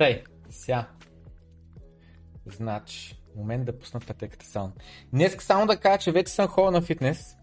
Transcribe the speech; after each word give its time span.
Тъй, 0.00 0.24
сега. 0.50 0.88
Значи, 2.46 3.22
момент 3.36 3.64
да 3.64 3.78
пусна 3.78 4.00
пътеката 4.00 4.46
само. 4.46 4.72
Днес 5.12 5.36
само 5.40 5.66
да 5.66 5.76
кажа, 5.76 5.98
че 5.98 6.12
вече 6.12 6.32
съм 6.32 6.48
ходил 6.48 6.70
на 6.70 6.82
фитнес. 6.82 7.36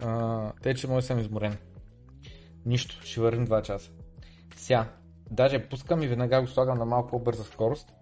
А, 0.00 0.52
те, 0.62 0.74
че 0.74 0.88
може 0.88 1.06
съм 1.06 1.18
изморен. 1.18 1.56
Нищо, 2.66 3.00
ще 3.04 3.20
вървим 3.20 3.46
2 3.46 3.62
часа. 3.62 3.90
Сега, 4.56 4.88
даже 5.30 5.68
пускам 5.68 6.02
и 6.02 6.08
веднага 6.08 6.40
го 6.40 6.46
слагам 6.46 6.78
на 6.78 6.84
малко 6.84 7.10
по-бърза 7.10 7.44
скорост, 7.44 7.92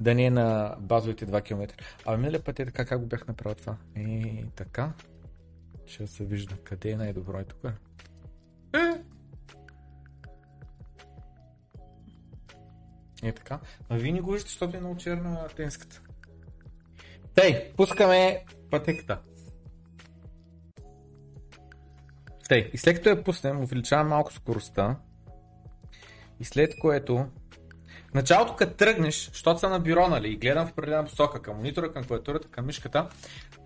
да 0.00 0.14
не 0.14 0.24
е 0.24 0.30
на 0.30 0.76
базовите 0.80 1.26
2 1.26 1.44
км. 1.44 1.84
А 2.06 2.16
миналия 2.16 2.44
път 2.44 2.60
е 2.60 2.64
така, 2.64 2.84
как 2.84 3.00
го 3.00 3.06
бях 3.06 3.26
направил 3.26 3.54
това? 3.54 3.76
Е, 3.96 4.44
така. 4.56 4.92
Ще 5.86 6.06
се 6.06 6.24
вижда 6.24 6.56
къде 6.64 6.90
е 6.90 6.96
най-добро. 6.96 7.38
Е 7.38 7.44
тук. 7.44 7.72
Е 13.22 13.32
така. 13.32 13.58
А 13.88 13.96
вие 13.96 14.12
не 14.12 14.20
го 14.20 14.32
виждате, 14.32 14.50
защото 14.50 14.76
е 14.76 14.80
много 14.80 14.96
черна 14.96 15.48
тенската. 15.56 16.00
Тей, 17.34 17.72
пускаме 17.76 18.44
пътеката. 18.70 19.18
Тей, 22.48 22.70
и 22.72 22.78
след 22.78 22.96
като 22.96 23.08
я 23.08 23.24
пуснем, 23.24 23.62
увеличавам 23.62 24.08
малко 24.08 24.32
скоростта. 24.32 24.96
И 26.40 26.44
след 26.44 26.78
което 26.78 27.26
в 28.10 28.14
началото, 28.14 28.56
като 28.56 28.74
тръгнеш, 28.74 29.30
защото 29.30 29.60
съм 29.60 29.72
на 29.72 29.80
бюро, 29.80 30.08
нали, 30.08 30.28
и 30.28 30.36
гледам 30.36 30.66
в 30.66 30.70
определена 30.70 31.04
посока 31.04 31.42
към 31.42 31.56
монитора, 31.56 31.92
към 31.92 32.04
клавиатурата, 32.04 32.48
към 32.48 32.66
мишката, 32.66 33.08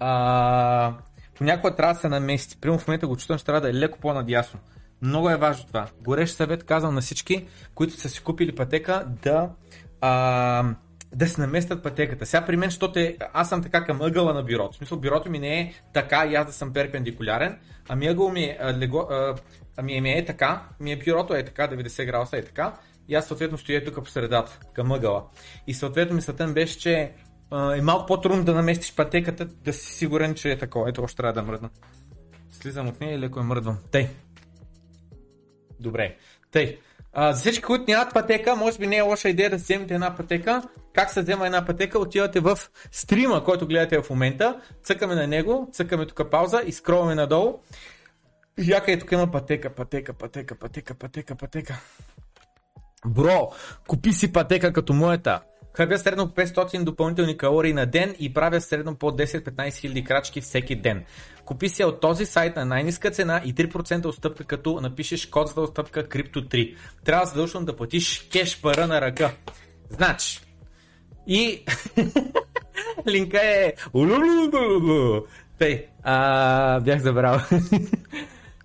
а, 0.01 0.95
понякога 1.35 1.77
трябва 1.77 1.95
да 1.95 2.01
се 2.01 2.09
намести. 2.09 2.61
Примерно 2.61 2.79
в 2.79 2.89
момента 2.89 3.07
го 3.07 3.17
чувствам, 3.17 3.39
че 3.39 3.45
трябва 3.45 3.61
да 3.61 3.71
е 3.71 3.75
леко 3.75 3.99
по-надясно. 3.99 4.61
Много 5.03 5.31
е 5.31 5.37
важно 5.37 5.67
това. 5.67 5.89
Горещ 6.01 6.37
съвет 6.37 6.65
казвам 6.65 6.95
на 6.95 7.01
всички, 7.01 7.47
които 7.75 7.95
са 7.95 8.09
си 8.09 8.23
купили 8.23 8.55
пътека, 8.55 9.07
да, 9.23 9.51
а, 10.01 10.75
да 11.15 11.29
се 11.29 11.41
наместят 11.41 11.83
пътеката. 11.83 12.27
Сега 12.27 12.47
при 12.47 12.57
мен, 12.57 12.69
защото 12.69 12.99
е, 12.99 13.17
аз 13.33 13.49
съм 13.49 13.63
така 13.63 13.85
към 13.85 14.03
ъгъла 14.03 14.35
на 14.35 14.43
бюрото. 14.43 14.73
В 14.73 14.77
смисъл, 14.77 14.99
бюрото 14.99 15.31
ми 15.31 15.39
не 15.39 15.61
е 15.61 15.73
така 15.93 16.27
и 16.27 16.35
аз 16.35 16.47
да 16.47 16.53
съм 16.53 16.73
перпендикулярен, 16.73 17.59
ами 17.89 18.09
ъгъл 18.09 18.31
ми 18.31 18.45
е, 18.45 18.59
а, 18.61 18.79
лего, 18.79 18.99
а, 19.11 19.35
ами 19.77 20.01
ми 20.01 20.13
е 20.13 20.25
така, 20.25 20.63
ми 20.81 20.93
е 20.93 20.97
бюрото 20.97 21.35
е 21.35 21.45
така, 21.45 21.69
90 21.69 22.07
градуса 22.07 22.37
е 22.37 22.45
така, 22.45 22.73
и 23.09 23.15
аз 23.15 23.27
съответно 23.27 23.59
стоя 23.59 23.85
тук 23.85 23.95
по 23.95 24.11
средата, 24.11 24.59
към 24.75 24.93
ъгъла. 24.93 25.25
И 25.67 25.75
съответно 25.75 26.17
мислята 26.17 26.47
ми 26.47 26.55
беше, 26.55 26.79
че 26.79 27.13
е 27.53 27.81
малко 27.83 28.07
по-трудно 28.07 28.45
да 28.45 28.55
наместиш 28.55 28.95
пътеката, 28.95 29.45
да 29.45 29.73
си 29.73 29.93
сигурен, 29.93 30.35
че 30.35 30.51
е 30.51 30.59
такова. 30.59 30.89
Ето, 30.89 31.03
още 31.03 31.17
трябва 31.17 31.33
да 31.33 31.43
мръдна. 31.43 31.71
Слизам 32.51 32.89
от 32.89 33.01
нея 33.01 33.15
и 33.15 33.19
леко 33.19 33.39
я 33.39 33.45
мръдвам. 33.45 33.79
Тей. 33.91 34.09
Добре. 35.83 36.17
Тъй. 36.51 36.79
А, 37.13 37.33
за 37.33 37.41
всички, 37.41 37.63
които 37.63 37.85
нямат 37.89 38.15
пътека, 38.15 38.57
може 38.57 38.79
би 38.79 38.87
не 38.87 38.97
е 38.97 39.03
лоша 39.03 39.29
идея 39.29 39.51
да 39.51 39.57
вземете 39.57 39.95
една 39.95 40.17
пътека. 40.17 40.63
Как 40.95 41.11
се 41.11 41.23
взема 41.23 41.47
една 41.47 41.67
пътека? 41.67 41.99
Отивате 41.99 42.41
в 42.41 42.59
стрима, 42.93 43.45
който 43.45 43.67
гледате 43.67 44.03
в 44.03 44.11
момента, 44.11 44.61
цъкаме 44.83 45.15
на 45.15 45.27
него, 45.27 45.69
цъкаме 45.73 46.07
тук 46.07 46.31
пауза 46.31 46.63
и 46.67 46.73
скроваме 46.73 47.15
надолу. 47.15 47.59
И 48.59 48.67
някъде 48.67 48.99
тук 48.99 49.13
има 49.13 49.31
пътека, 49.31 49.71
пътека, 49.71 50.13
пътека, 50.13 50.55
пътека, 50.55 50.95
пътека, 50.95 51.35
пътека. 51.35 51.81
Бро, 53.07 53.53
купи 53.89 54.13
си 54.13 54.33
пътека 54.33 54.73
като 54.73 54.93
моята. 54.93 55.41
Хабя 55.75 55.99
средно 55.99 56.29
500 56.29 56.85
допълнителни 56.85 57.37
калории 57.37 57.73
на 57.73 57.87
ден 57.87 58.15
и 58.19 58.35
правя 58.35 58.61
средно 58.61 58.97
по 58.97 59.11
10-15 59.11 59.75
хиляди 59.75 60.05
крачки 60.05 60.41
всеки 60.41 60.77
ден. 60.77 61.05
Купи 61.45 61.69
си 61.69 61.85
от 61.85 62.01
този 62.01 62.27
сайт 62.27 62.57
на 62.57 62.65
най-низка 62.65 63.11
цена 63.11 63.43
и 63.45 63.55
3% 63.55 64.07
отстъпка, 64.07 64.45
като 64.45 64.81
напишеш 64.81 65.27
код 65.27 65.49
за 65.49 65.61
отстъпка 65.61 66.09
Crypto3. 66.09 66.77
Трябва 67.05 67.27
задължително 67.27 67.67
да 67.67 67.77
платиш 67.77 68.29
кеш 68.33 68.61
пара 68.61 68.87
на 68.87 69.01
ръка. 69.01 69.31
Значи, 69.91 70.41
и 71.27 71.65
линка 73.09 73.41
е... 73.43 73.73
Тъй, 75.59 75.87
а, 76.03 76.81
бях 76.81 77.03
забрал. 77.03 77.41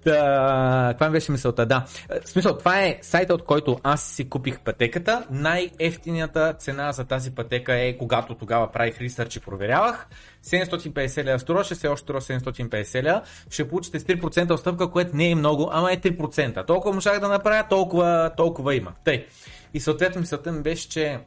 Та, 0.07 0.87
каква 0.91 1.07
ми 1.07 1.11
беше 1.11 1.31
мисълта? 1.31 1.65
Да. 1.65 1.85
В 2.25 2.29
смисъл, 2.29 2.57
това 2.57 2.81
е 2.81 2.99
сайта, 3.01 3.33
от 3.33 3.43
който 3.43 3.79
аз 3.83 4.03
си 4.03 4.29
купих 4.29 4.59
пътеката. 4.59 5.25
Най-ефтината 5.31 6.55
цена 6.59 6.91
за 6.91 7.05
тази 7.05 7.35
пътека 7.35 7.75
е, 7.75 7.97
когато 7.97 8.35
тогава 8.35 8.71
правих 8.71 9.01
ресърч 9.01 9.35
и 9.35 9.39
проверявах. 9.39 10.07
750 10.45 11.23
лева 11.23 11.39
струва, 11.39 11.63
ще 11.63 11.75
се 11.75 11.87
още 11.87 12.03
струва 12.03 12.21
750 12.21 13.03
лева. 13.03 13.21
Ще 13.49 13.69
получите 13.69 13.99
с 13.99 14.03
3% 14.03 14.51
отстъпка, 14.51 14.91
което 14.91 15.15
не 15.15 15.31
е 15.31 15.35
много, 15.35 15.69
ама 15.71 15.91
е 15.91 15.97
3%. 15.97 16.67
Толкова 16.67 16.95
можах 16.95 17.19
да 17.19 17.27
направя, 17.27 17.67
толкова, 17.69 18.31
толкова 18.37 18.75
има. 18.75 18.91
Тъй. 19.03 19.25
И 19.73 19.79
съответно 19.79 20.21
мисълта 20.21 20.51
ми 20.51 20.61
беше, 20.61 20.89
че 20.89 21.19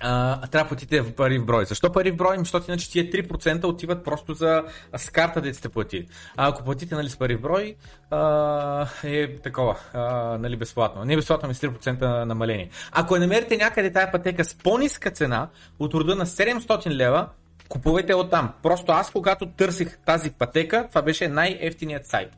а, 0.00 0.40
трябва 0.46 0.64
да 0.64 0.68
платите 0.68 1.14
пари 1.14 1.38
в 1.38 1.44
брой. 1.44 1.64
Защо 1.64 1.92
пари 1.92 2.10
в 2.10 2.16
брой? 2.16 2.38
Защото 2.38 2.70
иначе 2.70 2.90
тия 2.90 3.10
3% 3.10 3.64
отиват 3.64 4.04
просто 4.04 4.34
за 4.34 4.62
с 4.96 5.10
карта 5.10 5.40
да 5.40 5.54
сте 5.54 5.68
платили. 5.68 6.06
А 6.36 6.48
ако 6.48 6.64
платите 6.64 6.94
нали, 6.94 7.08
с 7.08 7.16
пари 7.16 7.36
в 7.36 7.40
брой, 7.40 7.76
а, 8.10 8.86
е 9.04 9.36
такова, 9.36 9.76
а, 9.92 10.02
нали, 10.38 10.56
безплатно. 10.56 11.04
Не 11.04 11.16
безплатно, 11.16 11.48
ми 11.48 11.54
с 11.54 11.60
3% 11.60 12.24
намаление. 12.24 12.70
Ако 12.92 13.16
намерите 13.16 13.56
някъде 13.56 13.92
тая 13.92 14.12
пътека 14.12 14.44
с 14.44 14.54
по-ниска 14.54 15.10
цена, 15.10 15.48
от 15.78 15.94
рода 15.94 16.14
на 16.14 16.26
700 16.26 16.90
лева, 16.90 17.28
купувайте 17.68 18.14
от 18.14 18.30
там. 18.30 18.52
Просто 18.62 18.92
аз, 18.92 19.10
когато 19.10 19.46
търсих 19.46 19.98
тази 19.98 20.30
пътека, 20.30 20.86
това 20.88 21.02
беше 21.02 21.28
най-ефтиният 21.28 22.06
сайт. 22.06 22.30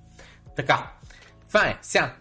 Така, 0.56 0.91
това 1.48 1.66
е. 1.66 1.78
Сега, 1.82 2.14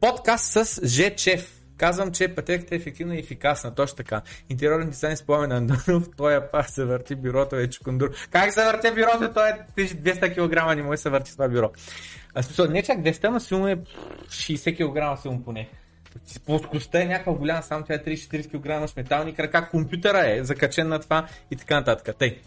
подкаст 0.00 0.44
с 0.44 0.86
Жечев. 0.86 1.57
Казвам, 1.78 2.12
че 2.12 2.34
пътеката 2.34 2.74
е 2.74 2.78
ефективна 2.78 3.16
и 3.16 3.18
ефикасна. 3.18 3.74
Точно 3.74 3.96
така. 3.96 4.22
Интериорен 4.48 4.90
дизайн 4.90 5.16
с 5.16 5.22
Пламен 5.22 5.52
Андонов, 5.52 6.08
той 6.16 6.36
е 6.36 6.40
пак 6.50 6.70
се 6.70 6.84
върти 6.84 7.14
бюрото 7.14 7.56
е 7.56 7.70
чукундур. 7.70 8.10
Как 8.30 8.52
се 8.52 8.64
върти 8.64 8.90
бюрото? 8.90 9.34
Той 9.34 9.48
е 9.48 9.54
200 9.76 10.32
кг, 10.32 10.76
не 10.76 10.82
може 10.82 10.96
да 10.96 11.02
се 11.02 11.10
върти 11.10 11.32
това 11.32 11.48
бюро. 11.48 11.70
А 12.34 12.42
смисъл, 12.42 12.66
не 12.66 12.82
чак 12.82 12.98
200, 12.98 13.24
ама 13.24 13.40
силно 13.40 13.68
е 13.68 13.76
60 13.76 14.76
кг 14.76 15.22
силно 15.22 15.44
поне. 15.44 15.68
Плоскостта 16.46 17.02
е 17.02 17.04
някаква 17.04 17.32
голяма, 17.32 17.62
само 17.62 17.84
тя 17.84 17.94
е 17.94 18.04
30-40 18.04 18.82
кг 18.82 18.90
с 18.90 18.96
метални 18.96 19.34
крака, 19.34 19.68
компютъра 19.70 20.36
е 20.36 20.44
закачен 20.44 20.88
на 20.88 20.98
това 20.98 21.26
и 21.50 21.56
така 21.56 21.74
нататък. 21.74 22.16
Тъй. 22.18 22.38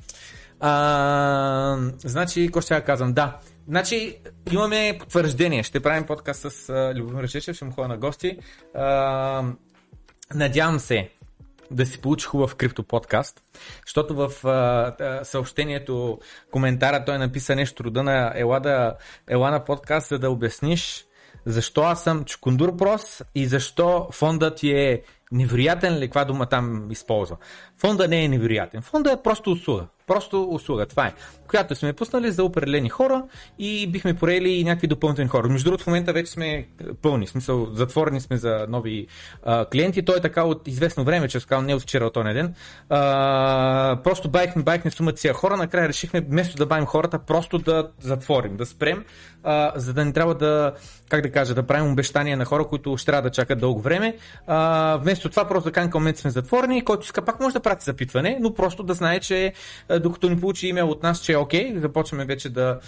А, 0.60 1.78
значи, 1.98 2.46
какво 2.46 2.62
ще 2.62 2.74
я 2.74 2.84
казвам? 2.84 3.14
Да, 3.14 3.40
Значи, 3.68 4.18
имаме 4.52 4.98
потвърждение. 5.00 5.64
Ще 5.64 5.80
правим 5.80 6.06
подкаст 6.06 6.42
с 6.42 6.50
uh, 6.50 6.96
Любомир 6.96 7.28
Чечев, 7.28 7.56
ще 7.56 7.66
му 7.66 7.72
ходя 7.72 7.88
на 7.88 7.98
гости. 7.98 8.38
Uh, 8.76 9.56
надявам 10.34 10.80
се 10.80 11.10
да 11.72 11.86
си 11.86 12.02
получи 12.02 12.26
хубав 12.26 12.56
крипто 12.56 12.84
подкаст, 12.84 13.44
защото 13.86 14.16
в 14.16 14.30
uh, 14.30 15.24
съобщението, 15.24 16.20
коментара 16.52 17.06
той 17.06 17.18
написа 17.18 17.56
нещо 17.56 17.84
рода 17.84 18.04
на 18.04 18.34
Ела, 18.36 19.52
на 19.52 19.66
подкаст, 19.66 20.10
за 20.10 20.20
да 20.20 20.32
обясниш 20.32 21.06
защо 21.46 21.82
аз 21.82 22.04
съм 22.04 22.26
Чукундур 22.26 22.78
Прос 22.78 23.22
и 23.36 23.46
защо 23.46 24.08
фондът 24.12 24.58
ти 24.58 24.72
е 24.72 25.02
невероятен 25.32 25.98
ли, 25.98 26.08
каква 26.08 26.26
дума 26.26 26.46
там 26.46 26.92
използва. 26.92 27.38
Фонда 27.82 28.08
не 28.08 28.24
е 28.24 28.28
невероятен. 28.28 28.82
Фонда 28.82 29.12
е 29.12 29.22
просто 29.24 29.52
услуга. 29.52 29.86
Просто 30.08 30.44
услуга. 30.50 30.86
Това 30.86 31.08
е. 31.08 31.14
Която 31.48 31.76
сме 31.76 31.94
пуснали 31.94 32.32
за 32.32 32.44
определени 32.44 32.90
хора 32.90 33.24
и 33.60 33.88
бихме 33.88 34.14
порели 34.14 34.50
и 34.50 34.64
някакви 34.64 34.88
допълнителни 34.88 35.30
хора. 35.30 35.48
Между 35.50 35.66
другото, 35.66 35.84
в 35.84 35.88
момента 35.88 36.14
вече 36.14 36.32
сме 36.32 36.68
пълни. 37.02 37.26
В 37.26 37.30
смисъл, 37.30 37.68
затворени 37.74 38.22
сме 38.22 38.38
за 38.38 38.66
нови 38.70 39.08
а, 39.44 39.66
клиенти. 39.66 40.06
Той 40.06 40.18
е 40.18 40.22
така 40.22 40.44
от 40.44 40.68
известно 40.68 41.04
време, 41.04 41.28
че 41.28 41.40
сказал 41.40 41.62
не 41.62 41.76
от 41.76 41.82
вчера, 41.82 42.06
от 42.06 42.14
този 42.14 42.34
ден. 42.34 42.56
А, 42.90 44.00
просто 44.04 44.30
байхме, 44.30 44.64
байхме 44.64 44.92
сумата 44.92 45.18
си 45.18 45.30
хора. 45.30 45.58
Накрая 45.58 45.88
решихме, 45.88 46.22
вместо 46.22 46.58
да 46.58 46.66
бавим 46.66 46.86
хората, 46.86 47.20
просто 47.20 47.58
да 47.58 47.90
затворим, 48.02 48.58
да 48.58 48.66
спрем, 48.66 49.06
а, 49.44 49.72
за 49.76 49.94
да 49.94 50.06
не 50.06 50.14
трябва 50.14 50.36
да, 50.36 50.74
как 51.10 51.22
да 51.22 51.32
кажа, 51.32 51.54
да 51.54 51.64
правим 51.64 51.92
обещания 51.92 52.38
на 52.38 52.46
хора, 52.46 52.68
които 52.68 52.98
ще 52.98 53.06
трябва 53.06 53.22
да 53.22 53.32
чакат 53.32 53.60
дълго 53.60 53.82
време. 53.82 54.18
А, 54.48 54.98
вместо 55.02 55.30
това, 55.30 55.48
просто 55.48 55.70
да 55.70 55.74
кажем 55.74 55.92
към 55.92 56.02
момента 56.02 56.22
сме 56.22 56.30
затворени, 56.30 56.86
който 56.86 57.04
иска 57.04 57.22
пак 57.22 57.40
може 57.40 57.54
да 57.54 57.60
прати 57.72 57.86
запитване, 57.86 58.38
но 58.42 58.54
просто 58.54 58.84
да 58.84 58.94
знае, 58.94 59.20
че 59.20 59.54
докато 60.00 60.30
ни 60.30 60.40
получи 60.40 60.68
имейл 60.68 60.90
от 60.90 61.04
нас, 61.04 61.20
че 61.20 61.34
е 61.34 61.38
окей, 61.38 61.74
започваме 61.80 62.26
вече 62.26 62.50
да 62.50 62.80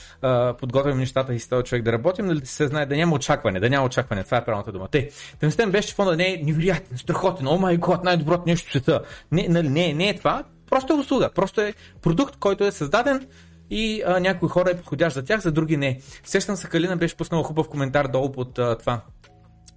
подготвим 0.59 0.97
нещата 0.97 1.33
и 1.33 1.39
с 1.39 1.47
този 1.47 1.63
човек 1.63 1.83
да 1.83 1.91
работим, 1.91 2.25
нали 2.25 2.45
се 2.45 2.68
знае 2.68 2.85
да 2.85 2.95
няма 2.95 3.15
очакване, 3.15 3.59
да 3.59 3.69
няма 3.69 3.85
очакване. 3.85 4.24
Това 4.24 4.38
е 4.38 4.45
правилната 4.45 4.71
дума. 4.71 4.88
Те, 4.91 5.09
тъмстен 5.39 5.71
беше, 5.71 5.88
че 5.88 5.95
фонда 5.95 6.15
не 6.15 6.33
е 6.33 6.41
невероятен, 6.44 6.97
страхотен, 6.97 7.47
о 7.47 7.57
май 7.57 7.77
год, 7.77 8.03
най-доброто 8.03 8.44
нещо 8.47 8.68
в 8.68 8.71
света. 8.71 9.01
Не, 9.31 9.47
нали, 9.50 9.69
не, 9.69 9.94
не 9.94 10.09
е 10.09 10.18
това, 10.18 10.44
просто 10.69 10.94
е 10.94 10.95
услуга, 10.95 11.30
просто 11.35 11.62
е 11.62 11.74
продукт, 12.01 12.35
който 12.39 12.63
е 12.63 12.71
създаден 12.71 13.27
и 13.69 14.03
а, 14.06 14.19
някои 14.19 14.50
хора 14.50 14.69
е 14.71 14.77
подходящ 14.77 15.15
за 15.15 15.25
тях, 15.25 15.41
за 15.41 15.51
други 15.51 15.77
не. 15.77 16.00
Сещам 16.24 16.56
се, 16.56 16.68
Калина 16.68 16.97
беше 16.97 17.18
пуснала 17.18 17.44
хубав 17.44 17.69
коментар 17.69 18.07
долу 18.07 18.31
под 18.31 18.59
а, 18.59 18.77
това 18.77 19.01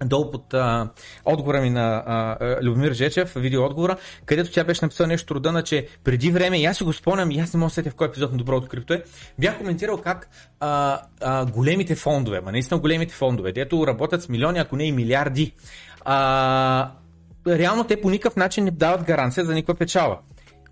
долу 0.04 0.30
под 0.30 0.54
а, 0.54 0.88
отговора 1.24 1.60
ми 1.60 1.70
на 1.70 2.04
а, 2.06 2.36
Любомир 2.62 2.92
Жечев, 2.92 3.32
видео 3.36 3.64
отговора, 3.64 3.96
където 4.24 4.50
тя 4.50 4.64
беше 4.64 4.84
написала 4.84 5.06
нещо 5.06 5.34
рода 5.34 5.52
на, 5.52 5.62
че 5.62 5.88
преди 6.04 6.30
време, 6.30 6.58
и 6.58 6.64
аз 6.64 6.76
си 6.76 6.84
го 6.84 6.92
спомням, 6.92 7.30
и 7.30 7.40
аз 7.40 7.54
не 7.54 7.58
мога 7.58 7.68
да 7.68 7.74
сетя 7.74 7.90
в 7.90 7.94
кой 7.94 8.08
епизод 8.08 8.32
на 8.32 8.38
Доброто 8.38 8.68
крипто 8.68 8.94
е, 8.94 9.02
бях 9.38 9.58
коментирал 9.58 9.98
как 9.98 10.28
а, 10.60 11.00
а, 11.20 11.46
големите 11.46 11.94
фондове, 11.94 12.40
ма 12.40 12.52
наистина 12.52 12.80
големите 12.80 13.14
фондове, 13.14 13.52
дето 13.52 13.86
работят 13.86 14.22
с 14.22 14.28
милиони, 14.28 14.58
ако 14.58 14.76
не 14.76 14.84
и 14.84 14.92
милиарди, 14.92 15.52
а, 16.04 16.90
реално 17.46 17.84
те 17.84 18.00
по 18.00 18.10
никакъв 18.10 18.36
начин 18.36 18.64
не 18.64 18.70
дават 18.70 19.04
гаранция 19.04 19.44
за 19.44 19.54
никаква 19.54 19.74
печала. 19.74 20.18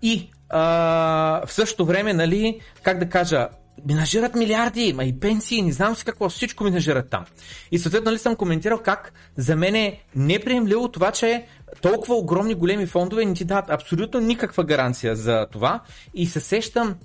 И 0.01 0.31
а, 0.49 1.45
в 1.45 1.53
същото 1.53 1.85
време, 1.85 2.13
нали, 2.13 2.59
как 2.83 2.99
да 2.99 3.09
кажа, 3.09 3.47
менажират 3.87 4.35
милиарди, 4.35 4.93
ма 4.93 5.03
и 5.03 5.19
пенсии, 5.19 5.61
не 5.61 5.71
знам 5.71 5.95
си 5.95 6.05
какво, 6.05 6.29
всичко 6.29 6.63
менажират 6.63 7.09
там. 7.09 7.25
И 7.71 7.79
съответно 7.79 8.11
ли 8.11 8.17
съм 8.17 8.35
коментирал 8.35 8.79
как 8.79 9.13
за 9.37 9.55
мен 9.55 9.75
е 9.75 10.01
неприемливо 10.15 10.87
това, 10.87 11.11
че 11.11 11.45
толкова 11.81 12.15
огромни 12.15 12.53
големи 12.53 12.85
фондове 12.85 13.25
не 13.25 13.33
ти 13.33 13.45
дадат 13.45 13.69
абсолютно 13.69 14.19
никаква 14.19 14.63
гаранция 14.63 15.15
за 15.15 15.47
това. 15.51 15.79
И 16.13 16.27
се 16.27 16.39
сещам, 16.39 16.95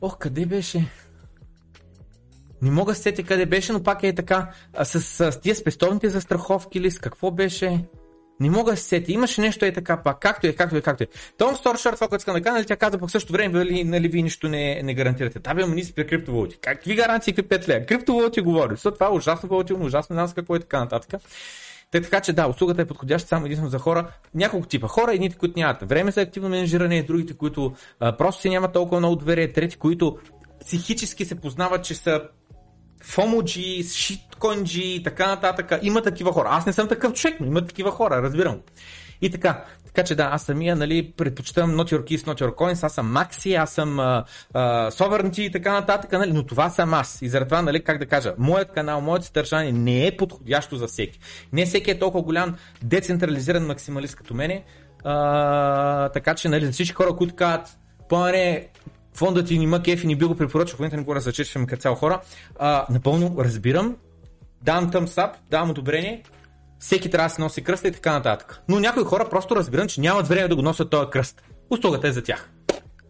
ох, 0.00 0.18
къде 0.18 0.46
беше? 0.46 0.90
Не 2.62 2.70
мога 2.70 2.92
да 2.92 2.98
сетя 2.98 3.22
къде 3.22 3.46
беше, 3.46 3.72
но 3.72 3.82
пак 3.82 4.02
е 4.02 4.14
така, 4.14 4.50
с, 4.84 5.00
с, 5.00 5.32
с 5.32 5.40
тия 5.40 5.54
спестовните 5.54 6.08
застраховки 6.08 6.80
ли, 6.80 6.90
с 6.90 6.98
какво 6.98 7.30
беше? 7.30 7.84
Не 8.40 8.50
мога 8.50 8.70
да 8.70 8.76
се 8.76 8.84
сети. 8.84 9.12
Имаше 9.12 9.40
нещо 9.40 9.64
е 9.64 9.72
така 9.72 10.02
пак. 10.02 10.20
Както 10.20 10.46
е, 10.46 10.52
както 10.52 10.76
е, 10.76 10.80
както 10.80 11.02
е. 11.02 11.06
Том 11.38 11.56
Сторшар, 11.56 11.94
това, 11.94 12.08
което 12.08 12.20
искам 12.20 12.34
да 12.34 12.42
кажа, 12.42 12.54
нали, 12.54 12.66
тя 12.66 12.76
каза 12.76 12.98
по 12.98 13.08
същото 13.08 13.32
време, 13.32 13.58
нали, 13.58 13.84
нали 13.84 14.08
вие 14.08 14.22
нищо 14.22 14.48
не, 14.48 14.82
не 14.82 14.94
гарантирате. 14.94 15.40
Та 15.40 15.54
бе, 15.54 15.66
ни 15.66 15.82
при 15.96 16.06
криптовалути. 16.06 16.58
Какви 16.60 16.94
гаранции, 16.94 17.34
какви 17.34 17.58
5 17.58 17.68
лея? 17.68 17.86
Криптовалути 17.86 18.40
говори. 18.40 18.74
Защото 18.74 18.94
това 18.94 19.06
е 19.06 19.10
ужасно 19.10 19.48
волатилно, 19.48 19.84
ужасно 19.84 20.16
нас 20.16 20.34
какво 20.34 20.56
е 20.56 20.60
така 20.60 20.80
нататък. 20.80 21.20
Те, 21.90 22.00
така 22.00 22.20
че 22.20 22.32
да, 22.32 22.48
услугата 22.48 22.82
е 22.82 22.84
подходяща 22.84 23.28
само 23.28 23.46
единствено 23.46 23.70
за 23.70 23.78
хора, 23.78 24.10
няколко 24.34 24.66
типа 24.66 24.88
хора, 24.88 25.14
едните, 25.14 25.36
които 25.36 25.58
нямат 25.58 25.88
време 25.88 26.10
за 26.10 26.20
активно 26.20 26.48
менеджиране, 26.48 27.02
другите, 27.02 27.34
които 27.34 27.74
а, 28.00 28.16
просто 28.16 28.42
си 28.42 28.50
нямат 28.50 28.72
толкова 28.72 28.98
много 28.98 29.16
доверие, 29.16 29.52
трети, 29.52 29.76
които 29.76 30.18
психически 30.60 31.24
се 31.24 31.34
познават, 31.34 31.84
че 31.84 31.94
са 31.94 32.22
фомоджи, 33.02 33.82
шитконджи 34.44 34.94
и 34.94 35.02
така 35.02 35.26
нататък. 35.26 35.72
Има 35.82 36.02
такива 36.02 36.32
хора. 36.32 36.48
Аз 36.50 36.66
не 36.66 36.72
съм 36.72 36.88
такъв 36.88 37.12
човек, 37.12 37.40
но 37.40 37.46
има 37.46 37.66
такива 37.66 37.90
хора, 37.90 38.22
разбирам. 38.22 38.60
И 39.20 39.30
така, 39.30 39.64
така 39.86 40.04
че 40.04 40.14
да, 40.14 40.28
аз 40.32 40.42
самия 40.42 40.76
нали, 40.76 41.12
предпочитам 41.16 41.70
Not 41.70 41.92
Your 41.92 42.02
Keys, 42.04 42.26
Not 42.26 42.40
Your 42.40 42.54
Coins, 42.54 42.84
аз 42.84 42.94
съм 42.94 43.16
Maxi, 43.16 43.62
аз 43.62 43.72
съм 43.72 43.88
uh, 43.88 44.24
Sovereignty 44.90 45.40
и 45.40 45.52
така 45.52 45.72
нататък, 45.72 46.12
нали, 46.12 46.32
но 46.32 46.46
това 46.46 46.70
съм 46.70 46.94
аз. 46.94 47.22
И 47.22 47.28
заради 47.28 47.48
това, 47.48 47.62
нали, 47.62 47.84
как 47.84 47.98
да 47.98 48.06
кажа, 48.06 48.34
моят 48.38 48.72
канал, 48.72 49.00
моето 49.00 49.26
съдържание 49.26 49.72
не 49.72 50.06
е 50.06 50.16
подходящо 50.16 50.76
за 50.76 50.86
всеки. 50.86 51.20
Не 51.52 51.66
всеки 51.66 51.90
е 51.90 51.98
толкова 51.98 52.22
голям 52.22 52.54
децентрализиран 52.82 53.66
максималист 53.66 54.16
като 54.16 54.34
мене, 54.34 54.64
uh, 55.04 56.12
така 56.12 56.34
че 56.34 56.48
нали, 56.48 56.66
за 56.66 56.72
всички 56.72 56.94
хора, 56.94 57.16
които 57.16 57.34
казват, 57.34 57.78
по-не 58.08 58.68
фондът 59.14 59.46
ти 59.46 59.58
нима 59.58 59.82
кеф 59.82 60.04
и 60.04 60.06
ни 60.06 60.16
би 60.16 60.24
го 60.24 60.36
препоръчал, 60.36 60.76
в 60.76 60.78
момента 60.78 60.96
не 60.96 61.02
го 61.02 61.14
разчечваме 61.14 61.66
като 61.66 61.82
цяло 61.82 61.96
хора. 61.96 62.20
А, 62.58 62.86
напълно 62.90 63.36
разбирам, 63.38 63.96
давам 64.64 64.90
thumbs 64.90 65.06
up, 65.06 65.32
давам 65.50 65.70
одобрение, 65.70 66.22
всеки 66.78 67.10
трябва 67.10 67.28
да 67.28 67.34
си 67.34 67.40
носи 67.40 67.64
кръста 67.64 67.88
и 67.88 67.92
така 67.92 68.12
нататък. 68.12 68.60
Но 68.68 68.80
някои 68.80 69.04
хора 69.04 69.28
просто 69.30 69.56
разбират, 69.56 69.90
че 69.90 70.00
нямат 70.00 70.28
време 70.28 70.48
да 70.48 70.56
го 70.56 70.62
носят 70.62 70.90
този 70.90 71.10
кръст. 71.10 71.42
Услугата 71.70 72.08
е 72.08 72.12
за 72.12 72.22
тях. 72.22 72.50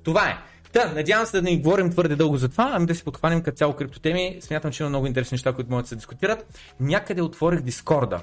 Това 0.04 0.28
е. 0.28 0.38
Та, 0.72 0.92
надявам 0.92 1.26
се 1.26 1.36
да 1.36 1.42
не 1.42 1.56
говорим 1.56 1.90
твърде 1.90 2.16
дълго 2.16 2.36
за 2.36 2.48
това, 2.48 2.70
ами 2.74 2.86
да 2.86 2.94
си 2.94 3.04
подхванем 3.04 3.42
като 3.42 3.56
цяло 3.56 3.72
криптотеми. 3.72 4.38
Смятам, 4.40 4.72
че 4.72 4.82
има 4.82 4.90
много 4.90 5.06
интересни 5.06 5.34
неща, 5.34 5.52
които 5.52 5.70
могат 5.70 5.84
да 5.84 5.88
се 5.88 5.96
дискутират. 5.96 6.58
Някъде 6.80 7.22
отворих 7.22 7.60
Дискорда. 7.60 8.22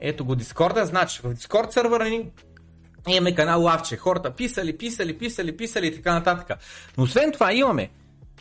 Ето 0.00 0.24
го 0.24 0.34
Дискорда, 0.34 0.86
значи 0.86 1.20
в 1.24 1.34
Дискорд 1.34 1.72
сървъра 1.72 2.04
ни 2.04 2.30
Имаме 3.08 3.34
канал 3.34 3.62
Лавче. 3.62 3.96
Хората 3.96 4.30
писали, 4.30 4.78
писали, 4.78 5.18
писали, 5.18 5.56
писали 5.56 5.86
и 5.86 5.94
така 5.94 6.12
нататък. 6.14 6.58
Но 6.98 7.04
освен 7.04 7.32
това 7.32 7.52
имаме 7.52 7.90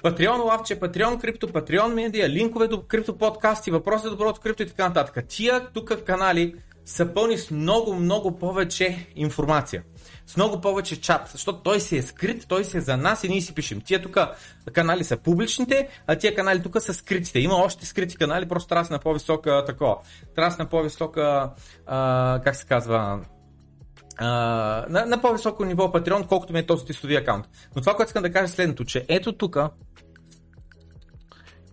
Patreon 0.03 0.43
Лавче, 0.43 0.79
Patreon 0.79 1.21
Крипто, 1.21 1.47
Patreon 1.47 1.93
Медиа, 1.93 2.29
линкове 2.29 2.67
до 2.67 2.81
крипто 2.81 3.17
подкасти, 3.17 3.71
въпроси 3.71 4.03
за 4.03 4.09
доброто 4.09 4.41
крипто 4.41 4.63
и 4.63 4.67
така 4.67 4.87
нататък. 4.87 5.25
Тия 5.27 5.67
тук 5.73 6.03
канали 6.05 6.55
са 6.85 7.13
пълни 7.13 7.37
с 7.37 7.51
много, 7.51 7.95
много 7.95 8.39
повече 8.39 9.07
информация. 9.15 9.83
С 10.27 10.37
много 10.37 10.61
повече 10.61 11.01
чат, 11.01 11.29
защото 11.31 11.59
той 11.59 11.79
си 11.79 11.97
е 11.97 12.01
скрит, 12.01 12.45
той 12.47 12.65
си 12.65 12.77
е 12.77 12.81
за 12.81 12.97
нас 12.97 13.23
и 13.23 13.29
ние 13.29 13.41
си 13.41 13.55
пишем. 13.55 13.81
Тия 13.81 14.01
тук 14.01 14.17
канали 14.73 15.03
са 15.03 15.17
публичните, 15.17 15.87
а 16.07 16.15
тия 16.15 16.35
канали 16.35 16.63
тук 16.63 16.81
са 16.81 16.93
скритите. 16.93 17.39
Има 17.39 17.55
още 17.55 17.85
скрити 17.85 18.17
канали, 18.17 18.47
просто 18.47 18.69
трябва 18.69 18.87
на 18.91 18.99
по-висока 18.99 19.63
такова. 19.65 19.97
Трябва 20.35 20.55
на 20.59 20.69
по-висока, 20.69 21.51
а, 21.85 22.41
как 22.43 22.55
се 22.55 22.65
казва, 22.65 23.19
Uh, 24.21 24.89
на, 24.89 25.05
на 25.05 25.21
по-високо 25.21 25.65
ниво 25.65 25.87
Patreon, 25.87 26.27
колкото 26.27 26.53
ми 26.53 26.59
е 26.59 26.65
този 26.65 26.85
тестови 26.85 27.15
акаунт. 27.15 27.45
Но 27.75 27.81
това, 27.81 27.95
което 27.95 28.09
искам 28.09 28.23
да 28.23 28.31
кажа 28.31 28.45
е 28.45 28.47
следното, 28.47 28.85
че 28.85 29.05
ето 29.07 29.33
тук, 29.33 29.57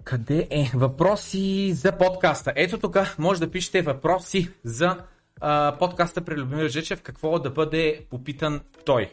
къде 0.05 0.49
е? 0.51 0.71
Въпроси 0.75 1.73
за 1.73 1.99
подкаста. 1.99 2.53
Ето 2.57 2.79
тук 2.79 2.97
може 3.19 3.41
да 3.41 3.51
пишете 3.51 3.83
въпроси 3.83 4.51
за 4.65 4.97
uh, 5.41 5.79
подкаста 5.79 6.21
при 6.21 6.37
Любомир 6.37 6.69
Жечев, 6.69 7.03
какво 7.03 7.39
да 7.39 7.51
бъде 7.51 8.07
попитан 8.11 8.61
той. 8.85 9.13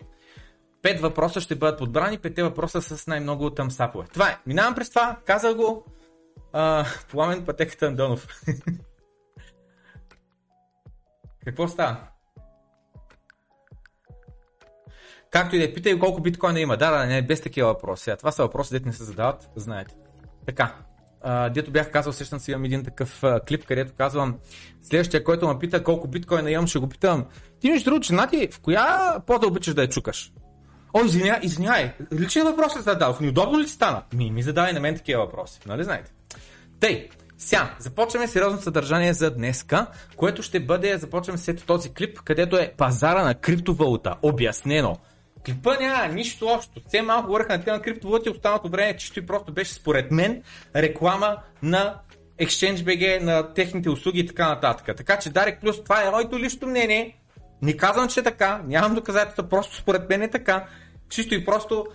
Пет 0.82 1.00
въпроса 1.00 1.42
ще 1.42 1.56
бъдат 1.56 1.80
подбрани, 1.80 2.18
петте 2.18 2.44
въпроса 2.44 2.82
с 2.82 3.08
най-много 3.08 3.50
тъмсапове. 3.50 4.08
Това 4.14 4.30
е. 4.30 4.38
Минавам 4.46 4.76
през 4.76 4.90
това, 4.90 5.18
казах 5.26 5.56
го. 5.56 5.86
Uh, 6.54 7.08
пламен 7.12 7.46
пътеката 7.46 7.86
Андонов. 7.86 8.28
какво 11.46 11.68
става? 11.68 11.98
Както 15.32 15.56
и 15.56 15.60
да 15.60 15.66
е, 15.66 15.74
питай 15.74 16.00
колко 16.00 16.22
биткоина 16.22 16.60
има. 16.60 16.78
Да, 16.78 16.92
да, 16.92 17.06
не, 17.06 17.22
без 17.22 17.42
такива 17.42 17.68
въпроси. 17.68 18.10
А 18.10 18.18
това 18.18 18.32
са 18.32 18.44
въпроси, 18.44 18.74
дете 18.74 18.86
не 18.86 18.94
се 18.94 19.04
задават, 19.04 19.50
знаете. 19.56 19.96
Така, 20.48 20.76
а, 21.22 21.50
дето 21.50 21.72
бях 21.72 21.92
казал, 21.92 22.14
сещам 22.14 22.40
си 22.40 22.52
имам 22.52 22.66
един 22.66 22.84
такъв 22.84 23.24
а, 23.24 23.40
клип, 23.40 23.66
където 23.66 23.94
казвам, 23.98 24.38
следващия, 24.82 25.24
който 25.24 25.48
ме 25.48 25.60
пита 25.60 25.84
колко 25.84 26.08
биткоина 26.08 26.52
имам, 26.52 26.68
ще 26.68 26.80
го 26.80 26.90
питам. 26.90 27.26
Ти 27.60 27.72
между 27.72 27.90
другото, 27.90 28.14
Нати, 28.14 28.48
в 28.52 28.60
коя 28.60 29.16
пода 29.28 29.48
обичаш 29.48 29.74
да 29.74 29.82
я 29.82 29.90
чукаш? 29.90 30.32
О, 30.94 31.06
извиня, 31.06 31.40
извиняй, 31.44 31.94
личен 32.14 32.44
въпрос 32.44 32.76
е 32.76 32.82
задал, 32.82 33.18
неудобно 33.22 33.60
ли 33.60 33.66
ти 33.66 33.72
стана? 33.72 34.04
Ми, 34.14 34.32
ми 34.32 34.44
задавай 34.44 34.74
на 34.74 34.80
мен 34.80 34.96
такива 34.96 35.26
въпроси, 35.26 35.60
нали 35.66 35.84
знаете? 35.84 36.12
Тъй, 36.80 37.10
сега, 37.38 37.76
започваме 37.80 38.28
сериозно 38.28 38.62
съдържание 38.62 39.14
за 39.14 39.32
днеска, 39.32 39.88
което 40.16 40.42
ще 40.42 40.60
бъде, 40.60 40.98
започваме 40.98 41.38
след 41.38 41.66
този 41.66 41.94
клип, 41.94 42.20
където 42.20 42.58
е 42.58 42.74
пазара 42.78 43.24
на 43.24 43.36
криптовалута, 43.36 44.16
обяснено. 44.22 44.98
Клипа 45.48 45.78
няма 45.80 46.14
нищо 46.14 46.48
общо. 46.48 46.82
Все 46.88 47.02
малко 47.02 47.28
говореха 47.28 47.58
на 47.58 47.64
тема 47.64 47.82
криптовалути, 47.82 48.30
останалото 48.30 48.70
време 48.70 48.98
чисто 48.98 49.20
и 49.20 49.26
просто 49.26 49.54
беше 49.54 49.74
според 49.74 50.12
мен 50.12 50.44
реклама 50.76 51.38
на 51.64 52.00
ExchangeBG, 52.42 53.20
на 53.20 53.54
техните 53.54 53.90
услуги 53.90 54.20
и 54.20 54.28
така 54.28 54.48
нататък. 54.48 54.98
Така 54.98 55.20
че 55.20 55.30
Дарек 55.30 55.62
Плюс, 55.62 55.84
това 55.84 56.04
е 56.04 56.12
моето 56.12 56.40
лично 56.40 56.68
мнение. 56.68 57.18
Не 57.62 57.78
казвам, 57.78 58.08
че 58.08 58.20
е 58.20 58.24
така, 58.24 58.62
нямам 58.68 58.96
доказателства, 58.96 59.50
просто 59.50 59.76
според 59.76 60.10
мен 60.10 60.22
е 60.22 60.30
така. 60.30 60.66
Чисто 61.10 61.36
и 61.36 61.46
просто 61.46 61.86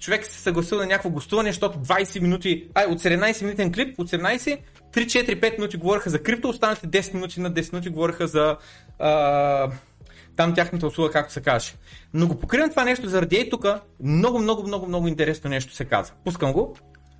човек 0.00 0.26
се 0.26 0.40
съгласил 0.40 0.78
на 0.78 0.86
някакво 0.86 1.10
гостуване, 1.10 1.48
защото 1.48 1.78
20 1.78 2.20
минути, 2.20 2.68
ай, 2.74 2.86
от 2.86 3.00
17 3.00 3.42
минутен 3.42 3.72
клип, 3.72 3.98
от 3.98 4.10
17, 4.10 4.58
3-4-5 4.92 5.58
минути 5.58 5.76
говореха 5.76 6.10
за 6.10 6.22
крипто, 6.22 6.48
останалите 6.48 6.88
10 6.88 7.14
минути 7.14 7.40
на 7.40 7.52
10 7.52 7.72
минути 7.72 7.88
говореха 7.88 8.26
за 8.26 8.56
а, 8.98 9.70
там 10.38 10.54
тяхната 10.54 10.86
услуга, 10.86 11.10
както 11.10 11.32
се 11.32 11.40
каже. 11.40 11.72
Но 12.14 12.26
го 12.26 12.34
покривам 12.34 12.70
това 12.70 12.84
нещо 12.84 13.08
заради 13.08 13.36
ей 13.36 13.50
тук. 13.50 13.66
Много, 14.02 14.38
много, 14.38 14.62
много, 14.62 14.86
много 14.86 15.08
интересно 15.08 15.50
нещо 15.50 15.74
се 15.74 15.84
каза. 15.84 16.12
Пускам 16.24 16.52
го. 16.52 16.76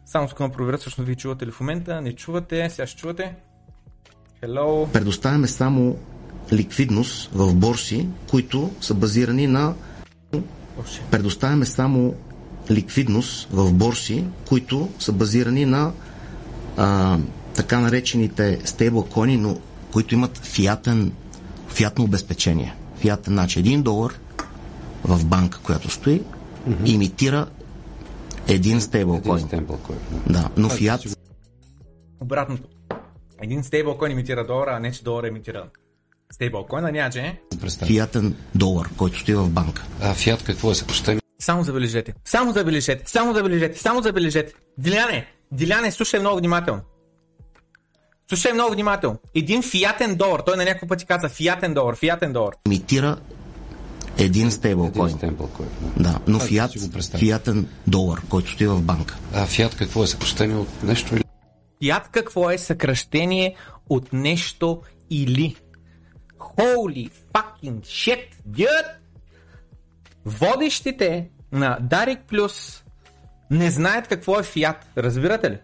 Само 0.07 0.27
искам 0.27 0.51
да 0.51 0.57
проверя, 0.57 0.79
всъщност 0.79 1.07
вие 1.07 1.17
чувате 1.17 1.47
ли 1.47 1.51
в 1.51 1.61
момента. 1.61 2.01
Не 2.01 2.13
чувате, 2.13 2.71
сега 2.71 2.87
ще 2.87 3.01
чувате. 3.01 3.35
Hello. 4.43 4.91
Предоставяме 4.93 5.47
само 5.47 5.99
ликвидност 6.53 7.31
в 7.33 7.55
борси, 7.55 8.09
които 8.31 8.71
са 8.81 8.95
базирани 8.95 9.47
на 9.47 9.75
предоставяме 11.11 11.67
само 11.67 12.15
ликвидност 12.71 13.49
в 13.51 13.73
борси, 13.73 14.25
които 14.49 14.89
са 14.99 15.13
базирани 15.13 15.65
на 15.65 15.93
а, 16.77 17.19
така 17.55 17.81
наречените 17.81 18.61
стейблкоини, 18.65 19.37
но 19.37 19.59
които 19.93 20.15
имат 20.15 20.39
фиатен, 20.39 21.13
фиатно 21.69 22.05
обезпечение 22.05 22.75
фиатен 22.99 23.35
начин. 23.35 23.61
Един 23.61 23.83
долар 23.83 24.15
в 25.05 25.25
банка, 25.25 25.61
която 25.63 25.91
стои, 25.91 26.21
mm-hmm. 26.21 26.89
имитира 26.91 27.47
един 28.49 28.81
стейблкоин. 28.81 29.49
Да, 30.27 30.49
но 30.57 30.69
фиат... 30.69 31.01
Обратното. 32.21 32.69
Един 33.43 33.65
стейблкоин 33.65 34.13
имитира 34.13 34.47
долара, 34.47 34.71
а 34.77 34.79
не 34.79 34.93
че 34.93 35.05
долар 35.05 35.25
имитира 35.25 35.65
стейблкоина, 36.33 36.93
няма 36.93 37.11
че 37.11 37.41
Фиатен 37.87 38.35
долар, 38.55 38.89
който 38.97 39.19
стои 39.19 39.35
в 39.35 39.51
банка. 39.51 39.87
А 40.03 40.15
фиат 40.15 40.43
какво 40.43 40.71
е 40.71 40.75
съкръщение? 40.75 41.21
Само 41.39 41.63
забележете, 41.63 42.15
само 42.25 42.53
забележете, 42.53 43.11
само 43.11 43.35
забележете, 43.35 43.79
само 43.79 44.03
забележете. 44.03 44.53
Диляне, 44.79 45.27
Диляне, 45.53 45.91
слушай 45.91 46.21
много 46.21 46.39
внимателно. 46.39 46.81
Слушай 48.29 48.53
много 48.53 48.73
внимателно. 48.73 49.19
Един 49.35 49.63
фиатен 49.63 50.15
долар, 50.15 50.41
той 50.41 50.57
на 50.57 50.65
няколко 50.65 50.87
пъти 50.87 51.07
каза 51.07 51.29
фиатен 51.29 51.75
долар, 51.75 51.97
фиатен 51.97 52.33
долар. 52.33 52.55
Имитира 52.67 53.17
един 54.19 54.51
стейблкоин. 54.51 55.07
Един 55.07 55.19
стейблкоин. 55.19 55.69
Да, 55.97 56.19
но 56.27 56.39
Това 56.39 56.49
фиат, 56.49 56.71
си 56.71 56.79
го 56.79 56.91
представя. 56.91 57.19
фиатен 57.19 57.69
долар, 57.87 58.23
който 58.29 58.51
стои 58.51 58.67
в 58.67 58.83
банка. 58.83 59.17
А 59.35 59.47
фиат 59.47 59.77
какво 59.77 60.03
е 60.03 60.07
съкръщение 60.07 60.57
от 60.57 60.83
нещо 60.83 61.15
или 61.15 61.25
Фиат 61.83 62.09
какво 62.09 62.51
е 62.51 62.59
съкръщение 62.59 63.55
от 63.89 64.13
нещо 64.13 64.83
или. 65.11 65.57
Holy 66.39 67.11
fucking 67.35 67.81
shit, 67.81 68.25
dude! 68.49 68.89
Водещите 70.25 71.29
на 71.53 71.79
Дарик 71.81 72.21
Плюс 72.29 72.85
не 73.51 73.71
знаят 73.71 74.09
какво 74.09 74.41
е 74.41 74.43
фиат, 74.43 74.87
разбирате 74.97 75.51
ли? 75.51 75.59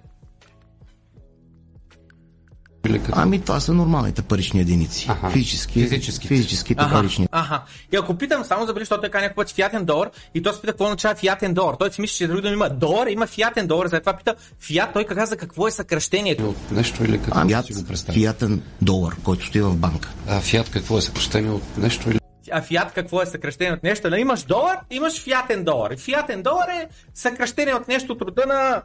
Или 2.94 3.02
като... 3.02 3.18
Ами 3.20 3.40
това 3.40 3.60
са 3.60 3.74
нормалните 3.74 4.22
парични 4.22 4.60
единици. 4.60 5.06
Аха, 5.10 5.30
Физически, 5.30 5.72
физическите. 5.72 6.28
физическите 6.28 6.82
Аха, 6.82 6.94
парични. 6.94 7.28
аха. 7.30 7.62
И 7.92 7.96
ако 7.96 8.14
питам 8.14 8.44
само 8.44 8.66
забели, 8.66 8.82
защото 8.84 9.02
така 9.02 9.20
някой 9.20 9.34
път 9.34 9.50
фиатен 9.54 9.84
долар 9.84 10.10
и 10.34 10.42
той 10.42 10.52
се 10.52 10.60
пита 10.60 10.72
какво 10.72 10.84
означава 10.84 11.14
фиатен 11.14 11.54
долар. 11.54 11.74
Той 11.78 11.92
си 11.92 12.00
мисли, 12.00 12.16
че 12.16 12.26
други 12.26 12.42
думи 12.42 12.54
има 12.54 12.70
долар, 12.70 13.06
има 13.06 13.26
фиатен 13.26 13.66
долар, 13.66 13.86
затова 13.86 14.12
пита 14.16 14.34
фиат, 14.60 14.92
той 14.92 15.04
каза 15.04 15.36
какво 15.36 15.68
е 15.68 15.70
съкръщението. 15.70 16.48
от 16.48 16.70
нещо 16.70 17.04
или 17.04 17.18
като... 17.22 17.38
Ами, 17.38 17.54
си 17.66 17.72
го 17.72 17.84
представя. 17.84 18.14
фиатен 18.18 18.62
долар, 18.82 19.16
който 19.24 19.46
стои 19.46 19.62
в 19.62 19.76
банка. 19.76 20.08
А 20.28 20.40
фиат 20.40 20.70
какво 20.70 20.98
е 20.98 21.00
съкръщение 21.00 21.50
от 21.50 21.78
нещо 21.78 22.10
или 22.10 22.18
А 22.52 22.62
фиат 22.62 22.92
какво 22.92 23.22
е 23.22 23.26
съкръщение 23.26 23.72
от 23.72 23.82
нещо? 23.82 24.10
Нали? 24.10 24.20
Имаш 24.20 24.42
долар, 24.42 24.76
имаш 24.90 25.20
фиатен 25.22 25.64
долар. 25.64 25.96
Фиатен 25.98 26.42
долар 26.42 26.68
е 26.68 26.88
съкръщение 27.14 27.74
от 27.74 27.88
нещо 27.88 28.12
от 28.12 28.22
рода 28.22 28.42
на 28.46 28.82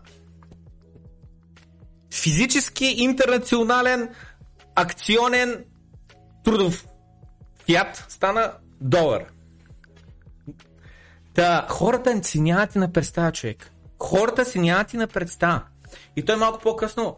физически 2.13 2.85
интернационален 2.85 4.09
акционен 4.75 5.63
трудов 6.43 6.85
фиат 7.65 8.05
стана 8.09 8.51
долар. 8.81 9.23
Та, 11.33 11.65
хората 11.69 12.23
си 12.23 12.41
нямат 12.41 12.75
и 12.75 12.79
на 12.79 12.91
представа, 12.91 13.31
човек. 13.31 13.71
Хората 13.99 14.45
си 14.45 14.59
нямат 14.59 14.93
и 14.93 14.97
на 14.97 15.07
представа. 15.07 15.61
И 16.15 16.25
той 16.25 16.35
малко 16.35 16.59
по-късно, 16.59 17.15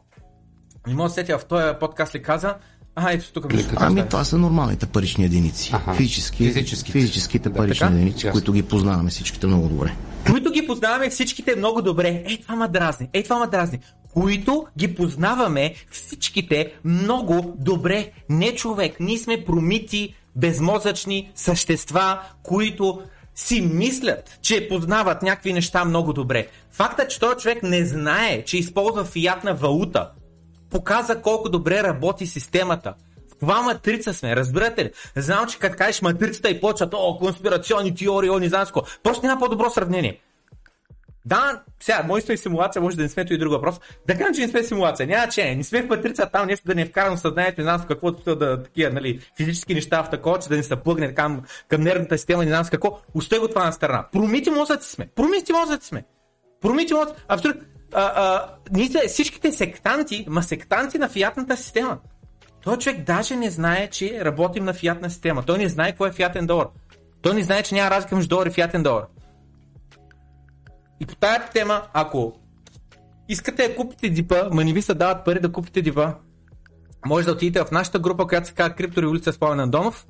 не 0.87 0.93
мога 0.93 1.09
да 1.09 1.13
се 1.13 1.15
сетя, 1.21 1.37
в 1.37 1.45
този 1.45 1.73
подкаст 1.79 2.15
ли 2.15 2.21
каза, 2.21 2.55
а, 2.95 3.11
ето 3.11 3.33
тук 3.33 3.53
ми 3.53 3.65
Ами 3.75 4.07
това 4.09 4.23
са 4.23 4.37
нормалните 4.37 4.85
парични 4.85 5.25
единици. 5.25 5.71
Аха, 5.73 5.93
Физически, 5.93 6.37
физическите. 6.37 6.91
физическите 6.91 7.49
Да, 7.49 7.55
парични 7.55 7.79
така? 7.79 7.93
единици, 7.93 8.25
Ясно. 8.27 8.31
които 8.31 8.53
ги 8.53 8.63
познаваме 8.63 9.09
всичките 9.09 9.47
много 9.47 9.67
добре. 9.67 9.93
които 10.31 10.51
ги 10.51 10.67
познаваме 10.67 11.09
всичките 11.09 11.55
много 11.55 11.81
добре. 11.81 12.23
Ей, 12.25 12.41
това 12.41 12.55
ма 12.55 12.67
дразни. 12.67 13.09
Ей, 13.13 13.23
това 13.23 13.37
ма 13.39 13.47
дразни. 13.47 13.79
Които 14.13 14.65
ги 14.77 14.95
познаваме 14.95 15.73
всичките 15.91 16.73
много 16.83 17.55
добре. 17.57 18.11
Не 18.29 18.55
човек. 18.55 18.99
Ние 18.99 19.17
сме 19.17 19.45
промити, 19.45 20.15
безмозъчни 20.35 21.31
същества, 21.35 22.19
които 22.43 23.01
си 23.35 23.61
мислят, 23.61 24.39
че 24.41 24.67
познават 24.67 25.21
някакви 25.21 25.53
неща 25.53 25.85
много 25.85 26.13
добре. 26.13 26.47
Фактът, 26.71 27.09
че 27.09 27.19
този 27.19 27.37
човек 27.37 27.63
не 27.63 27.85
знае, 27.85 28.43
че 28.43 28.57
използва 28.57 29.05
фиатна 29.05 29.53
валута, 29.53 30.11
показа 30.69 31.21
колко 31.21 31.49
добре 31.49 31.83
работи 31.83 32.27
системата. 32.27 32.93
В 33.29 33.31
каква 33.31 33.61
матрица 33.61 34.13
сме, 34.13 34.35
разбирате 34.35 34.85
ли? 34.85 34.91
Знам, 35.15 35.47
че 35.47 35.59
като 35.59 35.77
кажеш 35.77 36.01
матрицата 36.01 36.49
и 36.49 36.61
почват, 36.61 36.93
о, 36.93 37.17
конспирационни 37.17 37.95
теории, 37.95 38.29
о, 38.29 38.39
не 38.39 38.49
знам. 38.49 38.65
Просто 39.03 39.25
няма 39.25 39.39
по-добро 39.39 39.69
сравнение. 39.69 40.19
Да, 41.25 41.61
сега, 41.79 42.03
моята 42.07 42.33
и 42.33 42.37
симулация 42.37 42.81
може 42.81 42.97
да 42.97 43.03
не 43.03 43.09
сме 43.09 43.25
то 43.25 43.33
и 43.33 43.37
друг 43.37 43.51
въпрос. 43.51 43.79
Да 44.07 44.17
кажем, 44.17 44.33
че 44.33 44.41
не 44.41 44.47
сме 44.47 44.63
симулация. 44.63 45.07
Няма 45.07 45.27
че 45.27 45.55
не 45.55 45.63
сме 45.63 45.83
в 45.83 45.89
матрица, 45.89 46.29
там 46.33 46.47
нещо 46.47 46.67
да 46.67 46.75
не 46.75 46.81
е 46.81 46.85
вкарам 46.85 47.17
в 47.17 47.19
съзнанието, 47.19 47.61
не 47.61 47.63
знам 47.63 47.79
с 47.79 47.85
какво 47.85 48.11
да 48.11 48.63
такива, 48.63 48.93
нали, 48.93 49.19
физически 49.37 49.73
неща 49.73 50.03
в 50.03 50.09
такова, 50.09 50.39
че 50.39 50.49
да 50.49 50.57
ни 50.57 50.63
се 50.63 50.75
плъгне 50.75 51.13
към, 51.13 51.41
към 51.67 51.81
нервната 51.81 52.17
система, 52.17 52.43
не 52.43 52.49
знам 52.49 52.65
с 52.65 52.69
какво. 52.69 52.99
Остай 53.13 53.39
го 53.39 53.47
това 53.47 53.65
на 53.65 53.71
страна. 53.71 54.05
Промити 54.11 54.49
мозъци 54.49 54.89
сме. 54.89 55.09
Промити 55.15 55.53
мозъци 55.53 55.87
сме. 55.87 56.03
Промити 56.61 56.93
мозъци. 56.93 57.13
Абсолютно. 57.27 57.61
Ние 58.71 58.89
всичките 59.07 59.51
сектанти, 59.51 60.25
ма 60.27 60.43
сектанти 60.43 60.97
на 60.97 61.09
фиатната 61.09 61.57
система. 61.57 61.97
Той 62.63 62.77
човек 62.77 63.01
даже 63.01 63.35
не 63.35 63.49
знае, 63.49 63.87
че 63.87 64.25
работим 64.25 64.65
на 64.65 64.73
фиатна 64.73 65.09
система. 65.09 65.43
Той 65.43 65.57
не 65.57 65.69
знае 65.69 65.95
кой 65.95 66.09
е 66.09 66.11
фиатен 66.11 66.47
долар. 66.47 66.67
Той 67.21 67.33
не 67.33 67.43
знае, 67.43 67.63
че 67.63 67.75
няма 67.75 67.91
разлика 67.91 68.15
между 68.15 68.29
долар 68.29 68.45
и 68.45 68.51
фиатен 68.51 68.83
долар. 68.83 69.03
И 71.01 71.05
по 71.05 71.15
тази 71.15 71.49
тема, 71.53 71.87
ако 71.93 72.33
искате 73.29 73.67
да 73.67 73.75
купите 73.75 74.09
дипа, 74.09 74.49
ма 74.51 74.63
не 74.63 74.73
ви 74.73 74.81
се 74.81 74.93
дават 74.93 75.25
пари 75.25 75.39
да 75.39 75.51
купите 75.51 75.81
дипа, 75.81 76.15
може 77.05 77.25
да 77.25 77.31
отидете 77.31 77.65
в 77.65 77.71
нашата 77.71 77.99
група, 77.99 78.27
която 78.27 78.47
се 78.47 78.53
казва 78.53 78.75
Криптореволюция 78.75 79.33
с 79.33 79.39
Павел 79.39 79.61
Андонов. 79.61 80.07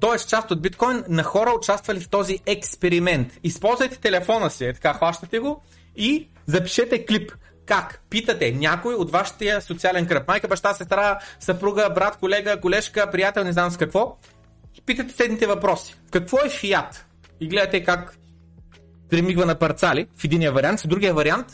Тоест 0.00 0.28
част 0.28 0.50
от 0.50 0.62
биткоин 0.62 1.04
на 1.08 1.22
хора 1.22 1.50
участвали 1.50 2.00
в 2.00 2.08
този 2.08 2.38
експеримент. 2.46 3.32
Използвайте 3.42 3.96
телефона 3.96 4.50
си, 4.50 4.64
е 4.64 4.72
така, 4.72 4.94
хващате 4.94 5.38
го 5.38 5.62
и 5.96 6.28
запишете 6.46 7.06
клип. 7.06 7.32
Как? 7.66 8.02
Питате 8.10 8.52
някой 8.52 8.94
от 8.94 9.10
вашия 9.10 9.62
социален 9.62 10.06
кръг. 10.06 10.28
Майка, 10.28 10.48
баща, 10.48 10.74
сестра, 10.74 11.18
съпруга, 11.40 11.90
брат, 11.94 12.16
колега, 12.16 12.60
колежка, 12.60 13.10
приятел, 13.10 13.44
не 13.44 13.52
знам 13.52 13.70
с 13.70 13.76
какво. 13.76 14.16
Питате 14.86 15.14
следните 15.14 15.46
въпроси. 15.46 15.96
Какво 16.10 16.38
е 16.44 16.48
фиат? 16.48 17.06
И 17.40 17.48
гледате 17.48 17.84
как 17.84 18.18
премигва 19.10 19.46
на 19.46 19.54
парцали 19.54 20.06
в 20.16 20.24
единия 20.24 20.52
вариант, 20.52 20.80
в 20.80 20.86
другия 20.86 21.14
вариант 21.14 21.46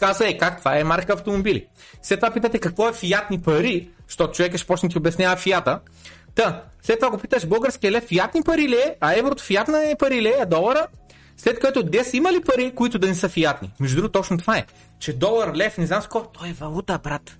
каза 0.00 0.28
е 0.28 0.38
как 0.38 0.58
това 0.58 0.78
е 0.78 0.84
марка 0.84 1.12
автомобили. 1.12 1.66
След 2.02 2.20
това 2.20 2.30
питате 2.30 2.58
какво 2.58 2.88
е 2.88 2.92
фиатни 2.92 3.42
пари, 3.42 3.90
защото 4.08 4.32
човека 4.32 4.58
ще 4.58 4.66
почне 4.66 4.88
да 4.88 4.92
ти 4.92 4.98
обяснява 4.98 5.36
фиата. 5.36 5.80
Та, 6.34 6.62
след 6.82 6.98
това 6.98 7.10
го 7.10 7.18
питаш 7.18 7.46
българския 7.46 7.92
лев 7.92 8.04
фиатни 8.04 8.42
пари 8.42 8.68
ли 8.68 8.76
е, 8.76 8.96
а 9.00 9.18
еврото 9.18 9.42
фиатна 9.42 9.90
е 9.90 9.96
пари 9.98 10.22
ли 10.22 10.28
е, 10.28 10.36
а 10.40 10.46
долара? 10.46 10.86
След 11.36 11.60
което 11.60 11.82
днес 11.82 12.14
има 12.14 12.32
ли 12.32 12.40
пари, 12.40 12.72
които 12.74 12.98
да 12.98 13.06
не 13.06 13.14
са 13.14 13.28
фиатни? 13.28 13.72
Между 13.80 13.96
другото, 13.96 14.12
точно 14.12 14.38
това 14.38 14.56
е. 14.56 14.66
Че 14.98 15.12
долар, 15.12 15.56
лев, 15.56 15.78
не 15.78 15.86
знам 15.86 16.00
с 16.00 16.04
какво, 16.04 16.22
той 16.22 16.48
е 16.48 16.52
валута, 16.52 16.98
брат. 16.98 17.38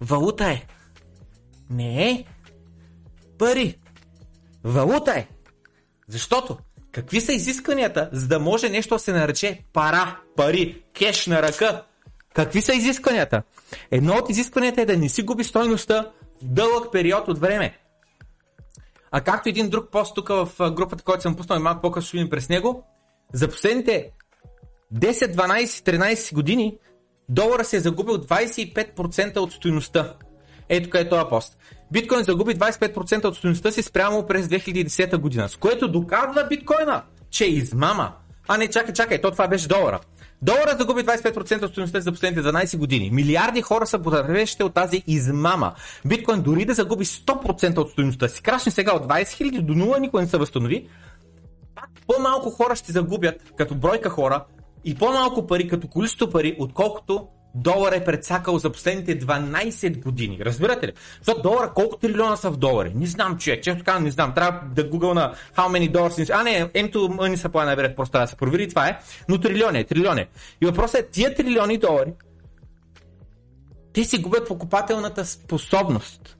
Валута 0.00 0.44
е. 0.44 0.66
Не 1.70 2.10
е 2.10 2.24
пари. 3.38 3.78
Валута 4.64 5.12
е. 5.12 5.26
Защото 6.08 6.58
какви 6.92 7.20
са 7.20 7.32
изискванията, 7.32 8.08
за 8.12 8.28
да 8.28 8.38
може 8.38 8.68
нещо 8.68 8.94
да 8.94 8.98
се 8.98 9.12
нарече 9.12 9.64
пара, 9.72 10.20
пари, 10.36 10.82
кеш 10.94 11.26
на 11.26 11.42
ръка? 11.42 11.82
Какви 12.34 12.62
са 12.62 12.74
изискванията? 12.74 13.42
Едно 13.90 14.14
от 14.14 14.30
изискванията 14.30 14.80
е 14.82 14.86
да 14.86 14.96
не 14.96 15.08
си 15.08 15.22
губи 15.22 15.44
стойността 15.44 16.10
дълъг 16.42 16.92
период 16.92 17.28
от 17.28 17.38
време. 17.38 17.78
А 19.10 19.20
както 19.20 19.48
един 19.48 19.70
друг 19.70 19.90
пост 19.90 20.14
тук 20.14 20.28
в 20.28 20.70
групата, 20.70 21.04
който 21.04 21.22
съм 21.22 21.36
пуснал 21.36 21.58
и 21.58 21.62
малко 21.62 21.80
по-късно 21.80 22.08
ще 22.08 22.16
видим 22.16 22.30
през 22.30 22.48
него, 22.48 22.84
за 23.32 23.48
последните 23.48 24.10
10, 24.94 25.34
12, 25.34 25.64
13 25.64 26.34
години 26.34 26.78
долара 27.28 27.64
се 27.64 27.76
е 27.76 27.80
загубил 27.80 28.14
25% 28.14 29.36
от 29.36 29.52
стоеността. 29.52 30.14
Ето 30.68 30.90
къде 30.90 31.04
е 31.04 31.08
този 31.08 31.28
пост. 31.28 31.58
Биткоин 31.92 32.24
загуби 32.24 32.54
25% 32.54 33.24
от 33.24 33.36
стоеността 33.36 33.70
си 33.70 33.82
спрямо 33.82 34.26
през 34.26 34.46
2010 34.46 35.16
година, 35.16 35.48
с 35.48 35.56
което 35.56 35.88
доказва 35.88 36.46
биткоина, 36.48 37.02
че 37.30 37.44
е 37.44 37.48
измама. 37.48 38.12
А 38.48 38.56
не, 38.56 38.68
чакай, 38.68 38.94
чакай, 38.94 39.20
то 39.20 39.30
това 39.30 39.48
беше 39.48 39.68
долара. 39.68 40.00
Долара 40.42 40.76
загуби 40.78 41.00
25% 41.00 41.62
от 41.62 41.70
стоеността 41.70 42.00
за 42.00 42.12
последните 42.12 42.48
12 42.48 42.76
години. 42.76 43.10
Милиарди 43.12 43.62
хора 43.62 43.86
са 43.86 43.98
потърпевшите 43.98 44.64
от 44.64 44.74
тази 44.74 45.02
измама. 45.06 45.74
Биткоин 46.04 46.42
дори 46.42 46.64
да 46.64 46.74
загуби 46.74 47.04
100% 47.04 47.78
от 47.78 47.90
стоеността 47.90 48.28
си, 48.28 48.42
крашне 48.42 48.72
сега 48.72 48.94
от 48.94 49.06
20 49.06 49.22
000 49.22 49.60
до 49.60 49.72
0 49.72 50.00
никой 50.00 50.22
не 50.22 50.28
се 50.28 50.38
възстанови, 50.38 50.88
по-малко 52.06 52.50
хора 52.50 52.76
ще 52.76 52.92
загубят 52.92 53.52
като 53.56 53.74
бройка 53.74 54.10
хора 54.10 54.44
и 54.84 54.94
по-малко 54.94 55.46
пари 55.46 55.68
като 55.68 55.88
количество 55.88 56.30
пари, 56.30 56.56
отколкото 56.58 57.28
долар 57.54 57.92
е 57.92 58.04
прецакал 58.04 58.58
за 58.58 58.70
последните 58.70 59.18
12 59.18 60.02
години. 60.02 60.38
Разбирате 60.40 60.86
ли? 60.86 60.92
Защото 61.18 61.42
долара, 61.42 61.72
колко 61.74 61.96
трилиона 61.96 62.36
са 62.36 62.50
в 62.50 62.56
долари? 62.56 62.92
Не 62.94 63.06
знам, 63.06 63.38
човек. 63.38 63.62
Често 63.62 63.84
казвам, 63.84 64.04
не 64.04 64.10
знам. 64.10 64.34
Трябва 64.34 64.60
да 64.74 64.84
гугъл 64.84 65.14
на 65.14 65.34
how 65.56 65.68
many 65.68 65.92
dollars. 65.92 66.30
А, 66.34 66.42
не, 66.42 66.68
M2 66.68 66.94
money 66.94 67.36
supply 67.36 67.64
най-вероятно 67.64 67.96
просто 67.96 68.18
да 68.18 68.26
се 68.26 68.36
провери. 68.36 68.68
Това 68.68 68.88
е. 68.88 68.98
Но 69.28 69.40
трилиони 69.40 69.78
е, 69.78 69.84
трилиони. 69.84 70.26
И 70.60 70.66
въпросът 70.66 71.00
е, 71.00 71.08
тия 71.08 71.34
трилиони 71.34 71.78
долари, 71.78 72.12
те 73.92 74.04
си 74.04 74.18
губят 74.18 74.48
покупателната 74.48 75.26
способност. 75.26 76.38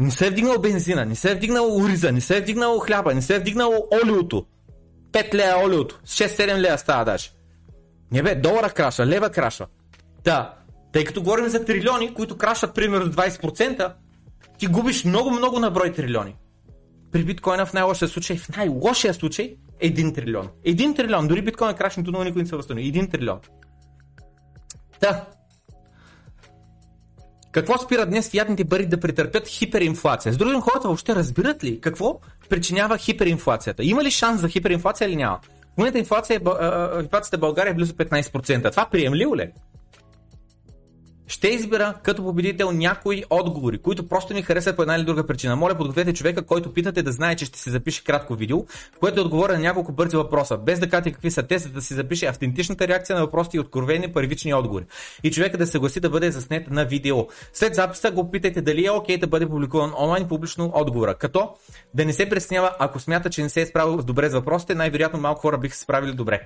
Не 0.00 0.10
се 0.10 0.26
е 0.26 0.30
вдигнал 0.30 0.58
бензина, 0.58 1.04
не 1.04 1.14
се 1.14 1.30
е 1.30 1.34
вдигнал 1.34 1.76
ориза, 1.76 2.12
не 2.12 2.20
се 2.20 2.36
е 2.36 2.40
вдигнал 2.40 2.78
хляба, 2.78 3.14
не 3.14 3.22
се 3.22 3.36
е 3.36 3.38
вдигнал 3.38 3.88
олиото. 4.02 4.46
5 5.12 5.34
лея 5.34 5.58
олиото, 5.64 6.00
6-7 6.04 6.58
лея 6.58 6.78
става 6.78 7.04
даже. 7.04 7.30
Не 8.12 8.22
бе, 8.22 8.34
долара 8.34 8.70
краша, 8.70 9.06
лева 9.06 9.30
краша. 9.30 9.66
Да, 10.24 10.54
тъй 10.92 11.04
като 11.04 11.22
говорим 11.22 11.48
за 11.48 11.64
трилиони, 11.64 12.14
които 12.14 12.36
крашат 12.36 12.74
примерно 12.74 13.12
с 13.12 13.16
20%, 13.16 13.92
ти 14.58 14.66
губиш 14.66 15.04
много-много 15.04 15.58
на 15.58 15.70
брой 15.70 15.92
трилиони. 15.92 16.36
При 17.12 17.24
биткоина 17.24 17.66
в 17.66 17.72
най-лошия 17.72 18.08
случай, 18.08 18.36
в 18.36 18.56
най-лошия 18.56 19.14
случай, 19.14 19.56
1 19.82 20.14
трилион. 20.14 20.48
1 20.66 20.96
трилион, 20.96 21.28
дори 21.28 21.42
биткоин 21.42 21.74
крашнато, 21.74 22.10
но 22.10 22.24
никой 22.24 22.42
не 22.42 22.48
се 22.48 22.56
възстанови. 22.56 22.92
1 22.92 23.10
трилион. 23.10 23.38
Да. 25.00 25.24
Какво 27.52 27.78
спира 27.78 28.06
днес 28.06 28.30
фиатните 28.30 28.64
пари 28.64 28.86
да 28.86 29.00
претърпят 29.00 29.48
хиперинфлация? 29.48 30.32
С 30.32 30.36
други 30.36 30.60
хората 30.60 30.88
въобще 30.88 31.14
разбират 31.14 31.64
ли 31.64 31.80
какво 31.80 32.20
причинява 32.48 32.98
хиперинфлацията? 32.98 33.84
Има 33.84 34.04
ли 34.04 34.10
шанс 34.10 34.40
за 34.40 34.48
хиперинфлация 34.48 35.08
или 35.08 35.16
няма? 35.16 35.40
В 35.76 35.78
момента 35.78 35.98
инфлация, 35.98 36.40
инфлацията 37.02 37.36
в 37.36 37.40
България 37.40 37.70
е 37.70 37.74
близо 37.74 37.92
15%. 37.92 38.70
Това 38.70 38.86
приемливо 38.90 39.36
ли? 39.36 39.52
Ще 41.28 41.48
избера 41.48 41.94
като 42.02 42.22
победител 42.22 42.72
някои 42.72 43.24
отговори, 43.30 43.78
които 43.78 44.08
просто 44.08 44.34
ми 44.34 44.42
харесват 44.42 44.76
по 44.76 44.82
една 44.82 44.96
или 44.96 45.04
друга 45.04 45.26
причина. 45.26 45.56
Моля, 45.56 45.74
подгответе 45.74 46.12
човека, 46.14 46.42
който 46.42 46.72
питате 46.72 47.02
да 47.02 47.12
знае, 47.12 47.36
че 47.36 47.44
ще 47.44 47.58
си 47.58 47.70
запише 47.70 48.04
кратко 48.04 48.34
видео, 48.34 48.64
което 49.00 49.20
е 49.20 49.22
отговоря 49.22 49.52
на 49.52 49.58
няколко 49.58 49.92
бързи 49.92 50.16
въпроса, 50.16 50.56
без 50.56 50.80
да 50.80 50.88
кажете 50.88 51.12
какви 51.12 51.30
са 51.30 51.42
те, 51.42 51.58
за 51.58 51.68
да 51.68 51.82
си 51.82 51.94
запише 51.94 52.26
автентичната 52.26 52.88
реакция 52.88 53.16
на 53.16 53.22
въпросите 53.22 53.56
и 53.56 53.60
откровени 53.60 54.12
първични 54.12 54.54
отговори. 54.54 54.84
И 55.22 55.30
човека 55.30 55.58
да 55.58 55.66
се 55.66 55.72
съгласи 55.72 56.00
да 56.00 56.10
бъде 56.10 56.30
заснет 56.30 56.70
на 56.70 56.84
видео. 56.84 57.26
След 57.52 57.74
записа 57.74 58.10
го 58.10 58.30
питайте 58.30 58.60
дали 58.60 58.86
е 58.86 58.90
окей 58.90 59.18
да 59.18 59.26
бъде 59.26 59.46
публикуван 59.46 59.92
онлайн 59.98 60.28
публично 60.28 60.72
отговора. 60.74 61.14
Като 61.14 61.50
да 61.94 62.04
не 62.04 62.12
се 62.12 62.28
преснява, 62.28 62.70
ако 62.78 63.00
смята, 63.00 63.30
че 63.30 63.42
не 63.42 63.48
се 63.48 63.60
е 63.60 63.66
справил 63.66 63.96
добре 63.96 64.30
с 64.30 64.32
въпросите, 64.32 64.74
най-вероятно 64.74 65.20
малко 65.20 65.40
хора 65.40 65.58
биха 65.58 65.76
се 65.76 65.82
справили 65.82 66.12
добре. 66.12 66.40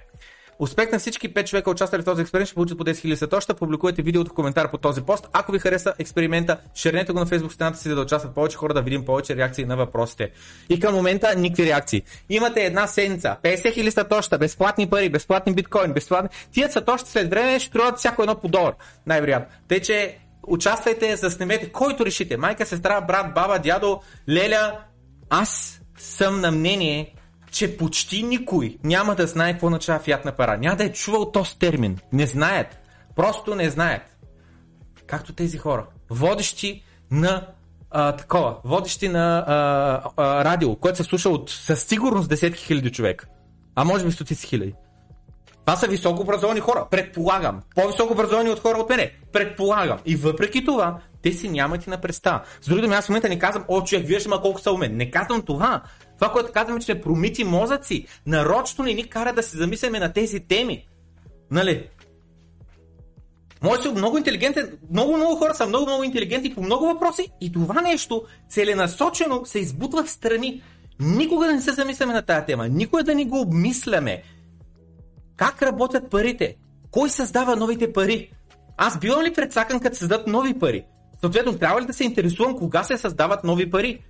Успех 0.61 0.93
на 0.93 0.99
всички 0.99 1.35
5 1.35 1.47
човека 1.47 1.71
участвали 1.71 2.03
в 2.03 2.05
този 2.05 2.23
експеримент 2.23 2.49
ще 2.49 2.55
получат 2.55 2.79
по 2.79 2.85
10 2.85 2.93
000 2.93 3.15
сатоща. 3.15 3.55
Публикувайте 3.55 4.03
видеото 4.03 4.31
в 4.31 4.35
коментар 4.35 4.71
по 4.71 4.79
този 4.79 5.03
пост. 5.03 5.29
Ако 5.33 5.53
ви 5.53 5.59
хареса 5.59 5.95
експеримента, 5.99 6.59
шернете 6.75 7.13
го 7.13 7.19
на 7.19 7.27
Facebook 7.27 7.53
страната 7.53 7.79
си, 7.79 7.89
за 7.89 7.95
да 7.95 8.01
участват 8.01 8.35
повече 8.35 8.57
хора, 8.57 8.75
да 8.75 8.83
видим 8.83 9.05
повече 9.05 9.37
реакции 9.37 9.65
на 9.65 9.77
въпросите. 9.77 10.31
И 10.69 10.81
към 10.81 10.95
момента 10.95 11.35
никакви 11.37 11.67
реакции. 11.67 12.03
Имате 12.29 12.61
една 12.61 12.87
седмица, 12.87 13.37
50 13.43 13.57
000 13.57 13.91
сатоща, 13.91 14.39
безплатни 14.39 14.91
пари, 14.91 15.09
безплатни 15.09 15.55
биткоин, 15.55 15.93
безплатни. 15.93 16.31
Тия 16.53 16.73
сатоща 16.73 17.11
след 17.11 17.31
време 17.31 17.59
ще 17.59 17.69
струват 17.69 17.99
всяко 17.99 18.23
едно 18.23 18.35
по. 18.35 18.49
Най-вероятно. 19.07 19.57
Тъй, 19.69 19.81
че 19.81 20.19
участвайте, 20.47 21.17
заснемете, 21.17 21.73
който 21.73 22.07
решите. 22.07 22.37
Майка, 22.37 22.67
сестра, 22.67 23.01
брат, 23.01 23.35
баба, 23.35 23.59
дядо, 23.59 24.01
леля. 24.29 24.79
Аз 25.31 25.81
съм 25.99 26.41
на 26.41 26.51
мнение, 26.51 27.15
че 27.51 27.77
почти 27.77 28.23
никой 28.23 28.79
няма 28.85 29.15
да 29.15 29.27
знае 29.27 29.53
какво 29.53 29.67
означава 29.67 29.99
фиатна 29.99 30.33
пара. 30.33 30.59
Няма 30.59 30.77
да 30.77 30.85
е 30.85 30.93
чувал 30.93 31.31
този 31.31 31.59
термин. 31.59 31.99
Не 32.13 32.27
знаят. 32.27 32.79
Просто 33.17 33.55
не 33.55 33.71
знаят. 33.71 34.03
Както 35.07 35.33
тези 35.33 35.59
хора. 35.59 35.87
Водещи 36.11 36.85
на 37.11 37.47
а, 37.91 38.17
такова. 38.17 38.57
Водещи 38.65 39.09
на 39.09 39.45
а, 39.47 40.11
а, 40.17 40.45
радио, 40.45 40.77
което 40.77 40.97
се 40.97 41.05
слуша 41.05 41.29
от 41.29 41.51
със 41.51 41.83
сигурност 41.83 42.29
десетки 42.29 42.65
хиляди 42.65 42.93
човека. 42.93 43.27
А 43.75 43.85
може 43.85 44.05
би 44.05 44.13
стотици 44.13 44.47
хиляди. 44.47 44.75
Това 45.65 45.77
са 45.77 45.87
високо 45.87 46.23
образовани 46.23 46.61
хора, 46.61 46.87
предполагам. 46.91 47.61
По-високо 47.75 48.13
образовани 48.13 48.51
от 48.51 48.61
хора 48.61 48.79
от 48.79 48.91
мене, 48.91 49.13
предполагам. 49.33 49.99
И 50.07 50.17
въпреки 50.17 50.65
това, 50.65 50.99
те 51.23 51.33
си 51.33 51.49
нямат 51.49 51.87
и 51.87 51.91
на 51.91 52.01
представа. 52.01 52.41
С 52.61 52.69
други 52.69 52.83
думи, 52.83 52.95
аз 52.95 53.07
в 53.07 53.09
момента 53.09 53.29
не 53.29 53.39
казвам, 53.39 53.65
о, 53.69 53.83
човек, 53.83 54.21
ще 54.21 54.29
ма 54.29 54.41
колко 54.41 54.61
са 54.61 54.73
умен. 54.73 54.97
Не 54.97 55.11
казвам 55.11 55.43
това. 55.43 55.83
Това, 56.21 56.33
което 56.33 56.53
казвам, 56.53 56.77
е, 56.77 56.81
че 56.81 56.85
сме 56.85 57.01
промити 57.01 57.45
мозъци. 57.45 58.07
Нарочно 58.27 58.85
не 58.85 58.95
ни 58.95 59.09
кара 59.09 59.33
да 59.33 59.43
се 59.43 59.57
замисляме 59.57 59.99
на 59.99 60.13
тези 60.13 60.41
теми. 60.41 60.87
Нали? 61.51 61.89
Може 63.63 63.83
си 63.83 63.89
много 63.89 64.19
интелигентен, 64.19 64.79
много, 64.91 65.17
много 65.17 65.37
хора 65.37 65.55
са 65.55 65.67
много, 65.67 65.87
много 65.87 66.05
интелигентни 66.05 66.55
по 66.55 66.63
много 66.63 66.87
въпроси 66.87 67.31
и 67.41 67.53
това 67.53 67.81
нещо 67.81 68.23
целенасочено 68.49 69.45
се 69.45 69.59
избутва 69.59 70.05
в 70.05 70.11
страни. 70.11 70.63
Никога 71.01 71.47
да 71.47 71.53
не 71.53 71.61
се 71.61 71.73
замисляме 71.73 72.13
на 72.13 72.23
тази 72.23 72.47
тема, 72.47 72.69
никога 72.69 73.03
да 73.03 73.15
ни 73.15 73.25
го 73.25 73.41
обмисляме. 73.41 74.23
Как 75.37 75.63
работят 75.63 76.11
парите? 76.11 76.57
Кой 76.91 77.11
създава 77.11 77.57
новите 77.57 77.93
пари? 77.93 78.33
Аз 78.77 78.99
бивам 78.99 79.23
ли 79.23 79.35
предсакан, 79.35 79.81
като 79.81 79.97
създадат 79.97 80.27
нови 80.27 80.59
пари? 80.59 80.85
Съответно, 81.21 81.59
трябва 81.59 81.81
ли 81.81 81.87
да 81.87 81.93
се 81.93 82.05
интересувам 82.05 82.59
кога 82.59 82.85
се 82.85 82.99
създават 82.99 83.45
нови 83.45 83.71
пари? 83.71 84.01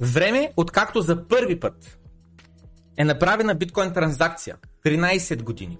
Време, 0.00 0.52
откакто 0.56 1.00
за 1.00 1.28
първи 1.28 1.60
път 1.60 1.98
е 2.96 3.04
направена 3.04 3.54
биткоин 3.54 3.92
транзакция 3.92 4.56
13 4.86 5.42
години. 5.42 5.78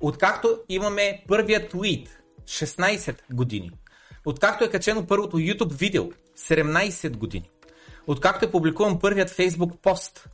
Откакто 0.00 0.58
имаме 0.68 1.24
първия 1.28 1.68
твит 1.68 2.18
16 2.44 3.16
години. 3.32 3.70
Откакто 4.24 4.64
е 4.64 4.70
качено 4.70 5.06
първото 5.06 5.36
YouTube 5.36 5.72
видео 5.72 6.10
17 6.38 7.16
години. 7.16 7.50
Откакто 8.06 8.44
е 8.44 8.50
публикуван 8.50 8.98
първият 8.98 9.30
Facebook 9.30 9.76
пост 9.76 10.28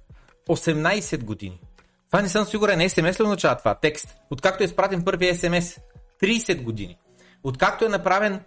18 0.49 1.25
години. 1.25 1.61
Това 2.07 2.23
не 2.23 2.29
съм 2.29 2.45
сигурен, 2.45 2.79
SMS 2.79 3.21
ли 3.21 3.23
означава 3.23 3.57
това? 3.57 3.75
Текст. 3.75 4.17
Откакто 4.31 4.63
е 4.63 4.67
изпратен 4.67 5.05
първият 5.05 5.37
SMS 5.37 5.79
30 6.23 6.63
години. 6.63 6.99
Откакто 7.43 7.85
е 7.85 7.89
направен 7.89 8.41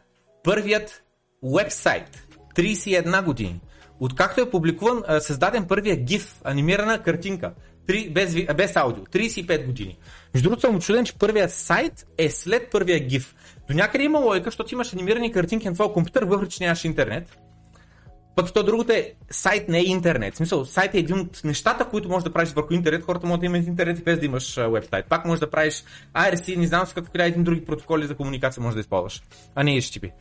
първият 0.43 1.03
вебсайт 1.43 2.27
31 2.55 3.25
години. 3.25 3.61
Откакто 4.03 4.41
е 4.41 4.49
публикуван, 4.49 5.03
създаден 5.19 5.65
първия 5.65 5.97
GIF, 5.97 6.27
анимирана 6.43 7.03
картинка, 7.03 7.53
3, 7.87 8.13
без, 8.13 8.35
без 8.55 8.75
аудио, 8.75 9.03
35 9.03 9.65
години. 9.65 9.97
Между 10.33 10.49
другото 10.49 10.61
съм 10.61 10.75
очуден, 10.75 11.05
че 11.05 11.17
първият 11.17 11.51
сайт 11.51 12.07
е 12.17 12.29
след 12.29 12.71
първия 12.71 12.99
GIF. 12.99 13.25
До 13.69 13.73
някъде 13.73 14.03
има 14.03 14.19
логика, 14.19 14.45
защото 14.45 14.73
имаш 14.73 14.93
анимирани 14.93 15.31
картинки 15.31 15.67
на 15.67 15.73
твоя 15.73 15.93
компютър, 15.93 16.23
въпреки 16.23 16.51
че 16.51 16.63
нямаш 16.63 16.85
интернет. 16.85 17.37
Пък 18.35 18.53
то 18.53 18.63
другото 18.63 18.91
е, 18.91 19.13
сайт 19.29 19.69
не 19.69 19.79
е 19.79 19.83
интернет. 19.83 20.33
В 20.33 20.37
смисъл, 20.37 20.65
сайт 20.65 20.95
е 20.95 20.99
един 20.99 21.19
от 21.19 21.41
нещата, 21.43 21.85
които 21.85 22.09
можеш 22.09 22.23
да 22.23 22.33
правиш 22.33 22.49
върху 22.49 22.73
интернет. 22.73 23.03
Хората 23.03 23.27
могат 23.27 23.39
да 23.39 23.45
имат 23.45 23.67
интернет 23.67 23.99
и 23.99 24.03
без 24.03 24.19
да 24.19 24.25
имаш 24.25 24.55
вебсайт. 24.55 25.05
Пак 25.05 25.25
можеш 25.25 25.39
да 25.39 25.49
правиш 25.49 25.83
IRC, 26.15 26.57
не 26.57 26.67
знам 26.67 26.85
с 26.85 26.93
какви 26.93 27.21
един 27.21 27.43
други 27.43 27.65
протоколи 27.65 28.07
за 28.07 28.15
комуникация 28.15 28.63
можеш 28.63 28.73
да 28.75 28.79
използваш, 28.79 29.21
а 29.55 29.63
не 29.63 29.71
HTTP. 29.71 30.11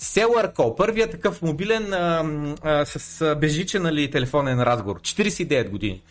Call, 0.00 0.76
първият 0.76 1.10
такъв 1.10 1.42
мобилен 1.42 1.92
а, 1.92 2.24
а, 2.62 2.84
с 2.84 3.36
безжичен 3.40 3.82
нали, 3.82 4.10
телефонен 4.10 4.62
разговор, 4.62 5.00
49 5.00 5.68
години. 5.68 6.02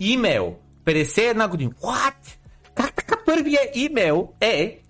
Имейл, 0.00 0.56
51 0.84 1.48
години. 1.48 1.70
What? 1.70 2.36
Как 2.74 2.94
така 2.94 3.16
първия 3.26 3.60
имейл 3.74 4.28
е 4.40 4.80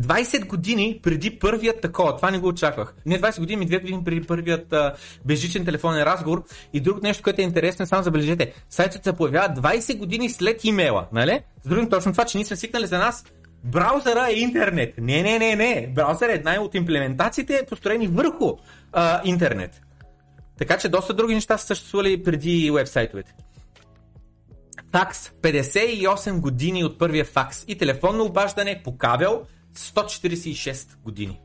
20 0.00 0.46
години 0.46 1.00
преди 1.02 1.38
първият 1.38 1.80
такова, 1.80 2.16
това 2.16 2.30
не 2.30 2.38
го 2.38 2.48
очаквах. 2.48 2.94
Не 3.06 3.20
20 3.20 3.40
години, 3.40 3.56
ми 3.56 3.68
2 3.68 3.80
години 3.80 4.04
преди 4.04 4.26
първият 4.26 4.72
а, 4.72 4.94
безжичен 5.24 5.64
телефонен 5.64 6.02
разговор. 6.02 6.44
И 6.72 6.80
друго 6.80 7.00
нещо, 7.02 7.22
което 7.22 7.40
е 7.40 7.44
интересно, 7.44 7.86
само 7.86 8.02
забележете, 8.02 8.52
сайтът 8.70 9.04
се 9.04 9.12
появява 9.12 9.54
20 9.54 9.98
години 9.98 10.30
след 10.30 10.64
имейла, 10.64 11.06
нали? 11.12 11.40
С 11.64 11.68
другим 11.68 11.90
точно 11.90 12.12
това, 12.12 12.24
че 12.24 12.38
ние 12.38 12.44
сме 12.44 12.56
свикнали 12.56 12.86
за 12.86 12.98
нас 12.98 13.24
браузъра 13.64 14.26
е 14.30 14.34
интернет. 14.34 14.94
Не, 14.98 15.22
не, 15.22 15.38
не, 15.38 15.56
не. 15.56 15.92
Браузър 15.94 16.28
е 16.28 16.32
една 16.32 16.60
от 16.60 16.74
имплементациите, 16.74 17.66
построени 17.68 18.06
върху 18.06 18.52
а, 18.92 19.20
интернет. 19.24 19.80
Така 20.58 20.78
че 20.78 20.88
доста 20.88 21.14
други 21.14 21.34
неща 21.34 21.58
са 21.58 21.66
съществували 21.66 22.22
преди 22.22 22.70
вебсайтовете. 22.70 23.34
Факс. 24.92 25.30
58 25.42 26.40
години 26.40 26.84
от 26.84 26.98
първия 26.98 27.24
факс 27.24 27.64
и 27.68 27.78
телефонно 27.78 28.24
обаждане 28.24 28.80
по 28.84 28.96
кабел 28.96 29.42
146 29.76 30.96
години. 31.04 31.40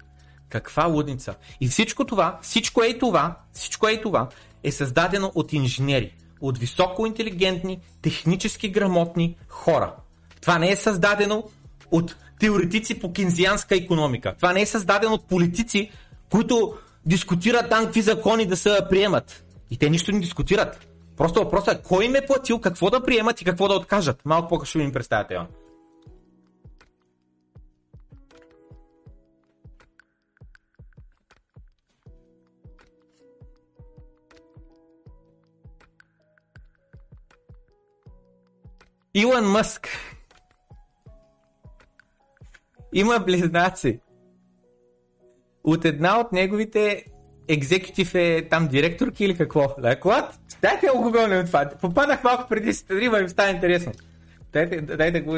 Каква 0.50 0.86
лудница. 0.86 1.36
И 1.62 1.68
всичко 1.68 2.06
това, 2.06 2.40
всичко 2.42 2.84
е 2.84 2.98
това, 2.98 3.36
всичко 3.54 3.88
е 3.88 4.02
това 4.02 4.30
е 4.64 4.72
създадено 4.72 5.32
от 5.36 5.54
инженери, 5.54 6.16
от 6.42 6.58
високо 6.58 7.06
интелигентни, 7.06 7.80
технически 8.02 8.70
грамотни 8.70 9.38
хора. 9.48 9.96
Това 10.42 10.60
не 10.60 10.72
е 10.72 10.76
създадено 10.76 11.44
от 11.92 12.16
теоретици 12.40 13.00
по 13.00 13.14
кинзианска 13.14 13.76
економика. 13.76 14.36
Това 14.36 14.54
не 14.54 14.62
е 14.62 14.66
създадено 14.66 15.14
от 15.14 15.28
политици, 15.28 15.92
които 16.32 16.74
дискутират 17.06 17.70
там 17.70 17.86
какви 17.86 18.02
закони 18.02 18.46
да 18.46 18.58
се 18.58 18.80
приемат. 18.90 19.44
И 19.72 19.78
те 19.78 19.90
нищо 19.90 20.12
не 20.12 20.20
дискутират. 20.20 20.88
Просто 21.18 21.40
въпросът 21.40 21.80
е 21.80 21.82
кой 21.88 22.06
им 22.06 22.16
е 22.16 22.26
платил, 22.26 22.60
какво 22.60 22.90
да 22.90 23.04
приемат 23.04 23.42
и 23.42 23.46
какво 23.46 23.68
да 23.68 23.74
откажат. 23.74 24.26
Малко 24.26 24.50
по-късно 24.50 24.82
им 24.82 24.94
представя. 24.94 25.48
Илон 39.14 39.46
Мъск 39.46 39.90
има 43.00 43.20
близнаци. 43.20 44.00
От 45.64 45.86
една 45.86 46.20
от 46.20 46.32
неговите 46.32 47.04
екзекутив 47.48 48.16
е 48.16 48.48
там 48.50 48.68
директорки 48.68 49.26
или 49.26 49.38
какво? 49.38 49.62
What? 49.62 50.30
Дайте 50.62 50.88
го 50.88 51.02
гугълнем 51.02 51.46
това. 51.46 51.70
Попаднах 51.82 52.24
малко 52.24 52.50
преди 52.50 52.74
стрима 52.74 53.20
и 53.20 53.24
ми 53.24 53.30
става 53.30 53.50
интересно. 53.50 53.92
Дайте, 54.54 54.82
дайте 54.82 55.12
да 55.12 55.22
го 55.22 55.32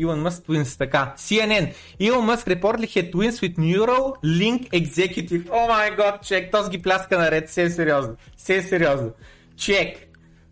Elon 0.00 0.28
Musk 0.28 0.46
Twins, 0.46 0.78
така. 0.78 1.14
CNN. 1.16 1.74
Elon 2.00 2.24
Musk 2.30 2.46
reportedly 2.46 2.88
had 2.88 3.12
twins 3.12 3.36
with 3.42 3.56
Neural 3.58 4.04
Link 4.24 4.70
Executive. 4.70 5.50
О 5.50 5.66
май 5.66 5.96
год, 5.96 6.22
чек. 6.22 6.52
Този 6.52 6.70
ги 6.70 6.82
пляска 6.82 7.18
наред. 7.18 7.48
Все 7.48 7.70
сериозно. 7.70 8.16
Все 8.36 8.62
сериозно. 8.62 9.10
Чек. 9.56 9.96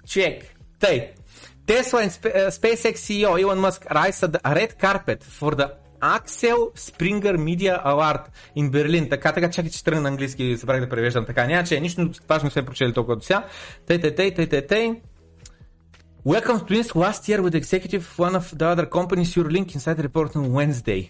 Чек. 0.07 0.43
Тъй. 0.81 1.11
Tesla 1.67 2.01
and 2.03 2.11
uh, 2.11 2.51
SpaceX 2.51 2.95
CEO 3.07 3.39
Elon 3.39 3.61
Musk 3.61 3.87
at 3.91 4.33
the 4.33 4.41
red 4.59 4.77
carpet 4.79 5.23
for 5.23 5.53
the 5.55 5.80
Axel 6.01 6.57
Springer 6.77 7.37
Media 7.37 7.83
Award 7.85 8.25
in 8.57 8.71
Berlin. 8.71 9.11
Така, 9.11 9.33
така, 9.33 9.51
чакай, 9.51 9.71
че 9.71 9.85
тръгна 9.85 10.01
на 10.01 10.09
английски, 10.09 10.57
събрах 10.59 10.81
да 10.81 10.89
превеждам 10.89 11.27
така. 11.27 11.47
Няма, 11.47 11.65
че 11.65 11.81
нищо 11.81 12.11
важно 12.29 12.51
сме 12.51 12.65
прочели 12.65 12.93
толкова 12.93 13.17
до 13.17 13.23
сега. 13.23 13.45
Тъй, 13.87 14.01
тъй, 14.01 14.15
тъй, 14.15 14.35
тъй, 14.35 14.47
тъй, 14.47 14.67
тъй. 14.67 14.93
Welcome 16.27 16.69
Twins 16.69 16.91
last 16.95 17.23
year 17.29 17.41
with 17.41 17.55
executive 17.55 18.05
one 18.19 18.35
of 18.41 18.45
the 18.61 18.67
other 18.73 18.87
companies 18.87 19.31
your 19.37 19.49
link 19.57 19.75
inside 19.75 19.97
the 19.97 20.07
report 20.09 20.37
on 20.37 20.45
Wednesday. 20.59 21.03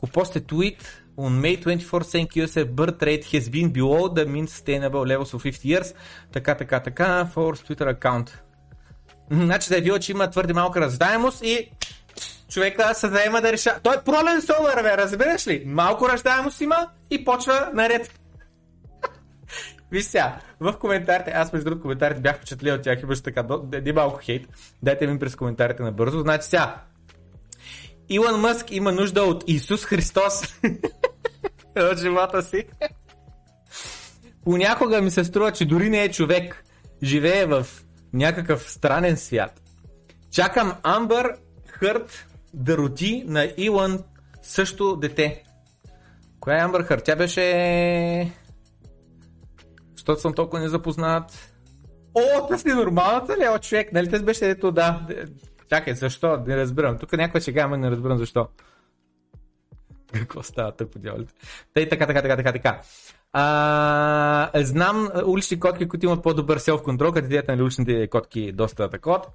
Who 0.00 0.06
posted 0.06 0.48
tweet 0.48 0.80
on 1.18 1.32
May 1.42 1.56
24 1.56 2.02
saying 2.02 2.28
USA 2.34 2.64
birth 2.64 3.02
rate 3.02 3.24
has 3.32 3.48
been 3.50 3.68
below 3.70 4.08
the 4.08 4.24
mean 4.24 4.46
sustainable 4.46 5.04
levels 5.06 5.34
of 5.34 5.42
50 5.42 5.68
years. 5.68 5.94
Така, 6.32 6.54
така, 6.54 6.80
така, 6.80 7.28
for 7.34 7.56
Twitter 7.68 7.98
account. 7.98 8.30
Значи 9.30 9.68
заявила, 9.68 9.98
че 9.98 10.12
има 10.12 10.30
твърде 10.30 10.52
малка 10.52 10.80
раздаемост 10.80 11.44
и 11.44 11.70
човека 12.52 12.94
се 12.94 13.08
заема 13.08 13.40
да 13.40 13.52
решава. 13.52 13.80
Той 13.82 13.94
е 13.94 14.02
пролен 14.04 14.42
солър, 14.42 14.82
бе, 14.82 14.96
разбираш 14.96 15.46
ли? 15.46 15.62
Малко 15.66 16.08
ръждаемост 16.08 16.60
има 16.60 16.88
и 17.10 17.24
почва 17.24 17.70
наред. 17.74 18.20
Виж 19.92 20.04
сега, 20.04 20.40
в 20.60 20.72
коментарите, 20.78 21.30
аз 21.30 21.52
между 21.52 21.64
другото 21.64 21.82
коментарите 21.82 22.20
бях 22.20 22.36
впечатлил 22.36 22.74
от 22.74 22.82
тях, 22.82 23.02
имаше 23.02 23.22
така, 23.22 23.44
ди 23.64 23.92
малко 23.92 24.20
хейт. 24.22 24.48
Дайте 24.82 25.06
ми 25.06 25.18
през 25.18 25.36
коментарите 25.36 25.82
набързо. 25.82 26.20
Значи 26.20 26.48
сега, 26.48 26.76
Илон 28.08 28.40
Мъск 28.40 28.70
има 28.70 28.92
нужда 28.92 29.22
от 29.22 29.44
Исус 29.46 29.84
Христос 29.84 30.42
от 31.76 31.98
живота 31.98 32.42
си. 32.42 32.64
Понякога 34.44 35.00
ми 35.00 35.10
се 35.10 35.24
струва, 35.24 35.52
че 35.52 35.64
дори 35.64 35.90
не 35.90 36.02
е 36.02 36.10
човек. 36.10 36.64
Живее 37.02 37.46
в 37.46 37.66
някакъв 38.12 38.70
странен 38.70 39.16
свят. 39.16 39.60
Чакам 40.30 40.74
Амбър 40.82 41.36
Хърт 41.68 42.26
да 42.54 42.76
роди 42.76 43.24
на 43.26 43.52
Илон 43.56 43.98
също 44.42 44.96
дете. 44.96 45.44
Коя 46.40 46.58
е 46.58 46.60
Амбър? 46.60 47.00
Тя 47.04 47.16
беше... 47.16 48.32
Защото 49.96 50.20
съм 50.20 50.34
толкова 50.34 50.60
незапознат. 50.60 51.54
О, 52.14 52.46
това 52.46 52.58
си 52.58 52.68
нормалната 52.68 53.36
ли? 53.36 53.48
О, 53.48 53.58
човек, 53.58 53.92
нали 53.92 54.10
те 54.10 54.18
беше 54.18 54.50
ето, 54.50 54.72
да. 54.72 55.06
Чакай, 55.68 55.94
защо? 55.94 56.36
Не 56.46 56.56
разбирам. 56.56 56.98
Тук 56.98 57.12
някой 57.12 57.40
ще 57.40 57.60
ама 57.60 57.76
не 57.76 57.90
разбирам 57.90 58.18
защо. 58.18 58.48
Какво 60.12 60.42
става 60.42 60.72
тък 60.72 60.90
по 60.90 60.98
дяволите? 60.98 61.32
Тъй, 61.74 61.88
така, 61.88 62.06
така, 62.06 62.22
така, 62.22 62.36
така, 62.36 62.52
така. 62.52 62.80
А, 63.32 64.50
знам 64.54 65.08
улични 65.26 65.60
котки, 65.60 65.88
които 65.88 66.06
имат 66.06 66.22
по-добър 66.22 66.58
селф-контрол, 66.58 67.12
като 67.12 67.26
идеята 67.26 67.56
на 67.56 67.62
уличните 67.62 68.08
котки 68.08 68.52
доста 68.52 68.90
такот. 68.90 69.26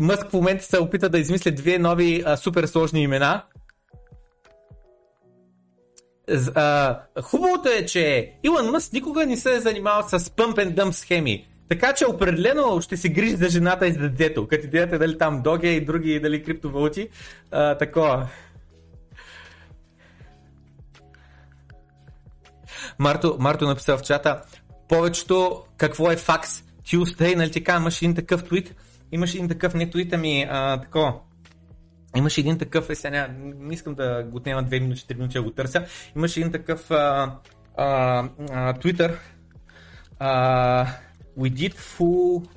Мъск 0.00 0.30
в 0.30 0.32
момента 0.32 0.64
се 0.64 0.78
опита 0.78 1.08
да 1.08 1.18
измисли 1.18 1.50
две 1.50 1.78
нови 1.78 2.22
а, 2.26 2.36
супер 2.36 2.66
сложни 2.66 3.02
имена. 3.02 3.42
А, 6.54 6.98
хубавото 7.22 7.68
е, 7.68 7.86
че 7.86 8.32
Илон 8.44 8.70
Мъск 8.70 8.92
никога 8.92 9.26
не 9.26 9.36
се 9.36 9.54
е 9.54 9.60
занимавал 9.60 10.08
с 10.08 10.18
pump 10.18 10.54
and 10.54 10.74
dump 10.74 10.90
схеми. 10.90 11.46
Така 11.68 11.94
че 11.94 12.06
определено 12.06 12.80
ще 12.80 12.96
се 12.96 13.08
грижи 13.08 13.36
за 13.36 13.48
жената 13.48 13.86
и 13.86 13.92
за 13.92 13.98
детето. 13.98 14.48
Като 14.48 14.66
идеята 14.66 14.94
е 14.94 14.98
дали 14.98 15.18
там 15.18 15.42
доге 15.42 15.68
и 15.68 15.84
други 15.84 16.20
дали 16.20 16.42
криптовалути. 16.42 17.08
А, 17.50 17.78
такова. 17.78 18.28
Марто, 22.98 23.36
Марто 23.38 23.66
написал 23.66 23.98
в 23.98 24.02
чата, 24.02 24.42
повечето 24.88 25.64
какво 25.76 26.10
е 26.10 26.16
факс? 26.16 26.62
Tuesday, 26.84 27.34
нали 27.34 27.50
ти 27.50 27.64
кажа, 27.64 27.80
имаш 27.80 28.02
един 28.02 28.14
такъв 28.14 28.44
твит, 28.44 28.74
имаш 29.12 29.34
един 29.34 29.48
такъв, 29.48 29.74
не 29.74 29.90
твита 29.90 30.18
ми, 30.18 30.46
а, 30.50 30.80
тако, 30.80 31.20
имаш 32.16 32.38
един 32.38 32.58
такъв, 32.58 32.90
е 32.90 32.94
сега 32.94 33.28
не 33.38 33.74
искам 33.74 33.94
да 33.94 34.22
го 34.30 34.36
отнема 34.36 34.64
2 34.64 34.80
минути, 34.80 35.00
3 35.00 35.14
минути 35.14 35.34
да 35.34 35.42
го 35.42 35.50
търся, 35.50 35.86
имаш 36.16 36.36
един 36.36 36.52
такъв 36.52 36.88
Twitter, 38.78 39.16
we 41.38 41.50
did 41.50 41.74
full 41.74 42.48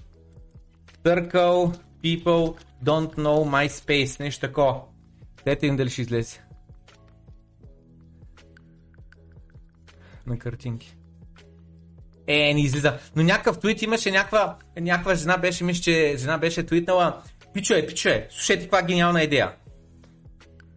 circle 1.03 1.77
people 2.03 2.55
don't 2.83 3.15
know 3.15 3.67
MySpace, 3.67 4.19
нещо 4.19 4.47
такова. 4.47 4.81
Дайте 5.45 5.67
им 5.67 5.75
дали 5.75 5.89
ще 5.89 6.01
излезе. 6.01 6.41
на 10.27 10.39
картинки. 10.39 10.95
Е, 12.27 12.53
не 12.53 12.61
излиза. 12.61 12.93
Но 13.15 13.23
някакъв 13.23 13.59
твит 13.59 13.81
имаше 13.81 14.11
някаква, 14.11 14.55
някаква 14.79 15.15
жена 15.15 15.37
беше, 15.37 15.63
мисля, 15.63 15.81
че 15.81 16.15
жена 16.17 16.37
беше 16.37 16.65
твитнала 16.65 17.21
Пичуе, 17.53 17.85
пичуе, 17.85 18.27
слушайте 18.29 18.63
каква 18.63 18.81
гениална 18.81 19.23
идея. 19.23 19.51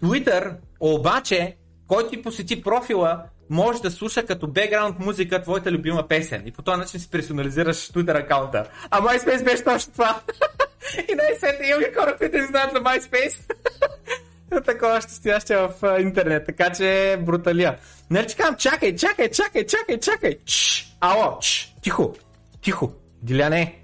Twitter, 0.02 0.56
обаче, 0.80 1.56
който 1.88 2.10
ти 2.10 2.22
посети 2.22 2.62
профила, 2.62 3.22
може 3.50 3.82
да 3.82 3.90
слуша 3.90 4.26
като 4.26 4.46
бекграунд 4.46 4.98
музика 4.98 5.42
твоята 5.42 5.72
любима 5.72 6.08
песен. 6.08 6.42
И 6.46 6.52
по 6.52 6.62
този 6.62 6.78
начин 6.78 7.00
си 7.00 7.10
персонализираш 7.10 7.76
Twitter 7.76 8.24
аккаунта. 8.24 8.64
А 8.90 9.00
MySpace 9.00 9.44
беше 9.44 9.64
точно 9.64 9.92
това. 9.92 10.20
и 11.12 11.14
най-сетне 11.14 11.66
имаме 11.66 11.92
хора, 11.94 12.16
които 12.16 12.36
не 12.36 12.46
знаят 12.46 12.72
за 12.72 12.78
MySpace. 12.78 13.40
такова 14.66 15.00
ще 15.00 15.12
стояще 15.12 15.56
в 15.56 16.00
интернет, 16.00 16.46
така 16.46 16.72
че 16.72 17.18
бруталия. 17.20 17.78
Нали 18.10 18.26
че 18.26 18.36
казвам, 18.36 18.56
чакай, 18.56 18.96
чакай, 18.96 19.30
чакай, 19.30 19.66
чакай, 19.66 20.00
чакай. 20.00 20.38
Чш, 20.44 20.96
ало, 21.00 21.38
чш, 21.40 21.74
тихо, 21.82 22.14
тихо. 22.62 22.92
Диляне. 23.22 23.80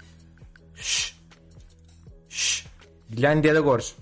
Шш. 0.75 1.15
Шш. 2.29 2.67
Диляне, 3.09 3.41
де 3.41 3.53
да 3.53 3.63
говориш? 3.63 3.95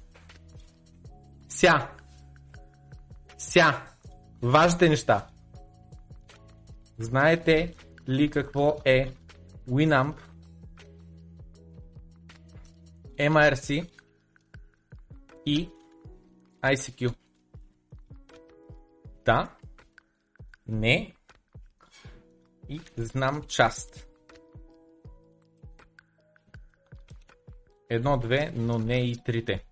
Ся. 1.49 1.88
Ся. 3.38 3.82
Важните 4.41 4.89
неща. 4.89 5.27
Знаете 6.97 7.73
ли 8.10 8.29
какво 8.29 8.77
е 8.86 9.12
Winamp, 9.69 10.13
MRC 13.17 13.89
и 15.45 15.69
ICQ? 16.63 17.15
Да, 19.26 19.56
не 20.67 21.13
и 22.69 22.82
знам 22.98 23.43
част. 23.48 24.08
Едно, 27.89 28.17
две, 28.17 28.52
но 28.56 28.80
не 28.80 29.10
и 29.10 29.24
трите. 29.24 29.65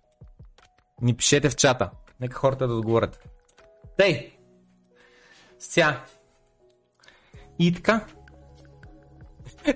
Ни 1.02 1.16
пишете 1.16 1.50
в 1.50 1.56
чата. 1.56 1.90
Нека 2.20 2.36
хората 2.36 2.68
да 2.68 2.74
отговорят. 2.74 3.28
Тей! 3.96 4.38
Ся. 5.58 6.04
И 7.58 7.74
така. 7.74 8.06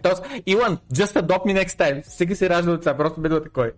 Тоест, 0.03 0.25
Илан, 0.46 0.79
just 0.92 1.20
adopt 1.22 1.44
me 1.44 1.64
next 1.64 1.79
time. 1.79 2.03
Сега 2.03 2.35
се 2.35 2.48
ражда 2.48 2.72
от 2.72 2.81
това, 2.81 2.96
просто 2.96 3.20
бъде 3.20 3.42
такой. 3.42 3.72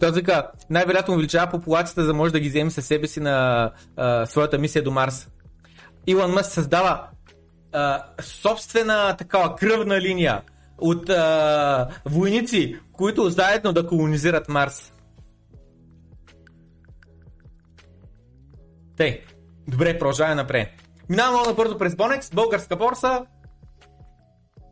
Той 0.00 0.12
така, 0.12 0.50
най-вероятно 0.70 1.14
увеличава 1.14 1.50
популацията, 1.50 2.00
за 2.00 2.06
да 2.06 2.14
може 2.14 2.32
да 2.32 2.40
ги 2.40 2.48
вземе 2.48 2.70
със 2.70 2.86
себе 2.86 3.06
си 3.06 3.20
на 3.20 3.70
а, 3.96 4.26
своята 4.26 4.58
мисия 4.58 4.82
до 4.82 4.90
Марс. 4.90 5.28
Илон 6.06 6.32
Мъск 6.32 6.52
създава 6.52 7.08
а, 7.72 8.04
собствена 8.20 9.16
такава 9.16 9.56
кръвна 9.56 10.00
линия 10.00 10.42
от 10.78 11.10
а, 11.10 11.88
войници, 12.04 12.80
които 12.92 13.30
заедно 13.30 13.72
да 13.72 13.86
колонизират 13.86 14.48
Марс. 14.48 14.92
Тей, 18.96 19.24
добре, 19.68 19.98
продължаваме 19.98 20.34
напред. 20.34 20.68
Минаваме 21.08 21.36
много 21.36 21.50
набързо 21.50 21.78
през 21.78 21.96
Бонекс, 21.96 22.30
българска 22.30 22.76
борса. 22.76 23.26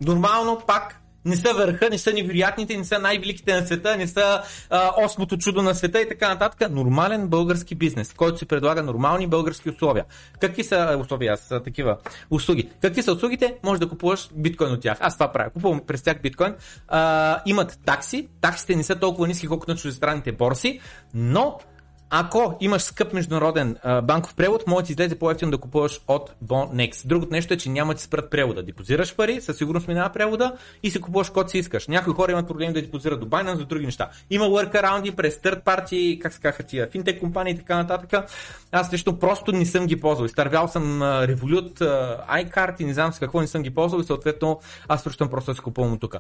Нормално 0.00 0.61
пак 0.66 1.00
не 1.26 1.37
са 1.37 1.54
върха, 1.54 1.90
не 1.90 1.98
са 1.98 2.12
невероятните, 2.12 2.76
не 2.76 2.85
са 2.85 2.98
най-великите 2.98 3.61
на 3.61 3.66
света, 3.66 3.96
не 3.96 4.06
са 4.06 4.42
а, 4.70 4.92
осмото 5.04 5.37
чудо 5.37 5.62
на 5.62 5.74
света 5.74 6.00
и 6.00 6.09
така 6.09 6.28
нататък. 6.28 6.70
Нормален 6.70 7.28
български 7.28 7.74
бизнес, 7.74 8.12
който 8.12 8.38
си 8.38 8.46
предлага 8.46 8.82
нормални 8.82 9.26
български 9.26 9.70
условия. 9.70 10.04
Какви 10.40 10.64
са 10.64 10.98
условия? 11.00 11.37
Са 11.37 11.62
такива 11.62 11.96
услуги. 12.30 12.68
Какви 12.82 13.02
са 13.02 13.12
услугите? 13.12 13.54
Може 13.62 13.80
да 13.80 13.88
купуваш 13.88 14.28
биткоин 14.35 14.72
от 14.72 14.80
тях. 14.80 14.98
Аз 15.00 15.14
това 15.14 15.32
правя. 15.32 15.50
Купувам 15.50 15.80
през 15.87 16.02
тях 16.02 16.22
биткоин. 16.22 16.54
А, 16.88 17.42
имат 17.46 17.78
такси. 17.85 18.28
Таксите 18.40 18.76
не 18.76 18.82
са 18.82 18.96
толкова 18.96 19.28
ниски, 19.28 19.46
колкото 19.46 19.72
на 19.72 19.76
чуждестранните 19.76 20.32
борси, 20.32 20.80
но 21.14 21.59
ако 22.10 22.56
имаш 22.60 22.82
скъп 22.82 23.12
международен 23.12 23.76
а, 23.82 24.02
банков 24.02 24.34
превод, 24.34 24.66
може 24.66 24.82
да 24.82 24.86
ти 24.86 24.92
излезе 24.92 25.18
по-ефтино 25.18 25.50
да 25.50 25.58
купуваш 25.58 26.00
от 26.08 26.34
Bonex. 26.44 27.06
Другото 27.06 27.32
нещо 27.32 27.54
е, 27.54 27.56
че 27.56 27.70
няма 27.70 27.92
да 27.92 27.98
ти 27.98 28.04
спрат 28.04 28.30
превода. 28.30 28.62
Депозираш 28.62 29.16
пари, 29.16 29.40
със 29.40 29.56
сигурност 29.56 29.88
минава 29.88 30.12
превода 30.12 30.56
и 30.82 30.90
си 30.90 31.00
купуваш 31.00 31.30
код 31.30 31.50
си 31.50 31.58
искаш. 31.58 31.88
Някои 31.88 32.14
хора 32.14 32.32
имат 32.32 32.48
проблеми 32.48 32.72
да 32.72 32.82
депозират 32.82 33.20
до 33.20 33.26
Binance, 33.26 33.54
за 33.54 33.64
други 33.64 33.86
неща. 33.86 34.10
Има 34.30 34.44
workaround 34.44 35.14
през 35.14 35.36
third 35.36 35.64
party, 35.64 36.18
как 36.18 36.32
се 36.32 36.40
казаха 36.40 36.62
тия, 36.62 36.88
финтек 36.90 37.20
компании 37.20 37.52
и 37.52 37.58
така 37.58 37.76
нататък. 37.76 38.30
Аз 38.72 38.92
лично 38.92 39.18
просто 39.18 39.52
не 39.52 39.66
съм 39.66 39.86
ги 39.86 40.00
ползвал. 40.00 40.26
Изтървял 40.26 40.68
съм 40.68 41.00
Revolut, 41.02 41.78
iCard 42.44 42.80
и 42.80 42.84
не 42.84 42.94
знам 42.94 43.12
с 43.12 43.18
какво 43.18 43.40
не 43.40 43.46
съм 43.46 43.62
ги 43.62 43.74
ползвал 43.74 44.00
и 44.00 44.04
съответно 44.04 44.60
аз 44.88 45.04
връщам 45.04 45.28
просто 45.28 45.50
да 45.50 45.54
си 45.54 45.60
купувам 45.60 45.92
от 45.92 46.00
тук. 46.00 46.16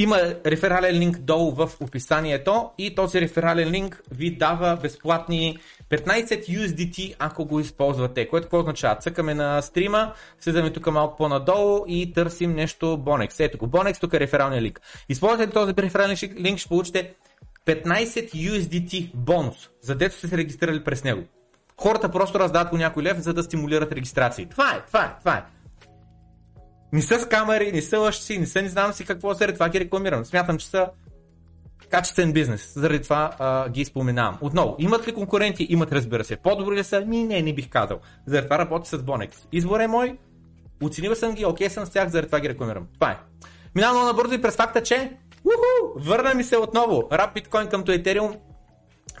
Има 0.00 0.18
реферален 0.46 0.98
линк 0.98 1.18
долу 1.18 1.50
в 1.50 1.70
описанието 1.80 2.70
и 2.78 2.94
този 2.94 3.20
реферален 3.20 3.70
линк 3.70 4.02
ви 4.10 4.36
дава 4.36 4.78
безплатни 4.82 5.58
15 5.90 6.26
USDT, 6.26 7.14
ако 7.18 7.44
го 7.44 7.60
използвате. 7.60 8.28
Което 8.28 8.44
какво 8.44 8.58
означава? 8.58 8.96
Цъкаме 8.96 9.34
на 9.34 9.62
стрима, 9.62 10.12
слизаме 10.40 10.72
тук 10.72 10.86
малко 10.86 11.16
по-надолу 11.16 11.84
и 11.88 12.12
търсим 12.12 12.54
нещо 12.54 12.86
Bonex. 12.86 13.44
Ето 13.44 13.58
го, 13.58 13.66
Bonex, 13.68 14.00
тук 14.00 14.14
е 14.14 14.20
рефералния 14.20 14.62
линк. 14.62 14.80
Използвате 15.08 15.52
този 15.52 15.74
реферален 15.78 16.16
линк, 16.40 16.58
ще 16.58 16.68
получите 16.68 17.14
15 17.66 17.84
USDT 18.34 19.10
бонус, 19.14 19.68
за 19.80 19.94
дето 19.94 20.16
сте 20.16 20.28
се 20.28 20.36
регистрирали 20.36 20.84
през 20.84 21.04
него. 21.04 21.22
Хората 21.80 22.08
просто 22.08 22.38
раздават 22.38 22.70
по 22.70 22.76
някой 22.76 23.02
лев, 23.02 23.18
за 23.18 23.34
да 23.34 23.42
стимулират 23.42 23.92
регистрации. 23.92 24.46
Това 24.46 24.70
е, 24.70 24.86
това 24.86 25.04
е, 25.04 25.18
това 25.18 25.34
е. 25.34 25.42
Не 26.92 27.02
са 27.02 27.20
с 27.20 27.28
камери, 27.28 27.72
не 27.72 27.82
са 27.82 27.98
лъжци, 27.98 28.38
не 28.38 28.46
са 28.46 28.62
не 28.62 28.68
знам 28.68 28.92
си 28.92 29.04
какво, 29.04 29.34
заради 29.34 29.54
това 29.54 29.68
ги 29.68 29.80
рекламирам. 29.80 30.24
Смятам, 30.24 30.58
че 30.58 30.66
са 30.66 30.88
качествен 31.90 32.32
бизнес, 32.32 32.72
заради 32.76 33.02
това 33.02 33.30
а, 33.38 33.68
ги 33.68 33.84
споменавам. 33.84 34.38
Отново, 34.40 34.76
имат 34.78 35.08
ли 35.08 35.14
конкуренти? 35.14 35.66
Имат, 35.70 35.92
разбира 35.92 36.24
се. 36.24 36.36
По-добри 36.36 36.76
ли 36.76 36.84
са? 36.84 37.00
Ми, 37.00 37.24
не, 37.24 37.42
не 37.42 37.54
бих 37.54 37.68
казал. 37.68 38.00
Заради 38.26 38.46
това 38.46 38.58
работя 38.58 38.88
с 38.88 39.02
Bonex. 39.02 39.34
Избор 39.52 39.80
е 39.80 39.86
мой, 39.86 40.18
оценил 40.82 41.14
съм 41.14 41.34
ги, 41.34 41.44
окей 41.44 41.70
съм 41.70 41.86
с 41.86 41.90
тях, 41.90 42.08
заради 42.08 42.28
това 42.28 42.40
ги 42.40 42.48
рекламирам. 42.48 42.86
Това 42.94 43.10
е. 43.10 43.18
Минавам 43.74 43.96
много 43.96 44.06
набързо 44.06 44.34
и 44.34 44.42
през 44.42 44.56
факта, 44.56 44.82
че 44.82 45.12
уху, 45.44 46.00
върна 46.08 46.34
ми 46.34 46.44
се 46.44 46.56
отново 46.56 47.08
рап 47.12 47.34
биткоин 47.34 47.66
към 47.68 47.84
Ethereum, 47.84 48.38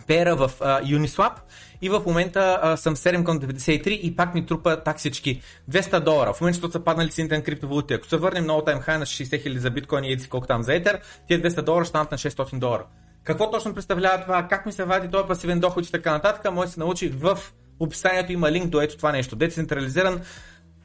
пера 0.06 0.36
в 0.36 0.50
uh, 0.60 0.98
Uniswap 0.98 1.32
и 1.82 1.88
в 1.88 2.02
момента 2.06 2.58
а, 2.62 2.76
съм 2.76 2.96
7 2.96 3.24
към 3.24 3.40
93 3.40 3.88
и 3.88 4.16
пак 4.16 4.34
ми 4.34 4.46
трупа 4.46 4.82
таксички 4.84 5.40
200 5.70 6.00
долара. 6.00 6.32
В 6.32 6.40
момента, 6.40 6.70
са 6.70 6.80
паднали 6.80 7.10
цените 7.10 7.36
на 7.36 7.42
криптовалути. 7.42 7.94
Ако 7.94 8.06
се 8.06 8.16
върнем 8.16 8.46
на 8.46 8.52
all 8.52 8.80
хай 8.80 8.98
на 8.98 9.06
60 9.06 9.46
000 9.46 9.56
за 9.56 9.70
биткоин 9.70 10.04
и 10.04 10.12
еди 10.12 10.28
колко 10.28 10.46
там 10.46 10.62
за 10.62 10.74
етер, 10.74 11.00
тия 11.28 11.42
200 11.42 11.62
долара 11.62 11.84
станат 11.84 12.12
на 12.12 12.18
600 12.18 12.58
долара. 12.58 12.84
Какво 13.24 13.50
точно 13.50 13.74
представлява 13.74 14.22
това? 14.22 14.48
Как 14.48 14.66
ми 14.66 14.72
се 14.72 14.84
вади 14.84 15.10
този 15.10 15.28
пасивен 15.28 15.60
доход 15.60 15.86
и 15.86 15.92
така 15.92 16.12
нататък? 16.12 16.52
Може 16.52 16.70
се 16.70 16.80
научи 16.80 17.08
в 17.08 17.38
описанието 17.80 18.32
има 18.32 18.52
линк 18.52 18.66
до 18.66 18.80
ето 18.80 18.96
това 18.96 19.12
нещо. 19.12 19.36
Децентрализиран 19.36 20.20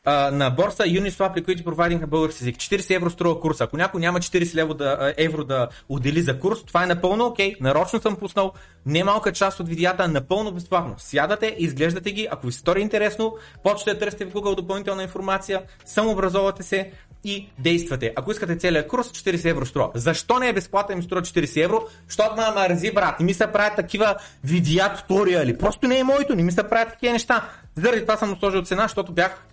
на 0.05 0.49
борса 0.49 0.83
Uniswap 0.83 1.35
Liquidity 1.35 1.63
Providing 1.63 2.01
на 2.01 2.07
български 2.07 2.43
език. 2.43 2.55
40 2.55 2.95
евро 2.95 3.09
струва 3.09 3.39
курс. 3.39 3.61
Ако 3.61 3.77
някой 3.77 4.01
няма 4.01 4.19
40 4.19 4.61
евро 4.61 4.73
да, 4.73 5.13
евро 5.17 5.43
да 5.43 5.67
отдели 5.89 6.21
за 6.21 6.39
курс, 6.39 6.63
това 6.63 6.83
е 6.83 6.87
напълно 6.87 7.25
окей. 7.25 7.53
Okay. 7.53 7.61
Нарочно 7.61 8.01
съм 8.01 8.15
пуснал 8.15 8.53
немалка 8.85 9.31
част 9.31 9.59
от 9.59 9.69
видеята 9.69 10.07
напълно 10.07 10.51
безплатно. 10.51 10.95
Сядате, 10.97 11.55
изглеждате 11.57 12.11
ги, 12.11 12.27
ако 12.31 12.45
ви 12.45 12.51
стори 12.51 12.81
интересно, 12.81 13.35
почвате 13.63 13.93
да 13.93 13.99
търсите 13.99 14.25
в 14.25 14.33
Google 14.33 14.55
допълнителна 14.55 15.03
информация, 15.03 15.61
самообразовате 15.85 16.63
се 16.63 16.91
и 17.23 17.49
действате. 17.59 18.13
Ако 18.15 18.31
искате 18.31 18.55
целият 18.55 18.87
курс, 18.87 19.07
40 19.07 19.49
евро 19.49 19.65
струва. 19.65 19.91
Защо 19.95 20.39
не 20.39 20.49
е 20.49 20.53
безплатен 20.53 20.99
и 20.99 21.03
струва 21.03 21.21
40 21.21 21.63
евро? 21.63 21.83
Защото 22.07 22.35
ме 22.35 22.43
мързи, 22.55 22.91
брат. 22.91 23.19
Не 23.19 23.25
ми 23.25 23.33
се 23.33 23.47
правят 23.47 23.75
такива 23.75 24.15
видеа 24.43 24.93
туториали. 24.95 25.57
Просто 25.57 25.87
не 25.87 25.99
е 25.99 26.03
моето, 26.03 26.35
не 26.35 26.43
ми 26.43 26.51
се 26.51 26.63
правят 26.63 26.89
такива 26.89 27.13
неща. 27.13 27.49
Заради 27.75 28.01
това 28.01 28.17
съм 28.17 28.37
сложил 28.39 28.61
цена, 28.61 28.81
защото 28.81 29.11
бях 29.11 29.43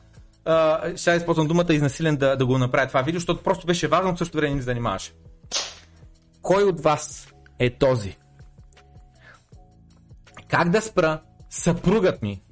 uh, 0.45 0.97
ще 0.97 1.11
използвам 1.11 1.47
думата 1.47 1.67
изнасилен 1.71 2.17
да, 2.17 2.37
да 2.37 2.47
го 2.47 2.59
направя 2.59 2.87
това 2.87 3.03
видео, 3.03 3.19
защото 3.21 3.43
просто 3.43 3.67
беше 3.67 3.89
важно, 3.89 4.15
в 4.15 4.19
същото 4.19 4.39
време 4.39 4.55
ни 4.55 4.63
занимаваше. 4.63 5.13
Кой 6.43 6.63
от 6.63 6.81
вас 6.81 7.29
е 7.59 7.71
този? 7.71 8.17
Как 10.49 10.71
да 10.71 10.81
спра 10.81 11.21
съпругът 11.51 12.23
ми 12.23 12.43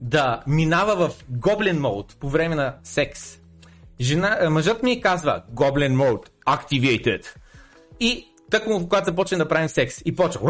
да 0.00 0.42
минава 0.46 1.08
в 1.08 1.24
гоблин 1.28 1.80
мод 1.80 2.16
по 2.20 2.28
време 2.28 2.54
на 2.54 2.74
секс? 2.82 3.38
Жена, 4.00 4.38
мъжът 4.50 4.82
ми 4.82 5.00
казва 5.00 5.42
Goblin 5.54 5.96
Mode 5.96 6.28
Activated. 6.46 7.26
И 8.00 8.26
така 8.50 8.70
му, 8.70 8.78
когато 8.80 9.04
започне 9.04 9.38
да 9.38 9.48
правим 9.48 9.68
секс 9.68 10.00
и 10.04 10.16
почва 10.16 10.40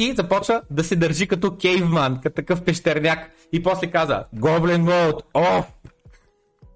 и 0.00 0.14
започва 0.14 0.62
да 0.70 0.84
се 0.84 0.96
държи 0.96 1.28
като 1.28 1.56
кейвман, 1.56 2.20
като 2.22 2.34
такъв 2.34 2.64
пещерняк. 2.64 3.30
И 3.52 3.62
после 3.62 3.90
каза, 3.90 4.24
Гоблин 4.32 4.82
мод, 4.82 5.24
о! 5.34 5.62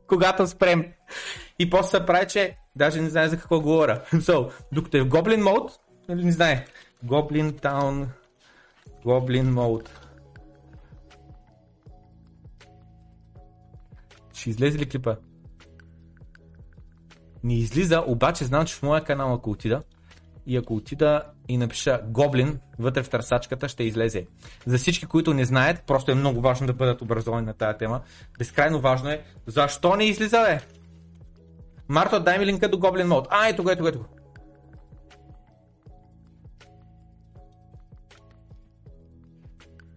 Когато 0.06 0.46
спрем. 0.46 0.84
И 1.58 1.70
после 1.70 1.98
се 1.98 2.06
прави, 2.06 2.26
че 2.28 2.56
даже 2.76 3.00
не 3.00 3.10
знае 3.10 3.28
за 3.28 3.38
какво 3.38 3.60
говоря. 3.60 4.02
So, 4.12 4.52
докато 4.72 4.96
е 4.96 5.00
в 5.00 5.08
Гоблин 5.08 5.42
мод, 5.42 5.80
не 6.08 6.32
знае. 6.32 6.64
Гоблин 7.02 7.58
Таун, 7.58 8.08
Гоблин 9.04 9.52
мод. 9.52 10.00
Ще 14.34 14.50
излезе 14.50 14.78
ли 14.78 14.88
клипа? 14.88 15.16
Не 17.44 17.54
излиза, 17.54 18.04
обаче 18.06 18.44
знам, 18.44 18.66
че 18.66 18.74
в 18.74 18.82
моя 18.82 19.04
канал, 19.04 19.34
ако 19.34 19.50
отида, 19.50 19.82
и 20.46 20.56
ако 20.56 20.74
отида 20.74 21.22
и 21.48 21.56
напиша 21.56 22.00
Гоблин 22.06 22.58
вътре 22.78 23.02
в 23.02 23.10
търсачката, 23.10 23.68
ще 23.68 23.84
излезе. 23.84 24.26
За 24.66 24.78
всички, 24.78 25.06
които 25.06 25.34
не 25.34 25.44
знаят, 25.44 25.82
просто 25.86 26.10
е 26.10 26.14
много 26.14 26.40
важно 26.40 26.66
да 26.66 26.72
бъдат 26.72 27.02
образовани 27.02 27.46
на 27.46 27.54
тази 27.54 27.78
тема. 27.78 28.00
Безкрайно 28.38 28.80
важно 28.80 29.10
е. 29.10 29.22
Защо 29.46 29.96
не 29.96 30.04
излиза, 30.04 30.42
бе? 30.42 30.60
Марто, 31.88 32.20
дай 32.20 32.38
ми 32.38 32.46
линка 32.46 32.68
до 32.68 32.76
Goblin 32.76 33.06
Mode. 33.06 33.26
А, 33.30 33.48
ето 33.48 33.62
го, 33.62 33.70
ето 33.70 33.82
го, 33.82 33.88
ето 33.88 33.98
го. 33.98 34.04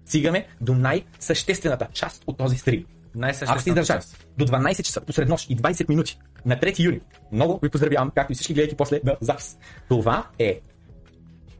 Стигаме 0.06 0.48
до 0.62 0.74
най-съществената 0.74 1.88
част 1.94 2.24
от 2.28 2.38
този 2.38 2.58
стрим. 2.58 2.86
Ако 3.22 3.62
си 3.62 3.70
издържа 3.70 4.00
до 4.38 4.46
12 4.46 4.84
часа 4.84 5.02
посред 5.02 5.30
нощ 5.30 5.50
и 5.50 5.58
20 5.58 5.90
минути 5.90 6.20
на 6.46 6.60
3 6.60 6.80
юни, 6.80 7.00
много 7.32 7.60
ви 7.64 7.70
поздравявам, 7.70 8.12
както 8.16 8.32
и 8.32 8.36
всички 8.36 8.54
гледате 8.54 8.76
после 8.76 9.02
на 9.04 9.18
запис. 9.22 9.58
Това 9.90 10.28
е 10.40 10.60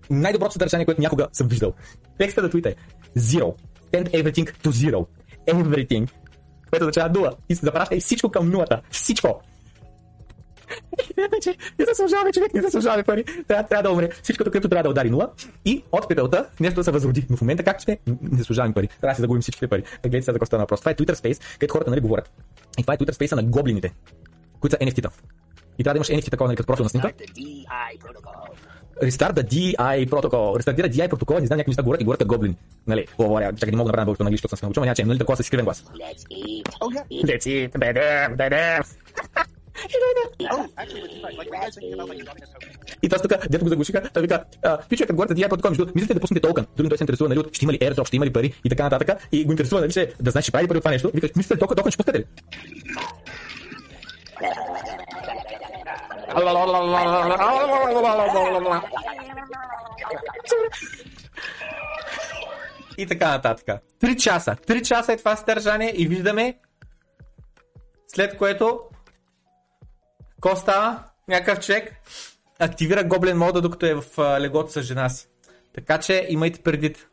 най-доброто 0.10 0.54
съдържание, 0.54 0.86
което 0.86 1.02
някога 1.02 1.28
съм 1.34 1.48
виждал. 1.48 1.74
Текста 2.18 2.42
на 2.42 2.50
твита 2.50 2.70
е 2.70 2.76
Zero. 3.20 3.56
Send 3.94 4.12
everything 4.12 4.58
to 4.58 4.70
zero. 4.70 5.06
Everything. 5.48 6.12
Което 6.70 6.84
означава 6.84 7.10
нула. 7.14 7.34
И 7.50 7.56
се 7.56 7.66
запращай 7.66 8.00
всичко 8.00 8.32
към 8.32 8.50
нулата. 8.50 8.82
Всичко. 8.92 9.42
Не 11.80 11.86
заслужаваме 11.86 12.32
човек, 12.32 12.54
не 12.54 12.62
заслужаваме 12.62 13.04
пари. 13.04 13.24
Трябва, 13.48 13.68
трябва 13.68 13.84
да 13.84 13.92
умре. 13.92 14.10
Всичкото, 14.24 14.52
което 14.52 14.70
трябва 14.70 14.84
да 14.84 14.90
удари 14.90 15.10
нула. 15.10 15.30
И 15.66 15.84
от 15.92 16.10
пепелта 16.10 16.50
нещо 16.60 16.80
да 16.80 16.84
се 16.84 16.92
възроди. 16.92 17.26
Но 17.30 17.38
в 17.38 17.42
момента 17.42 17.64
както 17.64 17.84
сте, 17.84 18.00
не 18.08 18.38
заслужаваме 18.38 18.74
пари. 18.74 18.88
Трябва 18.88 19.12
да 19.12 19.16
си 19.16 19.22
загубим 19.22 19.42
всичките 19.42 19.68
пари. 19.68 19.82
Так 19.82 20.02
гледайте 20.02 20.22
сега 20.22 20.34
за 20.34 20.34
какво 20.34 20.46
става 20.46 20.64
въпрос. 20.64 20.80
Това 20.80 20.92
е 20.92 20.96
Twitter 20.96 21.14
Space, 21.14 21.42
където 21.54 21.74
хората 21.74 21.90
нали 21.90 22.02
говорят. 22.02 22.32
И 22.78 22.82
това 22.82 22.94
е 22.94 22.98
Twitter 22.98 23.12
Space 23.12 23.36
на 23.36 23.44
гоблините, 23.44 23.94
които 24.60 24.78
са 24.80 24.86
NFT-та. 24.86 25.10
И 25.80 25.84
трябва 25.84 25.94
да 25.94 25.98
имаш 25.98 26.08
NFT 26.08 26.32
такова, 26.32 26.48
нали, 26.48 26.58
като 26.58 26.68
профил 26.68 26.84
на 26.84 26.90
снимка. 26.90 27.08
The 27.08 27.36
DI 27.36 28.00
протокол. 30.10 30.56
Рестартира 30.58 30.90
DI 30.90 31.10
протокола, 31.10 31.40
не 31.40 31.48
знам 31.48 31.58
някакви 31.58 31.70
неща 31.70 31.84
говорят 31.84 32.02
и 32.02 32.04
говорят 32.04 32.20
като 32.20 32.34
гоблини. 32.34 32.56
Нали, 32.88 33.08
говоря, 33.18 33.54
чакай, 33.54 33.72
не 33.72 33.78
мога 33.78 33.88
да 33.88 33.92
направя 33.92 34.02
на 34.02 34.06
български 34.06 34.24
на 34.24 34.28
английски, 34.28 34.42
защото 34.42 34.50
съм 34.50 34.58
се 34.60 34.66
научил, 34.66 34.84
няма 34.84 34.96
че, 34.96 35.06
нали, 35.06 35.20
такова 35.20 35.38
с 35.38 35.40
изкривен 35.40 35.66
глас. 35.66 35.84
Let's 35.84 36.28
eat. 36.32 36.64
Okay. 36.80 37.04
Let's 37.26 37.46
eat, 37.46 37.72
baby, 37.72 38.36
baby. 38.38 38.84
И 43.04 43.10
това 43.10 43.22
тук, 43.22 43.48
дето 43.50 43.66
го 43.66 43.70
заглушиха, 43.70 44.10
той 44.14 44.22
вика, 44.22 44.44
пичо, 44.90 45.04
като 45.04 45.14
говорите 45.16 45.42
DI 45.42 45.50
протокол, 45.50 45.70
между 45.70 45.86
мислите 45.96 46.14
да 46.14 46.20
пуснете 46.20 46.48
токен. 46.48 46.66
Други 46.78 46.90
той 46.90 46.98
се 46.98 47.04
интересува, 47.04 47.30
нали, 47.30 47.44
ще 47.52 47.66
има 47.66 47.74
ли 47.74 47.80
airdrop, 47.80 48.08
ще 48.08 48.16
има 48.16 48.26
ли 48.26 48.34
пари 48.34 48.54
и 48.66 48.70
така 48.70 48.84
нататък. 48.84 49.28
И 49.32 49.46
го 49.46 49.52
интересува, 49.52 49.82
нали, 49.82 49.92
че 49.92 50.14
да 50.20 50.32
знаеш, 50.32 50.46
че 50.46 50.52
прави 50.52 50.68
пари 50.68 50.78
от 50.78 50.82
това 50.82 50.92
нещо. 50.92 51.12
Вика, 51.14 51.28
мислите 51.36 51.60
токен, 51.60 51.76
токен 51.76 51.92
ще 51.92 51.98
пускате 51.98 52.20
ли? 52.20 52.26
И 62.98 63.08
така 63.08 63.30
нататък. 63.30 63.82
Три 64.00 64.18
часа. 64.18 64.56
Три 64.68 64.84
часа 64.84 65.14
е 65.14 65.18
това 65.18 65.36
съдържание 65.36 65.94
и 65.96 66.08
виждаме 66.08 66.58
След 68.08 68.38
което, 68.38 68.80
ко 70.42 70.56
става? 70.56 71.04
Някакъв 71.28 71.66
човек 71.66 71.94
активира 72.60 73.04
гоблен 73.04 73.38
мода, 73.38 73.62
докато 73.62 73.86
е 73.86 73.94
в 73.94 74.04
а, 74.18 74.42
леглото 74.42 74.72
с 74.72 74.82
жена 74.82 75.10
си. 75.10 75.28
Така 75.76 75.98
че 75.98 76.26
имайте 76.30 76.62
предвид. 76.62 77.08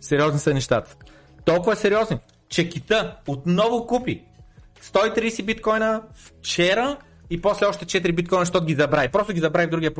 Сериозни 0.00 0.38
са 0.38 0.54
нещата. 0.54 0.96
Толкова 1.44 1.76
сериозни, 1.76 2.18
че 2.48 2.68
кита 2.68 3.16
отново 3.28 3.86
купи 3.86 4.24
130 4.82 5.44
биткоина 5.44 6.02
вчера 6.14 6.96
и 7.30 7.40
после 7.40 7.66
още 7.66 7.86
4 7.86 8.12
биткоина, 8.12 8.44
защото 8.44 8.66
ги 8.66 8.74
забрави. 8.74 9.08
Просто 9.08 9.32
ги 9.32 9.40
забрави 9.40 9.66
в 9.66 9.70
другия 9.70 9.94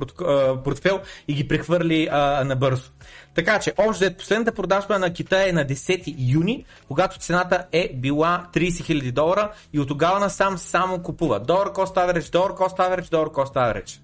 портфел 0.65 1.01
и 1.29 1.35
ги 1.35 1.49
прехвърли 1.49 2.09
а, 2.11 2.45
набързо. 2.45 2.91
Така 3.35 3.59
че, 3.59 3.73
общо 3.79 4.15
последната 4.19 4.53
продажба 4.53 4.99
на 4.99 5.13
кита 5.13 5.49
е 5.49 5.53
на 5.53 5.65
10 5.65 6.15
юни, 6.19 6.65
когато 6.89 7.19
цената 7.19 7.67
е 7.73 7.91
била 7.95 8.47
30 8.55 8.69
000 8.69 9.13
долара 9.13 9.53
и 9.73 9.81
от 9.81 9.89
тогава 9.89 10.21
насам 10.21 10.59
само 10.59 11.03
купува. 11.03 11.41
Долар 11.41 11.69
cost 11.69 11.95
average, 11.95 12.33
долар 12.33 12.51
cost 12.51 12.79
average, 12.79 13.11
долар 13.11 13.29
cost 13.29 13.55
average. 13.55 14.01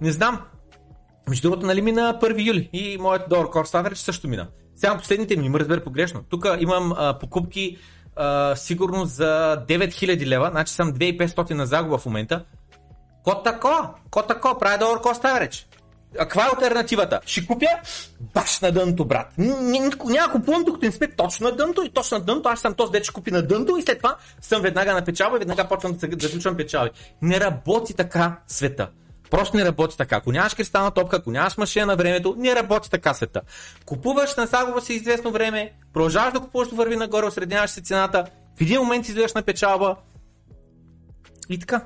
Не 0.00 0.12
знам. 0.12 0.40
Между 1.28 1.50
другото, 1.50 1.66
нали 1.66 1.82
мина 1.82 2.18
1 2.22 2.46
юли 2.46 2.70
и 2.72 2.98
моят 2.98 3.28
долар 3.28 3.46
cost 3.46 3.82
average 3.82 3.94
също 3.94 4.28
мина. 4.28 4.48
Сега 4.76 4.98
последните 4.98 5.36
ми, 5.36 5.42
не 5.42 5.48
ме 5.48 5.60
разбере 5.60 5.84
погрешно. 5.84 6.24
Тук 6.28 6.46
имам 6.60 6.92
а, 6.96 7.18
покупки 7.18 7.76
а, 8.16 8.56
сигурно 8.56 9.04
за 9.04 9.64
9000 9.68 10.26
лева, 10.26 10.48
значи 10.50 10.74
съм 10.74 10.92
2500 10.92 11.54
на 11.54 11.66
загуба 11.66 11.98
в 11.98 12.06
момента. 12.06 12.44
Ко 13.24 13.42
тако? 13.42 13.94
Ко 14.10 14.22
тако? 14.22 14.58
Прави 14.58 14.78
долар 14.78 14.98
cost 14.98 15.22
average. 15.22 15.64
А 16.18 16.18
каква 16.18 16.44
е 16.44 16.50
альтернативата? 16.54 17.20
Ще 17.26 17.46
купя 17.46 17.66
баш 18.34 18.60
на 18.60 18.72
дънто, 18.72 19.04
брат. 19.04 19.32
Няма 19.38 20.32
купувам, 20.32 20.64
докато 20.64 20.86
не 20.86 20.92
сме 20.92 21.10
точно 21.10 21.48
на 21.48 21.56
дънто 21.56 21.82
и 21.82 21.88
точно 21.88 22.18
на 22.18 22.24
дънто. 22.24 22.48
Аз 22.48 22.60
съм 22.60 22.74
този, 22.74 22.92
дете 22.92 23.04
ще 23.04 23.12
купи 23.12 23.30
на 23.30 23.42
дънто 23.42 23.76
и 23.76 23.82
след 23.82 23.98
това 23.98 24.16
съм 24.40 24.62
веднага 24.62 24.94
на 24.94 25.04
печалба 25.04 25.36
и 25.36 25.38
веднага 25.38 25.68
почвам 25.68 25.92
да 25.92 26.26
заключвам 26.26 26.56
печалби. 26.56 26.90
Не 27.22 27.40
работи 27.40 27.94
така 27.94 28.36
света. 28.46 28.88
Просто 29.32 29.56
не 29.56 29.64
работи 29.64 29.96
така. 29.96 30.16
Ако 30.16 30.32
нямаш 30.32 30.54
кристална 30.54 30.90
топка, 30.90 31.16
ако 31.16 31.30
нямаш 31.30 31.56
машина 31.56 31.86
на 31.86 31.96
времето, 31.96 32.34
не 32.38 32.54
работи 32.54 32.90
така 32.90 33.14
света. 33.14 33.40
Купуваш 33.84 34.36
на 34.36 34.46
загуба 34.46 34.80
си 34.80 34.94
известно 34.94 35.30
време, 35.30 35.72
продължаваш 35.92 36.32
да 36.32 36.40
купуваш, 36.40 36.68
да 36.68 36.76
върви 36.76 36.96
нагоре, 36.96 37.26
осредняваш 37.26 37.70
си 37.70 37.82
цената, 37.82 38.26
в 38.58 38.60
един 38.60 38.80
момент 38.80 39.08
излизаш 39.08 39.34
на 39.34 39.42
печалба 39.42 39.96
и 41.50 41.58
така. 41.58 41.84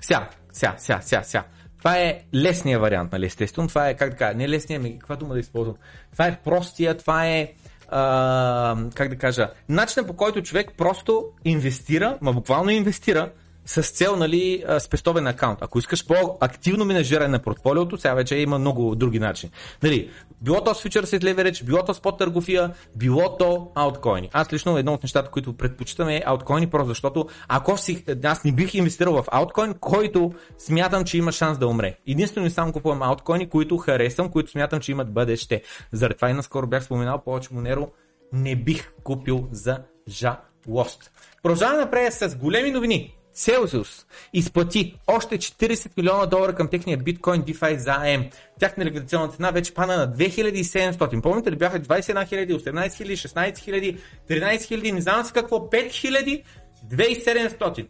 Ся, 0.00 0.26
ся, 0.52 0.74
ся, 0.78 0.98
ся, 1.02 1.20
ся. 1.24 1.44
Това 1.78 1.98
е 1.98 2.20
лесният 2.34 2.82
вариант, 2.82 3.12
нали, 3.12 3.26
естествено. 3.26 3.68
Това 3.68 3.88
е, 3.88 3.96
как 3.96 4.10
да 4.10 4.16
кажа, 4.16 4.34
не 4.36 4.48
лесният, 4.48 4.82
ми, 4.82 4.98
каква 4.98 5.16
дума 5.16 5.34
да 5.34 5.40
използвам. 5.40 5.76
Това 6.12 6.26
е 6.26 6.40
простия, 6.44 6.96
това 6.96 7.26
е, 7.26 7.52
а, 7.88 8.76
как 8.94 9.08
да 9.08 9.16
кажа, 9.16 9.50
начинът 9.68 10.06
по 10.06 10.16
който 10.16 10.42
човек 10.42 10.70
просто 10.76 11.28
инвестира, 11.44 12.18
ма 12.20 12.32
буквално 12.32 12.70
инвестира 12.70 13.30
с 13.68 13.82
цел 13.82 14.16
нали, 14.16 14.64
спестовен 14.78 15.26
акаунт. 15.26 15.58
Ако 15.62 15.78
искаш 15.78 16.06
по-активно 16.06 16.84
менажиране 16.84 17.28
на 17.28 17.38
портфолиото, 17.38 17.96
сега 17.96 18.14
вече 18.14 18.36
има 18.36 18.58
много 18.58 18.94
други 18.94 19.18
начини. 19.18 19.52
Нали, 19.82 20.10
било 20.42 20.64
то 20.64 20.74
с 20.74 20.82
Futures 20.82 21.20
Leverage, 21.20 21.64
било 21.64 21.84
то 21.84 21.94
с 21.94 22.00
търговия, 22.18 22.74
било 22.96 23.36
то 23.36 23.72
ауткоини. 23.74 24.30
Аз 24.32 24.52
лично 24.52 24.78
едно 24.78 24.94
от 24.94 25.02
нещата, 25.02 25.30
които 25.30 25.56
предпочитам 25.56 26.08
е 26.08 26.22
ауткоини, 26.26 26.66
просто 26.66 26.88
защото 26.88 27.28
ако 27.48 27.78
си, 27.78 28.04
аз 28.24 28.44
не 28.44 28.52
бих 28.52 28.74
инвестирал 28.74 29.22
в 29.22 29.24
ауткоин, 29.30 29.74
който 29.80 30.32
смятам, 30.58 31.04
че 31.04 31.18
има 31.18 31.32
шанс 31.32 31.58
да 31.58 31.66
умре. 31.66 31.94
Единствено 32.06 32.46
и 32.46 32.50
само 32.50 32.72
купувам 32.72 33.02
ауткоини, 33.02 33.48
които 33.48 33.76
харесвам, 33.76 34.30
които 34.30 34.50
смятам, 34.50 34.80
че 34.80 34.92
имат 34.92 35.12
бъдеще. 35.12 35.62
Заради 35.92 36.14
това 36.14 36.30
и 36.30 36.32
наскоро 36.32 36.66
бях 36.66 36.84
споменал 36.84 37.22
повече 37.24 37.48
Монеро, 37.52 37.88
не 38.32 38.56
бих 38.56 38.92
купил 39.04 39.48
за 39.52 39.78
жалост. 40.08 41.10
Продължаваме 41.42 41.80
напред 41.80 42.12
с 42.12 42.36
големи 42.36 42.70
новини. 42.70 43.17
Celsius 43.38 44.06
изплати 44.32 44.98
още 45.06 45.38
40 45.38 45.96
милиона 45.96 46.26
долара 46.26 46.54
към 46.54 46.68
техния 46.68 46.98
биткоин 46.98 47.42
DeFi 47.42 47.76
заем. 47.76 48.30
Тяхна 48.60 48.84
ликвидационна 48.84 49.28
цена 49.28 49.50
вече 49.50 49.74
пана 49.74 49.96
на 49.96 50.12
2700. 50.16 51.22
Помните 51.22 51.52
ли 51.52 51.56
бяха 51.56 51.80
21 51.80 52.24
000, 52.24 52.56
18 52.56 52.88
000, 52.88 53.12
16 53.12 53.54
000, 53.54 53.98
13 54.28 54.56
000, 54.56 54.92
не 54.92 55.00
знам 55.00 55.24
си 55.24 55.32
какво, 55.32 55.56
5 55.56 55.88
000, 55.88 56.42
2700. 56.88 57.88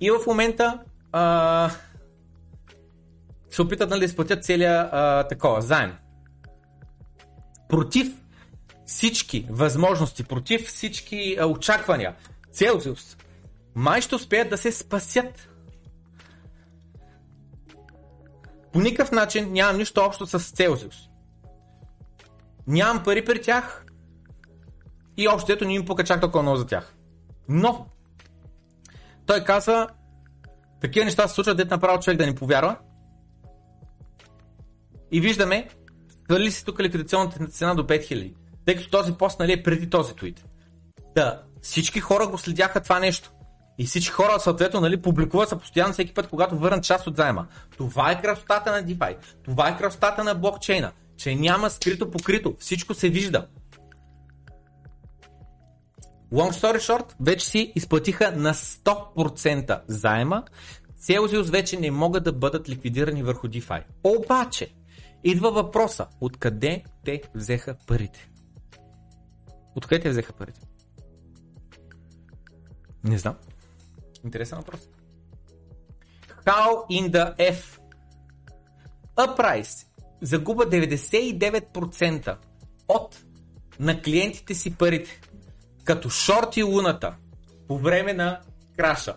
И 0.00 0.10
в 0.10 0.18
момента 0.26 0.78
а, 1.12 1.70
се 3.50 3.62
опитат 3.62 3.90
нали, 3.90 4.00
да 4.00 4.06
изплатят 4.06 4.44
целия 4.44 4.88
а, 4.92 5.28
такова 5.28 5.62
заем. 5.62 5.92
Против 7.68 8.06
всички 8.86 9.46
възможности, 9.50 10.24
против 10.24 10.66
всички 10.66 11.36
а, 11.40 11.46
очаквания, 11.46 12.14
Celsius 12.54 13.25
май 13.76 14.00
ще 14.00 14.14
успеят 14.14 14.50
да 14.50 14.58
се 14.58 14.72
спасят. 14.72 15.48
По 18.72 18.80
никакъв 18.80 19.12
начин 19.12 19.52
нямам 19.52 19.76
нищо 19.76 20.00
общо 20.00 20.26
с 20.26 20.38
Целзиус. 20.38 20.96
Нямам 22.66 23.02
пари 23.02 23.24
при 23.24 23.42
тях 23.42 23.86
и 25.16 25.28
общо 25.28 25.52
ето 25.52 25.64
не 25.64 25.74
им 25.74 25.84
пука 25.84 26.04
чак 26.04 26.20
толкова 26.20 26.42
много 26.42 26.56
за 26.56 26.66
тях. 26.66 26.94
Но 27.48 27.86
той 29.26 29.44
казва, 29.44 29.88
такива 30.80 31.04
неща 31.04 31.28
се 31.28 31.34
случват, 31.34 31.56
дете 31.56 31.74
направо 31.74 32.00
човек 32.00 32.18
да 32.18 32.26
ни 32.26 32.34
повярва. 32.34 32.76
И 35.12 35.20
виждаме, 35.20 35.68
свали 36.24 36.50
си 36.50 36.64
тук 36.64 36.80
ликвидационната 36.80 37.46
цена 37.46 37.74
до 37.74 37.86
5000, 37.86 38.34
тъй 38.64 38.76
като 38.76 38.90
този 38.90 39.12
пост 39.12 39.40
нали, 39.40 39.52
е 39.52 39.62
преди 39.62 39.90
този 39.90 40.16
твит. 40.16 40.44
Да, 41.14 41.42
всички 41.62 42.00
хора 42.00 42.26
го 42.26 42.38
следяха 42.38 42.80
това 42.80 43.00
нещо. 43.00 43.32
И 43.78 43.86
всички 43.86 44.12
хора 44.12 44.40
съответно 44.40 44.80
нали, 44.80 45.02
публикуват 45.02 45.48
се 45.48 45.58
постоянно 45.58 45.92
всеки 45.92 46.14
път, 46.14 46.28
когато 46.28 46.58
върнат 46.58 46.84
част 46.84 47.06
от 47.06 47.16
заема. 47.16 47.46
Това 47.76 48.10
е 48.10 48.22
красотата 48.22 48.72
на 48.72 48.84
DeFi. 48.84 49.16
Това 49.44 49.68
е 49.68 49.78
красотата 49.78 50.24
на 50.24 50.34
блокчейна. 50.34 50.92
Че 51.16 51.34
няма 51.34 51.70
скрито 51.70 52.10
покрито. 52.10 52.56
Всичко 52.58 52.94
се 52.94 53.08
вижда. 53.08 53.46
Long 56.32 56.52
story 56.52 56.78
short, 56.78 57.14
вече 57.20 57.46
си 57.46 57.72
изплатиха 57.74 58.32
на 58.32 58.54
100% 58.54 59.80
заема. 59.86 60.44
Celsius 61.00 61.50
вече 61.50 61.80
не 61.80 61.90
могат 61.90 62.24
да 62.24 62.32
бъдат 62.32 62.68
ликвидирани 62.68 63.22
върху 63.22 63.48
DeFi. 63.48 63.82
Обаче, 64.04 64.74
идва 65.24 65.50
въпроса, 65.50 66.06
откъде 66.20 66.84
те 67.04 67.22
взеха 67.34 67.76
парите? 67.86 68.30
Откъде 69.74 70.02
те 70.02 70.10
взеха 70.10 70.32
парите? 70.32 70.60
Не 73.04 73.18
знам. 73.18 73.34
Интересен 74.26 74.58
въпрос. 74.58 74.80
How 76.44 76.86
in 76.90 77.10
the 77.10 77.36
F? 77.52 77.80
Uprise 79.16 79.86
загуба 80.20 80.64
99% 80.64 82.36
от 82.88 83.24
на 83.80 84.02
клиентите 84.02 84.54
си 84.54 84.76
парите, 84.76 85.20
като 85.84 86.10
шорти 86.10 86.62
луната 86.62 87.16
по 87.68 87.78
време 87.78 88.12
на 88.12 88.40
краша. 88.76 89.16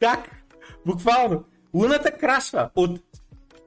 Как? 0.00 0.30
Буквално. 0.86 1.44
Луната 1.74 2.12
крашва 2.12 2.70
от 2.76 3.00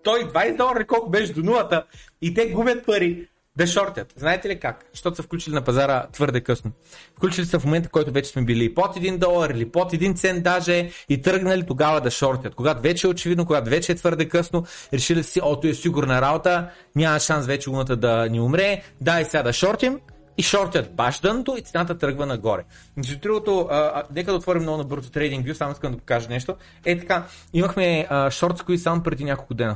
120 0.05 0.57
долара, 0.57 0.87
колко 0.87 1.09
беше 1.09 1.33
до 1.33 1.43
нулата 1.43 1.85
и 2.21 2.33
те 2.33 2.51
губят 2.51 2.85
пари 2.85 3.27
да 3.57 3.67
шортят. 3.67 4.13
Знаете 4.15 4.49
ли 4.49 4.59
как? 4.59 4.85
Защото 4.93 5.15
са 5.15 5.23
включили 5.23 5.55
на 5.55 5.61
пазара 5.61 6.07
твърде 6.13 6.41
късно. 6.41 6.71
Включили 7.17 7.45
са 7.45 7.59
в 7.59 7.65
момента, 7.65 7.89
който 7.89 8.11
вече 8.11 8.29
сме 8.29 8.41
били 8.41 8.73
под 8.73 8.95
1 8.95 9.17
долар 9.17 9.49
или 9.49 9.69
под 9.69 9.93
1 9.93 10.15
цент 10.15 10.43
даже 10.43 10.89
и 11.09 11.21
тръгнали 11.21 11.65
тогава 11.65 12.01
да 12.01 12.11
шортят. 12.11 12.55
Когато 12.55 12.81
вече 12.81 13.07
е 13.07 13.09
очевидно, 13.09 13.45
когато 13.45 13.69
вече 13.69 13.91
е 13.91 13.95
твърде 13.95 14.29
късно, 14.29 14.65
решили 14.93 15.23
си, 15.23 15.39
ото 15.43 15.67
е 15.67 15.73
сигурна 15.73 16.21
работа, 16.21 16.69
няма 16.95 17.19
шанс 17.19 17.45
вече 17.45 17.69
луната 17.69 17.95
да 17.95 18.29
ни 18.29 18.39
умре, 18.39 18.81
дай 19.01 19.25
сега 19.25 19.43
да 19.43 19.53
шортим 19.53 19.99
и 20.37 20.43
шортят 20.43 20.95
баш 20.95 21.19
дъното 21.19 21.55
и 21.57 21.61
цената 21.61 21.97
тръгва 21.97 22.25
нагоре. 22.25 22.63
Между 22.97 23.19
другото, 23.19 23.69
нека 24.15 24.31
да 24.31 24.37
отворим 24.37 24.61
много 24.61 24.77
на 24.77 24.83
бързо 24.83 25.09
трейдинг 25.09 25.55
само 25.55 25.71
искам 25.71 25.91
да 25.91 25.97
покажа 25.97 26.29
нещо. 26.29 26.55
Е 26.85 26.99
така, 26.99 27.23
имахме 27.53 28.07
шорт, 28.29 28.63
които 28.63 28.83
само 28.83 29.03
преди 29.03 29.23
няколко 29.23 29.53
дена. 29.53 29.75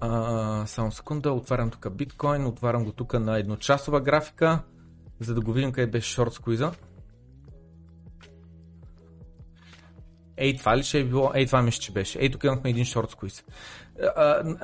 А, 0.00 0.66
само 0.66 0.92
секунда, 0.92 1.32
отварям 1.32 1.70
тук 1.70 1.90
биткоин, 1.90 2.46
отварям 2.46 2.84
го 2.84 2.92
тук 2.92 3.12
на 3.12 3.38
едночасова 3.38 4.00
графика, 4.00 4.62
за 5.20 5.34
да 5.34 5.40
го 5.40 5.52
видим 5.52 5.72
къде 5.72 5.86
беше 5.86 6.12
шорт 6.12 6.32
сквиза. 6.32 6.72
Ей, 10.36 10.56
това 10.56 10.76
ли 10.76 10.82
ще 10.82 10.98
е 10.98 11.04
било? 11.04 11.32
Ей, 11.34 11.46
това 11.46 11.62
мисля, 11.62 11.80
че 11.80 11.92
беше. 11.92 12.18
Ей, 12.18 12.30
тук 12.30 12.44
имахме 12.44 12.70
един 12.70 12.84
шорт 12.84 13.10
сквиз. 13.10 13.44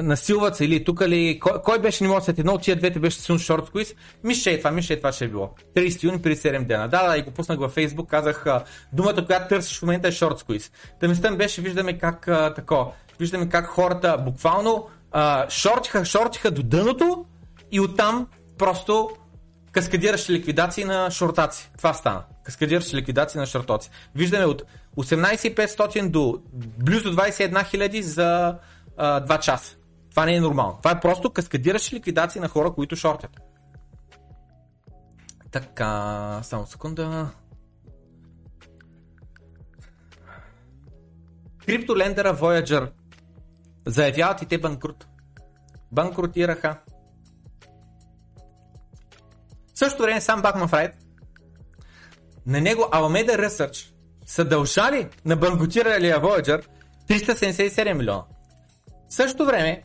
Насилват 0.00 0.56
се 0.56 0.64
или 0.64 0.84
тук 0.84 1.00
ли... 1.00 1.38
Кой, 1.40 1.62
кой 1.62 1.78
беше, 1.78 2.04
не 2.04 2.08
мога 2.08 2.20
да 2.20 2.34
едно 2.38 2.52
от 2.52 2.62
тия 2.62 2.76
двете 2.76 2.98
беше 3.00 3.20
силно 3.20 3.38
шорт 3.38 3.66
сквиз? 3.66 3.94
Мисля, 4.24 4.50
е 4.50 4.58
това, 4.58 4.70
мисля, 4.70 4.94
е 4.94 4.96
това 4.96 5.12
ще 5.12 5.24
е 5.24 5.28
било. 5.28 5.54
30 5.76 6.02
юни 6.02 6.22
при 6.22 6.36
7 6.36 6.66
дена. 6.66 6.88
Да, 6.88 7.08
да, 7.08 7.16
и 7.16 7.22
го 7.22 7.30
пуснах 7.30 7.58
във 7.58 7.74
Facebook, 7.74 8.06
казах 8.06 8.44
думата, 8.92 9.26
която 9.26 9.48
търсиш 9.48 9.78
в 9.78 9.82
момента 9.82 10.08
е 10.08 10.12
шорт 10.12 10.38
сквиз. 10.38 10.72
Мислям 11.02 11.36
беше, 11.36 11.62
виждаме 11.62 11.98
как 11.98 12.26
тако, 12.56 12.92
виждаме 13.20 13.48
как 13.48 13.66
хората 13.66 14.18
буквално 14.24 14.88
а, 15.12 15.50
шортиха, 15.50 16.04
шортиха 16.04 16.50
до 16.50 16.62
дъното 16.62 17.24
и 17.72 17.80
оттам 17.80 18.26
просто 18.58 19.10
каскадираше 19.72 20.32
ликвидации 20.32 20.84
на 20.84 21.10
шортаци. 21.10 21.70
Това 21.76 21.94
стана. 21.94 22.24
Каскадиращи 22.44 22.96
ликвидации 22.96 23.40
на 23.40 23.46
шартоци. 23.46 23.90
Виждаме 24.14 24.44
от 24.44 24.62
18500 24.96 26.08
до 26.08 26.42
близо 26.54 27.12
21 27.16 27.52
000 27.52 28.00
за 28.00 28.58
а, 28.96 29.20
2 29.20 29.40
часа. 29.40 29.76
Това 30.10 30.26
не 30.26 30.34
е 30.34 30.40
нормално. 30.40 30.78
Това 30.78 30.90
е 30.90 31.00
просто 31.00 31.30
каскадиращи 31.30 31.94
ликвидации 31.94 32.40
на 32.40 32.48
хора, 32.48 32.72
които 32.72 32.96
шортят. 32.96 33.40
Така, 35.50 36.40
само 36.42 36.66
секунда. 36.66 37.28
Криптолендера 41.66 42.36
Voyager 42.36 42.90
заявяват 43.86 44.42
и 44.42 44.46
те 44.46 44.58
банкрут. 44.58 45.06
Банкрутираха. 45.92 46.78
В 49.74 49.78
същото 49.78 50.02
време 50.02 50.20
сам 50.20 50.42
Бакман 50.42 50.68
Фрайд 50.68 50.94
на 52.46 52.60
него 52.60 52.82
Alameda 52.82 53.48
Research 53.48 53.92
са 54.26 54.44
дължали 54.44 55.08
на 55.24 55.36
банкрутиралия 55.36 56.20
Voyager 56.20 56.64
377 57.08 57.92
милиона. 57.92 58.24
В 59.08 59.14
същото 59.14 59.46
време, 59.46 59.82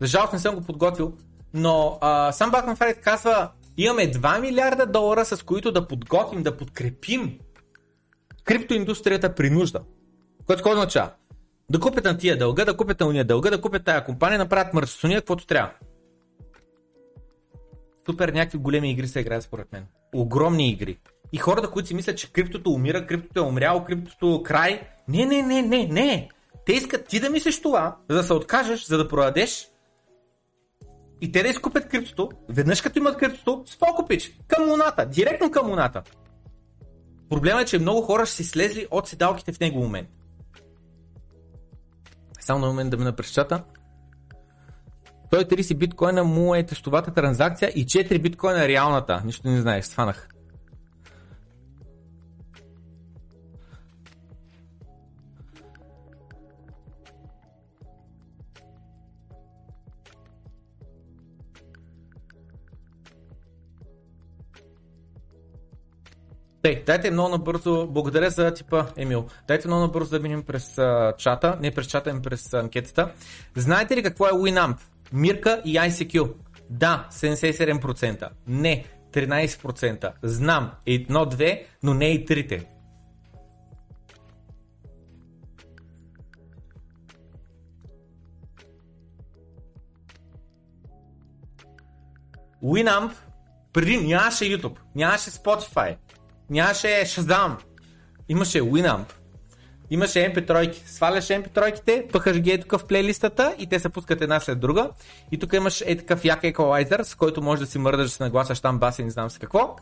за 0.00 0.06
жалост 0.06 0.32
не 0.32 0.38
съм 0.38 0.54
го 0.54 0.60
подготвил, 0.60 1.12
но 1.54 1.98
а, 2.00 2.32
сам 2.32 2.50
Бакман 2.50 2.76
Фрайд 2.76 3.00
казва, 3.00 3.50
имаме 3.76 4.12
2 4.12 4.40
милиарда 4.40 4.86
долара, 4.86 5.24
с 5.24 5.42
които 5.42 5.72
да 5.72 5.88
подготвим, 5.88 6.42
да 6.42 6.56
подкрепим 6.56 7.38
криптоиндустрията 8.44 9.34
при 9.34 9.50
нужда. 9.50 9.80
Което 10.46 10.62
какво 10.62 10.70
означава? 10.70 11.10
Да 11.70 11.80
купят 11.80 12.04
на 12.04 12.18
тия 12.18 12.38
дълга, 12.38 12.64
да 12.64 12.76
купят 12.76 13.00
на 13.00 13.06
уния 13.06 13.24
дълга, 13.24 13.50
да 13.50 13.60
купят 13.60 13.84
тая 13.84 14.04
компания, 14.04 14.38
направят 14.38 14.74
мърсония, 14.74 15.20
каквото 15.20 15.46
трябва. 15.46 15.72
Супер 18.06 18.28
някакви 18.28 18.58
големи 18.58 18.90
игри 18.90 19.08
се 19.08 19.20
играят 19.20 19.42
според 19.42 19.72
мен. 19.72 19.86
Огромни 20.14 20.70
игри. 20.70 20.98
И 21.32 21.38
хората, 21.38 21.70
които 21.70 21.88
си 21.88 21.94
мислят, 21.94 22.18
че 22.18 22.32
криптото 22.32 22.70
умира, 22.70 23.06
криптото 23.06 23.40
е 23.40 23.42
умряло, 23.42 23.84
криптото 23.84 24.42
край. 24.42 24.88
Не, 25.08 25.26
не, 25.26 25.42
не, 25.42 25.62
не, 25.62 25.86
не. 25.86 26.28
Те 26.66 26.72
искат 26.72 27.06
ти 27.06 27.20
да 27.20 27.30
мислиш 27.30 27.62
това, 27.62 27.96
за 28.10 28.16
да 28.16 28.22
се 28.22 28.32
откажеш, 28.32 28.86
за 28.86 28.98
да 28.98 29.08
продадеш 29.08 29.68
и 31.20 31.32
те 31.32 31.42
да 31.42 31.48
изкупят 31.48 31.88
криптото, 31.88 32.30
веднъж 32.48 32.80
като 32.80 32.98
имат 32.98 33.16
криптото, 33.16 33.62
спокопич, 33.66 34.32
към 34.48 34.70
луната, 34.70 35.06
директно 35.06 35.50
към 35.50 35.70
луната. 35.70 36.02
Проблемът 37.30 37.62
е, 37.62 37.66
че 37.66 37.78
много 37.78 38.02
хора 38.02 38.26
ще 38.26 38.36
си 38.36 38.44
слезли 38.44 38.86
от 38.90 39.08
седалките 39.08 39.52
в 39.52 39.60
него 39.60 39.78
момент. 39.78 40.08
Само 42.46 42.60
на 42.60 42.66
момент 42.66 42.90
да 42.90 42.96
ме 42.96 43.12
през 43.12 43.32
чата. 43.32 43.62
130 45.32 45.74
биткоина 45.74 46.24
му 46.24 46.54
е 46.54 46.66
тестовата 46.66 47.14
транзакция 47.14 47.68
и 47.74 47.86
4 47.86 48.22
биткоина 48.22 48.68
реалната. 48.68 49.22
Нищо 49.24 49.48
не 49.48 49.60
знаеш, 49.60 49.84
сванах. 49.84 50.28
Тей, 66.66 66.82
дайте 66.86 67.10
много 67.10 67.28
набързо, 67.28 67.86
благодаря 67.86 68.30
за 68.30 68.54
типа 68.54 68.86
Емил, 68.96 69.26
дайте 69.48 69.68
много 69.68 69.82
набързо 69.82 70.10
да 70.10 70.20
минем 70.20 70.42
през 70.42 70.78
а, 70.78 71.14
чата, 71.18 71.58
не 71.60 71.70
през 71.70 71.86
чата, 71.86 72.10
ами 72.10 72.22
през 72.22 72.54
анкетата. 72.54 73.12
Знаете 73.56 73.96
ли 73.96 74.02
какво 74.02 74.26
е 74.26 74.30
Winamp? 74.30 74.76
Мирка 75.12 75.62
и 75.64 75.74
ICQ. 75.74 76.32
Да, 76.70 77.06
77%. 77.10 78.28
Не, 78.46 78.84
13%. 79.12 80.12
Знам, 80.22 80.70
едно-две, 80.86 81.66
но 81.82 81.94
не 81.94 82.12
и 82.12 82.24
трите. 82.24 82.66
Winamp 92.64 93.12
преди 93.72 93.96
нямаше 93.96 94.44
YouTube, 94.44 94.76
нямаше 94.94 95.30
Spotify, 95.30 95.96
нямаше 96.50 96.86
Shazam, 96.86 97.56
имаше 98.28 98.60
Winamp, 98.60 99.12
имаше 99.90 100.18
MP3, 100.18 100.86
сваляш 100.86 101.24
MP3-ките, 101.24 102.08
пъхаш 102.12 102.38
ги 102.38 102.50
е 102.50 102.60
тук 102.60 102.80
в 102.80 102.86
плейлистата 102.86 103.54
и 103.58 103.66
те 103.66 103.78
се 103.78 103.88
пускат 103.88 104.20
една 104.20 104.40
след 104.40 104.60
друга. 104.60 104.90
И 105.32 105.38
тук 105.38 105.52
имаш 105.52 105.82
е 105.86 105.96
такъв 105.96 106.24
як 106.24 106.44
еквалайзер, 106.44 107.02
с 107.02 107.14
който 107.14 107.42
можеш 107.42 107.60
да 107.60 107.70
си 107.70 107.78
мърдаш, 107.78 108.06
да 108.06 108.12
се 108.12 108.22
нагласаш 108.22 108.60
там 108.60 108.78
баси, 108.78 109.04
не 109.04 109.10
знам 109.10 109.30
с 109.30 109.38
какво. 109.38 109.76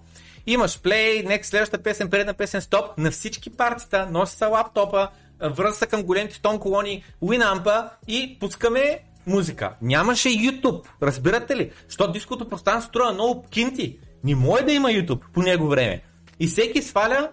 Имаш 0.46 0.80
плей, 0.80 1.24
next 1.24 1.42
следващата 1.42 1.82
песен, 1.82 2.10
предна 2.10 2.34
песен, 2.34 2.60
стоп, 2.60 2.98
на 2.98 3.10
всички 3.10 3.50
партита, 3.50 4.08
носи 4.10 4.36
се 4.36 4.44
лаптопа, 4.44 5.08
връза 5.40 5.78
се 5.78 5.86
към 5.86 6.02
големите 6.02 6.40
тон 6.42 6.58
колони, 6.58 7.04
Winamp 7.22 7.88
и 8.08 8.38
пускаме 8.40 8.98
музика. 9.26 9.74
Нямаше 9.82 10.28
YouTube, 10.28 10.86
разбирате 11.02 11.56
ли? 11.56 11.70
Защото 11.88 12.12
диското 12.12 12.48
пространство 12.48 12.88
струва 12.88 13.12
много 13.12 13.46
кинти. 13.50 13.98
Не 14.24 14.34
може 14.34 14.62
да 14.62 14.72
има 14.72 14.88
YouTube 14.88 15.22
по 15.32 15.42
него 15.42 15.68
време. 15.68 16.02
И 16.41 16.47
всеки 16.47 16.82
сваля 16.82 17.30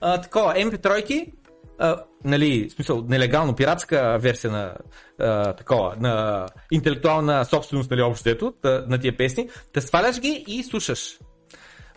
а, 0.00 0.20
такова 0.20 0.54
MP3-ки, 0.54 1.32
а, 1.78 2.04
нали, 2.24 2.68
в 2.68 2.72
смисъл, 2.72 3.04
нелегално, 3.08 3.54
пиратска 3.54 4.18
версия 4.20 4.50
на 4.50 4.74
а, 5.20 5.52
такова, 5.52 5.96
на 6.00 6.46
интелектуална 6.72 7.44
собственост, 7.44 7.90
нали, 7.90 8.02
общото, 8.02 8.54
на 8.64 8.98
тия 8.98 9.16
песни, 9.16 9.48
да 9.74 9.82
сваляш 9.82 10.20
ги 10.20 10.44
и 10.48 10.62
слушаш. 10.62 11.18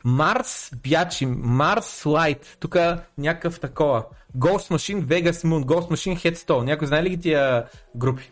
Марс 0.04 0.72
Бячи, 0.84 1.26
Марс 1.26 2.06
Лайт, 2.06 2.58
тук 2.60 2.78
някакъв 3.18 3.60
такова. 3.60 4.06
Ghost 4.38 4.74
Machine, 4.74 5.04
Vegas 5.04 5.32
Moon, 5.32 5.66
Ghost 5.66 5.92
Machine, 5.92 6.18
Headstone. 6.18 6.64
Някой 6.64 6.88
знае 6.88 7.04
ли 7.04 7.10
ги 7.10 7.20
тия 7.20 7.66
групи? 7.96 8.32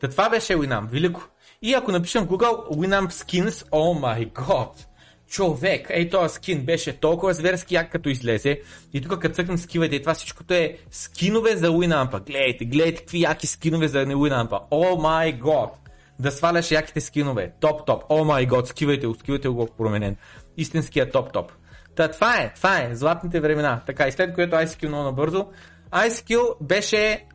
Та 0.00 0.08
това 0.08 0.30
беше 0.30 0.56
Winamp, 0.56 0.90
велико. 0.90 1.28
И 1.62 1.74
ако 1.74 1.92
напишем 1.92 2.26
Google 2.26 2.68
Winamp 2.68 3.10
Skins, 3.10 3.50
oh 3.50 4.00
my 4.00 4.32
god, 4.32 4.87
човек, 5.28 5.86
ей 5.90 6.10
този 6.10 6.34
скин 6.34 6.64
беше 6.64 6.92
толкова 6.92 7.34
зверски 7.34 7.74
як 7.74 7.92
като 7.92 8.08
излезе 8.08 8.60
и 8.92 9.00
тук 9.00 9.20
като 9.20 9.34
цъкнем 9.34 9.58
скивайте 9.58 9.96
и 9.96 10.00
това 10.00 10.14
всичкото 10.14 10.54
е 10.54 10.76
скинове 10.90 11.56
за 11.56 11.68
Winamp. 11.68 12.26
Гледайте, 12.26 12.64
гледайте 12.64 13.00
какви 13.00 13.20
яки 13.20 13.46
скинове 13.46 13.88
за 13.88 13.98
Winamp. 13.98 14.60
О 14.70 14.96
май 14.96 15.32
год! 15.32 15.70
Да 16.18 16.30
сваляш 16.30 16.70
яките 16.70 17.00
скинове. 17.00 17.52
Топ, 17.60 17.86
топ. 17.86 18.02
О 18.08 18.24
май 18.24 18.46
год, 18.46 18.68
скивайте 18.68 19.06
го, 19.06 19.14
скивайте 19.14 19.48
го 19.48 19.68
променен. 19.78 20.16
Истинския 20.56 21.10
топ, 21.10 21.32
топ. 21.32 21.52
Та, 21.96 22.08
това 22.08 22.36
е, 22.36 22.52
това 22.54 22.82
е, 22.82 22.94
златните 22.94 23.40
времена. 23.40 23.80
Така, 23.86 24.08
и 24.08 24.12
след 24.12 24.34
което 24.34 24.56
ICQ 24.56 24.88
много 24.88 25.04
набързо. 25.04 25.46
ICQ 25.92 26.54
беше 26.62 27.26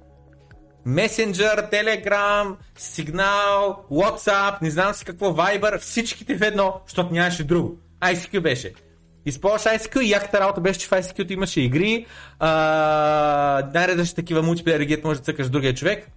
Messenger, 0.88 1.72
Telegram, 1.72 2.56
Signal, 2.80 3.76
WhatsApp, 3.92 4.62
не 4.62 4.70
знам 4.70 4.94
си 4.94 5.06
какво, 5.06 5.26
Viber, 5.26 5.80
всичките 5.80 6.38
в 6.38 6.42
едно, 6.42 6.82
защото 6.88 7.14
нямаше 7.14 7.44
друго. 7.44 7.78
ICQ 8.04 8.40
беше. 8.40 8.74
Използваш 9.26 9.64
ICQ 9.64 10.02
и 10.02 10.10
яката 10.10 10.40
работа 10.40 10.62
беше, 10.62 10.80
че 10.80 10.88
в 10.88 10.92
ICQ 10.92 11.32
имаше 11.32 11.62
игри, 11.62 12.06
най-редъчни 13.74 14.16
такива 14.16 14.42
мултиплеер 14.42 15.02
може 15.04 15.20
да 15.20 15.26
цъкаш 15.26 15.50
другия 15.50 15.74
човек. 15.74 16.08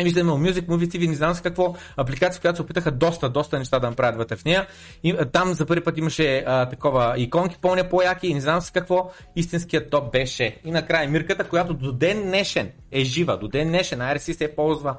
И 0.00 0.04
виждаме 0.04 0.32
Music, 0.32 0.66
Movie 0.66 0.86
TV, 0.86 1.08
не 1.08 1.14
знам 1.14 1.34
с 1.34 1.40
какво, 1.40 1.74
апликация, 1.96 2.40
която 2.40 2.56
се 2.56 2.62
опитаха 2.62 2.90
доста, 2.90 3.28
доста 3.28 3.58
неща 3.58 3.78
да 3.78 3.90
направят 3.90 4.16
вътре 4.16 4.36
в 4.36 4.44
нея. 4.44 4.66
И, 5.04 5.16
там 5.32 5.54
за 5.54 5.66
първи 5.66 5.84
път 5.84 5.98
имаше 5.98 6.44
а, 6.46 6.68
такова 6.68 7.14
иконки, 7.16 7.56
помня 7.60 7.88
по-яки 7.88 8.26
и 8.26 8.34
не 8.34 8.40
знам 8.40 8.60
с 8.60 8.70
какво. 8.70 9.10
Истинският 9.36 9.90
топ 9.90 10.12
беше. 10.12 10.56
И 10.64 10.70
накрая 10.70 11.08
Мирката, 11.08 11.44
която 11.44 11.74
до 11.74 11.92
ден 11.92 12.22
днешен 12.22 12.70
е 12.92 13.04
жива, 13.04 13.38
до 13.38 13.48
ден 13.48 13.68
днешен 13.68 13.98
IRC 13.98 14.32
се 14.32 14.54
ползва. 14.56 14.96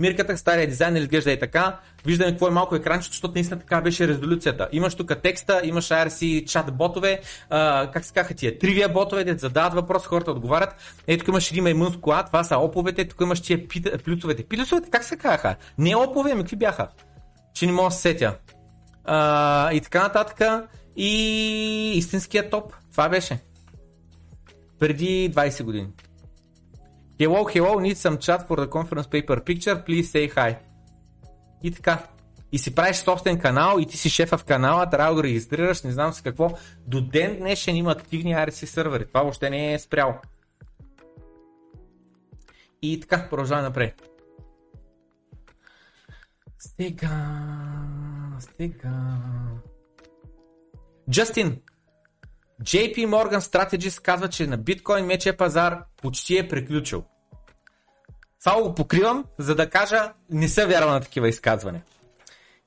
Мирката, 0.00 0.36
стария 0.36 0.66
дизайн 0.66 0.96
изглежда 0.96 1.32
и 1.32 1.38
така. 1.38 1.78
Виждаме 2.06 2.30
какво 2.30 2.48
е 2.48 2.50
малко 2.50 2.76
екранчето, 2.76 3.12
защото 3.12 3.34
наистина 3.34 3.60
така 3.60 3.80
беше 3.80 4.08
резолюцията. 4.08 4.68
Имаш 4.72 4.94
тук 4.94 5.12
текста, 5.22 5.60
имаш 5.64 5.88
IRC 5.88 6.46
чат 6.46 6.76
ботове, 6.76 7.20
а, 7.50 7.90
как 7.92 8.04
се 8.04 8.12
каха 8.12 8.34
тия, 8.34 8.58
тривия 8.58 8.88
ботове, 8.88 9.24
де 9.24 9.38
задават 9.38 9.74
въпрос, 9.74 10.06
хората 10.06 10.30
отговарят. 10.30 10.74
Ето 11.06 11.18
тук 11.18 11.28
имаш 11.28 11.50
един 11.50 11.64
Immune 11.64 11.96
Squad, 11.96 12.26
това 12.26 12.44
са 12.44 12.58
оповете, 12.58 13.08
тук 13.08 13.20
имаш 13.20 13.40
тия 13.40 13.68
плюсовете. 14.48 14.62
Плюсовете 14.62 14.90
как 14.90 15.04
се 15.04 15.16
казаха? 15.16 15.56
Не 15.78 15.96
опове, 15.96 16.30
ами 16.32 16.42
какви 16.42 16.56
бяха? 16.56 16.88
Че 17.54 17.66
не 17.66 17.72
мога 17.72 17.88
да 17.88 17.94
се 17.94 18.00
сетя. 18.00 18.38
А, 19.04 19.72
и 19.72 19.80
така 19.80 20.02
нататък. 20.02 20.68
И 20.96 21.92
истинският 21.96 22.50
топ. 22.50 22.72
Това 22.92 23.08
беше. 23.08 23.38
Преди 24.78 25.32
20 25.34 25.62
години. 25.62 25.88
Hello, 27.18 27.44
hello, 27.44 27.78
need 27.78 27.96
some 27.96 28.18
chat 28.18 28.48
for 28.48 28.56
the 28.56 28.68
conference 28.68 29.06
paper 29.06 29.38
picture, 29.48 29.76
please 29.86 30.02
say 30.02 30.34
hi. 30.34 30.56
И 31.62 31.70
така. 31.70 31.98
И 32.52 32.58
си 32.58 32.74
правиш 32.74 32.96
собствен 32.96 33.38
канал 33.38 33.78
и 33.80 33.86
ти 33.86 33.96
си 33.96 34.10
шефа 34.10 34.38
в 34.38 34.44
канала, 34.44 34.90
трябва 34.90 35.10
да 35.10 35.14
го 35.14 35.22
регистрираш, 35.22 35.82
не 35.82 35.92
знам 35.92 36.12
с 36.12 36.20
какво. 36.20 36.50
До 36.86 37.00
ден 37.00 37.36
днешен 37.36 37.76
има 37.76 37.92
активни 37.92 38.34
RC 38.34 38.64
сървъри. 38.64 39.06
Това 39.06 39.22
въобще 39.22 39.50
не 39.50 39.74
е 39.74 39.78
спряло. 39.78 40.14
И 42.82 43.00
така, 43.00 43.28
продължаваме 43.30 43.68
напред. 43.68 44.11
Стига, 46.64 47.10
стига. 48.40 48.90
Джастин, 51.10 51.60
JP 52.62 52.96
Morgan 52.96 53.38
Strategies 53.38 54.02
казва, 54.02 54.28
че 54.28 54.46
на 54.46 54.56
биткоин 54.56 55.06
мечия 55.06 55.36
пазар 55.36 55.84
почти 56.02 56.38
е 56.38 56.48
приключил. 56.48 57.04
Това 58.40 58.62
го 58.62 58.74
покривам, 58.74 59.24
за 59.38 59.54
да 59.54 59.70
кажа, 59.70 60.12
не 60.30 60.48
са 60.48 60.66
вярва 60.66 60.92
на 60.92 61.00
такива 61.00 61.28
изказвания. 61.28 61.84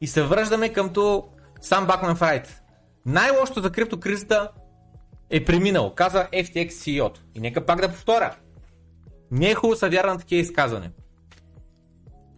И 0.02 0.08
се 0.08 0.24
връждаме 0.24 0.74
къмто 0.74 1.30
сам 1.62 1.88
Бакман 1.88 2.16
Фрайт. 2.16 2.62
Най-лошото 3.06 3.62
за 3.62 3.72
криптокризата 3.72 4.52
е 5.30 5.46
преминало, 5.46 5.96
каза 5.96 6.28
FTX 6.34 6.70
CEO. 6.70 7.18
И 7.36 7.39
нека 7.39 7.66
пак 7.66 7.82
да 7.82 7.89
повторя. 7.89 8.36
Не 9.32 9.52
е 9.52 9.56
хубаво 9.56 9.80
са 9.80 9.89
вярва 9.89 10.14
на 10.14 10.20
такива 10.20 10.41
изказвания. 10.41 10.91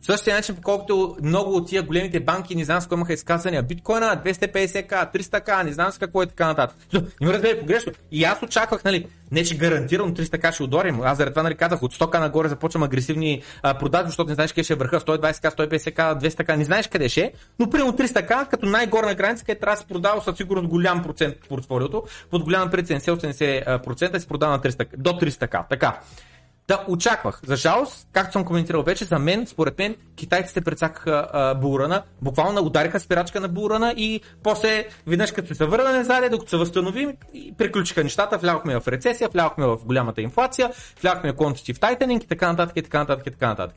Същия 0.07 0.35
начин, 0.35 0.55
колкото 0.63 1.17
много 1.23 1.55
от 1.55 1.67
тия 1.67 1.83
големите 1.83 2.19
банки, 2.19 2.55
не 2.55 2.63
знам 2.63 2.81
с 2.81 2.87
кой 2.87 2.95
имаха 2.95 3.13
изказвания, 3.13 3.63
биткоина 3.63 4.21
250к, 4.25 5.13
300к, 5.15 5.63
не 5.63 5.73
знам 5.73 5.91
с 5.91 5.97
какво 5.97 6.23
и 6.23 6.27
така 6.27 6.47
нататък. 6.47 6.77
Не 7.21 7.27
ме 7.27 7.33
разбери 7.33 7.59
погрешно. 7.59 7.91
И 8.11 8.23
аз 8.23 8.43
очаквах, 8.43 8.83
нали, 8.83 9.07
не 9.31 9.43
че 9.43 9.57
гарантирам 9.57 10.13
300к 10.13 10.51
ще 10.53 10.63
ударим. 10.63 11.01
Аз 11.01 11.17
заради 11.17 11.33
това 11.33 11.43
нали, 11.43 11.55
казах, 11.55 11.83
от 11.83 11.95
100к 11.95 12.19
нагоре 12.19 12.49
започвам 12.49 12.83
агресивни 12.83 13.41
а, 13.63 13.77
продажи, 13.77 14.05
защото 14.05 14.29
не 14.29 14.35
знаеш 14.35 14.51
къде 14.51 14.63
ще 14.63 14.73
е 14.73 14.75
върха, 14.75 14.99
120к, 14.99 15.55
150к, 15.55 16.21
200к, 16.21 16.55
не 16.55 16.63
знаеш 16.63 16.87
къде 16.87 17.09
ще 17.09 17.21
е. 17.21 17.31
Но 17.59 17.69
примерно 17.69 17.93
300к, 17.93 18.49
като 18.49 18.65
най-горна 18.65 19.15
граница, 19.15 19.45
където 19.45 19.61
трябва 19.61 19.75
да 19.75 19.81
се 19.81 19.87
продава 19.87 20.21
със 20.21 20.37
сигурност 20.37 20.67
голям 20.67 21.03
процент 21.03 21.35
портфолиото, 21.49 22.03
под 22.31 22.43
голяма 22.43 22.71
пред 22.71 22.87
70-80% 22.87 24.17
се 24.17 24.27
продава 24.27 24.51
на 24.51 24.59
300, 24.59 24.97
до 24.97 25.09
300к. 25.09 25.69
Така. 25.69 25.99
Да, 26.67 26.85
очаквах. 26.87 27.39
За 27.45 27.55
жалост, 27.55 28.07
както 28.11 28.31
съм 28.31 28.45
коментирал 28.45 28.83
вече, 28.83 29.05
за 29.05 29.19
мен, 29.19 29.47
според 29.47 29.79
мен, 29.79 29.95
китайците 30.15 30.61
прецакаха 30.61 31.55
Булрана, 31.61 32.03
буквално 32.21 32.61
удариха 32.61 32.99
спирачка 32.99 33.39
на 33.39 33.47
Булрана 33.47 33.93
и 33.97 34.21
после, 34.43 34.87
веднъж 35.07 35.31
като 35.31 35.55
се 35.55 35.65
върна 35.65 35.91
назад, 35.91 36.31
докато 36.31 36.49
се 36.49 36.57
възстановим, 36.57 37.13
приключиха 37.57 38.03
нещата, 38.03 38.37
влязохме 38.37 38.79
в 38.79 38.87
рецесия, 38.87 39.29
влязохме 39.29 39.65
в 39.65 39.77
голямата 39.85 40.21
инфлация, 40.21 40.71
влязохме 41.01 41.31
в 41.31 41.35
tightening 41.35 42.23
и 42.23 42.27
така 42.27 42.47
нататък, 42.47 42.77
и 42.77 42.81
така 42.81 42.99
нататък, 42.99 43.27
и 43.27 43.31
така 43.31 43.47
нататък. 43.47 43.75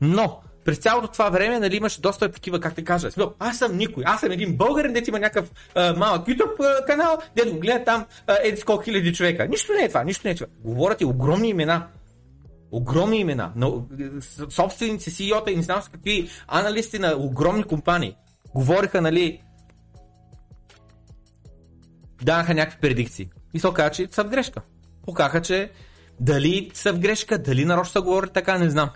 Но, 0.00 0.40
през 0.64 0.78
цялото 0.78 1.08
това 1.08 1.30
време 1.30 1.58
нали, 1.58 1.76
имаше 1.76 2.00
доста 2.00 2.32
такива, 2.32 2.60
как 2.60 2.74
те 2.74 2.84
кажа, 2.84 3.10
смисъл, 3.10 3.34
аз 3.38 3.58
съм 3.58 3.76
никой, 3.76 4.04
аз 4.06 4.20
съм 4.20 4.32
един 4.32 4.56
българин, 4.56 4.92
дето 4.92 5.10
има 5.10 5.18
някакъв 5.18 5.50
а, 5.74 5.94
малък 5.96 6.26
YouTube 6.26 6.86
канал, 6.86 7.18
дето 7.36 7.52
го 7.52 7.60
гледа 7.60 7.84
там 7.84 8.06
еди 8.44 8.62
колко 8.62 8.82
хиляди 8.82 9.14
човека. 9.14 9.46
Нищо 9.48 9.72
не 9.72 9.84
е 9.84 9.88
това, 9.88 10.04
нищо 10.04 10.22
не 10.24 10.30
е 10.30 10.34
това. 10.34 10.46
Говорят 10.64 11.00
и 11.00 11.04
огромни 11.04 11.48
имена 11.48 11.86
огромни 12.72 13.18
имена, 13.18 13.52
на 13.56 13.72
собственици, 14.48 15.10
CEO-та 15.10 15.50
и 15.50 15.56
не 15.56 15.62
знам 15.62 15.82
с 15.82 15.88
какви 15.88 16.28
аналисти 16.48 16.98
на 16.98 17.16
огромни 17.16 17.64
компании. 17.64 18.16
Говориха, 18.54 19.00
нали, 19.00 19.42
даваха 22.22 22.54
някакви 22.54 22.80
предикции. 22.80 23.30
И 23.54 23.60
се 23.60 23.68
оказа, 23.68 23.90
че 23.90 24.08
са 24.10 24.24
в 24.24 24.28
грешка. 24.28 24.60
Показаха, 25.06 25.42
че 25.42 25.70
дали 26.20 26.70
са 26.74 26.92
в 26.92 26.98
грешка, 26.98 27.38
дали 27.38 27.64
нарочно 27.64 27.92
са 27.92 28.02
говорили 28.02 28.30
така, 28.30 28.58
не 28.58 28.70
знам. 28.70 28.90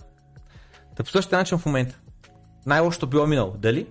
Та 0.97 1.05
по 1.05 1.11
същия 1.11 1.39
начин 1.39 1.59
в 1.59 1.67
момента. 1.67 2.01
Най-лошото 2.67 3.07
било 3.07 3.27
минало. 3.27 3.55
Дали? 3.59 3.87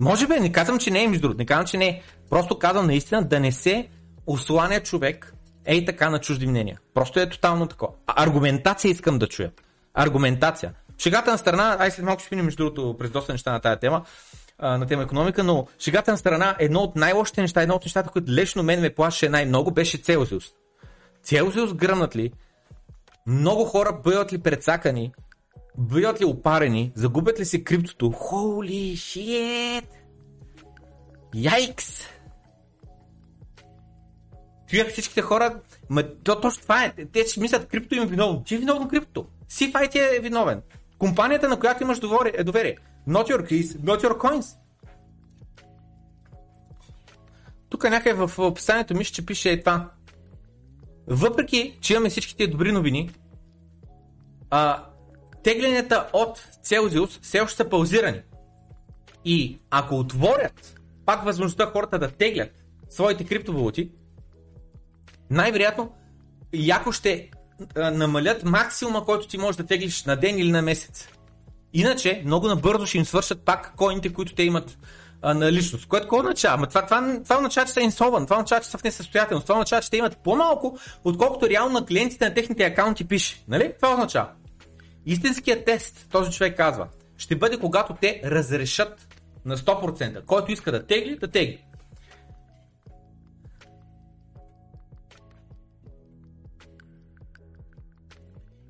Може 0.00 0.26
би, 0.26 0.40
не 0.40 0.52
казвам, 0.52 0.78
че 0.78 0.90
не 0.90 1.04
е 1.04 1.08
между 1.08 1.22
другото, 1.22 1.38
не 1.38 1.46
казвам, 1.46 1.66
че 1.66 1.76
не 1.76 1.88
е. 1.88 2.02
Просто 2.30 2.58
казвам 2.58 2.86
наистина 2.86 3.24
да 3.24 3.40
не 3.40 3.52
се 3.52 3.88
осланя 4.26 4.80
човек 4.80 5.34
ей 5.68 5.84
така 5.84 6.10
на 6.10 6.18
чужди 6.18 6.46
мнения. 6.46 6.80
Просто 6.94 7.20
е 7.20 7.28
тотално 7.28 7.66
такова. 7.66 7.92
Аргументация 8.06 8.90
искам 8.90 9.18
да 9.18 9.26
чуя. 9.26 9.52
Аргументация. 9.94 10.72
Шегата 10.98 11.30
на 11.30 11.38
страна, 11.38 11.76
ай 11.78 11.90
след 11.90 12.04
малко 12.04 12.22
ще 12.22 12.34
минем 12.34 12.44
между 12.44 12.64
другото 12.64 12.98
през 12.98 13.10
доста 13.10 13.32
неща 13.32 13.52
на 13.52 13.60
тази 13.60 13.80
тема, 13.80 14.04
на 14.62 14.86
тема 14.86 15.02
економика, 15.02 15.44
но 15.44 15.66
шегата 15.78 16.10
на 16.10 16.18
страна, 16.18 16.56
едно 16.58 16.80
от 16.80 16.96
най-лошите 16.96 17.40
неща, 17.40 17.62
едно 17.62 17.74
от 17.74 17.84
нещата, 17.84 18.10
които 18.10 18.32
лично 18.32 18.62
мен 18.62 18.80
ме 18.80 18.94
плаше 18.94 19.28
най-много, 19.28 19.70
беше 19.70 19.98
Целзиус. 19.98 20.44
Целзиус 21.22 21.74
гръмнат 21.74 22.16
ли? 22.16 22.32
Много 23.26 23.64
хора 23.64 24.00
бъдат 24.04 24.32
ли 24.32 24.38
предсакани? 24.38 25.12
Бъдат 25.78 26.20
ли 26.20 26.24
опарени? 26.24 26.92
Загубят 26.94 27.40
ли 27.40 27.44
се 27.44 27.64
криптото? 27.64 28.06
Holy 28.06 28.92
shit! 28.92 29.84
Яйкс! 31.34 32.17
Чуях 34.68 34.88
всичките 34.88 35.22
хора, 35.22 35.60
ма, 35.88 36.14
то, 36.24 36.40
точно 36.40 36.62
това 36.62 36.84
е. 36.84 36.92
Те 37.12 37.24
си 37.24 37.40
мислят, 37.40 37.68
крипто 37.68 37.94
им 37.94 38.02
е 38.02 38.06
виновно. 38.06 38.42
Ти 38.44 38.54
е 38.54 38.58
виновно 38.58 38.88
крипто. 38.88 39.26
CFI 39.50 39.90
ти 39.90 39.98
е 39.98 40.20
виновен. 40.22 40.62
Компанията, 40.98 41.48
на 41.48 41.58
която 41.58 41.82
имаш 41.82 41.98
доверие, 41.98 42.44
доверие. 42.44 42.76
Not 43.08 43.28
your 43.28 43.52
keys, 43.52 43.64
not 43.64 44.02
your 44.02 44.18
coins. 44.18 44.56
Тук 47.68 47.84
някъде 47.84 48.26
в 48.26 48.38
описанието 48.38 48.96
мисля, 48.96 49.12
че 49.12 49.26
пише 49.26 49.50
е 49.50 49.60
това. 49.60 49.90
Въпреки, 51.06 51.78
че 51.80 51.92
имаме 51.92 52.10
всички 52.10 52.36
тия 52.36 52.50
добри 52.50 52.72
новини, 52.72 53.10
а, 54.50 54.84
тегленията 55.42 56.08
от 56.12 56.38
Celsius 56.64 57.22
все 57.22 57.40
още 57.40 57.56
са 57.56 57.68
паузирани. 57.68 58.20
И 59.24 59.58
ако 59.70 59.98
отворят 59.98 60.80
пак 61.06 61.24
възможността 61.24 61.66
хората 61.66 61.98
да 61.98 62.10
теглят 62.10 62.50
своите 62.90 63.24
криптовалути, 63.24 63.90
най-вероятно 65.30 65.92
яко 66.54 66.92
ще 66.92 67.30
а, 67.76 67.90
намалят 67.90 68.44
максимума, 68.44 69.04
който 69.04 69.28
ти 69.28 69.38
можеш 69.38 69.56
да 69.56 69.66
теглиш 69.66 70.04
на 70.04 70.16
ден 70.16 70.38
или 70.38 70.50
на 70.50 70.62
месец. 70.62 71.08
Иначе, 71.72 72.22
много 72.24 72.48
набързо 72.48 72.86
ще 72.86 72.98
им 72.98 73.04
свършат 73.04 73.44
пак 73.44 73.72
коините, 73.76 74.12
които 74.12 74.34
те 74.34 74.42
имат 74.42 74.78
а, 75.22 75.34
на 75.34 75.52
личност. 75.52 75.88
Което 75.88 76.04
какво 76.04 76.18
означава? 76.18 76.54
Ама 76.54 76.66
това, 76.66 76.84
това, 76.84 77.20
това 77.24 77.36
означава, 77.36 77.66
че 77.66 77.72
са 77.72 77.80
инсолван, 77.80 78.26
това 78.26 78.36
означава, 78.36 78.60
че 78.60 78.70
са 78.70 78.78
в 78.78 78.84
несъстоятелност, 78.84 79.46
това 79.46 79.54
означава, 79.58 79.82
че 79.82 79.90
те 79.90 79.96
имат 79.96 80.16
по-малко, 80.24 80.78
отколкото 81.04 81.48
реално 81.48 81.72
на 81.72 81.86
клиентите 81.86 82.28
на 82.28 82.34
техните 82.34 82.64
акаунти 82.64 83.08
пише. 83.08 83.44
Нали? 83.48 83.72
Това 83.76 83.92
означава. 83.92 84.28
Истинският 85.06 85.64
тест, 85.64 86.06
този 86.10 86.30
човек 86.30 86.56
казва, 86.56 86.88
ще 87.16 87.36
бъде 87.36 87.58
когато 87.58 87.94
те 88.00 88.20
разрешат 88.24 89.08
на 89.44 89.56
100%. 89.56 90.24
Който 90.24 90.52
иска 90.52 90.72
да 90.72 90.86
тегли, 90.86 91.18
да 91.18 91.28
тегли. 91.28 91.64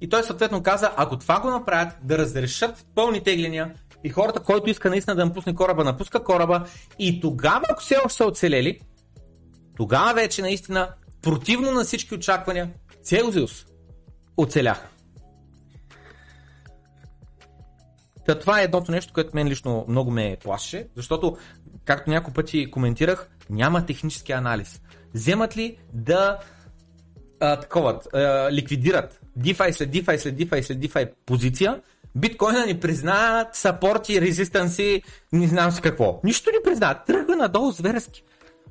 И 0.01 0.09
той 0.09 0.23
съответно 0.23 0.63
каза, 0.63 0.93
ако 0.97 1.19
това 1.19 1.41
го 1.41 1.51
направят, 1.51 1.95
да 2.03 2.19
разрешат 2.19 2.87
пълни 2.95 3.23
тегления 3.23 3.75
и 4.05 4.09
хората, 4.09 4.41
който 4.41 4.71
иска 4.71 4.91
наистина 4.91 5.17
да 5.17 5.25
напусне 5.27 5.55
кораба, 5.55 5.85
напуска 5.85 6.25
кораба 6.25 6.65
и 6.99 7.21
тогава, 7.21 7.65
ако 7.69 7.81
все 7.81 7.97
още 8.05 8.17
са 8.17 8.25
оцелели, 8.25 8.81
тогава 9.77 10.15
вече 10.15 10.43
наистина, 10.43 10.89
противно 11.23 11.73
на 11.73 11.85
всички 11.85 12.15
очаквания, 12.15 12.71
Целзиус 13.03 13.67
оцеляха. 14.37 14.89
Та 18.27 18.39
това 18.39 18.61
е 18.61 18.65
едното 18.65 18.93
нещо, 18.93 19.13
което 19.13 19.31
мен 19.35 19.49
лично 19.49 19.85
много 19.89 20.11
ме 20.11 20.37
плаше, 20.45 20.87
защото, 20.97 21.37
както 21.85 22.11
няколко 22.11 22.35
пъти 22.35 22.71
коментирах, 22.71 23.31
няма 23.51 23.87
технически 23.87 24.33
анализ. 24.33 24.81
Вземат 25.15 25.57
ли 25.57 25.79
да 25.93 26.39
а, 27.41 27.61
такова, 27.61 28.01
а, 28.15 28.53
ликвидират 28.53 29.18
DeFi 29.39 29.71
след 29.71 29.91
DeFi 29.91 30.17
след 30.17 30.37
DeFi 30.37 30.61
след 30.61 30.79
DeFi 30.79 31.11
позиция, 31.27 31.81
биткоина 32.15 32.67
ни 32.67 32.81
призна 32.81 33.49
сапорти, 33.53 34.21
резистанси, 34.21 35.03
не 35.33 35.47
знам 35.47 35.71
си 35.71 35.81
какво. 35.83 36.21
Нищо 36.25 36.51
не 36.51 36.71
призна, 36.71 36.95
тръгва 36.95 37.37
надолу 37.37 37.71
зверски. 37.71 38.23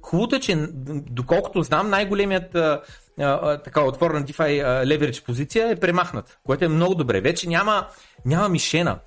Хубавото 0.01 0.36
е, 0.36 0.39
че 0.39 0.68
доколкото 1.09 1.63
знам, 1.63 1.89
най-големият 1.89 2.55
а, 2.55 2.82
а, 3.20 3.57
така 3.57 3.84
отворена 3.84 4.26
DeFi 4.26 4.86
леверидж 4.86 5.24
позиция 5.24 5.70
е 5.70 5.76
премахнат, 5.76 6.39
което 6.43 6.65
е 6.65 6.68
много 6.68 6.95
добре. 6.95 7.22
Вече 7.22 7.49
няма, 7.49 7.88
няма 8.26 8.49
мишена. 8.49 8.99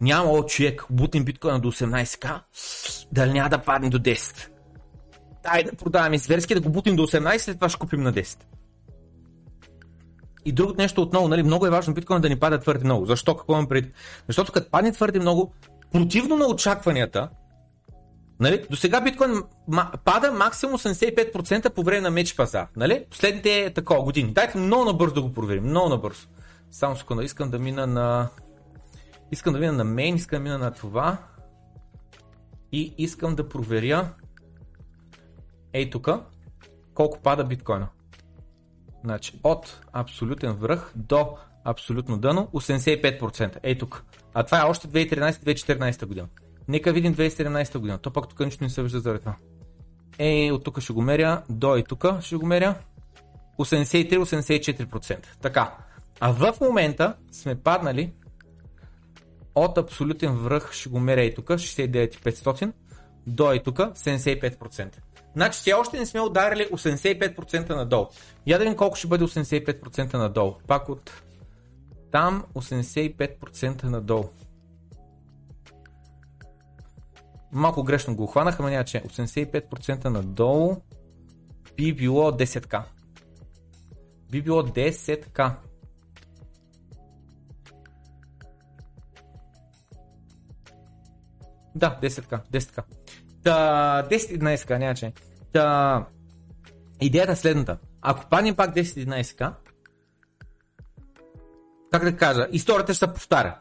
Няма, 0.00 0.30
о, 0.30 0.42
човек, 0.42 0.84
бутим 0.90 1.24
биткоина 1.24 1.60
до 1.60 1.72
18к, 1.72 2.40
дали 3.12 3.32
няма 3.32 3.48
да 3.48 3.58
падне 3.58 3.90
до 3.90 3.98
10. 3.98 4.48
Дай 5.42 5.64
да 5.64 5.72
продаваме 5.72 6.18
зверски, 6.18 6.54
да 6.54 6.60
го 6.60 6.68
бутим 6.68 6.96
до 6.96 7.06
18, 7.06 7.38
след 7.38 7.56
това 7.56 7.68
ще 7.68 7.78
купим 7.78 8.02
на 8.02 8.12
10. 8.12 8.38
И 10.44 10.52
другото 10.52 10.82
нещо 10.82 11.02
отново, 11.02 11.28
нали, 11.28 11.42
много 11.42 11.66
е 11.66 11.70
важно 11.70 11.94
биткоин 11.94 12.20
да 12.20 12.28
ни 12.28 12.38
пада 12.38 12.60
твърде 12.60 12.84
много. 12.84 13.06
Защо? 13.06 13.36
Какво 13.36 13.52
имам 13.52 13.68
пред? 13.68 13.92
Защото 14.26 14.52
като 14.52 14.70
падне 14.70 14.92
твърде 14.92 15.20
много, 15.20 15.52
противно 15.92 16.36
на 16.36 16.46
очакванията, 16.46 17.28
нали, 18.40 18.64
до 18.70 18.76
сега 18.76 19.00
биткоин 19.00 19.42
пада 20.04 20.32
максимум 20.32 20.78
85% 20.78 21.70
по 21.70 21.82
време 21.82 22.00
на 22.00 22.10
меч 22.10 22.36
пазар. 22.36 22.66
Нали? 22.76 23.04
Последните 23.10 23.72
такова 23.74 24.02
години. 24.02 24.32
Дайте 24.32 24.58
много 24.58 24.84
набързо 24.84 25.14
да 25.14 25.22
го 25.22 25.32
проверим. 25.32 25.64
Много 25.64 25.88
набързо. 25.88 26.28
Само 26.70 26.96
секунда, 26.96 27.24
искам 27.24 27.50
да 27.50 27.58
мина 27.58 27.86
на... 27.86 28.28
Искам 29.32 29.52
да 29.52 29.58
мина 29.58 29.72
на 29.72 29.84
мейн, 29.84 30.14
искам 30.14 30.38
да 30.38 30.42
мина 30.42 30.58
на 30.58 30.70
това. 30.70 31.16
И 32.72 32.94
искам 32.98 33.34
да 33.34 33.48
проверя 33.48 34.08
ей 35.72 35.90
тук 35.90 36.08
колко 36.94 37.20
пада 37.22 37.44
биткоина. 37.44 37.88
Значи 39.04 39.40
от 39.42 39.80
абсолютен 39.92 40.52
връх 40.52 40.92
до 40.96 41.36
абсолютно 41.64 42.18
дъно 42.18 42.48
85%. 42.54 43.56
Ей 43.62 43.78
тук. 43.78 44.04
А 44.34 44.42
това 44.42 44.60
е 44.60 44.64
още 44.64 44.88
2013-2014 44.88 46.06
година. 46.06 46.28
Нека 46.68 46.92
видим 46.92 47.14
2017 47.14 47.78
година. 47.78 47.98
То 47.98 48.12
пък 48.12 48.28
тук 48.28 48.40
нищо 48.40 48.64
не 48.64 48.70
се 48.70 48.82
вижда 48.82 49.00
заради 49.00 49.20
това. 49.20 49.36
Е, 50.18 50.52
от 50.52 50.64
тук 50.64 50.80
ще 50.80 50.92
го 50.92 51.02
меря, 51.02 51.42
до 51.48 51.76
и 51.76 51.84
тук 51.84 52.04
ще 52.20 52.36
го 52.36 52.46
меря. 52.46 52.74
83-84%. 53.58 55.26
Така. 55.40 55.76
А 56.20 56.32
в 56.32 56.60
момента 56.60 57.14
сме 57.32 57.54
паднали 57.54 58.12
от 59.54 59.78
абсолютен 59.78 60.32
връх, 60.36 60.72
ще 60.72 60.88
го 60.88 61.00
меря 61.00 61.22
и 61.22 61.34
тук, 61.34 61.46
69,500, 61.46 62.72
до 63.26 63.52
и 63.52 63.62
тук 63.62 63.76
75%. 63.78 64.96
Значи 65.36 65.58
все 65.58 65.74
още 65.74 65.98
не 65.98 66.06
сме 66.06 66.20
ударили 66.20 66.68
85% 66.70 67.68
надолу. 67.68 68.06
Я 68.46 68.58
да 68.58 68.64
видим 68.64 68.76
колко 68.76 68.96
ще 68.96 69.06
бъде 69.06 69.24
85% 69.24 70.14
надолу. 70.14 70.54
Пак 70.66 70.88
от 70.88 71.10
там 72.12 72.44
85% 72.54 73.84
надолу. 73.84 74.28
Малко 77.52 77.82
грешно 77.82 78.16
го 78.16 78.26
хванах, 78.26 78.60
ама 78.60 78.70
няма 78.70 78.84
че 78.84 79.02
85% 79.02 80.04
надолу 80.04 80.76
би 81.76 81.92
било 81.92 82.32
10к. 82.32 82.82
Би 84.30 84.42
било 84.42 84.62
10к. 84.62 85.54
Да, 91.74 91.98
10к, 92.02 92.42
10к. 92.52 92.84
Та, 93.42 94.06
10-11к, 94.10 94.78
няма 94.78 94.94
че. 94.94 95.12
Та, 95.52 96.06
идеята 97.00 97.32
е 97.32 97.36
следната. 97.36 97.78
Ако 98.00 98.28
паднем 98.28 98.56
пак 98.56 98.74
10-11к, 98.74 99.52
как 101.90 102.04
да 102.04 102.16
кажа, 102.16 102.48
историята 102.52 102.94
ще 102.94 103.06
се 103.06 103.12
повтаря. 103.12 103.60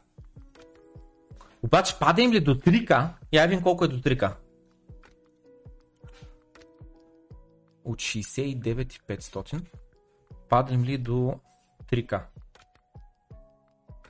Обаче 1.63 1.99
падем 1.99 2.31
ли 2.31 2.39
до 2.39 2.55
3к, 2.55 3.09
я 3.33 3.47
видим 3.47 3.63
колко 3.63 3.85
е 3.85 3.87
до 3.87 3.97
3к. 3.97 4.33
От 7.83 7.97
69,500 7.97 9.61
паднем 10.49 10.83
ли 10.83 10.97
до 10.97 11.39
3к. 11.91 12.21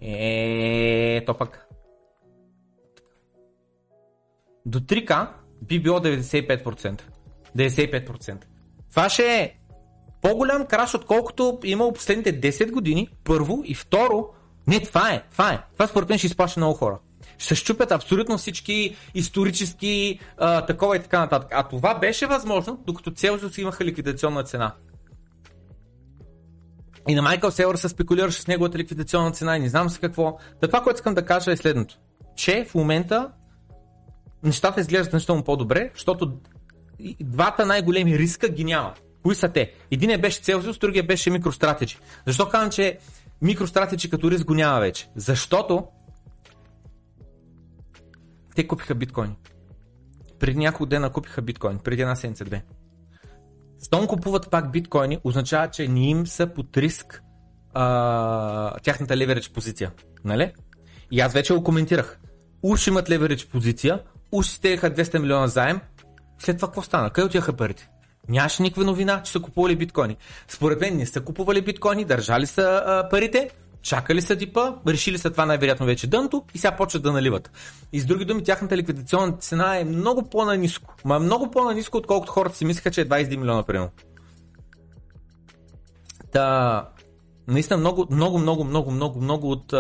Е, 0.02 1.26
то 1.26 1.38
пък. 1.38 1.68
До 4.66 4.80
3к 4.80 5.28
би 5.62 5.80
било 5.80 6.00
95%. 6.00 7.02
95%. 7.58 8.44
Това 8.90 9.10
ще 9.10 9.36
е 9.36 9.56
по-голям 10.22 10.66
краш, 10.66 10.96
отколкото 10.96 11.60
е 11.64 11.70
имал 11.70 11.94
последните 11.94 12.42
10 12.42 12.72
години, 12.72 13.10
първо 13.24 13.62
и 13.66 13.76
второ, 13.76 14.28
не, 14.68 14.80
това 14.80 15.14
е, 15.14 15.24
това 15.32 15.54
е. 15.54 15.60
Това 15.74 15.88
според 15.88 16.10
мен 16.10 16.18
ще 16.18 16.28
изплаща 16.28 16.60
много 16.60 16.74
хора. 16.74 17.00
Ще 17.38 17.56
щупят 17.56 17.92
абсолютно 17.92 18.38
всички 18.38 18.96
исторически 19.14 20.20
а, 20.38 20.66
такова 20.66 20.96
и 20.96 21.00
така 21.00 21.20
нататък. 21.20 21.50
А 21.52 21.64
това 21.64 22.00
беше 22.00 22.26
възможно, 22.26 22.84
докато 22.88 23.12
Целзиус 23.12 23.58
имаха 23.58 23.86
ликвидационна 23.86 24.44
цена. 24.44 24.74
И 27.08 27.16
на 27.16 27.22
Майкъл 27.22 27.52
Селър 27.52 27.76
се 27.76 27.90
спекулираше 27.90 28.42
с 28.42 28.48
неговата 28.48 28.78
ликвидационна 28.78 29.32
цена 29.32 29.58
и 29.58 29.60
не 29.60 29.70
знам 29.70 29.90
с 29.90 29.98
какво. 29.98 30.38
Та 30.62 30.68
това, 30.68 30.82
което 30.82 30.98
искам 30.98 31.14
да 31.14 31.26
кажа 31.26 31.52
е 31.52 31.58
следното. 31.58 31.96
Че 32.36 32.66
в 32.66 32.76
момента 32.76 33.32
нещата 34.44 34.82
изглеждат 34.82 35.10
значително 35.10 35.44
по-добре, 35.44 35.92
защото 35.94 36.38
двата 37.22 37.66
най-големи 37.66 38.20
риска 38.20 38.50
ги 38.50 38.64
няма. 38.64 38.94
Кои 39.24 39.36
са 39.36 39.50
те? 39.50 39.74
Един 39.92 40.22
беше 40.22 40.42
Celsius, 40.42 40.80
другия 40.80 41.04
беше 41.04 41.32
MicroStrategy. 41.32 41.98
Защо 42.28 42.50
казвам, 42.50 42.72
че 42.72 42.98
MicroStrategy 43.44 44.10
като 44.10 44.32
риск 44.32 44.46
го 44.46 44.54
няма 44.54 44.80
вече? 44.80 45.10
Защото 45.16 45.88
те 48.56 48.68
купиха 48.68 48.96
биткоини. 48.96 49.36
Преди 50.40 50.60
няколко 50.60 50.86
дена 50.86 51.12
купиха 51.12 51.42
биткоин, 51.42 51.80
преди 51.80 52.02
една 52.02 52.16
седмица 52.16 52.46
две. 52.46 52.64
Щом 53.86 54.08
купуват 54.08 54.52
пак 54.52 54.72
биткоини, 54.72 55.20
означава, 55.24 55.70
че 55.70 55.88
не 55.88 56.10
им 56.10 56.28
са 56.28 56.48
под 56.48 56.78
риск 56.78 57.24
а, 57.74 58.80
тяхната 58.80 59.18
леверидж 59.18 59.50
позиция. 59.50 59.92
Нали? 60.26 60.54
И 61.12 61.20
аз 61.20 61.34
вече 61.34 61.54
го 61.54 61.64
коментирах. 61.64 62.20
Уж 62.64 62.88
имат 62.88 63.10
леверидж 63.10 63.48
позиция, 63.48 64.04
уж 64.32 64.48
стеха 64.48 64.92
200 64.92 65.20
милиона 65.20 65.48
заем, 65.48 65.80
след 66.40 66.58
това 66.58 66.68
какво 66.68 66.82
стана? 66.82 67.10
Къде 67.10 67.26
отиха 67.26 67.54
парите? 67.54 67.90
Нямаше 68.30 68.64
никаква 68.64 68.84
новина, 68.84 69.24
че 69.24 69.32
са 69.32 69.40
купували 69.40 69.76
биткоини. 69.76 70.18
Според 70.48 70.82
мен 70.82 70.98
не 70.98 71.06
са 71.06 71.22
купували 71.22 71.62
биткоини, 71.62 72.06
държали 72.06 72.46
са 72.46 72.84
а, 72.86 73.10
парите, 73.10 73.50
чакали 73.82 74.22
са 74.22 74.36
типа, 74.36 74.74
решили 74.88 75.18
са 75.18 75.32
това 75.32 75.46
най-вероятно 75.46 75.86
вече 75.86 76.08
дънто 76.08 76.44
и 76.54 76.58
сега 76.58 76.76
почват 76.76 77.04
да 77.04 77.12
наливат. 77.12 77.52
И 77.94 78.00
с 78.00 78.06
други 78.06 78.26
думи, 78.26 78.44
тяхната 78.44 78.78
ликвидационна 78.78 79.38
цена 79.38 79.78
е 79.78 79.84
много 79.84 80.30
по-наниско. 80.30 80.96
Ма 81.06 81.16
е 81.16 81.20
много 81.20 81.52
по-наниско, 81.52 81.98
отколкото 81.98 82.32
хората 82.32 82.56
си 82.56 82.66
мислеха, 82.66 82.92
че 82.92 83.02
е 83.02 83.06
21 83.06 83.38
милиона 83.38 83.64
примерно. 83.64 83.90
Та, 86.32 86.90
наистина 87.50 87.78
много, 87.78 88.08
много, 88.12 88.38
много, 88.38 88.64
много, 88.64 88.92
много, 88.92 89.22
много 89.22 89.52
от 89.52 89.74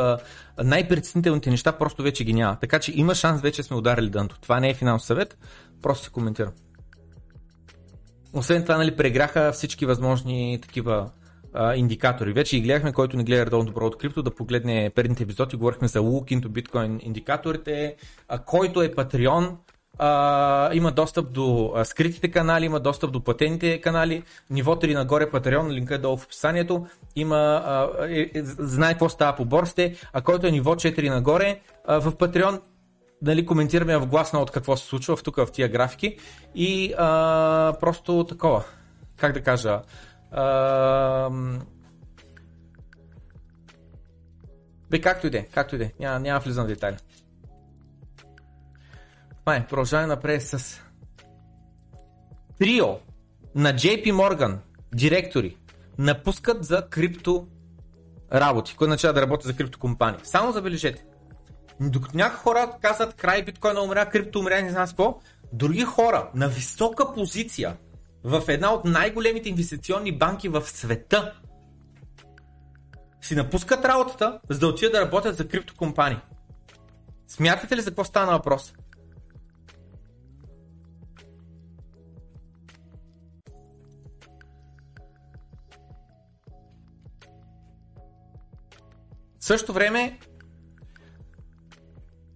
най-притеснителните 0.63 1.49
неща 1.49 1.71
просто 1.71 2.03
вече 2.03 2.23
ги 2.23 2.33
няма. 2.33 2.57
Така 2.61 2.79
че 2.79 2.93
има 2.95 3.15
шанс 3.15 3.41
вече 3.41 3.63
сме 3.63 3.77
ударили 3.77 4.09
дънто. 4.09 4.39
Това 4.41 4.59
не 4.59 4.69
е 4.69 4.73
финансов 4.73 5.07
съвет, 5.07 5.37
просто 5.81 6.03
се 6.03 6.11
коментирам. 6.11 6.51
Освен 8.33 8.61
това, 8.61 8.77
нали, 8.77 8.95
преграха 8.95 9.51
всички 9.51 9.85
възможни 9.85 10.59
такива 10.61 11.11
а, 11.53 11.75
индикатори. 11.75 12.33
Вече 12.33 12.57
и 12.57 12.61
гледахме, 12.61 12.93
който 12.93 13.17
не 13.17 13.23
гледа 13.23 13.45
редовно 13.45 13.65
добро 13.65 13.85
от 13.85 13.97
крипто, 13.97 14.23
да 14.23 14.35
погледне 14.35 14.91
предните 14.95 15.23
епизоди, 15.23 15.57
говорихме 15.57 15.87
за 15.87 15.99
Look 15.99 16.39
into 16.39 16.47
Bitcoin 16.47 16.99
индикаторите, 17.03 17.95
а, 18.27 18.39
който 18.39 18.81
е 18.81 18.89
Patreon, 18.89 19.55
а, 19.99 20.69
има 20.73 20.91
достъп 20.91 21.31
до 21.31 21.73
а, 21.75 21.85
скритите 21.85 22.31
канали, 22.31 22.65
има 22.65 22.79
достъп 22.79 23.11
до 23.11 23.23
платените 23.23 23.81
канали, 23.81 24.23
ниво 24.49 24.75
3 24.75 24.93
нагоре 24.93 25.31
Patreon, 25.31 25.71
линка 25.71 25.95
е 25.95 25.97
долу 25.97 26.17
в 26.17 26.25
описанието, 26.25 26.87
има, 27.15 27.35
а, 27.65 27.89
е, 28.07 28.21
е, 28.21 28.43
знае 28.43 28.91
какво 28.91 29.09
става 29.09 29.35
по 29.35 29.45
борсите, 29.45 29.95
а 30.13 30.21
който 30.21 30.47
е 30.47 30.51
ниво 30.51 30.75
4 30.75 31.09
нагоре, 31.09 31.59
а, 31.85 31.99
в 32.01 32.11
Patreon 32.11 32.61
нали, 33.21 33.45
коментираме 33.45 33.97
в 33.97 34.07
гласна 34.07 34.39
от 34.39 34.51
какво 34.51 34.77
се 34.77 34.85
случва 34.85 35.15
в 35.15 35.23
тук 35.23 35.35
в 35.35 35.47
тия 35.51 35.67
графики. 35.69 36.17
И 36.55 36.93
а, 36.97 37.73
просто 37.79 38.25
такова, 38.29 38.63
как 39.17 39.33
да 39.33 39.41
кажа, 39.41 39.81
а, 40.31 41.29
бе, 44.89 45.01
както 45.01 45.27
и 45.27 45.29
де, 45.29 45.47
както 45.53 45.75
и 45.75 45.77
де, 45.77 45.93
няма, 45.99 46.19
няма 46.19 46.39
влизам 46.39 46.65
в 46.65 46.67
детайли. 46.67 46.97
Май, 49.45 49.67
продължаваме 49.67 50.07
напред 50.07 50.43
с 50.43 50.81
трио 52.59 52.87
на 53.55 53.73
JP 53.73 54.11
Morgan 54.11 54.57
директори 54.95 55.57
напускат 55.97 56.65
за 56.65 56.87
крипто 56.89 57.47
работи, 58.33 58.75
които 58.75 58.89
начинат 58.89 59.15
да 59.15 59.21
работят 59.21 59.47
за 59.47 59.55
криптокомпании. 59.55 60.19
Само 60.23 60.51
забележете. 60.51 61.05
Докато 61.79 62.17
някои 62.17 62.37
хора 62.37 62.71
казват 62.81 63.13
край 63.13 63.43
биткоина 63.43 63.81
умря, 63.81 64.09
крипто 64.09 64.39
умря, 64.39 64.61
не 64.61 64.69
знам 64.69 64.87
какво, 64.87 65.19
други 65.53 65.81
хора 65.81 66.29
на 66.35 66.47
висока 66.47 67.13
позиция 67.13 67.77
в 68.23 68.43
една 68.47 68.73
от 68.73 68.85
най-големите 68.85 69.49
инвестиционни 69.49 70.17
банки 70.17 70.49
в 70.49 70.61
света 70.61 71.33
си 73.21 73.35
напускат 73.35 73.85
работата, 73.85 74.39
за 74.49 74.59
да 74.59 74.67
отидат 74.67 74.91
да 74.91 75.01
работят 75.01 75.37
за 75.37 75.47
криптокомпании. 75.47 76.19
Смятате 77.27 77.77
ли 77.77 77.81
за 77.81 77.89
какво 77.89 78.03
стана 78.03 78.31
въпрос? 78.31 78.73
Същото 89.49 89.73
време 89.73 90.19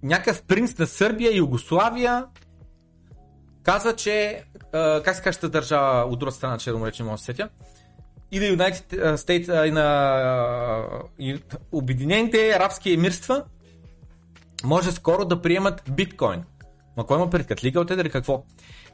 някакъв 0.03 0.43
принц 0.43 0.77
на 0.77 0.87
Сърбия, 0.87 1.37
Югославия 1.37 2.25
каза, 3.63 3.95
че 3.95 4.43
как 4.71 5.15
се 5.15 5.21
каже 5.21 5.39
държава 5.39 6.05
от 6.05 6.19
друга 6.19 6.31
страна, 6.31 6.57
че 6.57 6.71
да 6.71 6.77
му 6.77 6.87
речем, 6.87 7.05
може 7.05 7.19
да 7.19 7.23
сетя, 7.23 7.49
и 8.31 8.39
на 8.39 8.45
United 8.45 9.15
States, 9.15 9.67
и 9.67 9.71
на 9.71 11.49
Обединените 11.71 12.49
арабски 12.49 12.93
емирства 12.93 13.43
може 14.63 14.91
скоро 14.91 15.25
да 15.25 15.41
приемат 15.41 15.83
биткоин. 15.91 16.43
Ма 16.97 17.05
кой 17.05 17.17
има 17.17 17.29
пред 17.29 17.47
катлига 17.47 17.79
от 17.79 17.91
или 17.91 18.09
какво? 18.09 18.43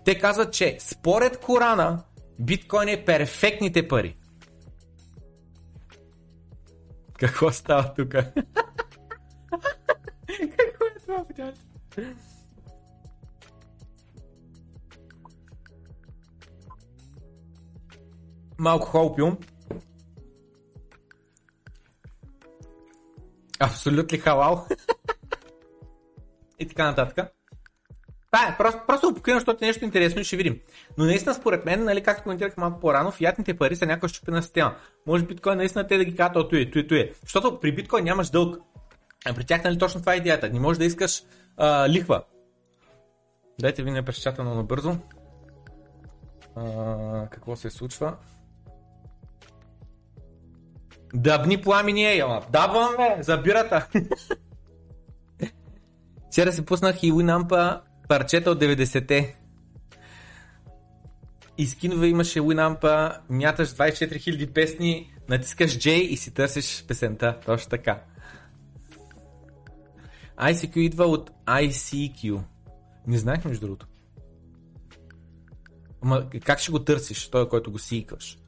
Те 0.05 0.19
казват, 0.19 0.53
че 0.53 0.77
според 0.79 1.39
Корана 1.39 2.03
биткоин 2.39 2.89
е 2.89 3.05
перфектните 3.05 3.87
пари. 3.87 4.15
Какво 7.19 7.51
става 7.51 7.93
тук? 7.93 8.11
Какво 10.57 10.85
е 10.85 10.99
това, 11.05 11.25
блядь? 11.35 11.59
Малко 18.57 18.85
холпиум. 18.85 19.37
Абсолютно 23.59 24.19
халал. 24.19 24.67
И 26.59 26.67
така 26.67 26.85
нататък. 26.85 27.38
Това 28.31 28.47
е, 28.47 28.57
просто, 28.57 28.81
просто 28.87 29.07
го 29.07 29.13
покривам, 29.13 29.39
защото 29.39 29.63
е 29.63 29.67
нещо 29.67 29.85
интересно 29.85 30.21
и 30.21 30.23
ще 30.23 30.37
видим. 30.37 30.59
Но 30.97 31.05
наистина 31.05 31.35
според 31.35 31.65
мен, 31.65 31.83
нали, 31.83 32.03
както 32.03 32.23
коментирах 32.23 32.57
малко 32.57 32.79
по-рано, 32.79 33.11
фиатните 33.11 33.57
пари 33.57 33.75
са 33.75 33.85
някаква 33.85 34.07
щупена 34.07 34.43
система. 34.43 34.75
Може 35.07 35.25
биткоин 35.25 35.57
наистина 35.57 35.87
те 35.87 35.97
да 35.97 36.05
ги 36.05 36.15
казват, 36.15 36.35
ото 36.35 36.55
е, 36.55 36.71
той, 36.71 36.99
е. 36.99 37.11
Защото 37.21 37.59
при 37.59 37.75
биткоин 37.75 38.03
нямаш 38.03 38.29
дълг. 38.29 38.57
А 39.25 39.33
при 39.33 39.45
тях 39.45 39.63
нали 39.63 39.77
точно 39.77 39.99
това 39.99 40.13
е 40.13 40.17
идеята. 40.17 40.49
Не 40.49 40.59
можеш 40.59 40.77
да 40.77 40.85
искаш 40.85 41.23
а, 41.57 41.89
лихва. 41.89 42.23
Дайте 43.59 43.83
ви 43.83 43.91
не 43.91 44.05
пречатано 44.05 44.55
набързо. 44.55 44.97
А, 46.55 47.27
какво 47.29 47.55
се 47.55 47.69
случва? 47.69 48.15
Дъбни 51.13 51.61
пламени 51.61 52.05
е, 52.05 52.19
ама. 52.19 52.41
Дабваме 52.51 53.17
за 53.19 53.37
бирата. 53.37 53.87
Вчера 56.31 56.51
си 56.51 56.65
пуснах 56.65 57.03
и 57.03 57.13
Winamp 57.13 57.81
парчета 58.09 58.51
от 58.51 58.61
90-те. 58.61 59.35
И 61.57 61.65
скинове 61.67 62.07
имаше 62.07 62.39
Winamp, 62.39 63.13
мяташ 63.29 63.69
24 63.69 64.17
000 64.17 64.53
песни, 64.53 65.13
натискаш 65.29 65.77
J 65.77 65.89
и 65.89 66.17
си 66.17 66.33
търсиш 66.33 66.85
песента. 66.87 67.39
Точно 67.45 67.69
така. 67.69 68.01
ICQ 70.37 70.77
идва 70.77 71.05
от 71.05 71.31
ICQ. 71.45 72.41
Не 73.07 73.17
знаех 73.17 73.45
между 73.45 73.65
другото. 73.65 73.87
Ама 76.01 76.29
как 76.45 76.59
ще 76.59 76.71
го 76.71 76.79
търсиш, 76.79 77.29
той, 77.29 77.49
който 77.49 77.71
го 77.71 77.79
сикваш? 77.79 78.39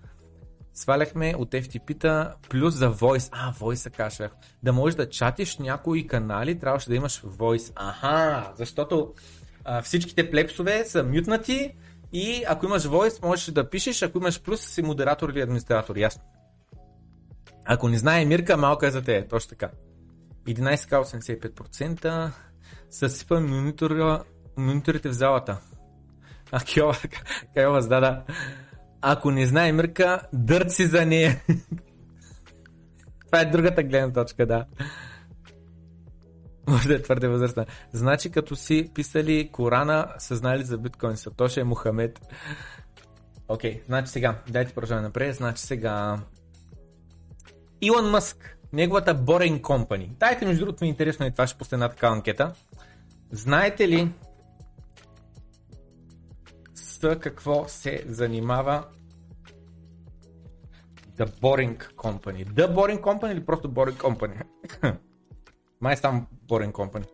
Сваляхме 0.73 1.35
от 1.37 1.51
FTP-та 1.51 2.35
плюс 2.49 2.73
за 2.73 2.93
Voice. 2.93 3.29
А, 3.31 3.53
Voice 3.53 3.89
кашах. 3.89 4.31
Да 4.63 4.73
можеш 4.73 4.95
да 4.95 5.09
чатиш 5.09 5.57
някои 5.57 6.07
канали, 6.07 6.59
трябваше 6.59 6.89
да 6.89 6.95
имаш 6.95 7.21
Voice. 7.21 7.71
Аха, 7.75 8.53
защото 8.57 9.13
всичките 9.83 10.31
плепсове 10.31 10.85
са 10.85 11.03
мютнати 11.03 11.75
и 12.13 12.43
ако 12.47 12.65
имаш 12.65 12.83
Voice, 12.83 13.23
можеш 13.23 13.45
да 13.45 13.69
пишеш, 13.69 14.01
ако 14.01 14.17
имаш 14.17 14.41
плюс, 14.41 14.61
си 14.61 14.81
модератор 14.81 15.29
или 15.29 15.41
администратор. 15.41 15.95
Ясно. 15.95 16.23
Ако 17.65 17.89
не 17.89 17.97
знае 17.97 18.25
Мирка, 18.25 18.57
малка 18.57 18.87
е 18.87 18.91
за 18.91 19.01
те. 19.01 19.27
Точно 19.27 19.49
така. 19.49 19.69
11,85% 20.47 22.31
съсипа 22.89 23.39
мониторите 24.57 25.09
в 25.09 25.13
залата. 25.13 25.61
А, 26.51 26.59
Киова, 26.59 26.97
да, 27.87 27.99
да. 27.99 28.23
Ако 29.01 29.31
не 29.31 29.45
знае 29.45 29.71
Мирка, 29.71 30.21
дърци 30.33 30.85
за 30.85 31.05
нея. 31.05 31.41
Това 33.25 33.41
е 33.41 33.45
другата 33.45 33.83
гледна 33.83 34.13
точка, 34.13 34.45
да. 34.45 34.65
Да 36.87 36.95
е 36.95 37.01
твърде 37.01 37.27
възрастна. 37.27 37.65
Значи 37.91 38.31
като 38.31 38.55
си 38.55 38.91
писали 38.93 39.49
Корана, 39.51 40.07
са 40.17 40.35
знали 40.35 40.63
за 40.63 40.77
биткоин. 40.77 41.17
Сатоши 41.17 41.59
е 41.59 41.63
Мухамед. 41.63 42.19
Окей, 43.47 43.73
okay, 43.73 43.85
значи 43.85 44.11
сега, 44.11 44.39
дайте 44.49 44.73
продължаваме 44.73 45.07
напред. 45.07 45.35
Значи 45.35 45.63
сега... 45.63 46.19
Илон 47.81 48.09
Мъск, 48.09 48.57
неговата 48.73 49.15
Boring 49.15 49.61
Company. 49.61 50.09
Дайте, 50.09 50.45
между 50.45 50.65
другото, 50.65 50.83
ми 50.83 50.87
е 50.87 50.89
интересно 50.89 51.25
и 51.25 51.31
това 51.31 51.47
ще 51.47 51.57
пусне 51.57 51.75
една 51.75 51.89
такава 51.89 52.15
анкета. 52.15 52.53
Знаете 53.31 53.87
ли 53.87 54.11
с 56.73 57.19
какво 57.19 57.67
се 57.67 58.03
занимава 58.07 58.85
The 61.17 61.25
Boring 61.25 61.93
Company? 61.93 62.47
The 62.47 62.73
Boring 62.73 63.01
Company 63.01 63.31
или 63.31 63.45
просто 63.45 63.69
Boring 63.69 63.97
Company? 63.97 64.43
Май 65.81 65.95
там 65.95 66.27
Boring 66.47 66.71
Company. 66.71 67.09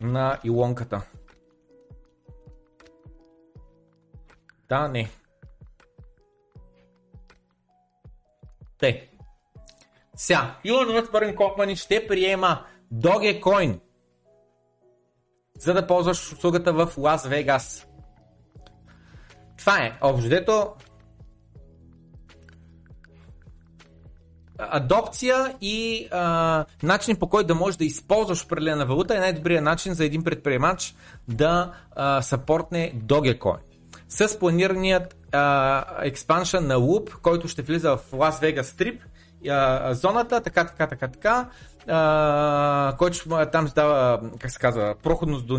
На 0.00 0.38
Илонката. 0.44 1.02
Да, 4.68 4.88
не. 4.88 5.10
Те. 8.78 9.10
Сега, 10.16 10.60
Илон 10.64 10.92
Мъск 10.92 11.12
Boring 11.12 11.34
Company 11.34 11.74
ще 11.74 12.06
приема 12.06 12.66
Dogecoin 12.94 13.80
за 15.58 15.74
да 15.74 15.86
ползваш 15.86 16.32
услугата 16.32 16.72
в 16.72 16.92
Лас 16.98 17.26
Вегас. 17.26 17.86
Това 19.58 19.84
е. 19.84 19.98
Общо 20.00 20.28
дето 20.28 20.74
адопция 24.70 25.54
и 25.60 26.08
а, 26.10 26.64
начин 26.82 27.16
по 27.16 27.28
който 27.28 27.46
да 27.46 27.54
можеш 27.54 27.76
да 27.76 27.84
използваш 27.84 28.44
определена 28.44 28.86
валута 28.86 29.16
е 29.16 29.20
най-добрият 29.20 29.64
начин 29.64 29.94
за 29.94 30.04
един 30.04 30.24
предприемач 30.24 30.94
да 31.28 31.72
а, 31.96 32.22
съпортне 32.22 32.92
Dogecoin. 32.96 33.58
С 34.08 34.38
планираният 34.38 35.16
експаншън 36.02 36.66
на 36.66 36.74
Loop, 36.74 37.20
който 37.22 37.48
ще 37.48 37.62
влиза 37.62 37.96
в 37.96 38.12
Las 38.12 38.42
Vegas 38.42 38.62
Strip, 38.62 38.98
а, 39.50 39.94
зоната, 39.94 40.40
така, 40.40 40.64
така, 40.64 40.86
така, 40.86 41.08
така, 41.08 41.48
а, 41.88 42.94
който 42.98 43.46
там 43.52 43.70
дава, 43.74 44.20
как 44.40 44.50
се 44.50 44.58
казва, 44.58 44.94
проходност 45.02 45.46
до 45.46 45.54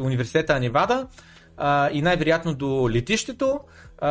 университета 0.00 0.60
Невада 0.60 1.06
а, 1.56 1.90
и 1.92 2.02
най-вероятно 2.02 2.54
до 2.54 2.90
летището, 2.90 3.60
а, 4.00 4.10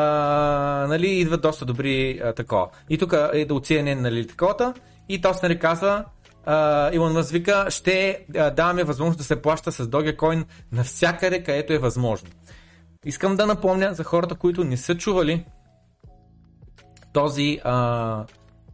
нали, 0.89 1.07
идват 1.07 1.41
доста 1.41 1.65
добри 1.65 2.21
а, 2.23 2.33
такова. 2.33 2.67
И 2.89 2.97
тук 2.97 3.13
е 3.33 3.45
да 3.45 3.53
оцене 3.53 3.95
нали, 3.95 4.27
таковата 4.27 4.73
и 5.09 5.21
то 5.21 5.33
нали, 5.43 5.59
казва, 5.59 6.05
Uh, 6.47 6.95
Илон 6.95 7.13
Мъс 7.13 7.31
вика, 7.31 7.65
ще 7.69 8.25
uh, 8.31 8.53
даваме 8.53 8.83
възможност 8.83 9.17
да 9.17 9.23
се 9.23 9.41
плаща 9.41 9.71
с 9.71 9.87
Dogecoin 9.87 10.45
навсякъде, 10.71 11.43
където 11.43 11.73
е 11.73 11.77
възможно. 11.77 12.29
Искам 13.05 13.35
да 13.35 13.45
напомня 13.45 13.93
за 13.93 14.03
хората, 14.03 14.35
които 14.35 14.63
не 14.63 14.77
са 14.77 14.97
чували 14.97 15.45
този 17.13 17.59
uh, 17.65 18.29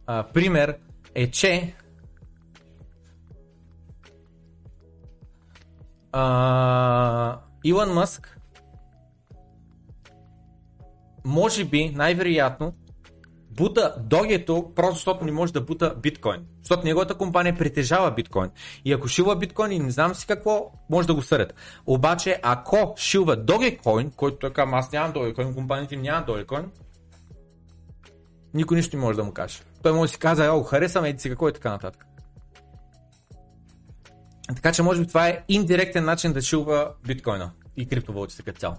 uh, 0.08 0.32
пример, 0.32 0.76
е, 1.14 1.30
че 1.30 1.74
uh, 6.12 7.36
Илон 7.64 7.92
Мъск 7.92 8.35
може 11.26 11.64
би, 11.64 11.88
най-вероятно, 11.88 12.72
бута 13.50 13.94
догето, 14.00 14.72
просто 14.74 14.94
защото 14.94 15.24
не 15.24 15.32
може 15.32 15.52
да 15.52 15.60
бута 15.60 15.94
биткоин. 16.02 16.46
Защото 16.62 16.84
неговата 16.84 17.14
компания 17.14 17.58
притежава 17.58 18.10
биткоин. 18.10 18.50
И 18.84 18.92
ако 18.92 19.08
шилва 19.08 19.36
биткоин 19.36 19.72
и 19.72 19.78
не 19.78 19.90
знам 19.90 20.14
си 20.14 20.26
какво, 20.26 20.72
може 20.90 21.06
да 21.06 21.14
го 21.14 21.22
съдят. 21.22 21.54
Обаче, 21.86 22.40
ако 22.42 22.94
шилва 22.96 23.36
Dogecoin, 23.36 24.14
който 24.14 24.38
той 24.38 24.52
казва, 24.52 24.78
аз 24.78 24.92
нямам 24.92 25.12
Dogecoin, 25.12 25.54
компаниите 25.54 25.96
нямам 25.96 26.24
Dogecoin, 26.24 26.64
никой 28.54 28.76
нищо 28.76 28.96
не 28.96 29.02
може 29.02 29.16
да 29.16 29.24
му 29.24 29.32
каже. 29.32 29.58
Той 29.82 29.92
може 29.92 30.10
да 30.10 30.12
си 30.12 30.18
казва, 30.18 30.46
о, 30.46 30.62
харесаме 30.62 31.18
си 31.18 31.28
какво 31.28 31.48
и 31.48 31.52
така 31.52 31.70
нататък. 31.70 32.06
Така 34.54 34.72
че 34.72 34.82
може 34.82 35.00
би 35.00 35.06
това 35.06 35.28
е 35.28 35.44
индиректен 35.48 36.04
начин 36.04 36.32
да 36.32 36.42
шилва 36.42 36.92
биткоина 37.06 37.50
и 37.76 37.88
криптовалутите 37.88 38.42
като 38.42 38.60
цяло. 38.60 38.76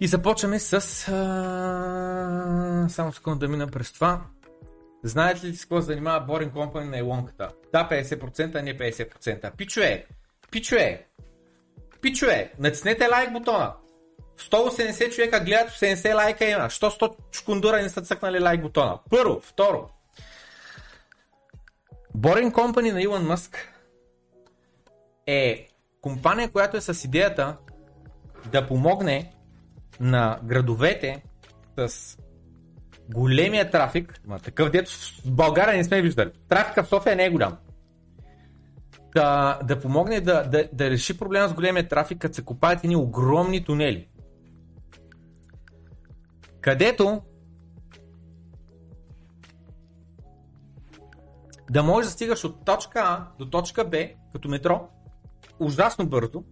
И 0.00 0.06
започваме 0.06 0.58
с... 0.58 0.72
А... 1.08 2.86
Само 2.88 3.12
секунда 3.12 3.38
да 3.38 3.48
мина 3.48 3.66
през 3.66 3.92
това. 3.92 4.20
Знаете 5.04 5.46
ли 5.46 5.56
с 5.56 5.60
какво 5.60 5.80
се 5.80 5.86
занимава 5.86 6.26
Boring 6.26 6.52
Company 6.52 6.84
на 6.84 6.98
Елонката? 6.98 7.50
Да, 7.72 7.88
50%, 7.90 8.54
а 8.54 8.62
не 8.62 8.78
50%. 8.78 9.56
Пичуе! 9.56 10.06
Пичуе! 10.50 11.06
Пичуе! 12.00 12.52
Натиснете 12.58 13.08
лайк 13.08 13.32
бутона. 13.32 13.74
180 14.38 15.14
човека 15.14 15.40
гледат, 15.40 15.70
70 15.70 16.14
лайка 16.14 16.44
има. 16.44 16.70
Що 16.70 16.90
100 16.90 17.16
шкундура 17.32 17.82
не 17.82 17.88
са 17.88 18.02
цъкнали 18.02 18.38
лайк 18.38 18.62
бутона? 18.62 18.98
Първо. 19.10 19.40
Второ. 19.40 19.88
Boring 22.16 22.52
Company 22.52 22.92
на 22.92 23.02
Илон 23.02 23.26
Мъск 23.26 23.68
е 25.26 25.68
компания, 26.00 26.50
която 26.50 26.76
е 26.76 26.80
с 26.80 27.04
идеята 27.04 27.56
да 28.52 28.66
помогне 28.66 29.32
на 30.00 30.38
градовете 30.44 31.22
с 31.76 32.18
големия 33.08 33.70
трафик, 33.70 34.20
ма 34.26 34.38
такъв 34.38 34.70
дето 34.70 34.90
в 35.24 35.32
България 35.32 35.76
не 35.76 35.84
сме 35.84 36.02
виждали. 36.02 36.30
Трафика 36.48 36.84
в 36.84 36.88
София 36.88 37.16
не 37.16 37.24
е 37.24 37.30
голям. 37.30 37.56
Да, 39.14 39.60
да 39.64 39.80
помогне 39.80 40.20
да, 40.20 40.48
да, 40.48 40.68
да 40.72 40.90
реши 40.90 41.18
проблема 41.18 41.48
с 41.48 41.54
големия 41.54 41.88
трафик, 41.88 42.18
като 42.18 42.34
се 42.34 42.44
копаят 42.44 42.84
едни 42.84 42.96
огромни 42.96 43.64
тунели. 43.64 44.08
Където 46.60 47.22
да 51.70 51.82
можеш 51.82 52.08
да 52.08 52.12
стигаш 52.12 52.44
от 52.44 52.64
точка 52.64 53.00
А 53.00 53.26
до 53.38 53.50
точка 53.50 53.84
Б, 53.84 54.08
като 54.32 54.48
метро, 54.48 54.88
ужасно 55.58 56.06
бързо, 56.06 56.44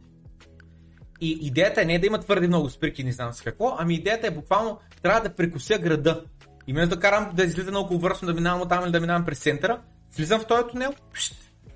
и 1.24 1.38
идеята 1.40 1.82
е 1.82 1.84
не 1.84 1.98
да 1.98 2.06
има 2.06 2.20
твърде 2.20 2.48
много 2.48 2.70
спирки, 2.70 3.04
не 3.04 3.12
знам 3.12 3.32
с 3.32 3.40
какво, 3.40 3.76
ами 3.78 3.94
идеята 3.94 4.26
е 4.26 4.30
буквално 4.30 4.78
трябва 5.02 5.20
да 5.20 5.34
прекося 5.34 5.78
града. 5.78 6.24
И 6.66 6.72
вместо 6.72 6.94
да 6.94 7.00
карам 7.00 7.30
да 7.34 7.44
излизам 7.44 7.70
много 7.70 7.98
върсно, 7.98 8.26
да 8.26 8.34
минавам 8.34 8.68
там 8.68 8.84
или 8.84 8.92
да 8.92 9.00
минавам 9.00 9.24
през 9.24 9.38
центъра, 9.38 9.82
влизам 10.16 10.40
в 10.40 10.46
този 10.46 10.68
тунел 10.70 10.94
пшт, 11.12 11.34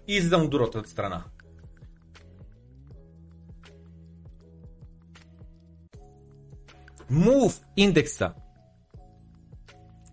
и 0.09 0.17
излизам 0.17 0.43
от 0.43 0.51
другата 0.51 0.89
страна. 0.89 1.25
Move 7.13 7.63
индекса. 7.77 8.33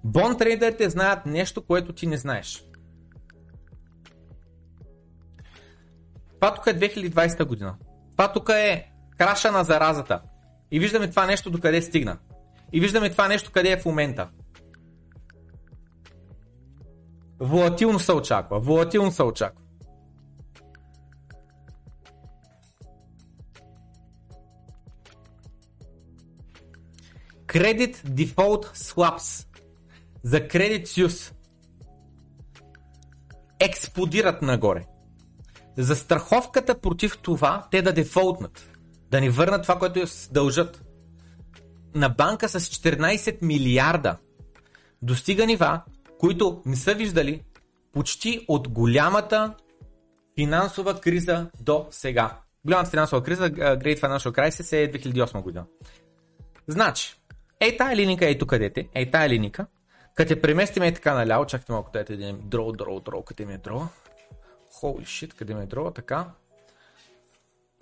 Бон 0.04 0.38
трейдерите 0.38 0.90
знаят 0.90 1.26
нещо, 1.26 1.66
което 1.66 1.94
ти 1.94 2.08
не 2.08 2.18
знаеш. 2.18 2.66
Това 6.36 6.54
тук 6.54 6.68
е 6.68 6.80
2020 6.80 7.46
година. 7.46 7.76
Това 8.12 8.34
тук 8.34 8.50
е 8.50 8.93
краша 9.18 9.52
на 9.52 9.64
заразата. 9.64 10.22
И 10.72 10.80
виждаме 10.80 11.10
това 11.10 11.26
нещо 11.26 11.52
до 11.52 11.60
къде 11.60 11.82
стигна. 11.82 12.18
И 12.74 12.80
виждаме 12.80 13.10
това 13.10 13.28
нещо 13.28 13.52
къде 13.52 13.72
е 13.72 13.78
в 13.78 13.86
момента. 13.86 14.30
Волатилно 17.40 18.00
се 18.00 18.12
очаква. 18.12 18.60
Волатилно 18.60 19.12
се 19.12 19.24
очаква. 19.24 19.64
Credit 27.48 27.96
Default 27.96 28.76
Swaps 28.76 29.48
за 30.24 30.40
Credit 30.40 30.84
Suisse 30.84 31.34
експлодират 33.60 34.42
нагоре. 34.42 34.86
За 35.78 35.96
страховката 35.96 36.80
против 36.80 37.18
това, 37.22 37.68
те 37.72 37.82
да 37.82 37.94
дефолтнат, 37.94 38.70
да 39.14 39.22
ни 39.22 39.30
върнат 39.30 39.62
това, 39.62 39.80
което 39.80 40.06
дължат. 40.32 40.84
На 41.96 42.10
банка 42.10 42.50
с 42.50 42.60
14 42.60 43.38
милиарда 43.42 44.18
достига 45.02 45.46
нива, 45.46 45.82
които 46.20 46.62
не 46.66 46.76
са 46.76 46.94
виждали 46.94 47.44
почти 47.92 48.46
от 48.48 48.70
голямата 48.70 49.54
финансова 50.40 51.02
криза 51.02 51.50
до 51.60 51.88
сега. 51.92 52.40
Голямата 52.66 52.90
финансова 52.90 53.24
криза, 53.24 53.50
Great 53.52 54.00
Financial 54.00 54.32
Crisis 54.32 54.74
е 54.74 54.92
2008 54.92 55.42
година. 55.42 55.66
Значи, 56.68 57.16
ей 57.60 57.78
тая 57.78 57.96
линика, 57.96 58.26
ей 58.26 58.38
тук 58.38 58.50
къдете, 58.50 58.90
ей 58.94 59.12
тая 59.12 59.30
линика, 59.30 59.66
като 60.16 60.34
я 60.34 60.42
преместим 60.42 60.84
е 60.84 60.94
така 60.94 61.14
наляво, 61.14 61.46
чакайте 61.46 61.72
малко, 61.72 61.92
дайте 61.94 62.14
един 62.14 62.40
дроу, 62.44 62.72
дроу, 62.72 63.00
дроу, 63.00 63.24
къде 63.24 63.46
ми 63.46 63.54
е 63.54 63.58
дроу? 63.58 63.82
Holy 64.82 65.04
shit, 65.04 65.34
къде 65.34 65.54
ми 65.54 65.64
е 65.64 65.66
дроу, 65.66 65.92
така. 65.92 66.26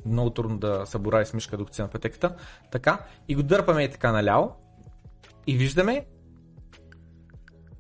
Много 0.06 0.30
трудно 0.30 0.58
да 0.58 0.86
събора 0.86 1.26
с 1.26 1.34
мишка 1.34 1.58
докато 1.58 1.76
си 1.76 1.82
на 1.82 1.88
пътеката. 1.88 2.36
Така, 2.72 3.06
и 3.28 3.36
го 3.36 3.44
дърпаме 3.44 3.84
е 3.84 3.92
така 3.92 4.12
наляво. 4.12 4.56
И 5.48 5.58
виждаме, 5.58 6.06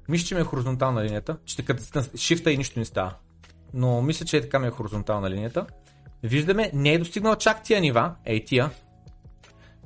мисля, 0.09 0.26
че 0.26 0.36
ми 0.36 0.41
е 0.41 0.43
хоризонтална 0.43 1.03
линията. 1.03 1.38
Ще 1.45 1.65
като 1.65 1.84
шифта 2.15 2.51
и 2.51 2.57
нищо 2.57 2.80
не 2.80 2.86
става. 2.86 3.13
Но 3.74 4.01
мисля, 4.01 4.26
че 4.26 4.38
е 4.38 4.41
така 4.41 4.59
ми 4.59 4.67
е 4.67 4.72
хоризонтална 4.72 5.30
линията. 5.30 5.65
Виждаме, 6.24 6.72
не 6.74 6.93
е 6.93 6.99
достигнал 6.99 7.36
чак 7.36 7.63
тия 7.63 7.82
нива, 7.82 8.15
ей 8.26 8.45
тия. 8.45 8.69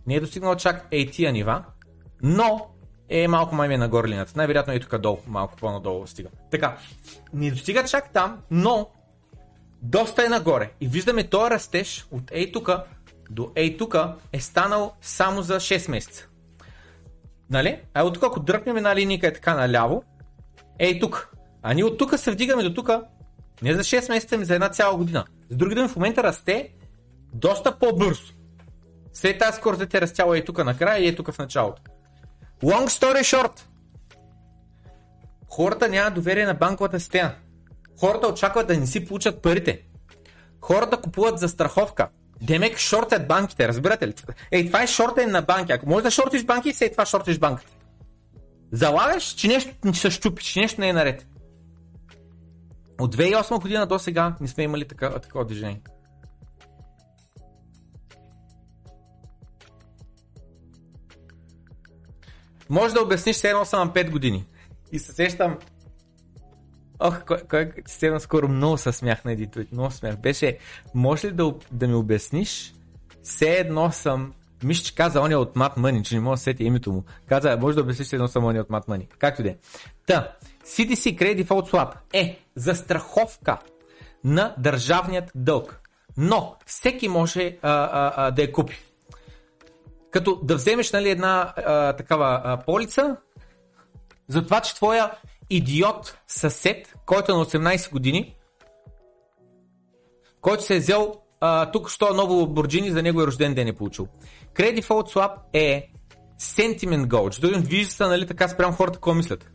Не 0.08 0.16
е 0.16 0.20
достигнал 0.20 0.56
чак 0.56 0.88
ей 0.92 1.12
тия 1.12 1.32
нива, 1.32 1.64
но 2.22 2.68
е 3.10 3.28
малко 3.28 3.56
май 3.56 3.68
ми 3.68 3.74
е 3.74 3.78
нагоре 3.78 4.08
линията. 4.08 4.34
Най-вероятно 4.36 4.74
е 4.74 4.80
тук 4.80 4.98
долу, 4.98 5.18
малко 5.28 5.56
по-надолу 5.56 6.08
стига. 6.08 6.30
Така, 6.52 6.78
не 7.34 7.52
достига 7.52 7.84
чак 7.84 8.14
там, 8.14 8.42
но 8.52 8.90
доста 9.82 10.26
е 10.26 10.30
нагоре. 10.30 10.72
И 10.82 10.88
виждаме 10.88 11.24
този 11.24 11.52
растеж 11.52 12.08
от 12.12 12.24
ей 12.32 12.52
тука 12.52 12.84
до 13.30 13.52
ей 13.56 13.78
тука 13.78 14.16
е 14.34 14.40
станал 14.40 14.94
само 15.02 15.42
за 15.42 15.56
6 15.56 15.92
месеца. 15.92 16.28
Нали? 17.50 17.80
А 17.94 18.04
от 18.04 18.14
тук, 18.14 18.24
ако 18.24 18.40
дръпнем 18.40 18.78
една 18.78 18.96
линия 18.96 19.20
е 19.24 19.34
така 19.34 19.54
наляво, 19.54 20.04
ей 20.80 21.00
тук. 21.00 21.32
А 21.62 21.74
ние 21.74 21.84
от 21.84 21.98
тук 21.98 22.20
се 22.20 22.32
вдигаме 22.32 22.64
до 22.64 22.74
тук 22.74 22.90
не 23.62 23.74
за 23.74 23.84
6 23.84 24.10
месеца, 24.10 24.38
ми 24.38 24.46
за 24.46 24.56
една 24.56 24.70
цяла 24.70 24.98
година. 24.98 25.26
С 25.50 25.56
други 25.56 25.76
думи, 25.76 25.88
в 25.88 25.96
момента 25.96 26.24
расте 26.24 26.70
доста 27.34 27.80
по-бързо. 27.80 28.34
След 29.14 29.40
тази 29.40 29.58
скорост 29.58 29.94
е 29.94 30.02
растяла 30.02 30.38
и 30.38 30.46
тук 30.46 30.66
накрая 30.66 31.06
и 31.06 31.08
е 31.08 31.16
тук 31.16 31.32
в 31.32 31.40
началото. 31.40 31.82
Long 32.64 32.88
story 32.88 33.20
short. 33.20 33.62
Хората 35.50 35.90
нямат 35.90 36.14
доверие 36.14 36.46
на 36.46 36.54
банковата 36.54 37.00
система. 37.00 37.32
Хората 38.00 38.28
очакват 38.28 38.68
да 38.68 38.78
не 38.78 38.88
си 38.88 39.06
получат 39.06 39.41
парите. 39.41 39.82
Хората 40.62 41.02
купуват 41.02 41.39
за 41.39 41.50
страховка. 41.50 42.10
Демек 42.41 42.78
шортят 42.78 43.28
банките, 43.28 43.68
разбирате 43.68 44.08
ли? 44.08 44.14
Ей, 44.52 44.66
това 44.68 44.84
е 44.84 44.88
шортен 44.88 45.32
на 45.32 45.41
банки. 45.41 45.72
Ако 45.72 45.89
можеш 45.89 46.04
да 46.04 46.12
шортиш 46.12 46.43
банки, 46.43 46.74
след 46.74 46.91
това 46.91 47.06
шортиш 47.06 47.39
банката. 47.39 47.72
Залагаш, 48.72 49.24
че 49.24 49.48
нещо 49.48 49.93
ще 49.93 50.12
щупи, 50.12 50.43
че 50.43 50.60
нещо 50.60 50.82
не 50.82 50.89
е 50.89 50.93
наред. 50.93 51.28
От 53.00 53.16
2008 53.16 53.62
година 53.62 53.88
до 53.88 54.00
сега 54.00 54.36
не 54.41 54.48
сме 54.48 54.64
имали 54.64 54.88
такова, 54.88 55.20
такова 55.20 55.46
движение. 55.46 55.82
Може 62.70 62.93
да 62.93 63.02
обясниш, 63.02 63.36
все 63.36 63.50
едно 63.50 63.66
съм 63.66 63.93
5 63.93 64.12
години. 64.12 64.46
И 64.91 65.00
се 65.00 65.14
сещам, 65.14 65.58
Ох, 67.00 67.26
кой, 67.26 67.38
кой 67.50 67.72
се 67.86 68.20
скоро 68.20 68.48
много 68.48 68.78
се 68.78 68.91
смях 68.91 69.26
на 69.26 69.32
един 69.32 69.50
твит, 69.50 69.72
много 69.72 69.91
смях. 69.91 70.18
Беше, 70.18 70.58
може 70.93 71.28
ли 71.28 71.32
да, 71.32 71.54
да 71.72 71.88
ми 71.88 71.93
обясниш, 71.93 72.74
все 73.24 73.50
едно 73.50 73.91
съм 73.91 74.34
Мисля, 74.64 74.84
че 74.84 74.96
каза 74.96 75.22
он 75.22 75.32
е 75.32 75.36
от 75.36 75.56
Mad 75.56 75.78
Money, 75.78 76.02
че 76.02 76.16
не 76.16 76.22
мога 76.22 76.36
да 76.36 76.41
сети 76.41 76.64
името 76.64 76.91
му. 76.91 77.04
Каза, 77.30 77.58
може 77.62 77.76
да 77.76 77.82
обясниш 77.82 78.14
едно 78.14 78.28
само 78.28 78.48
он 78.48 78.56
е 78.56 78.62
от 78.62 78.68
Mad 78.68 78.88
Money. 78.88 79.08
Както 79.20 79.41
и 79.41 79.43
да 79.43 79.50
е. 79.50 79.56
Та, 80.08 80.32
CDC 80.66 81.18
Credit 81.20 81.43
Default 81.43 81.72
Swap 81.72 81.93
е 82.14 82.39
застраховка 82.56 83.58
на 84.24 84.56
държавният 84.58 85.32
дълг. 85.36 85.82
Но 86.18 86.56
всеки 86.66 87.08
може 87.08 87.58
а, 87.62 87.72
а, 87.72 88.14
а, 88.18 88.32
да 88.32 88.41
я 88.41 88.52
купи. 88.52 88.80
Като 90.12 90.39
да 90.43 90.56
вземеш 90.56 90.91
нали, 90.91 91.10
една 91.10 91.54
а, 91.58 91.93
такава 91.93 92.41
а, 92.43 92.58
полица, 92.58 93.18
за 94.28 94.43
това, 94.43 94.62
че 94.62 94.76
твоя 94.76 95.12
идиот 95.50 96.18
съсед, 96.28 96.96
който 97.06 97.32
е 97.32 97.36
на 97.36 97.46
18 97.46 97.91
години, 97.91 98.36
който 100.41 100.64
се 100.64 100.76
е 100.76 100.80
взел 100.80 101.14
а, 101.39 101.72
тук 101.72 101.89
що 101.89 102.14
ново 102.14 102.48
Борджини, 102.48 102.91
за 102.91 103.04
него 103.04 103.22
е 103.22 103.28
рожден 103.28 103.54
ден 103.54 103.68
е 103.68 103.74
получил. 103.74 104.08
Credit 104.54 104.82
Default 104.82 105.14
Swap 105.14 105.38
е 105.54 105.91
sentiment 106.39 107.08
goal, 107.08 107.30
че 107.30 107.60
вижда 107.60 107.93
се 107.93 108.04
нали, 108.04 108.28
така 108.28 108.48
спрямо 108.48 108.74
хората, 108.74 108.98
какво 108.98 109.14
мислят. 109.14 109.52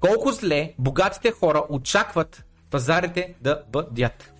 Колко 0.00 0.32
зле 0.32 0.74
богатите 0.78 1.30
хора 1.30 1.62
очакват 1.68 2.44
пазарите 2.70 3.34
да 3.40 3.62
бъдят. 3.72 4.32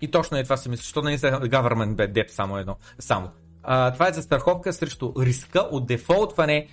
И 0.00 0.10
точно 0.10 0.36
е 0.36 0.44
това 0.44 0.56
си 0.56 0.68
мисля, 0.68 0.82
защото 0.82 1.06
не 1.06 1.14
е 1.14 1.18
government 1.18 1.94
bad 1.94 2.12
debt 2.12 2.28
само 2.28 2.58
едно. 2.58 2.76
Само. 2.98 3.30
А, 3.62 3.92
това 3.92 4.08
е 4.08 4.12
за 4.12 4.22
страховка 4.22 4.72
срещу 4.72 5.12
риска 5.18 5.60
от 5.60 5.86
дефолтване 5.86 6.68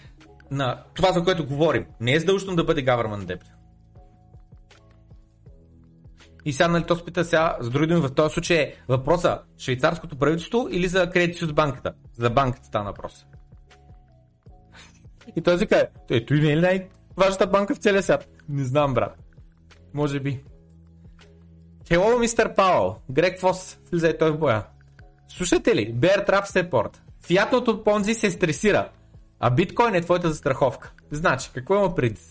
на 0.52 0.84
това, 0.94 1.12
за 1.12 1.24
което 1.24 1.46
говорим. 1.46 1.86
Не 2.00 2.14
е 2.14 2.20
задължително 2.20 2.56
да 2.56 2.64
бъде 2.64 2.86
government 2.86 3.26
debt. 3.26 3.44
И 6.46 6.54
сега, 6.54 6.68
нали, 6.68 6.84
то 6.84 6.96
спита 6.96 7.26
сега, 7.26 7.58
с 7.62 7.70
други 7.70 7.88
думи, 7.88 8.02
в 8.02 8.14
този 8.14 8.34
случай 8.34 8.58
е 8.58 8.76
въпроса 8.88 9.40
швейцарското 9.58 10.16
правителство 10.16 10.68
или 10.72 10.88
за 10.88 11.10
Credit 11.10 11.36
Suisse 11.36 11.54
банката? 11.54 11.94
За 12.14 12.30
банката 12.30 12.66
стана 12.66 12.86
въпрос. 12.86 13.26
И 15.36 15.42
той 15.42 15.60
си 15.60 15.68
ето 16.10 16.36
и 16.36 16.42
не 16.42 16.52
е 16.52 16.56
най-важната 16.56 17.48
банка 17.48 17.76
в 17.76 17.78
целия 17.78 18.04
свят? 18.04 18.28
Не 18.50 18.64
знам, 18.64 18.94
брат. 18.94 19.18
Може 19.94 20.20
би. 20.20 20.44
Hello, 21.90 22.20
мистер 22.20 22.56
Пауъл. 22.56 23.02
Грег 23.12 23.40
Фос 23.40 23.80
влиза 23.92 24.10
и 24.10 24.18
той 24.18 24.32
в 24.32 24.38
боя. 24.38 24.64
Слушате 25.28 25.76
ли? 25.76 25.94
Bear 25.94 26.30
Trap 26.30 26.46
се 26.46 26.70
порт. 26.70 27.02
Фиатното 27.26 27.84
понзи 27.84 28.14
се 28.14 28.32
стресира, 28.32 28.90
а 29.40 29.50
биткоин 29.50 29.96
е 29.96 30.02
твоята 30.02 30.30
застраховка. 30.30 30.94
Значи, 31.12 31.50
какво 31.54 31.76
има 31.76 31.96
преди? 31.96 32.22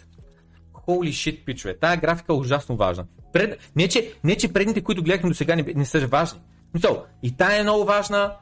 Holy 0.88 1.09
shit, 1.09 1.45
пичове. 1.45 1.78
Тая 1.78 1.97
графика 1.97 2.32
е 2.32 2.36
ужасно 2.36 2.76
важна. 2.76 3.07
Пред... 3.32 3.70
Не, 3.76 3.88
че, 3.88 4.12
не, 4.24 4.36
че 4.36 4.53
предните, 4.53 4.80
които 4.80 5.03
гледахме 5.03 5.28
до 5.28 5.34
сега, 5.34 5.57
не, 5.57 5.62
не 5.76 5.84
са 5.84 6.07
важни. 6.07 6.40
Но, 6.82 7.05
и 7.22 7.36
тая 7.36 7.61
е 7.61 7.62
много 7.62 7.84
важна, 7.84 8.36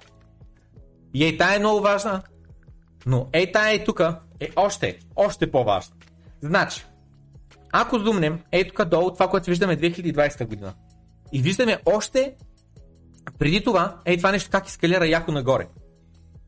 и 1.14 1.24
ей 1.24 1.36
тая 1.36 1.56
е 1.56 1.58
много 1.58 1.80
важна, 1.80 2.22
но 3.06 3.28
ей 3.32 3.52
тая 3.52 3.74
е 3.74 3.84
тук 3.84 4.00
е 4.40 4.50
още, 4.56 4.98
още 5.16 5.50
по-важна. 5.50 5.94
Значи, 6.40 6.84
ако 7.72 7.98
сдумнем, 7.98 8.40
ей 8.52 8.68
тук 8.68 8.84
долу 8.84 9.10
това, 9.10 9.28
което 9.28 9.50
виждаме 9.50 9.76
2020 9.76 10.46
година, 10.46 10.74
и 11.32 11.42
виждаме 11.42 11.78
още 11.86 12.34
преди 13.38 13.64
това, 13.64 14.00
ей 14.04 14.16
това 14.16 14.32
нещо 14.32 14.50
как 14.50 14.66
ескалира 14.66 15.06
яко 15.06 15.32
нагоре. 15.32 15.66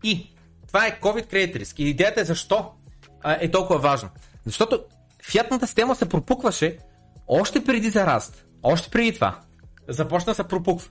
И 0.03 0.35
това 0.67 0.87
е 0.87 1.01
COVID 1.01 1.33
Credit 1.33 1.57
Risk. 1.57 1.81
И 1.81 1.89
идеята 1.89 2.21
е 2.21 2.25
защо 2.25 2.71
е 3.41 3.51
толкова 3.51 3.79
важно. 3.79 4.09
Защото 4.47 4.85
фиатната 5.23 5.67
система 5.67 5.95
се 5.95 6.09
пропукваше 6.09 6.79
още 7.29 7.65
преди 7.65 7.91
зараст. 7.91 8.47
Още 8.63 8.91
преди 8.91 9.15
това. 9.15 9.41
Започна 9.89 10.31
да 10.31 10.35
се 10.35 10.45
пропуква. 10.45 10.89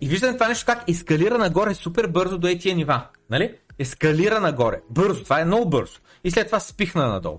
И 0.00 0.08
виждаме 0.08 0.32
това 0.32 0.48
нещо 0.48 0.66
как 0.66 0.84
ескалира 0.88 1.38
нагоре 1.38 1.74
супер 1.74 2.06
бързо 2.06 2.38
до 2.38 2.48
етия 2.48 2.76
нива. 2.76 3.06
Нали? 3.30 3.54
Ескалира 3.78 4.40
нагоре. 4.40 4.80
Бързо. 4.90 5.24
Това 5.24 5.40
е 5.40 5.44
много 5.44 5.70
бързо. 5.70 5.98
И 6.24 6.30
след 6.30 6.46
това 6.46 6.60
спихна 6.60 7.06
надолу. 7.06 7.38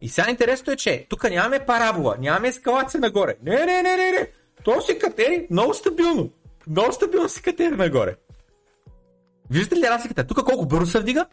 И 0.00 0.08
сега 0.08 0.30
интересното 0.30 0.70
е, 0.70 0.76
че 0.76 1.06
тук 1.08 1.30
нямаме 1.30 1.66
парабола, 1.66 2.16
нямаме 2.20 2.48
ескалация 2.48 3.00
нагоре. 3.00 3.34
Не, 3.42 3.66
не, 3.66 3.82
не, 3.82 3.96
не, 3.96 4.10
не. 4.10 4.28
То 4.64 4.80
си 4.80 4.98
катери 4.98 5.46
много 5.50 5.74
стабилно. 5.74 6.30
Много 6.66 6.92
стабилно 6.92 7.28
се 7.28 7.42
катери 7.42 7.76
нагоре. 7.76 8.16
Виждате 9.50 9.76
ли 9.76 9.86
разликата? 9.90 10.26
Тук 10.26 10.44
колко 10.44 10.66
бързо 10.66 10.90
се 10.90 11.00
вдига? 11.00 11.26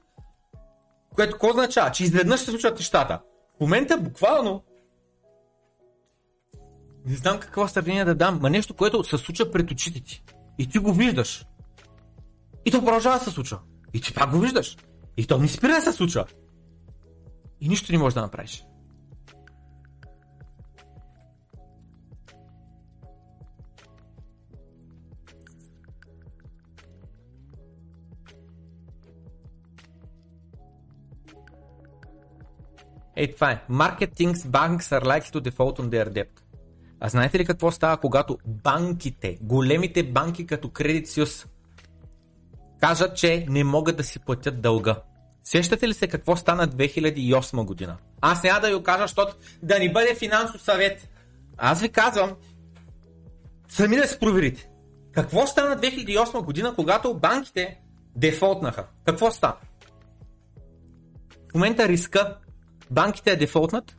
Което 1.15 1.33
какво 1.33 1.49
означава? 1.49 1.91
Че 1.91 2.03
изведнъж 2.03 2.39
се 2.39 2.51
случват 2.51 2.77
нещата. 2.77 3.19
В 3.57 3.59
момента 3.61 3.97
буквално 3.97 4.63
не 7.05 7.15
знам 7.15 7.39
какво 7.39 7.67
сравнение 7.67 8.05
да 8.05 8.15
дам, 8.15 8.39
ма 8.41 8.49
нещо, 8.49 8.73
което 8.73 9.03
се 9.03 9.17
случва 9.17 9.51
пред 9.51 9.71
очите 9.71 10.03
ти. 10.03 10.23
И 10.57 10.69
ти 10.69 10.79
го 10.79 10.93
виждаш. 10.93 11.45
И 12.65 12.71
то 12.71 12.85
продължава 12.85 13.17
да 13.17 13.23
се 13.23 13.31
случва. 13.31 13.59
И 13.93 14.01
ти 14.01 14.13
пак 14.13 14.31
го 14.31 14.39
виждаш. 14.39 14.77
И 15.17 15.27
то 15.27 15.37
не 15.37 15.47
спира 15.47 15.71
да 15.71 15.81
се 15.81 15.91
случва. 15.91 16.25
И 17.61 17.69
нищо 17.69 17.91
не 17.91 17.97
можеш 17.97 18.13
да 18.13 18.21
направиш. 18.21 18.65
Ей, 33.19 33.33
това 33.35 33.51
е. 33.51 33.61
Marketing 33.69 34.33
banks 34.33 34.99
are 34.99 35.03
likely 35.03 35.31
to 35.33 35.51
default 35.51 35.79
on 35.79 35.89
their 35.89 36.09
debt. 36.09 36.41
А 36.99 37.09
знаете 37.09 37.39
ли 37.39 37.45
какво 37.45 37.71
става, 37.71 37.97
когато 37.97 38.37
банките, 38.45 39.37
големите 39.41 40.03
банки 40.03 40.47
като 40.47 40.67
Credit 40.67 41.05
Suisse, 41.05 41.47
кажат, 42.79 43.17
че 43.17 43.45
не 43.49 43.63
могат 43.63 43.97
да 43.97 44.03
си 44.03 44.19
платят 44.19 44.61
дълга? 44.61 44.95
Сещате 45.43 45.87
ли 45.87 45.93
се 45.93 46.07
какво 46.07 46.35
стана 46.35 46.67
2008 46.67 47.65
година? 47.65 47.97
Аз 48.21 48.43
няма 48.43 48.59
да 48.59 48.77
ви 48.77 48.83
кажа, 48.83 49.03
защото 49.03 49.35
да 49.63 49.79
ни 49.79 49.93
бъде 49.93 50.15
финансов 50.15 50.61
съвет. 50.61 51.09
Аз 51.57 51.81
ви 51.81 51.89
казвам, 51.89 52.35
сами 53.67 53.95
да 53.95 54.07
се 54.07 54.19
проверите. 54.19 54.69
Какво 55.11 55.47
стана 55.47 55.77
2008 55.77 56.43
година, 56.43 56.75
когато 56.75 57.13
банките 57.13 57.79
дефолтнаха? 58.15 58.85
Какво 59.05 59.31
стана? 59.31 59.55
В 61.51 61.53
момента 61.53 61.87
риска 61.87 62.37
банките 62.91 63.31
е 63.31 63.35
дефолтнат. 63.35 63.95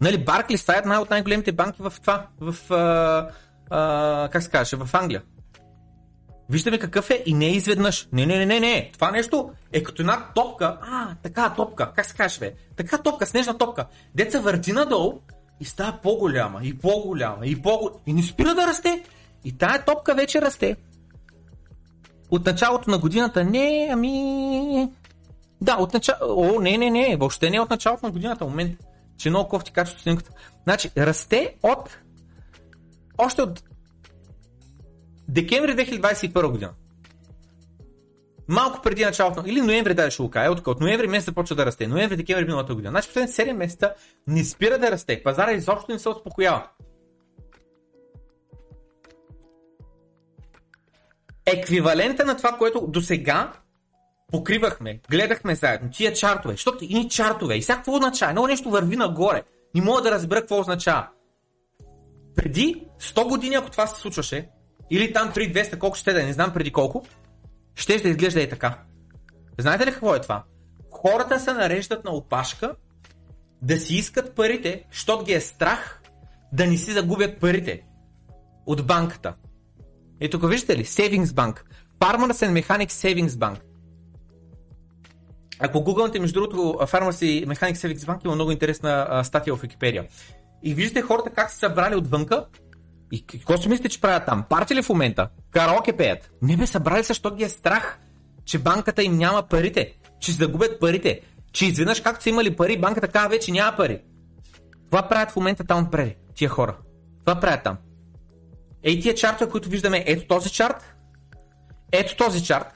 Нали, 0.00 0.24
Барклис, 0.24 0.62
това 0.62 0.74
е 0.74 0.78
една 0.78 1.00
от 1.00 1.10
най-големите 1.10 1.52
банки 1.52 1.82
в 1.82 1.92
това, 2.00 2.26
в, 2.40 2.72
а, 2.72 3.28
а, 3.70 4.28
как 4.28 4.42
се 4.42 4.50
каже, 4.50 4.76
в 4.76 4.94
Англия. 4.94 5.22
Виждаме 6.50 6.78
какъв 6.78 7.10
е 7.10 7.22
и 7.26 7.34
не 7.34 7.46
е 7.46 7.50
изведнъж. 7.50 8.08
Не, 8.12 8.26
не, 8.26 8.38
не, 8.38 8.46
не, 8.46 8.60
не. 8.60 8.90
Това 8.92 9.10
нещо 9.10 9.50
е 9.72 9.82
като 9.82 10.02
една 10.02 10.26
топка. 10.34 10.78
А, 10.82 11.14
така 11.22 11.54
топка. 11.56 11.92
Как 11.96 12.06
се 12.06 12.16
каже, 12.16 12.40
бе? 12.40 12.54
Така 12.76 12.98
топка, 12.98 13.26
снежна 13.26 13.58
топка. 13.58 13.86
Деца 14.14 14.40
върти 14.40 14.72
надолу 14.72 15.20
и 15.60 15.64
става 15.64 15.98
по-голяма, 16.02 16.60
и 16.62 16.78
по-голяма, 16.78 17.46
и 17.46 17.62
по-голяма. 17.62 17.98
И 18.06 18.12
не 18.12 18.22
спира 18.22 18.54
да 18.54 18.66
расте. 18.66 19.02
И 19.44 19.58
тая 19.58 19.84
топка 19.84 20.14
вече 20.14 20.42
расте. 20.42 20.76
От 22.30 22.46
началото 22.46 22.90
на 22.90 22.98
годината 22.98 23.44
не, 23.44 23.88
ами... 23.92 24.88
Да, 25.62 25.76
от 25.76 25.94
началото... 25.94 26.40
О, 26.40 26.60
не, 26.60 26.78
не, 26.78 26.90
не. 26.90 27.16
Въобще 27.16 27.50
не 27.50 27.56
е 27.56 27.60
от 27.60 27.70
началото 27.70 28.06
на 28.06 28.12
годината. 28.12 28.44
Момент. 28.44 28.78
Че 29.18 29.30
много 29.30 29.48
кофти 29.48 29.72
качество 29.72 30.02
снимката. 30.02 30.30
Значи, 30.64 30.90
расте 30.96 31.56
от... 31.62 31.98
Още 33.18 33.42
от 33.42 33.62
декември 35.28 35.72
2021 35.76 36.50
година. 36.50 36.72
Малко 38.48 38.82
преди 38.82 39.04
началото, 39.04 39.42
или 39.46 39.60
ноември 39.60 39.94
даже 39.94 40.10
ще 40.10 40.22
го 40.22 40.30
кажа, 40.30 40.50
от, 40.50 40.66
от 40.66 40.80
ноември 40.80 41.06
месец 41.06 41.26
започва 41.26 41.56
да 41.56 41.66
расте. 41.66 41.86
Ноември, 41.86 42.16
декември 42.16 42.44
миналата 42.44 42.74
година. 42.74 42.90
Значи 42.90 43.08
последните 43.08 43.42
7 43.42 43.52
месеца 43.52 43.94
не 44.26 44.44
спира 44.44 44.78
да 44.78 44.90
расте. 44.90 45.22
Пазара 45.22 45.52
изобщо 45.52 45.92
не 45.92 45.98
се 45.98 46.08
успокоява. 46.08 46.68
Еквивалента 51.46 52.24
на 52.24 52.36
това, 52.36 52.52
което 52.52 52.86
до 52.88 53.00
сега 53.00 53.52
покривахме, 54.32 55.00
гледахме 55.10 55.54
заедно, 55.54 55.90
тия 55.90 56.12
чартове, 56.12 56.54
защото 56.54 56.84
и 56.84 57.08
чартове, 57.08 57.56
и 57.56 57.60
всяко 57.60 57.90
означава, 57.90 58.30
едно 58.30 58.46
нещо 58.46 58.70
върви 58.70 58.96
нагоре. 58.96 59.42
Не 59.74 59.82
мога 59.82 60.02
да 60.02 60.10
разбера 60.10 60.40
какво 60.40 60.60
означава. 60.60 61.08
Преди 62.36 62.86
100 63.00 63.28
години, 63.28 63.54
ако 63.54 63.70
това 63.70 63.86
се 63.86 64.00
случваше, 64.00 64.48
или 64.90 65.12
там 65.12 65.32
3-200, 65.32 65.78
колко 65.78 65.96
ще 65.96 66.12
да 66.12 66.22
е, 66.22 66.26
не 66.26 66.32
знам 66.32 66.52
преди 66.52 66.72
колко, 66.72 67.04
ще 67.74 67.98
да 67.98 68.08
изглежда 68.08 68.40
и 68.40 68.48
така. 68.48 68.78
Знаете 69.58 69.86
ли 69.86 69.92
какво 69.92 70.14
е 70.14 70.20
това? 70.20 70.44
Хората 70.90 71.40
се 71.40 71.52
нареждат 71.52 72.04
на 72.04 72.10
опашка 72.10 72.74
да 73.62 73.76
си 73.76 73.94
искат 73.94 74.34
парите, 74.34 74.84
защото 74.92 75.24
ги 75.24 75.32
е 75.32 75.40
страх 75.40 76.02
да 76.52 76.66
не 76.66 76.76
си 76.76 76.92
загубят 76.92 77.40
парите 77.40 77.82
от 78.66 78.86
банката. 78.86 79.34
И 80.20 80.30
тук 80.30 80.48
виждате 80.48 80.78
ли? 80.78 80.84
Savings 80.84 81.24
Bank. 81.24 81.62
Farmers 82.00 82.46
and 82.46 82.62
Mechanics 82.62 82.90
Savings 82.90 83.28
Bank. 83.28 83.71
Ако 85.64 85.82
гугълнете, 85.82 86.20
между 86.20 86.40
другото, 86.40 86.78
и 87.22 87.46
Mechanics 87.46 87.74
Savings 87.74 87.98
Bank 87.98 88.24
има 88.24 88.34
много 88.34 88.50
интересна 88.50 89.20
статия 89.24 89.56
в 89.56 89.60
Википедия. 89.60 90.06
И 90.62 90.74
виждате 90.74 91.02
хората 91.02 91.30
как 91.30 91.50
се 91.50 91.58
събрали 91.58 91.96
отвънка 91.96 92.46
и 93.12 93.26
какво 93.26 93.56
си 93.56 93.68
мислите, 93.68 93.88
че 93.88 94.00
правят 94.00 94.26
там? 94.26 94.44
Парти 94.48 94.74
ли 94.74 94.82
в 94.82 94.88
момента? 94.88 95.28
Караоке 95.50 95.92
пеят? 95.92 96.30
Не 96.42 96.56
бе, 96.56 96.66
събрали 96.66 97.04
се, 97.04 97.08
защото 97.08 97.36
ги 97.36 97.44
е 97.44 97.48
страх, 97.48 97.98
че 98.44 98.58
банката 98.58 99.02
им 99.02 99.16
няма 99.16 99.42
парите, 99.42 99.94
че 100.20 100.32
загубят 100.32 100.80
парите, 100.80 101.20
че 101.52 101.66
изведнъж 101.66 102.00
както 102.00 102.22
са 102.22 102.28
имали 102.28 102.56
пари, 102.56 102.80
банката 102.80 103.08
казва 103.08 103.28
вече 103.28 103.52
няма 103.52 103.76
пари. 103.76 104.02
Това 104.90 105.08
правят 105.08 105.30
в 105.30 105.36
момента 105.36 105.64
там 105.64 105.84
отпреди, 105.84 106.16
тия 106.34 106.48
хора. 106.48 106.76
Това 107.24 107.40
правят 107.40 107.62
там. 107.64 107.76
Ей 108.82 109.00
тия 109.00 109.14
чартове, 109.14 109.50
които 109.50 109.68
виждаме, 109.68 110.04
ето 110.06 110.26
този 110.26 110.50
чарт, 110.50 110.94
ето 111.92 112.16
този 112.16 112.44
чарт, 112.44 112.66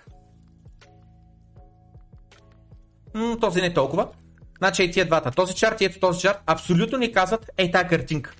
М, 3.16 3.36
този 3.40 3.60
не 3.60 3.66
е 3.66 3.74
толкова. 3.74 4.08
Значи 4.58 4.82
ей 4.82 4.90
тия 4.90 5.06
двата, 5.06 5.30
този 5.30 5.54
чарт 5.54 5.80
и 5.80 5.84
ето 5.84 6.00
този 6.00 6.20
чарт, 6.20 6.38
абсолютно 6.46 6.98
ни 6.98 7.12
казват, 7.12 7.50
ей 7.58 7.70
тая 7.70 7.88
картинка. 7.88 8.34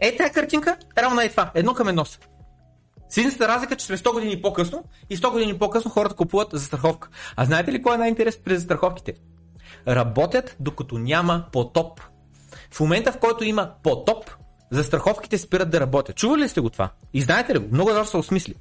Е, 0.00 0.16
тази 0.16 0.32
картинка, 0.32 0.76
равна 0.98 1.24
е 1.24 1.28
това. 1.28 1.50
Едно 1.54 1.74
към 1.74 1.88
едно 1.88 2.04
са. 2.04 2.18
С 3.08 3.40
разлика, 3.40 3.76
че 3.76 3.86
сме 3.86 3.96
100 3.96 4.12
години 4.12 4.42
по-късно 4.42 4.84
и 5.10 5.16
100 5.16 5.30
години 5.30 5.58
по-късно 5.58 5.90
хората 5.90 6.14
купуват 6.14 6.48
застраховка. 6.52 7.08
А 7.36 7.44
знаете 7.44 7.72
ли 7.72 7.82
кой 7.82 7.94
е 7.94 7.98
най-интересно 7.98 8.42
при 8.44 8.56
застраховките? 8.56 9.14
Работят 9.88 10.56
докато 10.60 10.98
няма 10.98 11.44
потоп. 11.52 12.00
В 12.70 12.80
момента, 12.80 13.12
в 13.12 13.18
който 13.18 13.44
има 13.44 13.70
потоп, 13.82 14.30
застраховките 14.70 15.38
спират 15.38 15.70
да 15.70 15.80
работят. 15.80 16.16
Чували 16.16 16.42
ли 16.42 16.48
сте 16.48 16.60
го 16.60 16.70
това? 16.70 16.90
И 17.12 17.22
знаете 17.22 17.54
ли 17.54 17.58
го? 17.58 17.68
Много 17.72 17.90
добре 17.90 18.04
се 18.04 18.16
осмисли. 18.16 18.54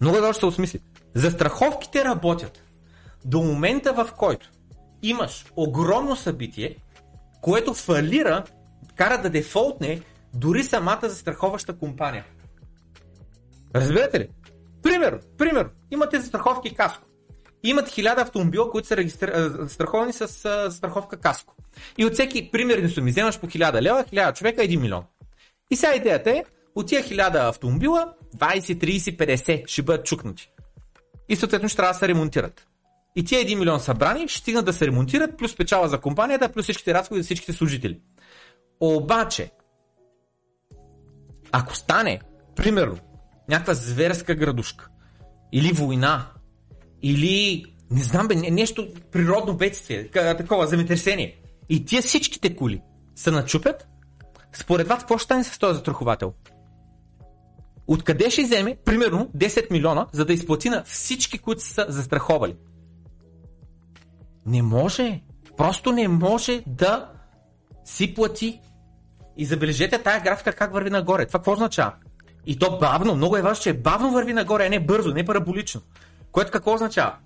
Много 0.00 0.16
добре 0.16 0.34
се 0.34 0.46
осмисли. 0.46 0.80
Застраховките 1.14 2.04
работят 2.04 2.64
до 3.24 3.42
момента, 3.42 3.92
в 3.92 4.08
който 4.16 4.50
имаш 5.02 5.44
огромно 5.56 6.16
събитие, 6.16 6.76
което 7.40 7.74
фалира, 7.74 8.44
кара 8.96 9.22
да 9.22 9.30
дефолтне 9.30 10.00
дори 10.34 10.64
самата 10.64 11.00
застраховаща 11.02 11.78
компания. 11.78 12.24
Разбирате 13.74 14.20
ли? 14.20 14.28
Пример, 14.82 15.20
пример, 15.38 15.68
имате 15.90 16.20
застраховки 16.20 16.74
каско. 16.74 17.04
Имат 17.62 17.88
хиляда 17.88 18.22
автомобила, 18.22 18.70
които 18.70 18.88
са 18.88 18.96
регистр... 18.96 19.32
застраховани 19.60 20.12
с 20.12 20.26
застраховка 20.70 21.16
каско. 21.16 21.54
И 21.98 22.04
от 22.04 22.12
всеки 22.12 22.50
примерни 22.50 22.88
суми 22.88 23.10
вземаш 23.10 23.40
по 23.40 23.46
1000 23.46 23.82
лева, 23.82 24.04
1000 24.04 24.34
човека, 24.34 24.62
1 24.62 24.80
милион. 24.80 25.04
И 25.70 25.76
сега 25.76 25.94
идеята 25.94 26.30
е, 26.30 26.44
от 26.74 26.86
тия 26.86 27.02
1000 27.02 27.48
автомобила, 27.48 28.14
20, 28.36 28.58
30, 28.58 29.16
50 29.16 29.68
ще 29.68 29.82
бъдат 29.82 30.06
чукнати. 30.06 30.50
И 31.28 31.36
съответно 31.36 31.68
ще 31.68 31.76
трябва 31.76 31.92
да 31.92 31.98
се 31.98 32.08
ремонтират. 32.08 32.66
И 33.16 33.24
тия 33.24 33.44
1 33.44 33.58
милион 33.58 33.80
събрани 33.80 34.28
ще 34.28 34.38
стигнат 34.38 34.64
да 34.64 34.72
се 34.72 34.86
ремонтират, 34.86 35.38
плюс 35.38 35.56
печала 35.56 35.88
за 35.88 36.00
компанията, 36.00 36.52
плюс 36.52 36.64
всичките 36.64 36.94
разходи 36.94 37.20
за 37.20 37.24
всичките 37.24 37.52
служители. 37.52 38.00
Обаче, 38.80 39.50
ако 41.52 41.76
стане, 41.76 42.20
примерно, 42.56 42.98
някаква 43.48 43.74
зверска 43.74 44.34
градушка, 44.34 44.88
или 45.52 45.72
война, 45.72 46.26
или 47.02 47.64
не 47.90 48.02
знам 48.02 48.28
бе, 48.28 48.34
нещо 48.34 48.88
природно 49.12 49.56
бедствие, 49.56 50.10
такова 50.10 50.66
земетресение, 50.66 51.40
и 51.68 51.84
тия 51.84 52.02
всичките 52.02 52.56
кули 52.56 52.82
се 53.14 53.30
начупят, 53.30 53.88
според 54.52 54.88
вас 54.88 54.98
какво 54.98 55.18
ще 55.18 55.24
стане 55.24 55.44
с 55.44 55.58
този 55.58 55.74
застраховател? 55.74 56.34
Откъде 57.86 58.30
ще 58.30 58.42
вземе, 58.42 58.76
примерно, 58.84 59.30
10 59.36 59.70
милиона, 59.70 60.06
за 60.12 60.24
да 60.24 60.32
изплати 60.32 60.70
на 60.70 60.84
всички, 60.84 61.38
които 61.38 61.62
са 61.62 61.86
застраховали? 61.88 62.56
Не 64.46 64.62
може. 64.62 65.20
Просто 65.56 65.92
не 65.92 66.08
може 66.08 66.62
да 66.66 67.08
си 67.84 68.14
плати. 68.14 68.60
И 69.36 69.44
забележете 69.44 70.02
тая 70.02 70.20
графика 70.20 70.52
как 70.52 70.72
върви 70.72 70.90
нагоре. 70.90 71.26
Това 71.26 71.38
какво 71.38 71.52
означава? 71.52 71.94
И 72.46 72.58
то 72.58 72.78
бавно, 72.78 73.14
много 73.14 73.36
е 73.36 73.42
важно, 73.42 73.62
че 73.62 73.72
бавно 73.72 74.10
върви 74.10 74.32
нагоре, 74.32 74.66
а 74.66 74.70
не 74.70 74.80
бързо, 74.80 75.10
не 75.10 75.24
параболично. 75.24 75.80
Което 76.32 76.50
какво 76.50 76.74
означава? 76.74 77.16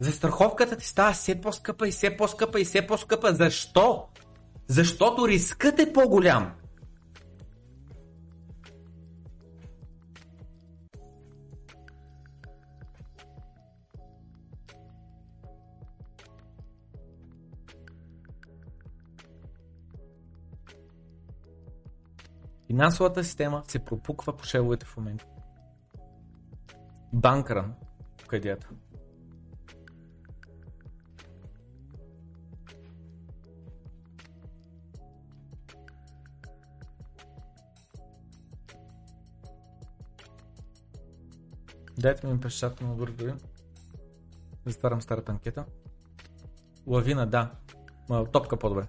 Застраховката 0.00 0.76
ти 0.76 0.86
става 0.86 1.12
все 1.12 1.40
по-скъпа 1.40 1.88
и 1.88 1.90
все 1.90 2.16
по-скъпа 2.16 2.60
и 2.60 2.64
все 2.64 2.86
по-скъпа. 2.86 3.34
Защо? 3.34 4.04
Защото 4.66 5.28
рискът 5.28 5.78
е 5.78 5.92
по-голям. 5.92 6.50
Финансовата 22.70 23.24
система 23.24 23.62
се 23.68 23.78
пропуква 23.78 24.36
по 24.36 24.44
шеловете 24.44 24.86
в 24.86 24.96
момента. 24.96 25.26
Банкран. 27.12 27.74
Тук 28.16 28.32
е 28.32 28.36
идеята. 28.36 28.68
Дайте 41.98 42.26
ми 42.26 42.40
пешата 42.40 42.84
на 42.84 42.96
дори. 42.96 43.34
Затварям 44.66 45.02
старата 45.02 45.32
анкета. 45.32 45.64
Лавина, 46.86 47.26
да. 47.26 47.50
Топка 48.32 48.56
по-добре. 48.56 48.86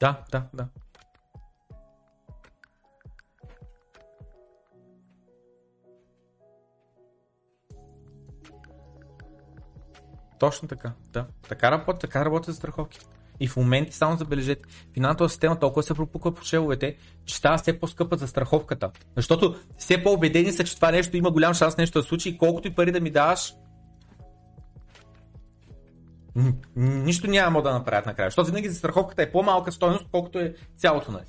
Да, 0.00 0.24
да, 0.32 0.42
да. 0.54 0.66
Точно 10.38 10.68
така, 10.68 10.92
да. 11.12 11.26
Така 11.48 11.70
работи, 11.70 12.00
така 12.00 12.24
работят 12.24 12.54
застраховки. 12.54 12.98
И 13.40 13.48
в 13.48 13.56
момента, 13.56 13.92
само 13.92 14.16
забележете, 14.16 14.62
финансовата 14.94 15.28
система 15.32 15.58
толкова 15.58 15.82
се 15.82 15.94
пропуква 15.94 16.34
по 16.34 16.42
шеловете, 16.42 16.96
че 17.24 17.36
става 17.36 17.58
все 17.58 17.80
по-скъпа 17.80 18.16
за 18.16 18.28
страховката. 18.28 18.90
Защото 19.16 19.56
все 19.78 20.02
по-убедени 20.02 20.52
са, 20.52 20.64
че 20.64 20.76
това 20.76 20.90
нещо 20.90 21.16
има 21.16 21.30
голям 21.30 21.54
шанс 21.54 21.76
нещо 21.76 22.00
да 22.00 22.08
случи 22.08 22.28
и 22.28 22.38
колкото 22.38 22.68
и 22.68 22.74
пари 22.74 22.92
да 22.92 23.00
ми 23.00 23.10
даваш, 23.10 23.54
нищо 26.76 27.26
няма 27.26 27.62
да 27.62 27.72
направят 27.72 28.06
накрая. 28.06 28.30
Защото 28.30 28.46
винаги 28.46 28.68
застраховката 28.68 29.22
е 29.22 29.32
по-малка 29.32 29.72
стойност, 29.72 30.06
колкото 30.12 30.38
е 30.38 30.54
цялото 30.76 31.12
нали. 31.12 31.24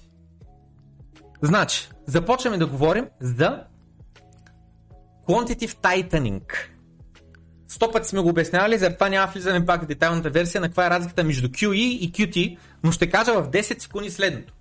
Значи, 1.41 1.89
започваме 2.05 2.57
да 2.57 2.67
говорим 2.67 3.05
за 3.19 3.63
Quantitative 5.27 5.73
Tightening. 5.73 6.53
Сто 7.67 7.91
пъти 7.91 8.07
сме 8.07 8.21
го 8.21 8.29
обяснявали, 8.29 8.77
заради 8.77 8.95
това 8.95 9.09
няма 9.09 9.31
влизане 9.31 9.65
пак 9.65 9.83
в 9.83 9.87
детайлната 9.87 10.29
версия 10.29 10.61
на 10.61 10.67
каква 10.67 10.85
е 10.87 10.89
разликата 10.89 11.23
между 11.23 11.47
QE 11.47 11.75
и 11.75 12.11
QT, 12.11 12.57
но 12.83 12.91
ще 12.91 13.09
кажа 13.09 13.33
в 13.33 13.49
10 13.49 13.79
секунди 13.79 14.11
следното. 14.11 14.53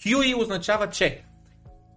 QE 0.00 0.40
означава, 0.40 0.90
че 0.90 1.22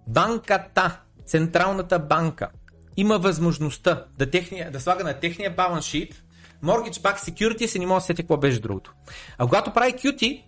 банката, 0.07 0.99
централната 1.25 1.99
банка, 1.99 2.49
има 2.97 3.17
възможността 3.17 4.05
да, 4.17 4.29
техния, 4.29 4.71
да 4.71 4.79
слага 4.79 5.03
на 5.03 5.13
техния 5.13 5.55
баланс 5.55 5.85
шит 5.85 6.23
Mortgage 6.63 7.01
Back 7.01 7.17
Security 7.17 7.65
се 7.65 7.79
не 7.79 7.85
може 7.85 8.03
да 8.03 8.05
сети 8.05 8.21
какво 8.21 8.37
беше 8.37 8.59
другото. 8.59 8.93
А 9.37 9.45
когато 9.45 9.73
прави 9.73 9.93
QT, 9.93 10.43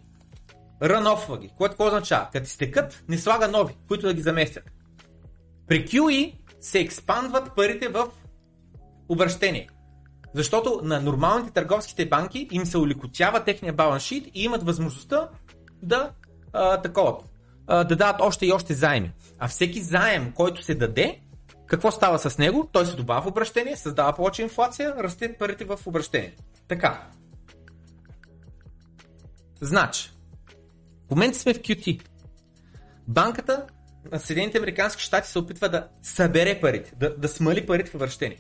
рънофва 0.84 1.38
ги, 1.38 1.50
което 1.58 1.72
какво 1.72 1.88
означава? 1.88 2.28
Като 2.34 2.44
изтекат, 2.44 3.04
не 3.10 3.18
слага 3.18 3.48
нови, 3.48 3.74
които 3.88 4.08
да 4.08 4.14
ги 4.14 4.22
заместят. 4.22 4.64
При 5.68 5.86
QE 5.86 6.34
се 6.62 6.80
експандват 6.80 7.56
парите 7.56 7.88
в 7.88 8.08
обращение. 9.10 9.70
Защото 10.34 10.82
на 10.84 11.02
нормалните 11.02 11.52
търговските 11.52 12.10
банки 12.10 12.48
им 12.52 12.66
се 12.66 12.78
уликотява 12.78 13.44
техния 13.44 13.74
баланс 13.74 14.04
шит 14.04 14.28
и 14.34 14.44
имат 14.44 14.64
възможността 14.64 15.30
да 15.84 16.12
а, 16.54 16.82
такова, 16.82 17.18
а, 17.68 17.84
да 17.84 17.96
дадат 17.96 18.22
още 18.22 18.46
и 18.46 18.52
още 18.52 18.74
заеми. 18.74 19.12
А 19.40 19.48
всеки 19.48 19.82
заем, 19.82 20.32
който 20.36 20.64
се 20.64 20.76
даде, 20.76 21.20
какво 21.68 21.92
става 21.92 22.20
с 22.20 22.38
него? 22.38 22.70
Той 22.72 22.86
се 22.86 22.96
добавя 22.96 23.22
в 23.22 23.28
обращение, 23.28 23.78
създава 23.78 24.14
повече 24.14 24.42
инфлация, 24.42 24.96
расте 25.00 25.38
парите 25.38 25.66
в 25.66 25.80
обращение. 25.86 26.36
Така. 26.68 27.08
Значи, 29.62 30.12
в 31.08 31.12
момента 31.12 31.40
сме 31.40 31.54
в 31.54 31.60
QT. 31.60 32.02
Банката 33.08 33.68
на 34.12 34.20
Съединените 34.20 34.58
Американски 34.58 35.04
щати 35.04 35.30
се 35.30 35.40
опитва 35.40 35.70
да 35.70 35.88
събере 36.02 36.62
парите, 36.62 36.94
да, 36.96 37.18
да 37.18 37.28
смали 37.28 37.66
парите 37.66 37.92
в 37.92 37.96
обращение. 37.96 38.40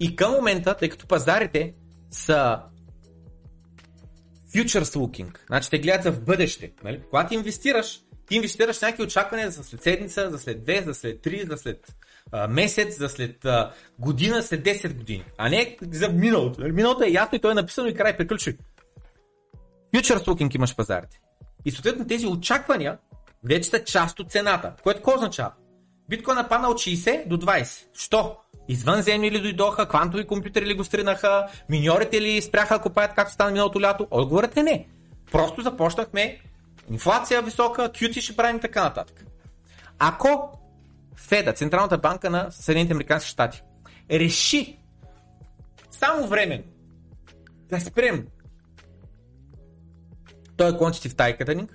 И 0.00 0.16
към 0.16 0.32
момента, 0.32 0.76
тъй 0.76 0.88
като 0.88 1.06
пазарите 1.06 1.74
са 2.10 2.62
futures 4.54 4.96
looking, 4.96 5.38
значи 5.46 5.70
те 5.70 5.78
гледат 5.78 6.14
в 6.14 6.24
бъдеще. 6.24 6.72
Нали? 6.84 7.02
Когато 7.10 7.34
инвестираш, 7.34 8.00
ти 8.28 8.34
инвестираш 8.34 8.80
някакви 8.80 9.02
очаквания 9.02 9.50
за 9.50 9.64
след 9.64 9.82
седмица, 9.82 10.30
за 10.30 10.38
след 10.38 10.64
две, 10.64 10.82
за 10.82 10.94
след 10.94 11.22
три, 11.22 11.44
за 11.50 11.56
след 11.56 11.96
а, 12.32 12.48
месец, 12.48 12.98
за 12.98 13.08
след 13.08 13.44
а, 13.44 13.72
година, 13.98 14.42
след 14.42 14.64
10 14.64 14.94
години. 14.94 15.24
А 15.38 15.48
не 15.48 15.76
за 15.92 16.08
миналото. 16.08 16.60
Нали? 16.60 16.72
Миналото 16.72 17.04
е 17.04 17.10
ясно 17.10 17.36
и 17.36 17.40
то 17.40 17.50
е 17.50 17.54
написано 17.54 17.88
и 17.88 17.94
край 17.94 18.16
приключи. 18.16 18.56
Futures 19.94 20.26
looking 20.26 20.56
имаш 20.56 20.76
пазарите. 20.76 21.20
И 21.64 21.70
съответно 21.70 22.06
тези 22.06 22.26
очаквания 22.26 22.98
вече 23.44 23.68
са 23.68 23.84
част 23.84 24.20
от 24.20 24.30
цената. 24.30 24.72
Което 24.82 24.98
какво 24.98 25.14
означава? 25.14 25.52
Биткоин 26.08 26.38
е 26.38 26.48
паднал 26.48 26.70
от 26.70 26.78
60 26.78 27.28
до 27.28 27.38
20. 27.38 27.86
Що? 27.94 28.36
Извънземни 28.68 29.30
ли 29.30 29.40
дойдоха, 29.42 29.88
квантови 29.88 30.26
компютри 30.26 30.66
ли 30.66 30.74
го 30.74 30.84
стринаха, 30.84 31.46
миньорите 31.68 32.20
ли 32.20 32.42
спряха 32.42 32.74
да 32.74 32.82
копаят 32.82 33.14
както 33.14 33.32
стана 33.32 33.50
миналото 33.50 33.80
лято? 33.80 34.06
Отговорът 34.10 34.56
е 34.56 34.62
не. 34.62 34.88
Просто 35.32 35.62
започнахме 35.62 36.40
инфлация 36.90 37.42
висока, 37.42 37.82
QT 37.82 38.20
ще 38.20 38.36
правим 38.36 38.60
така 38.60 38.82
нататък. 38.82 39.24
Ако 39.98 40.58
Феда, 41.16 41.52
Централната 41.52 41.98
банка 41.98 42.30
на 42.30 42.50
Съединените 42.50 42.92
Американски 42.92 43.30
щати, 43.30 43.62
реши 44.10 44.78
само 45.90 46.26
временно 46.26 46.64
да 47.68 47.80
спрем 47.80 48.26
той 50.56 50.68
е 50.68 50.72
quantitative 50.72 51.12
tightening 51.12 51.68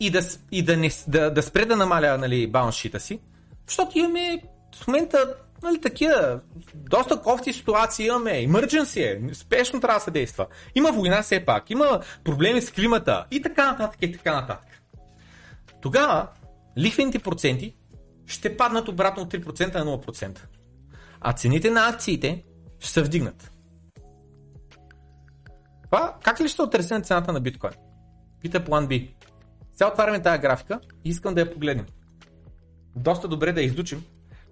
и 0.00 0.10
да, 0.10 0.20
и 0.52 0.62
да, 0.62 0.76
не, 0.76 0.90
да, 1.08 1.30
да 1.30 1.42
спре 1.42 1.64
да 1.64 1.76
намаля 1.76 2.18
нали, 2.18 2.52
си, 2.98 3.20
защото 3.66 3.98
имаме 3.98 4.42
в 4.76 4.86
момента 4.86 5.34
нали, 5.62 5.80
такива 5.80 6.40
доста 6.74 7.20
кофти 7.20 7.52
ситуации 7.52 8.06
имаме. 8.06 8.30
Emergency 8.30 9.30
е, 9.30 9.34
спешно 9.34 9.80
трябва 9.80 9.98
да 9.98 10.04
се 10.04 10.10
действа. 10.10 10.46
Има 10.74 10.92
война 10.92 11.22
все 11.22 11.44
пак, 11.44 11.70
има 11.70 12.00
проблеми 12.24 12.62
с 12.62 12.72
климата 12.72 13.26
и 13.30 13.42
така 13.42 13.70
нататък 13.70 13.98
и 14.02 14.12
така 14.12 14.34
нататък. 14.34 14.82
Тогава 15.82 16.28
лихвените 16.78 17.18
проценти 17.18 17.76
ще 18.26 18.56
паднат 18.56 18.88
обратно 18.88 19.22
от 19.22 19.32
3% 19.32 19.74
на 19.74 19.98
0%. 19.98 20.38
А 21.20 21.32
цените 21.32 21.70
на 21.70 21.88
акциите 21.88 22.44
ще 22.80 22.92
се 22.92 23.02
вдигнат. 23.02 23.50
Това 25.84 26.16
как 26.22 26.40
ли 26.40 26.48
ще 26.48 26.62
отрази 26.62 26.94
на 26.94 27.00
цената 27.00 27.32
на 27.32 27.40
биткоин? 27.40 27.72
Пита 28.42 28.64
план 28.64 28.88
B. 28.88 29.14
Сега 29.72 29.88
отваряме 29.88 30.22
тази 30.22 30.38
графика 30.38 30.80
и 31.04 31.08
искам 31.08 31.34
да 31.34 31.40
я 31.40 31.52
погледнем. 31.52 31.86
Доста 32.96 33.28
добре 33.28 33.52
да 33.52 33.60
я 33.60 33.66
изучим, 33.66 34.04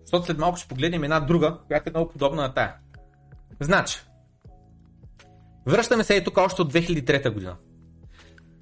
защото 0.05 0.27
след 0.27 0.39
малко 0.39 0.57
ще 0.57 0.69
погледнем 0.69 1.05
една 1.05 1.21
друга, 1.21 1.59
която 1.67 1.89
е 1.89 1.93
много 1.93 2.11
подобна 2.11 2.43
на 2.43 2.55
тая. 2.55 2.75
Значи, 3.61 4.01
връщаме 5.67 6.05
се 6.05 6.15
и 6.15 6.25
тук 6.25 6.37
още 6.37 6.63
от 6.63 6.73
2003 6.73 7.31
година. 7.31 7.57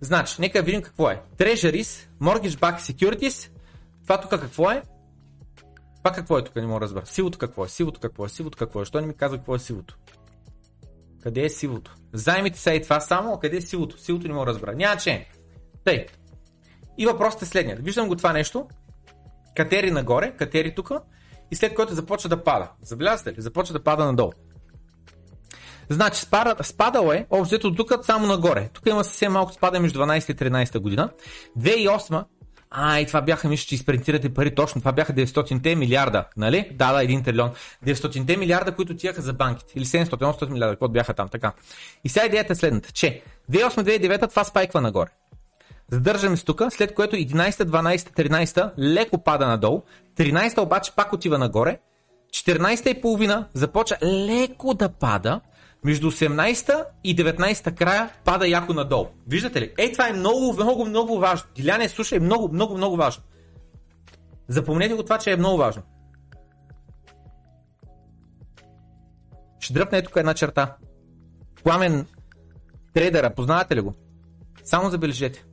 Значи, 0.01 0.37
нека 0.39 0.63
видим 0.63 0.83
какво 0.83 1.11
е. 1.11 1.23
Treasuries, 1.37 2.09
Mortgage 2.21 2.59
Back 2.59 2.79
Securities, 2.79 3.51
това 4.03 4.21
тук 4.21 4.31
какво 4.31 4.71
е? 4.71 4.83
Това 5.99 6.13
какво 6.13 6.39
е 6.39 6.45
тук, 6.45 6.57
не 6.57 6.67
мога 6.67 6.81
да 6.81 6.85
разбера. 6.85 7.07
Сивото 7.07 7.39
какво 7.39 7.65
е? 7.65 7.69
Сивото 7.69 8.01
какво 8.01 8.25
е? 8.25 8.29
Сивото 8.29 8.59
какво 8.59 8.83
е? 8.83 8.85
Що 8.85 9.01
не 9.01 9.07
ми 9.07 9.15
казва 9.15 9.39
какво 9.39 9.55
е 9.55 9.59
сивото? 9.59 9.99
Къде 11.23 11.45
е 11.45 11.49
сивото? 11.49 11.95
Займите 12.13 12.59
са 12.59 12.75
и 12.75 12.83
това 12.83 13.01
само, 13.01 13.35
а 13.35 13.41
къде 13.41 13.57
е 13.57 13.61
сивото? 13.61 13.99
Сивото 13.99 14.29
не 14.29 14.35
мога 14.35 14.47
да 14.47 14.53
разбера. 14.53 14.75
Няма 14.75 14.97
че. 14.97 15.29
Тъй. 15.85 16.07
И 16.99 17.07
въпросът 17.07 17.43
е 17.43 17.47
следният. 17.47 17.85
Виждам 17.85 18.09
го 18.09 18.17
това 18.17 18.33
нещо. 18.33 18.69
Катери 19.57 19.91
нагоре, 19.91 20.37
катери 20.37 20.75
тук. 20.75 20.93
И 21.53 21.57
след 21.57 21.75
което 21.75 21.95
започва 21.95 22.29
да 22.29 22.45
пада. 22.45 22.69
Забелязате 22.83 23.33
ли? 23.33 23.41
Започва 23.41 23.73
да 23.73 23.85
пада 23.85 24.05
надолу. 24.05 24.33
Значи 25.89 26.21
спада, 26.21 26.57
спадал 26.63 27.13
е, 27.13 27.27
общо 27.31 27.75
тук 27.75 27.93
само 28.03 28.27
нагоре. 28.27 28.69
Тук 28.73 28.87
има 28.87 29.05
съвсем 29.05 29.33
малко 29.33 29.53
спада 29.53 29.81
между 29.81 30.01
12 30.01 30.33
и 30.33 30.51
13 30.51 30.79
година. 30.79 31.11
2008 31.59 32.25
а, 32.71 33.01
и 33.01 33.07
това 33.07 33.21
бяха, 33.23 33.49
мисля, 33.49 33.67
че 33.67 33.75
изпринтирате 33.75 34.35
пари 34.35 34.55
точно. 34.55 34.81
Това 34.81 34.93
бяха 34.93 35.13
900 35.13 35.75
милиарда, 35.75 36.25
нали? 36.37 36.71
Да, 36.73 36.93
да, 36.93 36.99
1 36.99 37.25
трилион. 37.25 37.51
900 37.87 38.37
милиарда, 38.37 38.75
които 38.75 38.93
отиваха 38.93 39.23
за 39.23 39.33
банките. 39.33 39.73
Или 39.77 39.85
700-800 39.85 40.51
милиарда, 40.51 40.77
които 40.77 40.93
бяха 40.93 41.15
там, 41.15 41.29
така. 41.29 41.53
И 42.05 42.09
сега 42.09 42.27
идеята 42.27 42.53
е 42.53 42.57
следната, 42.57 42.93
че 42.93 43.23
2008-2009 43.51 44.31
това 44.31 44.45
спайква 44.45 44.81
нагоре. 44.81 45.11
Задържаме 45.93 46.37
се 46.37 46.45
тук, 46.45 46.63
след 46.71 46.95
което 46.95 47.17
11, 47.17 47.51
12, 47.51 47.97
13 47.97 48.73
леко 48.79 49.19
пада 49.19 49.47
надолу, 49.47 49.83
13 50.17 50.63
обаче 50.63 50.93
пак 50.97 51.13
отива 51.13 51.39
нагоре, 51.39 51.79
14-та 52.31 52.91
и 52.91 53.01
половина 53.01 53.49
започва 53.55 53.97
леко 54.03 54.75
да 54.75 54.89
пада, 54.89 55.41
между 55.85 56.11
18-та 56.11 56.85
и 57.05 57.17
19-та 57.17 57.73
края 57.73 58.11
пада 58.25 58.49
яко 58.49 58.73
надолу. 58.73 59.07
Виждате 59.27 59.61
ли? 59.61 59.73
Ей, 59.79 59.93
това 59.93 60.09
е 60.09 60.13
много, 60.13 60.53
много, 60.53 60.85
много 60.85 61.19
важно. 61.19 61.49
Диляне, 61.55 61.89
слушай, 61.89 62.21
много, 62.21 62.49
много, 62.53 62.77
много 62.77 62.97
важно. 62.97 63.23
Запомнете 64.49 64.95
го 64.95 65.03
това, 65.03 65.19
че 65.19 65.33
е 65.33 65.37
много 65.37 65.59
важно. 65.59 65.83
Ще 69.61 69.73
дръпне 69.73 70.03
тук 70.03 70.17
една 70.17 70.35
черта. 70.35 70.77
Пламен 71.65 72.07
трейдера, 72.95 73.35
познавате 73.35 73.77
ли 73.77 73.81
го? 73.81 73.95
Само 74.65 74.91
забележете. 74.91 75.45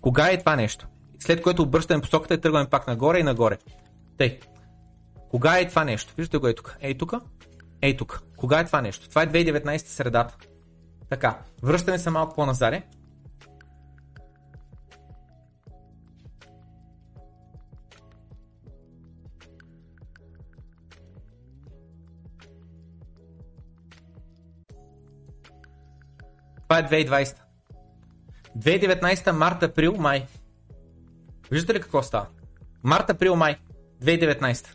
Кога 0.00 0.30
е 0.30 0.38
това 0.38 0.56
нещо? 0.56 0.86
След 1.18 1.42
което 1.42 1.62
обръщаме 1.62 2.00
посоката 2.00 2.34
и 2.34 2.40
тръгваме 2.40 2.68
пак 2.68 2.86
нагоре 2.86 3.18
и 3.18 3.22
нагоре. 3.22 3.58
Тъй. 4.18 4.40
Кога 5.30 5.58
е 5.58 5.68
това 5.68 5.84
нещо? 5.84 6.14
Виждате 6.16 6.38
го 6.38 6.48
е 6.48 6.54
тук. 6.54 6.76
Ей 6.80 6.98
тук. 6.98 7.14
Ей 7.82 7.96
тук. 7.96 8.22
Кога 8.36 8.60
е 8.60 8.64
това 8.66 8.82
нещо? 8.82 9.08
Това 9.08 9.22
е 9.22 9.26
2019 9.26 9.76
средата. 9.78 10.36
Така. 11.08 11.38
Връщаме 11.62 11.98
се 11.98 12.10
малко 12.10 12.34
по-назаре. 12.34 12.82
Това 26.68 26.78
е 26.78 26.88
2020. 26.88 27.45
2019 28.56 29.32
март, 29.32 29.62
април, 29.62 29.96
май. 29.96 30.26
Виждате 31.50 31.74
ли 31.74 31.80
какво 31.80 32.02
става? 32.02 32.26
Март, 32.82 33.10
април, 33.10 33.36
май. 33.36 33.58
2019. 34.02 34.66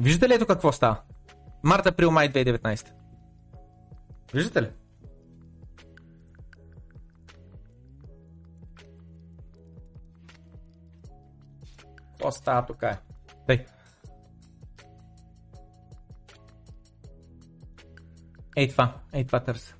Виждате 0.00 0.28
ли 0.28 0.34
ето 0.34 0.46
какво 0.46 0.72
става? 0.72 1.00
Март, 1.62 1.86
април, 1.86 2.10
май 2.10 2.32
2019. 2.32 2.86
Виждате 4.34 4.62
ли? 4.62 4.70
Какво 12.12 12.30
става 12.32 12.66
тук 12.66 12.82
е? 12.82 12.98
Тъй. 13.46 13.64
Ей 18.56 18.68
това, 18.68 18.94
ей 19.12 19.26
това 19.26 19.40
търся. 19.40 19.74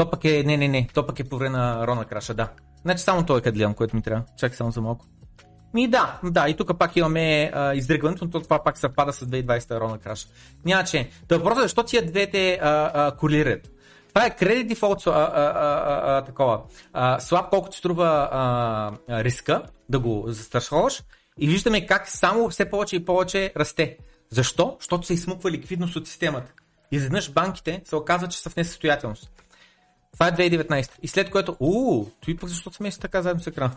То 0.00 0.10
пък 0.10 0.24
е, 0.24 0.42
не, 0.46 0.56
не, 0.56 0.68
не, 0.68 0.88
то 0.94 1.06
пък 1.06 1.20
е 1.20 1.24
по 1.24 1.38
време 1.38 1.58
на 1.58 1.86
Рона 1.86 2.04
Краша, 2.04 2.34
да. 2.34 2.48
Значи 2.82 3.02
само 3.02 3.26
той 3.26 3.38
е 3.38 3.42
къде 3.42 3.74
което 3.76 3.96
ми 3.96 4.02
трябва. 4.02 4.24
Чакай 4.36 4.56
само 4.56 4.70
за 4.70 4.80
малко. 4.80 5.06
Ми 5.74 5.88
да, 5.88 6.20
да, 6.24 6.48
и 6.48 6.56
тук 6.56 6.78
пак 6.78 6.96
имаме 6.96 7.50
а, 7.54 7.74
издръгването, 7.74 8.24
но 8.24 8.40
това 8.40 8.64
пак 8.64 8.78
съвпада 8.78 9.12
с 9.12 9.26
2020 9.26 9.80
Рона 9.80 9.98
Краш. 9.98 10.26
Няма 10.64 10.84
че. 10.84 11.10
Та 11.28 11.36
въпросът 11.36 11.58
е 11.58 11.62
защо 11.62 11.82
тия 11.82 12.06
двете 12.06 12.58
а, 12.62 12.90
а, 12.94 13.16
корелират. 13.16 13.70
Това 14.08 14.26
е 14.26 14.36
кредит 14.36 14.78
а, 15.06 16.24
такова. 16.24 16.60
А, 16.92 17.20
слаб 17.20 17.50
колкото 17.50 17.76
струва 17.76 18.28
а, 18.32 19.22
риска 19.24 19.62
да 19.88 19.98
го 19.98 20.24
застрашваш 20.26 21.02
и 21.38 21.48
виждаме 21.48 21.86
как 21.86 22.08
само 22.08 22.48
все 22.48 22.70
повече 22.70 22.96
и 22.96 23.04
повече 23.04 23.52
расте. 23.56 23.96
Защо? 24.30 24.76
Защото 24.80 25.06
се 25.06 25.14
изсмуква 25.14 25.50
ликвидност 25.50 25.96
от 25.96 26.08
системата. 26.08 26.52
Изведнъж 26.92 27.32
банките 27.32 27.82
се 27.84 27.96
оказва, 27.96 28.28
че 28.28 28.38
са 28.38 28.50
в 28.50 28.56
несъстоятелност. 28.56 29.30
Това 30.12 30.28
е 30.28 30.32
2019. 30.32 30.90
И 31.02 31.08
след 31.08 31.30
което, 31.30 31.56
уу, 31.60 32.10
той 32.20 32.36
пък 32.36 32.48
защо 32.48 32.72
сме 32.72 32.90
си 32.90 33.00
така 33.00 33.22
заедно 33.22 33.42
с 33.42 33.46
екран? 33.46 33.70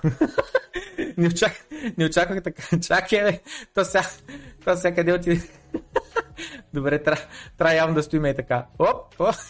не, 1.17 1.27
очаквах, 1.27 1.65
не 1.97 2.05
очаквах 2.05 2.43
така. 2.43 2.79
Чакай, 2.79 3.23
бе. 3.23 3.39
То 3.73 3.85
сега, 3.85 4.09
то 4.65 4.77
сега 4.77 4.95
къде 4.95 5.13
отиде? 5.13 5.49
Добре, 6.73 7.03
трябва, 7.03 7.23
трябва 7.57 7.75
явно 7.75 7.95
да 7.95 8.03
стоиме 8.03 8.29
и 8.29 8.35
така. 8.35 8.65
Оп, 8.79 9.19
оп. 9.19 9.35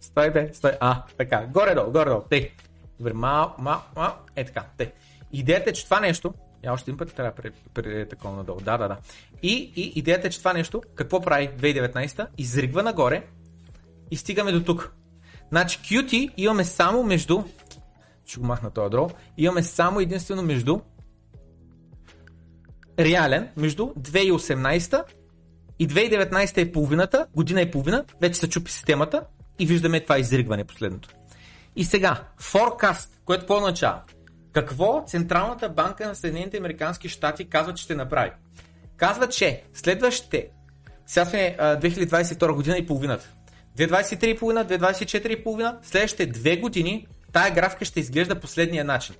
Стой, 0.00 0.30
бе, 0.30 0.50
стой. 0.54 0.72
А, 0.80 1.02
така. 1.18 1.46
Горе-долу, 1.46 1.90
горе-долу. 1.90 2.22
Тей. 2.30 2.52
Добре, 2.98 3.12
мал, 3.12 3.54
мал, 3.58 3.82
мал. 3.96 4.16
Е 4.36 4.44
така. 4.44 4.64
Тей. 4.76 4.92
Идеята 5.32 5.70
е, 5.70 5.72
че 5.72 5.84
това 5.84 6.00
нещо, 6.00 6.34
я 6.64 6.72
още 6.72 6.90
един 6.90 6.98
път 6.98 7.14
трябва 7.14 7.32
при 7.74 8.08
такова 8.08 8.36
надолу. 8.36 8.60
Да, 8.60 8.78
да, 8.78 8.88
да. 8.88 8.96
И, 9.42 9.72
и 9.76 9.92
идеята 9.98 10.26
е, 10.26 10.30
че 10.30 10.38
това 10.38 10.52
нещо, 10.52 10.82
какво 10.94 11.20
прави 11.20 11.48
2019? 11.48 12.26
Изригва 12.38 12.82
нагоре 12.82 13.22
и 14.10 14.16
стигаме 14.16 14.52
до 14.52 14.64
тук. 14.64 14.92
Значи 15.50 15.78
QT 15.78 16.30
имаме 16.36 16.64
само 16.64 17.02
между 17.02 17.42
ще 18.30 18.40
го 18.40 18.46
махна 18.46 18.70
този 18.70 18.90
дрол, 18.90 19.10
имаме 19.38 19.62
само 19.62 20.00
единствено 20.00 20.42
между 20.42 20.80
реален, 22.98 23.48
между 23.56 23.82
2018 23.82 25.04
и 25.78 25.88
2019 25.88 26.58
е 26.58 26.72
половината, 26.72 27.26
година 27.34 27.60
и 27.60 27.70
половина, 27.70 28.04
вече 28.20 28.40
се 28.40 28.48
чупи 28.48 28.72
системата 28.72 29.22
и 29.58 29.66
виждаме 29.66 30.00
това 30.00 30.18
изригване 30.18 30.64
последното. 30.64 31.08
И 31.76 31.84
сега, 31.84 32.24
forecast, 32.40 33.08
което 33.24 33.46
по 33.46 33.54
означава? 33.54 34.02
Какво 34.52 35.04
Централната 35.06 35.68
банка 35.68 36.06
на 36.08 36.14
Съединените 36.14 36.56
Американски 36.56 37.08
щати 37.08 37.48
казва, 37.48 37.74
че 37.74 37.84
ще 37.84 37.94
направи? 37.94 38.30
Казва, 38.96 39.28
че 39.28 39.64
следващите, 39.74 40.48
сега 41.06 41.24
сме 41.24 41.56
2022 41.60 42.52
година 42.52 42.78
и 42.78 42.86
половината, 42.86 43.32
2023,5, 43.76 44.78
2024,5, 44.78 45.78
следващите 45.82 46.26
две 46.26 46.56
години 46.56 47.06
тая 47.32 47.54
графика 47.54 47.84
ще 47.84 48.00
изглежда 48.00 48.40
последния 48.40 48.84
начин. 48.84 49.14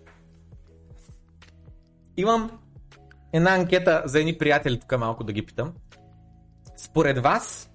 Имам 2.17 2.61
една 3.33 3.55
анкета 3.55 4.03
за 4.05 4.21
едни 4.21 4.39
приятели, 4.39 4.81
тук 4.81 4.99
малко 4.99 5.25
да 5.25 5.33
ги 5.33 5.47
питам. 5.47 5.75
Според 6.77 7.19
вас, 7.19 7.71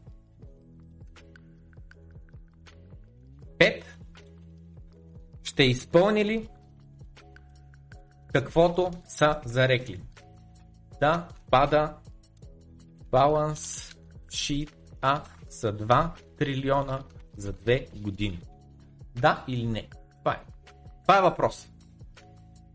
5 3.58 3.84
ще 5.44 5.64
изпълни 5.64 6.26
ли 6.26 6.50
каквото 8.34 8.92
са 9.08 9.40
зарекли? 9.46 10.02
Да, 11.00 11.28
пада 11.52 11.94
баланс 13.12 13.96
шит 14.30 14.76
А 15.02 15.24
са 15.50 15.74
2 15.74 16.25
трилиона 16.38 17.04
за 17.38 17.54
2 17.54 18.02
години. 18.02 18.40
Да 19.16 19.46
или 19.48 19.66
не? 19.66 19.88
Това 20.20 20.34
е. 20.34 20.40
Това 21.04 21.18
е 21.18 21.22
въпрос. 21.22 21.70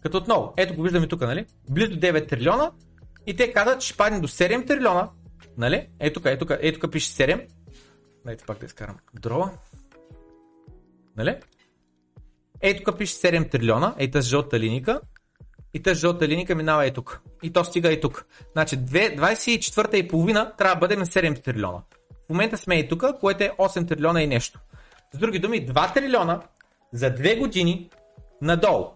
Като 0.03 0.17
отново, 0.17 0.55
ето 0.57 0.75
го 0.75 0.83
виждаме 0.83 1.09
тук, 1.09 1.21
нали? 1.21 1.47
Близо 1.71 1.93
9 1.93 2.29
трилиона 2.29 2.71
и 3.27 3.37
те 3.37 3.53
казват, 3.53 3.81
че 3.81 3.89
ще 3.89 3.97
падне 3.97 4.21
до 4.21 4.29
7 4.29 4.67
трилиона, 4.67 5.11
нали? 5.57 5.89
Ето 6.01 6.21
тук, 6.21 6.27
ето 6.27 6.47
тук, 6.47 6.59
ето 6.61 6.81
тук 6.81 6.93
пише 6.93 7.13
7. 7.13 7.47
Дайте 8.25 8.45
пак 8.45 8.59
да 8.59 8.67
изкарам 8.67 8.97
дрова. 9.15 9.51
Нали? 11.17 11.37
Ето 12.61 12.83
тук 12.85 12.99
пише 12.99 13.15
7 13.15 13.51
трилиона, 13.51 13.95
ей 13.99 14.11
тази 14.11 14.29
жълта 14.29 14.61
линика. 14.61 15.01
И 15.75 15.83
тази 15.83 16.01
жълта 16.01 16.29
линика 16.29 16.55
минава 16.55 16.87
и 16.87 16.93
тук. 16.93 17.21
И 17.43 17.53
то 17.53 17.65
стига 17.65 17.93
и 17.93 18.01
тук. 18.01 18.27
Значи 18.53 18.79
24 18.79 19.95
и 19.95 20.09
половина 20.09 20.57
трябва 20.57 20.75
да 20.75 20.81
бъде 20.81 20.97
на 20.97 21.07
7 21.07 21.45
трилиона. 21.45 21.83
В 22.31 22.33
момента 22.33 22.57
сме 22.57 22.75
и 22.75 22.89
тук, 22.89 23.05
което 23.21 23.45
е 23.45 23.51
8 23.59 23.89
трилиона 23.89 24.23
и 24.23 24.27
нещо. 24.27 24.61
С 25.13 25.19
други 25.19 25.39
думи, 25.39 25.67
2 25.67 25.95
трилиона 25.95 26.41
за 26.93 27.11
две 27.11 27.37
години 27.37 27.91
надолу. 28.43 28.87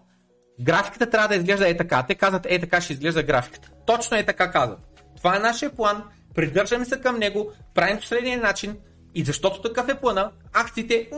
Графиката 0.61 1.09
трябва 1.09 1.27
да 1.27 1.35
изглежда 1.35 1.69
е 1.69 1.77
така. 1.77 2.05
Те 2.07 2.15
казват 2.15 2.45
е 2.49 2.59
така 2.59 2.81
ще 2.81 2.93
изглежда 2.93 3.23
графиката. 3.23 3.71
Точно 3.85 4.17
е 4.17 4.25
така 4.25 4.51
казват. 4.51 4.79
Това 5.17 5.35
е 5.35 5.39
нашия 5.39 5.69
план, 5.69 6.03
придържаме 6.35 6.85
се 6.85 7.01
към 7.01 7.19
него, 7.19 7.51
правим 7.73 7.97
последния 7.97 8.39
начин 8.39 8.77
и 9.15 9.23
защото 9.23 9.61
такъв 9.61 9.89
е 9.89 9.95
плана, 9.95 10.31
акциите 10.53 11.09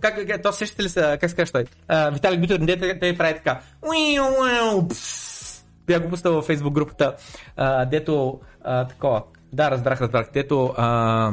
как, 0.00 0.42
то 0.42 0.52
сещате 0.52 0.82
ли 0.82 0.88
са, 0.88 1.18
как 1.20 1.30
се 1.30 1.36
казва 1.36 1.52
той? 1.52 2.10
Виталик 2.10 2.40
Битер, 2.40 2.60
те, 2.66 2.98
те 2.98 3.18
прави 3.18 3.34
така. 3.34 3.60
Бях 5.86 6.02
го 6.02 6.08
пуснал 6.08 6.34
във 6.34 6.48
Facebook 6.48 6.72
групата, 6.72 7.16
дето 7.90 8.40
такова. 8.88 9.22
Да, 9.54 9.70
разбрах, 9.70 10.00
разбрах. 10.00 10.30
Дето 10.32 10.74
а, 10.76 11.32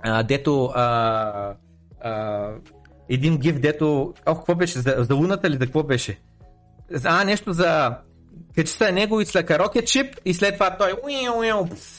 а, 0.00 0.22
дето 0.22 0.72
а, 0.74 1.54
а, 2.00 2.50
един 3.08 3.38
гиф, 3.38 3.60
дето... 3.60 4.14
Ох, 4.26 4.38
какво 4.38 4.54
беше? 4.54 4.78
За, 4.78 4.96
за 4.98 5.14
луната 5.14 5.50
ли? 5.50 5.52
За 5.52 5.58
какво 5.58 5.82
беше? 5.82 6.18
А, 7.04 7.24
нещо 7.24 7.52
за... 7.52 7.96
Качи 8.54 8.72
се 8.72 8.92
него 8.92 9.20
и 9.20 9.26
след 9.26 9.46
кароке 9.46 9.84
чип 9.84 10.16
и 10.24 10.34
след 10.34 10.54
това 10.54 10.76
той... 10.76 10.92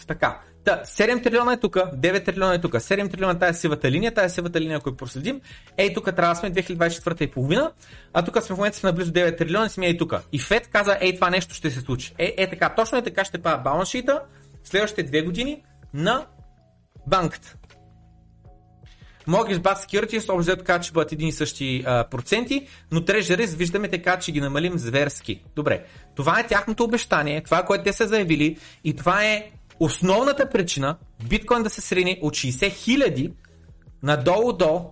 Така. 0.07 0.39
Та, 0.65 0.81
7 0.85 1.23
трилиона 1.23 1.53
е 1.53 1.57
тук, 1.57 1.75
9 1.75 2.25
трилиона 2.25 2.53
е 2.53 2.61
тук, 2.61 2.73
7 2.73 3.11
трилиона 3.11 3.47
е 3.47 3.53
сивата 3.53 3.91
линия, 3.91 4.13
тази 4.13 4.33
сивата 4.33 4.61
линия, 4.61 4.77
ако 4.77 4.95
проследим, 4.95 5.41
ей 5.77 5.93
тук 5.93 6.15
трябва 6.15 6.33
да 6.33 6.35
сме 6.35 6.51
2024 6.51 7.21
и 7.21 7.31
половина, 7.31 7.71
а 8.13 8.25
тук 8.25 8.43
сме 8.43 8.55
в 8.55 8.57
момента 8.57 8.77
сме 8.77 8.89
на 8.89 8.93
близо 8.93 9.11
9 9.11 9.37
трилиона 9.37 9.65
и 9.65 9.69
сме 9.69 9.87
ей 9.87 9.97
тук. 9.97 10.15
И 10.31 10.39
Фед 10.39 10.67
каза, 10.67 10.97
ей 11.01 11.15
това 11.15 11.29
нещо 11.29 11.53
ще 11.53 11.71
се 11.71 11.81
случи. 11.81 12.15
Е, 12.17 12.33
е 12.37 12.49
така, 12.49 12.69
точно 12.69 12.97
е 12.97 13.03
така 13.03 13.25
ще 13.25 13.37
пада 13.37 13.57
балансшита 13.57 14.21
следващите 14.65 15.03
две 15.03 15.21
години 15.21 15.63
на 15.93 16.25
банката. 17.07 17.55
Mortgage 19.27 19.59
Backed 19.59 19.85
Securities 19.85 20.17
общо 20.17 20.37
взето 20.37 20.63
казват, 20.63 20.83
че 20.83 20.91
бъдат 20.91 21.11
един 21.11 21.27
и 21.27 21.31
същи 21.31 21.83
а, 21.85 22.09
проценти, 22.09 22.67
но 22.91 22.99
Treasuries 22.99 23.55
виждаме 23.55 23.89
така, 23.89 24.19
че 24.19 24.31
ги 24.31 24.41
намалим 24.41 24.77
зверски. 24.77 25.43
Добре, 25.55 25.85
това 26.15 26.39
е 26.39 26.47
тяхното 26.47 26.83
обещание, 26.83 27.43
това 27.43 27.59
е 27.59 27.65
което 27.65 27.83
те 27.83 27.93
са 27.93 28.07
заявили 28.07 28.57
и 28.83 28.95
това 28.95 29.25
е 29.25 29.51
основната 29.79 30.49
причина 30.49 30.97
биткоин 31.29 31.63
да 31.63 31.69
се 31.69 31.81
срини 31.81 32.19
от 32.21 32.33
60 32.33 32.71
хиляди 32.71 33.33
надолу 34.03 34.53
до 34.53 34.89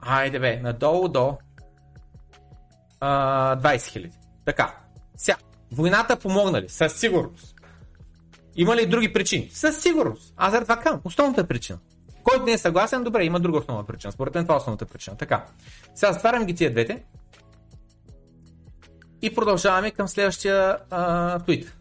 Айде 0.00 0.38
бе, 0.38 0.60
надолу 0.60 1.08
до 1.08 1.38
а, 3.00 3.56
20 3.56 3.86
хиляди. 3.86 4.16
Така, 4.44 4.74
сега, 5.16 5.36
войната 5.72 6.16
помогна 6.16 6.62
ли? 6.62 6.68
Със 6.68 6.92
сигурност. 6.92 7.54
Има 8.56 8.76
ли 8.76 8.86
други 8.86 9.12
причини? 9.12 9.50
Със 9.52 9.82
сигурност. 9.82 10.34
Аз 10.36 10.52
за 10.52 10.60
това 10.60 10.76
казвам. 10.76 11.00
Основната 11.04 11.46
причина. 11.46 11.78
Който 12.22 12.44
не 12.44 12.52
е 12.52 12.58
съгласен, 12.58 13.04
добре, 13.04 13.24
има 13.24 13.40
друга 13.40 13.58
основна 13.58 13.84
причина. 13.84 14.12
Според 14.12 14.34
мен 14.34 14.44
това 14.44 14.54
е 14.54 14.58
основната 14.58 14.86
причина. 14.86 15.16
Така. 15.16 15.46
Сега 15.94 16.12
затварям 16.12 16.44
ги 16.44 16.54
тия 16.54 16.70
двете. 16.70 17.04
И 19.22 19.34
продължаваме 19.34 19.90
към 19.90 20.08
следващия 20.08 20.78
а, 20.90 21.38
твит. 21.38 21.76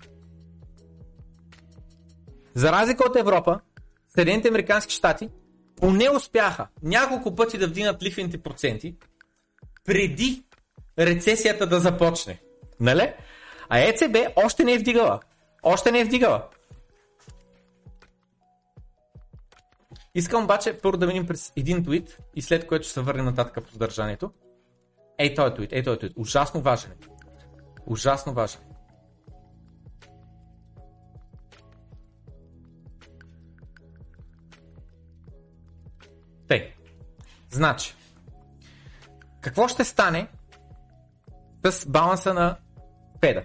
За 2.55 2.71
разлика 2.71 3.03
от 3.09 3.15
Европа, 3.15 3.59
Съединените 4.09 4.47
Американски 4.47 4.93
щати 4.93 5.29
поне 5.75 6.09
успяха 6.09 6.67
няколко 6.83 7.35
пъти 7.35 7.57
да 7.57 7.67
вдигнат 7.67 8.03
лихвените 8.03 8.37
проценти 8.37 8.95
преди 9.85 10.43
рецесията 10.99 11.67
да 11.67 11.79
започне. 11.79 12.39
Нали? 12.79 13.13
А 13.69 13.79
ЕЦБ 13.79 14.17
още 14.35 14.63
не 14.63 14.73
е 14.73 14.77
вдигала. 14.77 15.19
Още 15.63 15.91
не 15.91 15.99
е 15.99 16.05
вдигала. 16.05 16.47
Искам 20.15 20.43
обаче 20.43 20.77
първо 20.77 20.97
да 20.97 21.07
минем 21.07 21.27
през 21.27 21.53
един 21.55 21.83
твит 21.83 22.17
и 22.35 22.41
след 22.41 22.67
което 22.67 22.83
ще 22.83 22.93
се 22.93 23.01
върнем 23.01 23.25
нататък 23.25 23.65
по 23.65 23.71
съдържанието. 23.71 24.31
Ей 25.17 25.33
този 25.33 25.55
твит, 25.55 25.73
ей 25.73 25.83
този 25.83 25.99
твит. 25.99 26.13
Ужасно 26.15 26.61
важен. 26.61 26.91
Ужасно 27.85 28.33
важен. 28.33 28.61
Тей. 36.47 36.73
Значи, 37.49 37.95
какво 39.41 39.67
ще 39.67 39.83
стане 39.83 40.27
с 41.63 41.85
баланса 41.85 42.33
на 42.33 42.57
Феда? 43.21 43.43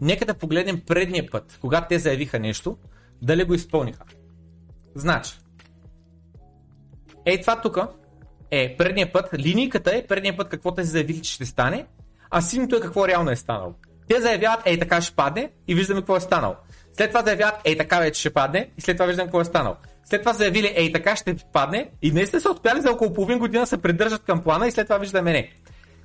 Нека 0.00 0.24
да 0.24 0.34
погледнем 0.34 0.82
предния 0.86 1.30
път, 1.30 1.58
когато 1.60 1.88
те 1.88 1.98
заявиха 1.98 2.38
нещо, 2.38 2.78
дали 3.22 3.44
го 3.44 3.54
изпълниха. 3.54 4.04
Значи, 4.94 5.38
Ей 7.24 7.40
това 7.40 7.60
тук 7.60 7.78
е 8.50 8.76
предния 8.76 9.12
път, 9.12 9.28
линийката 9.38 9.96
е 9.96 10.06
предния 10.06 10.36
път 10.36 10.48
какво 10.48 10.74
те 10.74 10.82
заявили, 10.84 11.22
че 11.22 11.32
ще 11.32 11.46
стане, 11.46 11.86
а 12.30 12.40
синьото 12.40 12.76
е 12.76 12.80
какво 12.80 13.08
реално 13.08 13.30
е 13.30 13.36
станало. 13.36 13.74
Те 14.08 14.20
заявяват, 14.20 14.60
ей 14.64 14.78
така 14.78 15.00
ще 15.00 15.14
падне 15.14 15.50
и 15.68 15.74
виждаме 15.74 16.00
какво 16.00 16.16
е 16.16 16.20
станало. 16.20 16.54
След 16.92 17.10
това 17.10 17.22
заявяват, 17.22 17.54
ей 17.64 17.76
така 17.76 17.98
вече 17.98 18.20
ще 18.20 18.30
падне 18.30 18.70
и 18.78 18.80
след 18.80 18.96
това 18.96 19.06
виждаме 19.06 19.26
какво 19.26 19.40
е 19.40 19.44
станало. 19.44 19.76
След 20.04 20.20
това 20.20 20.32
заявили, 20.32 20.72
ей 20.76 20.92
така 20.92 21.16
ще 21.16 21.36
падне 21.52 21.90
и 22.02 22.12
наистина 22.12 22.40
са 22.40 22.50
успяли 22.50 22.80
за 22.80 22.90
около 22.90 23.12
половин 23.12 23.38
година 23.38 23.66
се 23.66 23.82
придържат 23.82 24.24
към 24.24 24.42
плана 24.42 24.66
и 24.66 24.70
след 24.70 24.86
това 24.86 24.98
виждаме 24.98 25.32
не. 25.32 25.52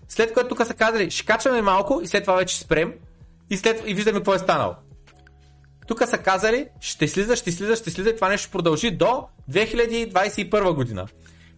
След 0.07 0.33
което 0.33 0.49
тук 0.49 0.67
са 0.67 0.73
казали, 0.73 1.11
ще 1.11 1.25
качваме 1.25 1.61
малко 1.61 2.01
и 2.03 2.07
след 2.07 2.23
това 2.23 2.35
вече 2.35 2.59
спрем 2.59 2.93
и, 3.49 3.57
след, 3.57 3.83
и 3.85 3.93
виждаме 3.93 4.19
какво 4.19 4.33
е 4.33 4.39
станало. 4.39 4.75
Тук 5.87 6.03
са 6.07 6.17
казали, 6.17 6.67
ще 6.79 7.07
слиза, 7.07 7.35
ще 7.35 7.51
слиза, 7.51 7.75
ще 7.75 7.91
слиза 7.91 8.09
и 8.09 8.15
това 8.15 8.29
нещо 8.29 8.51
продължи 8.51 8.91
до 8.91 9.27
2021 9.51 10.73
година. 10.73 11.07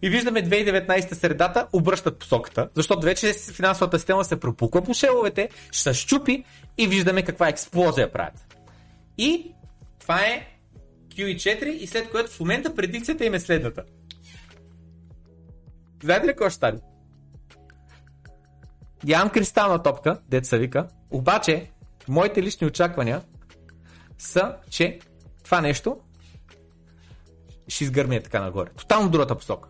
И 0.02 0.10
виждаме 0.10 0.44
2019 0.44 1.14
средата 1.14 1.66
обръщат 1.72 2.18
посоката, 2.18 2.68
защото 2.74 3.02
вече 3.02 3.32
финансовата 3.32 3.98
система 3.98 4.24
се 4.24 4.40
пропуква 4.40 4.82
по 4.82 4.94
шеловете, 4.94 5.48
ще 5.70 5.82
се 5.82 5.94
щупи 5.94 6.44
и 6.78 6.86
виждаме 6.86 7.22
каква 7.22 7.48
експлозия 7.48 8.12
правят. 8.12 8.56
И 9.18 9.54
това 10.00 10.20
е 10.20 10.48
QE4 11.16 11.64
и 11.64 11.86
след 11.86 12.10
което 12.10 12.30
в 12.30 12.40
момента 12.40 12.74
предикцията 12.74 13.24
им 13.24 13.34
е 13.34 13.40
следната. 13.40 13.84
Знаете 16.02 16.26
ли 16.26 16.30
какво 16.30 16.50
ще 16.50 16.56
стане? 16.56 16.78
Нямам 19.04 19.30
кристална 19.30 19.82
топка, 19.82 20.20
деца 20.28 20.56
вика, 20.56 20.88
обаче 21.10 21.70
моите 22.08 22.42
лични 22.42 22.66
очаквания 22.66 23.22
са, 24.18 24.54
че 24.70 24.98
това 25.44 25.60
нещо 25.60 25.96
ще 27.68 27.84
изгърме 27.84 28.22
така 28.22 28.40
нагоре. 28.40 28.70
Тотално 28.76 29.08
другата 29.08 29.34
посока. 29.34 29.68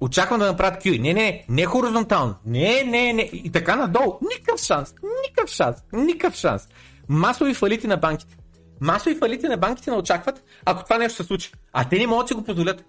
Очаквам 0.00 0.38
да 0.38 0.46
направят 0.46 0.82
QE. 0.84 1.00
Не, 1.00 1.14
не, 1.14 1.44
не 1.48 1.66
хоризонтално. 1.66 2.34
Не, 2.46 2.82
не, 2.84 3.12
не. 3.12 3.22
И 3.32 3.52
така 3.52 3.76
надолу. 3.76 4.18
Никакъв 4.32 4.60
шанс. 4.60 4.94
Никакъв 5.26 5.50
шанс. 5.50 5.76
Никакъв 5.92 6.34
шанс. 6.34 6.68
Масови 7.08 7.54
фалити 7.54 7.86
на 7.86 7.96
банките. 7.96 8.36
Масови 8.80 9.14
фалити 9.14 9.48
на 9.48 9.56
банките 9.56 9.90
не 9.90 9.96
очакват, 9.96 10.44
ако 10.64 10.84
това 10.84 10.98
нещо 10.98 11.16
се 11.16 11.24
случи. 11.24 11.52
А 11.72 11.88
те 11.88 11.98
не 11.98 12.06
могат 12.06 12.24
да 12.24 12.28
си 12.28 12.34
го 12.34 12.44
позволят. 12.44 12.84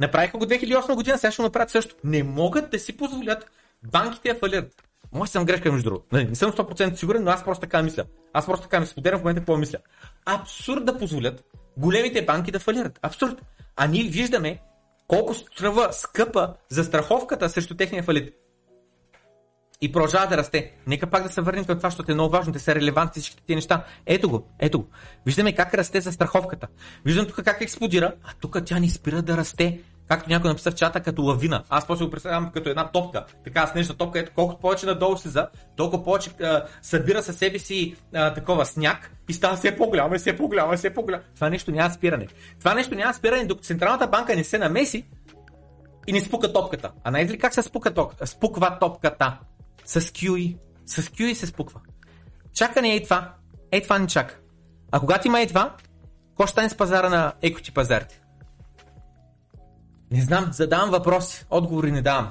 Направиха 0.00 0.38
го 0.38 0.44
2008 0.44 0.94
година, 0.94 1.18
сега 1.18 1.30
ще 1.30 1.42
го 1.42 1.46
направят 1.46 1.70
също. 1.70 1.94
Не 2.04 2.22
могат 2.22 2.70
да 2.70 2.78
си 2.78 2.96
позволят 2.96 3.50
банките 3.92 4.32
да 4.32 4.38
фалират. 4.38 4.82
Може 5.12 5.30
съм 5.30 5.44
грешка 5.44 5.72
между 5.72 5.90
другото. 5.90 6.16
Не, 6.16 6.24
не 6.24 6.34
съм 6.34 6.52
100% 6.52 6.94
сигурен, 6.94 7.24
но 7.24 7.30
аз 7.30 7.44
просто 7.44 7.60
така 7.60 7.82
мисля. 7.82 8.04
Аз 8.32 8.46
просто 8.46 8.62
така 8.62 8.80
мисля. 8.80 8.92
Споделям 8.92 9.20
в 9.20 9.22
момента 9.22 9.40
какво 9.40 9.56
мисля. 9.56 9.78
Абсурд 10.26 10.84
да 10.84 10.98
позволят 10.98 11.44
големите 11.76 12.24
банки 12.24 12.50
да 12.50 12.58
фалират. 12.58 12.98
Абсурд. 13.02 13.42
А 13.76 13.86
ние 13.86 14.02
виждаме 14.02 14.60
колко 15.06 15.34
струва 15.34 15.88
скъпа 15.92 16.54
за 16.68 16.84
страховката 16.84 17.48
срещу 17.48 17.76
техния 17.76 18.02
фалит. 18.02 18.34
И 19.80 19.92
продължава 19.92 20.26
да 20.26 20.36
расте. 20.36 20.72
Нека 20.86 21.06
пак 21.06 21.22
да 21.22 21.28
се 21.28 21.40
върнем 21.40 21.64
към 21.64 21.76
това, 21.76 21.90
защото 21.90 22.12
е 22.12 22.14
много 22.14 22.32
важно, 22.32 22.52
те 22.52 22.58
са 22.58 22.74
релевантни 22.74 23.22
всички 23.22 23.42
тези 23.46 23.54
неща. 23.54 23.84
Ето 24.06 24.30
го, 24.30 24.46
ето 24.58 24.78
го. 24.78 24.88
Виждаме 25.26 25.54
как 25.54 25.74
расте 25.74 26.00
за 26.00 26.12
страховката. 26.12 26.66
Виждам 27.04 27.26
тук 27.26 27.44
как 27.44 27.60
експлодира, 27.60 28.14
а 28.24 28.32
тук 28.40 28.64
тя 28.64 28.78
не 28.78 28.88
спира 28.88 29.22
да 29.22 29.36
расте 29.36 29.80
както 30.10 30.30
някой 30.30 30.50
написа 30.50 30.70
в 30.70 30.74
чата, 30.74 31.00
като 31.00 31.22
лавина. 31.22 31.64
Аз 31.68 31.86
после 31.86 32.04
го 32.04 32.10
представям 32.10 32.50
като 32.54 32.70
една 32.70 32.90
топка, 32.90 33.24
така 33.44 33.66
снежна 33.66 33.96
топка, 33.96 34.18
ето 34.18 34.32
колкото 34.34 34.60
повече 34.60 34.86
надолу 34.86 35.16
слиза, 35.16 35.48
толкова 35.76 36.04
повече 36.04 36.30
а, 36.42 36.64
събира 36.82 37.22
със 37.22 37.36
себе 37.36 37.58
си 37.58 37.96
а, 38.14 38.34
такова 38.34 38.66
сняг 38.66 39.12
и 39.28 39.32
става 39.32 39.56
все 39.56 39.76
по-голямо, 39.76 40.18
все 40.18 40.36
по-голямо, 40.36 40.76
все 40.76 40.94
по-голямо. 40.94 41.22
Това 41.34 41.50
нещо 41.50 41.70
няма 41.70 41.90
спиране. 41.90 42.26
Това 42.58 42.74
нещо 42.74 42.94
няма 42.94 43.14
спиране, 43.14 43.44
докато 43.44 43.66
Централната 43.66 44.06
банка 44.06 44.36
не 44.36 44.44
се 44.44 44.58
намеси 44.58 45.06
и 46.06 46.12
не 46.12 46.20
спука 46.20 46.52
топката. 46.52 46.90
А 47.04 47.10
знаете 47.10 47.32
ли 47.32 47.38
как 47.38 47.54
се 47.54 47.62
спука 47.62 47.94
топ... 47.94 48.12
спуква 48.24 48.78
топката? 48.80 49.38
С 49.84 50.00
QE. 50.00 50.56
С 50.86 51.02
QE 51.02 51.34
се 51.34 51.46
спуква. 51.46 51.80
Чакане 52.54 52.94
е 52.94 53.02
това. 53.02 53.34
Ей 53.72 53.82
това 53.82 53.98
не 53.98 54.06
чака. 54.06 54.38
А 54.92 55.00
когато 55.00 55.28
има 55.28 55.40
е 55.40 55.46
това, 55.46 55.76
какво 56.28 56.46
ще 56.46 56.52
стане 56.52 56.70
с 56.70 56.76
пазара 56.76 57.08
на 57.08 57.32
екоти 57.42 57.72
пазарите? 57.72 58.19
Не 60.10 60.22
знам, 60.22 60.48
задавам 60.52 60.90
въпроси, 60.90 61.46
отговори 61.50 61.92
не 61.92 62.02
давам. 62.02 62.30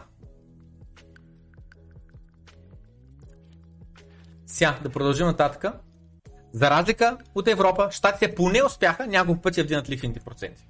Сега, 4.45 4.79
да 4.83 4.89
продължим 4.89 5.27
нататък. 5.27 5.65
За 6.53 6.69
разлика 6.69 7.17
от 7.35 7.47
Европа, 7.47 7.87
щатите 7.91 8.35
поне 8.35 8.63
успяха 8.63 9.07
няколко 9.07 9.41
пъти 9.41 9.59
да 9.59 9.63
вдигнат 9.63 9.89
лихвените 9.89 10.19
проценти. 10.19 10.67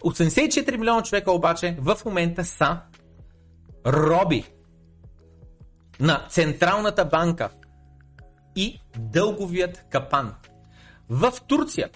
84 0.00 0.76
милиона 0.76 1.02
човека 1.02 1.32
обаче 1.32 1.76
в 1.80 1.96
момента 2.04 2.44
са 2.44 2.78
роби 3.86 4.44
на 6.00 6.26
Централната 6.30 7.04
банка 7.04 7.50
и 8.56 8.80
дълговият 8.98 9.84
капан. 9.90 10.34
В 11.08 11.32
Турция 11.46 11.90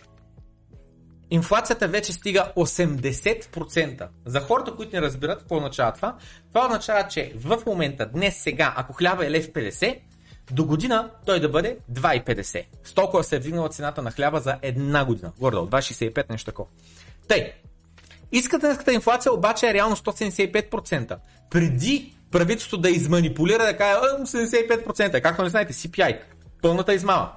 инфлацията 1.30 1.88
вече 1.88 2.12
стига 2.12 2.52
80%. 2.56 4.08
За 4.26 4.40
хората, 4.40 4.74
които 4.74 4.96
не 4.96 5.02
разбират 5.02 5.38
какво 5.38 5.56
означава 5.56 5.92
това, 5.92 6.16
това 6.52 6.66
означава, 6.66 7.08
че 7.08 7.32
в 7.36 7.58
момента, 7.66 8.06
днес, 8.06 8.36
сега, 8.36 8.74
ако 8.76 8.92
хляба 8.92 9.26
е 9.26 9.30
лев 9.30 9.52
50, 9.52 9.98
до 10.50 10.64
година 10.64 11.10
той 11.26 11.40
да 11.40 11.48
бъде 11.48 11.78
2,50. 11.92 12.64
С 12.84 12.94
толкова 12.94 13.24
се 13.24 13.36
е 13.36 13.38
вдигнала 13.38 13.68
цената 13.68 14.02
на 14.02 14.10
хляба 14.10 14.40
за 14.40 14.58
една 14.62 15.04
година. 15.04 15.32
Гордо, 15.38 15.66
2,65 15.66 16.30
нещо 16.30 16.46
такова. 16.46 16.68
Тъй, 17.28 17.52
иската 18.32 18.92
инфлация 18.92 19.32
обаче 19.32 19.68
е 19.68 19.74
реално 19.74 19.96
175%. 19.96 21.16
Преди 21.50 22.14
правителството 22.30 22.82
да 22.82 22.90
изманипулира 22.90 23.64
да 23.64 23.76
каже 23.76 24.00
75%, 24.00 25.22
както 25.22 25.42
не 25.42 25.48
знаете, 25.48 25.72
CPI, 25.72 26.20
пълната 26.62 26.94
измама. 26.94 27.32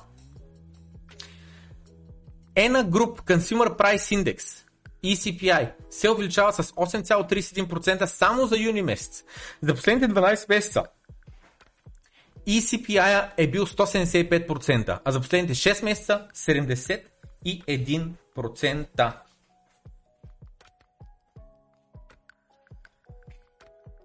ENA 2.55 2.83
Group 2.83 3.21
Consumer 3.21 3.77
Price 3.77 4.23
Index 4.23 4.65
ECPI 5.03 5.71
се 5.89 6.09
увеличава 6.09 6.53
с 6.53 6.63
8,31% 6.63 8.05
само 8.05 8.45
за 8.45 8.57
юни 8.57 8.81
месец. 8.81 9.23
За 9.61 9.75
последните 9.75 10.13
12 10.13 10.49
месеца 10.49 10.83
ECPI 12.47 13.29
е 13.37 13.47
бил 13.47 13.65
175%, 13.65 14.99
а 15.05 15.11
за 15.11 15.19
последните 15.19 15.53
6 15.53 15.83
месеца 15.83 16.27
71%. 16.35 19.13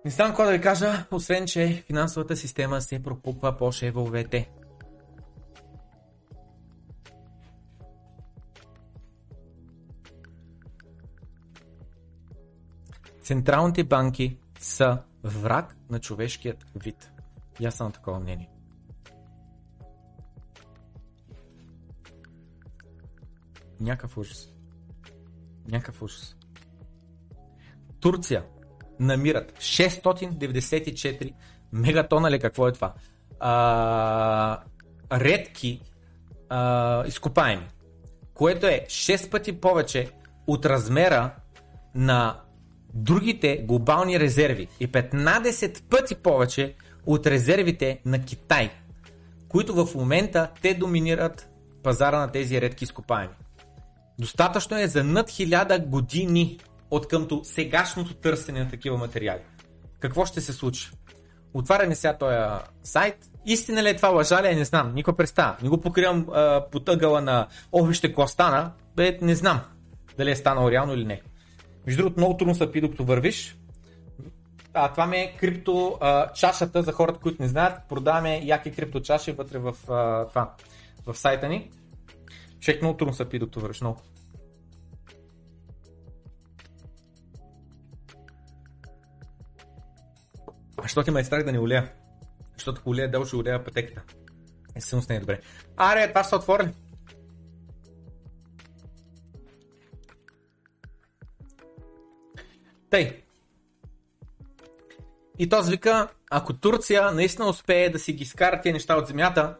Не 0.04 0.10
знам 0.10 0.28
какво 0.28 0.44
да 0.44 0.52
ви 0.52 0.60
кажа, 0.60 1.04
освен 1.10 1.46
че 1.46 1.84
финансовата 1.86 2.36
система 2.36 2.80
се 2.80 3.02
пропуква 3.02 3.56
по 3.56 3.72
шевовете. 3.72 4.50
Централните 13.24 13.84
банки 13.84 14.38
са 14.58 14.98
враг 15.22 15.76
на 15.90 16.00
човешкият 16.00 16.66
вид. 16.76 17.10
И 17.60 17.66
аз 17.66 17.74
съм 17.74 17.92
такова 17.92 18.20
мнение. 18.20 18.50
Някакъв 23.80 24.18
ужас. 24.18 24.48
Някакъв 25.68 26.02
ужас. 26.02 26.36
Турция 28.00 28.44
намират 29.00 29.52
694 29.52 31.34
мегатона 31.72 32.30
ли 32.30 32.38
какво 32.38 32.68
е 32.68 32.72
това? 32.72 32.94
А, 33.40 34.62
редки 35.12 35.82
а, 36.48 37.06
изкопаеми, 37.06 37.68
което 38.34 38.66
е 38.66 38.84
6 38.88 39.30
пъти 39.30 39.60
повече 39.60 40.10
от 40.46 40.66
размера 40.66 41.34
на 41.94 42.43
другите 42.94 43.56
глобални 43.56 44.20
резерви 44.20 44.68
и 44.80 44.88
15 44.88 45.82
пъти 45.82 46.14
повече 46.14 46.74
от 47.06 47.26
резервите 47.26 48.00
на 48.06 48.24
Китай, 48.24 48.70
които 49.48 49.84
в 49.84 49.94
момента 49.94 50.50
те 50.62 50.74
доминират 50.74 51.48
пазара 51.82 52.18
на 52.18 52.32
тези 52.32 52.60
редки 52.60 52.84
изкопаеми. 52.84 53.34
Достатъчно 54.18 54.78
е 54.78 54.86
за 54.86 55.04
над 55.04 55.30
1000 55.30 55.86
години 55.86 56.58
от 56.90 57.08
къмто 57.08 57.40
сегашното 57.44 58.14
търсене 58.14 58.64
на 58.64 58.70
такива 58.70 58.96
материали. 58.98 59.42
Какво 60.00 60.26
ще 60.26 60.40
се 60.40 60.52
случи? 60.52 60.90
Отваряме 61.54 61.94
сега 61.94 62.18
този 62.18 62.36
сайт. 62.82 63.16
Истина 63.46 63.82
ли 63.82 63.88
е 63.88 63.96
това 63.96 64.08
лъжа 64.08 64.42
ли 64.42 64.48
е? 64.48 64.54
Не 64.54 64.64
знам. 64.64 64.94
Никой 64.94 65.16
представа. 65.16 65.56
Не 65.62 65.68
го 65.68 65.80
покривам 65.80 66.26
а, 66.32 66.64
по 66.70 66.80
тъгъла 66.80 67.20
на 67.20 67.46
О, 67.72 67.84
вижте 67.84 68.14
стана. 68.26 68.72
Бе, 68.96 69.18
не 69.22 69.34
знам 69.34 69.60
дали 70.18 70.30
е 70.30 70.36
станало 70.36 70.70
реално 70.70 70.94
или 70.94 71.04
не. 71.04 71.22
Между 71.86 72.02
другото, 72.02 72.20
много 72.20 72.36
трудно 72.36 72.54
се 72.54 72.72
пи 72.72 72.80
докато 72.80 73.04
вървиш. 73.04 73.56
А, 74.74 74.92
това 74.92 75.06
ми 75.06 75.16
е 75.16 75.36
крипто 75.36 75.98
а, 76.00 76.32
чашата 76.32 76.82
за 76.82 76.92
хората, 76.92 77.20
които 77.20 77.42
не 77.42 77.48
знаят. 77.48 77.88
Продаваме 77.88 78.40
яки 78.44 78.72
крипто 78.72 79.00
чаши 79.00 79.32
вътре 79.32 79.58
в, 79.58 79.76
а, 79.88 80.28
това, 80.28 80.54
в 81.06 81.14
сайта 81.14 81.48
ни. 81.48 81.70
Човек 82.60 82.82
много 82.82 82.96
трудно 82.96 83.14
се 83.14 83.28
пи 83.28 83.38
докато 83.38 83.60
вървиш. 83.60 83.80
Много. 83.80 84.00
Защото 90.82 91.10
има 91.10 91.20
е 91.20 91.24
страх 91.24 91.44
да 91.44 91.52
не 91.52 91.58
улея. 91.58 91.92
Защото 92.56 92.80
ако 92.80 92.90
улея 92.90 93.10
дел, 93.10 93.24
ще 93.24 93.36
улея 93.36 93.64
пътеката. 93.64 94.02
Е, 94.74 94.80
силно 94.80 95.02
с 95.02 95.08
нея 95.08 95.20
добре. 95.20 95.40
Аре, 95.76 96.08
това 96.08 96.24
са 96.24 96.36
отворили. 96.36 96.72
Тъй. 102.94 103.22
И 105.38 105.48
този 105.48 105.70
вика, 105.70 106.08
ако 106.30 106.52
Турция 106.52 107.12
наистина 107.12 107.48
успее 107.48 107.90
да 107.90 107.98
си 107.98 108.12
ги 108.12 108.24
скара 108.24 108.60
тези 108.60 108.72
неща 108.72 108.96
от 108.96 109.06
земята, 109.06 109.56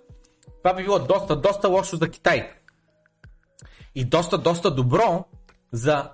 това 0.62 0.74
би 0.74 0.82
било 0.82 0.98
доста, 0.98 1.36
доста 1.36 1.68
лошо 1.68 1.96
за 1.96 2.10
Китай. 2.10 2.52
И 3.94 4.04
доста, 4.04 4.38
доста 4.38 4.70
добро 4.70 5.24
за 5.72 6.10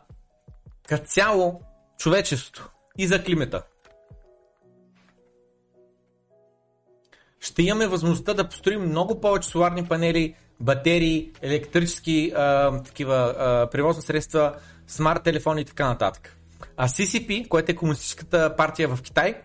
като 0.89 1.07
цяло 1.07 1.61
човечеството 1.99 2.71
и 2.99 3.07
за 3.07 3.25
климата. 3.25 3.63
ще 7.41 7.63
имаме 7.63 7.87
възможността 7.87 8.35
да 8.35 8.49
построим 8.49 8.83
много 8.83 9.21
повече 9.21 9.49
соларни 9.49 9.89
панели, 9.89 10.35
батерии, 10.61 11.33
електрически 11.43 12.33
а, 12.37 12.83
такива 12.83 13.35
а, 13.39 13.71
превозни 13.71 14.03
средства, 14.03 14.57
смарт 14.87 15.23
телефони 15.23 15.61
и 15.61 15.65
така 15.65 15.89
нататък. 15.89 16.40
А 16.77 16.89
CCP, 16.89 17.49
което 17.49 17.73
е 17.73 17.75
комунистическата 17.75 18.57
партия 18.57 18.89
в 18.89 19.03
Китай, 19.03 19.41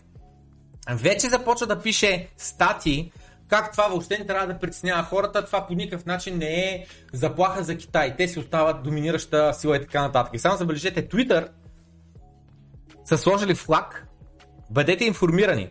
вече 0.90 1.30
започва 1.30 1.68
да 1.68 1.82
пише 1.82 2.28
статии, 2.38 3.12
как 3.48 3.72
това 3.72 3.88
въобще 3.88 4.18
не 4.18 4.26
трябва 4.26 4.48
да 4.48 4.60
притеснява 4.60 5.04
хората, 5.04 5.46
това 5.46 5.68
по 5.68 5.74
никакъв 5.74 6.06
начин 6.06 6.38
не 6.38 6.70
е 6.70 6.86
заплаха 7.14 7.64
за 7.64 7.78
Китай. 7.78 8.16
Те 8.18 8.28
си 8.28 8.40
остават 8.40 8.84
доминираща 8.84 9.54
сила 9.54 9.78
и 9.78 9.82
така 9.82 10.02
нататък. 10.02 10.34
И 10.34 10.40
само 10.40 10.58
забележете, 10.58 11.10
Twitter 11.10 11.48
са 13.06 13.18
сложили 13.18 13.56
флаг, 13.56 14.08
бъдете 14.70 15.06
информирани. 15.06 15.70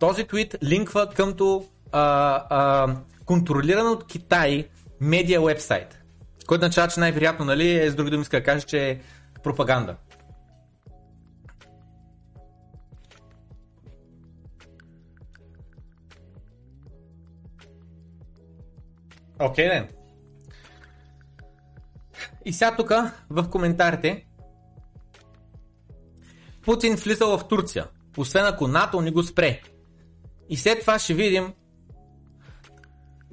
Този 0.00 0.24
твит 0.24 0.56
линква 0.62 1.08
къмто 1.16 1.64
а, 1.92 2.02
а, 2.50 2.96
контролиран 3.24 3.86
от 3.86 4.06
Китай 4.06 4.68
медиа 5.00 5.40
вебсайт. 5.40 6.02
Който 6.46 6.64
означава, 6.64 6.88
че 6.88 7.00
най-вероятно, 7.00 7.44
нали, 7.44 7.84
е 7.84 7.90
с 7.90 7.94
други 7.94 8.10
думи 8.10 8.22
иска 8.22 8.36
да 8.36 8.44
каже, 8.44 8.66
че 8.66 8.90
е 8.90 9.00
пропаганда. 9.42 9.96
Окей, 19.40 19.68
okay, 19.68 19.88
И 22.44 22.52
сега 22.52 22.76
тук 22.76 22.92
в 23.30 23.50
коментарите 23.50 24.26
Путин 26.64 26.94
влизал 26.96 27.38
в 27.38 27.48
Турция, 27.48 27.86
освен 28.16 28.46
ако 28.46 28.68
НАТО 28.68 29.00
ни 29.00 29.10
го 29.10 29.22
спре. 29.22 29.60
И 30.48 30.56
след 30.56 30.80
това 30.80 30.98
ще 30.98 31.14
видим 31.14 31.52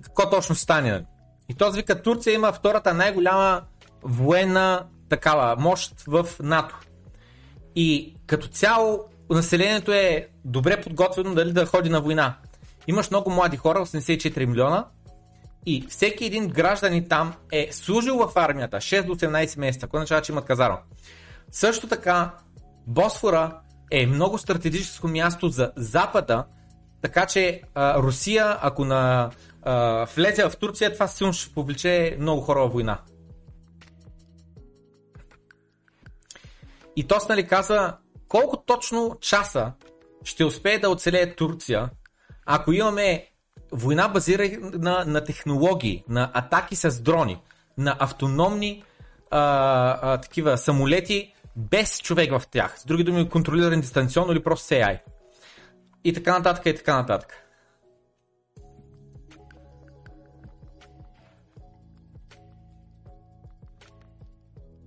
какво 0.01 0.29
точно 0.29 0.55
стане. 0.55 1.05
И 1.49 1.55
този 1.55 1.79
вика 1.79 2.01
Турция 2.01 2.33
има 2.33 2.53
втората 2.53 2.93
най-голяма 2.93 3.61
военна 4.01 4.85
такава 5.09 5.55
мощ 5.59 5.93
в 6.07 6.27
НАТО. 6.39 6.79
И 7.75 8.15
като 8.27 8.47
цяло 8.47 9.05
населението 9.29 9.91
е 9.91 10.27
добре 10.45 10.81
подготвено 10.81 11.35
дали 11.35 11.53
да 11.53 11.65
ходи 11.65 11.89
на 11.89 12.01
война. 12.01 12.37
Имаш 12.87 13.09
много 13.09 13.29
млади 13.29 13.57
хора, 13.57 13.79
84 13.79 14.45
милиона, 14.45 14.85
и 15.65 15.85
всеки 15.89 16.25
един 16.25 16.47
гражданин 16.47 17.07
там 17.09 17.33
е 17.51 17.69
служил 17.71 18.17
в 18.17 18.31
армията 18.35 18.77
6 18.77 19.05
до 19.05 19.15
18 19.15 19.59
месеца, 19.59 19.87
което 19.87 20.01
означава, 20.03 20.21
че 20.21 20.31
имат 20.31 20.45
казарма. 20.45 20.79
Също 21.51 21.87
така, 21.87 22.33
Босфора 22.87 23.59
е 23.91 24.07
много 24.07 24.37
стратегическо 24.37 25.07
място 25.07 25.49
за 25.49 25.71
Запада, 25.75 26.45
така 27.01 27.25
че 27.25 27.61
а, 27.75 28.01
Русия, 28.01 28.57
ако 28.61 28.85
на, 28.85 29.31
а, 29.61 30.05
влезе 30.15 30.49
в 30.49 30.57
Турция, 30.57 30.93
това 30.93 31.07
силно 31.07 31.33
ще 31.33 31.53
повлече 31.53 32.17
много 32.19 32.41
хора 32.41 32.59
във 32.59 32.73
война. 32.73 32.99
И 36.95 37.07
Тос 37.07 37.29
нали 37.29 37.47
каза, 37.47 37.97
колко 38.27 38.57
точно 38.57 39.17
часа 39.21 39.71
ще 40.23 40.45
успее 40.45 40.79
да 40.79 40.89
оцелее 40.89 41.35
Турция, 41.35 41.89
ако 42.45 42.71
имаме 42.71 43.32
война 43.73 44.07
базирана 44.07 45.05
на 45.05 45.23
технологии, 45.23 46.03
на 46.09 46.31
атаки 46.33 46.75
с 46.75 47.01
дрони, 47.01 47.41
на 47.77 47.95
автономни 47.99 48.83
а, 49.31 49.39
а, 50.01 50.17
такива 50.17 50.57
самолети 50.57 51.33
без 51.55 52.01
човек 52.01 52.31
в 52.31 52.47
тях. 52.51 52.79
С 52.79 52.85
други 52.85 53.03
думи, 53.03 53.29
контролирани 53.29 53.81
дистанционно 53.81 54.31
или 54.31 54.43
просто 54.43 54.73
AI 54.73 54.99
и 56.03 56.13
така 56.13 56.37
нататък 56.37 56.65
и 56.65 56.75
така 56.75 56.95
нататък. 56.95 57.39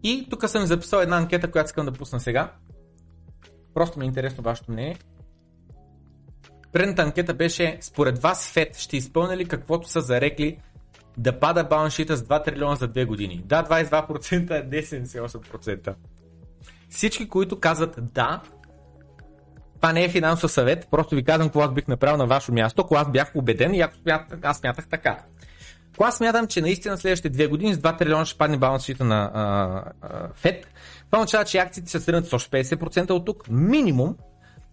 И 0.03 0.27
тук 0.31 0.49
съм 0.49 0.67
записал 0.67 0.99
една 0.99 1.17
анкета, 1.17 1.51
която 1.51 1.67
искам 1.67 1.87
да 1.87 1.93
пусна 1.93 2.21
сега. 2.21 2.53
Просто 3.75 3.99
ми 3.99 4.05
е 4.05 4.09
интересно 4.09 4.45
вашето 4.45 4.73
мнение. 4.73 4.97
Предната 6.77 7.03
анкета 7.03 7.35
беше, 7.35 7.79
според 7.81 8.19
вас 8.19 8.53
ФЕД 8.53 8.77
ще 8.77 8.97
изпълни 8.97 9.37
ли 9.37 9.45
каквото 9.45 9.89
са 9.89 10.01
зарекли 10.01 10.59
да 11.17 11.39
пада 11.39 11.65
балансшита 11.65 12.17
с 12.17 12.23
2 12.23 12.45
трилиона 12.45 12.77
за 12.77 12.89
2 12.89 13.07
години? 13.07 13.43
Да, 13.45 13.65
22%, 13.65 14.69
не 14.71 14.83
78%. 14.83 15.95
Всички, 16.91 17.29
които 17.29 17.61
казват 17.61 17.99
да, 18.15 18.43
това 19.75 19.93
не 19.93 20.05
е 20.05 20.09
финансов 20.09 20.53
съвет, 20.53 20.89
просто 20.91 21.15
ви 21.15 21.25
казвам 21.25 21.49
какво 21.49 21.61
аз 21.61 21.73
бих 21.73 21.89
направил 21.89 22.17
на 22.17 22.27
ваше 22.27 22.53
място, 22.53 22.83
ако 22.83 22.95
аз 22.95 23.11
бях 23.11 23.33
убеден 23.35 23.75
и 23.75 23.81
ако 23.81 23.97
смятах, 23.97 24.39
аз 24.43 24.59
смятах 24.59 24.89
така. 24.89 25.19
Ако 25.95 26.05
аз 26.05 26.17
смятам, 26.17 26.47
че 26.47 26.61
наистина 26.61 26.99
следващите 26.99 27.29
две 27.29 27.47
години 27.47 27.75
с 27.75 27.79
2 27.79 27.99
трилиона 27.99 28.25
ще 28.25 28.39
падне 28.39 28.59
баланс 28.59 28.85
шита 28.85 29.05
на 29.05 29.31
а, 29.35 30.29
ФЕД, 30.35 30.67
това 31.07 31.19
означава, 31.19 31.45
че 31.45 31.59
акциите 31.59 31.89
ще 31.89 32.01
сринат 32.01 32.27
с 32.27 32.33
още 32.33 32.65
50% 32.65 33.11
от 33.11 33.27
тук, 33.27 33.49
минимум, 33.51 34.17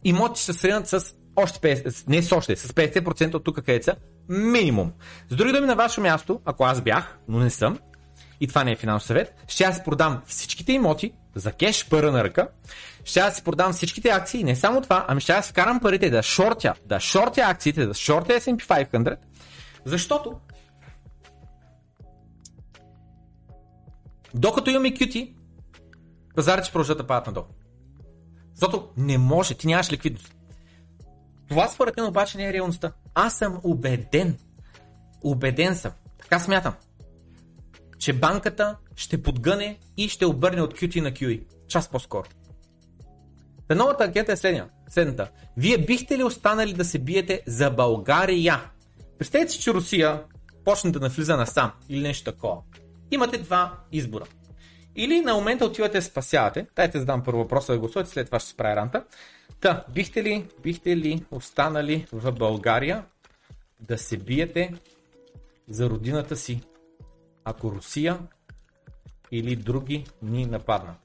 имоти 0.03 0.41
ще 0.41 0.53
сринат 0.53 0.87
с 0.87 1.15
още 1.35 1.59
50%, 1.59 2.03
не 2.07 2.21
с 2.21 2.31
още, 2.31 2.55
с 2.55 2.67
50% 2.67 3.33
от 3.33 3.43
тук 3.43 3.55
където 3.55 3.85
са, 3.85 3.95
минимум. 4.29 4.91
С 5.29 5.35
други 5.35 5.53
думи 5.53 5.67
на 5.67 5.75
ваше 5.75 6.01
място, 6.01 6.41
ако 6.45 6.63
аз 6.63 6.81
бях, 6.81 7.17
но 7.27 7.39
не 7.39 7.49
съм, 7.49 7.79
и 8.39 8.47
това 8.47 8.63
не 8.63 8.71
е 8.71 8.75
финансов 8.75 9.07
съвет, 9.07 9.35
ще 9.47 9.63
аз 9.63 9.83
продам 9.83 10.21
всичките 10.25 10.71
имоти 10.71 11.13
за 11.35 11.51
кеш, 11.51 11.89
пара 11.89 12.11
на 12.11 12.23
ръка, 12.23 12.47
ще 13.03 13.19
аз 13.19 13.35
си 13.35 13.43
продам 13.43 13.73
всичките 13.73 14.09
акции 14.09 14.43
не 14.43 14.55
само 14.55 14.81
това, 14.81 15.05
ами 15.07 15.21
ще 15.21 15.31
аз 15.31 15.49
вкарам 15.49 15.79
парите 15.79 16.09
да 16.09 16.23
шортя, 16.23 16.73
да 16.85 16.99
шортя 16.99 17.41
акциите, 17.41 17.85
да 17.85 17.93
шортя 17.93 18.33
S&P 18.33 18.87
500, 18.91 19.17
защото 19.85 20.39
докато 24.33 24.69
имаме 24.69 24.93
QT, 24.93 25.33
пазарите 26.35 26.65
ще 26.65 26.73
продължат 26.73 26.97
да 26.97 27.07
падат 27.07 27.27
надолу. 27.27 27.45
Защото 28.55 28.89
не 28.97 29.17
може, 29.17 29.53
ти 29.53 29.67
нямаш 29.67 29.91
ликвидност. 29.91 30.35
Това 31.53 31.67
според 31.67 31.97
мен 31.97 32.05
обаче 32.05 32.37
не 32.37 32.47
е 32.47 32.53
реалността. 32.53 32.91
Аз 33.13 33.37
съм 33.37 33.59
убеден, 33.63 34.37
убеден 35.23 35.75
съм, 35.75 35.91
така 36.21 36.39
смятам, 36.39 36.73
че 37.97 38.13
банката 38.13 38.75
ще 38.95 39.23
подгъне 39.23 39.79
и 39.97 40.09
ще 40.09 40.25
обърне 40.25 40.61
от 40.61 40.73
QT 40.73 41.01
на 41.01 41.11
QE. 41.11 41.43
Час 41.67 41.87
по-скоро. 41.87 42.29
Та 43.67 43.75
новата 43.75 44.03
анкета 44.03 44.31
е 44.31 44.37
следната. 44.89 45.29
Вие 45.57 45.77
бихте 45.77 46.17
ли 46.17 46.23
останали 46.23 46.73
да 46.73 46.85
се 46.85 46.99
биете 46.99 47.41
за 47.47 47.69
България? 47.69 48.61
Представете 49.19 49.51
си, 49.51 49.59
че 49.59 49.73
Русия 49.73 50.23
почне 50.65 50.91
да 50.91 50.99
навлиза 50.99 51.37
насам 51.37 51.71
или 51.89 52.01
нещо 52.01 52.31
такова. 52.31 52.61
Имате 53.11 53.37
два 53.37 53.73
избора. 53.91 54.25
Или 54.95 55.21
на 55.21 55.33
момента 55.33 55.65
отивате 55.65 56.01
спасявате. 56.01 56.67
Дайте 56.75 56.97
да 56.97 56.99
задам 56.99 57.23
първо 57.23 57.39
въпроса 57.39 57.71
да 57.71 57.79
гласувате, 57.79 58.09
след 58.09 58.25
това 58.25 58.39
ще 58.39 58.49
се 58.49 58.57
прави 58.57 58.75
ранта. 58.75 59.03
Та, 59.59 59.85
бихте 59.93 60.23
ли, 60.23 60.47
бихте 60.63 60.97
ли 60.97 61.25
останали 61.31 62.05
в 62.13 62.31
България 62.31 63.05
да 63.79 63.97
се 63.97 64.17
биете 64.17 64.73
за 65.69 65.89
родината 65.89 66.35
си, 66.35 66.61
ако 67.43 67.71
Русия 67.71 68.19
или 69.31 69.55
други 69.55 70.05
ни 70.21 70.45
нападнат? 70.45 70.95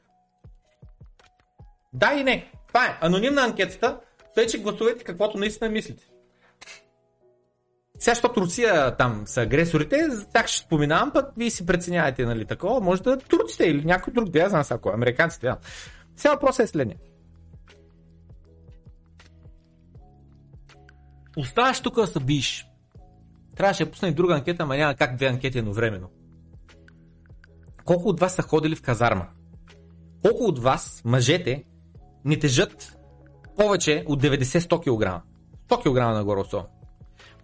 Да 1.93 2.13
и 2.13 2.25
не. 2.25 2.53
Това 2.69 2.87
е 2.87 2.99
анонимна 3.01 3.43
анкетата, 3.43 4.01
тъй 4.35 4.47
че 4.47 4.63
гласувайте 4.63 5.05
каквото 5.05 5.39
наистина 5.39 5.71
мислите. 5.71 6.05
Сега, 7.99 8.15
защото 8.15 8.41
Русия 8.41 8.97
там 8.97 9.23
са 9.27 9.41
агресорите, 9.41 10.11
за 10.11 10.29
тях 10.29 10.47
ще 10.47 10.67
споменавам, 10.67 11.13
пък 11.13 11.27
вие 11.37 11.51
си 11.51 11.67
преценявате, 11.67 12.25
нали, 12.25 12.45
такова, 12.45 12.81
може 12.81 13.03
да 13.03 13.19
турците 13.19 13.65
или 13.65 13.85
някой 13.85 14.13
друг, 14.13 14.29
да 14.29 14.39
я 14.39 14.49
знам 14.49 14.65
сега 14.65 14.81
американците. 14.93 15.47
Да. 15.47 15.59
Сега 16.17 16.35
въпросът 16.35 16.65
е 16.65 16.67
следния. 16.67 16.99
Оставаш 21.39 21.81
тук 21.81 21.95
да 21.95 22.07
се 22.07 22.21
биеш. 22.21 22.67
Трябваше 23.57 23.85
да 23.85 23.91
пусна 23.91 24.09
и 24.09 24.15
друга 24.15 24.35
анкета, 24.35 24.63
ама 24.63 24.77
няма 24.77 24.95
как 24.95 25.17
две 25.17 25.27
анкети 25.27 25.59
едновременно. 25.59 26.11
Колко 27.85 28.09
от 28.09 28.21
вас 28.21 28.35
са 28.35 28.43
ходили 28.43 28.77
в 28.77 28.83
казарма? 28.83 29.27
Колко 30.23 30.45
от 30.45 30.59
вас, 30.59 31.03
мъжете, 31.05 31.65
не 32.25 32.39
тежат 32.39 32.97
повече 33.57 34.05
от 34.07 34.23
90-100 34.23 34.79
кг? 34.79 35.23
100 35.69 35.81
кг 35.81 36.15
нагоре 36.15 36.41
особено. 36.41 36.69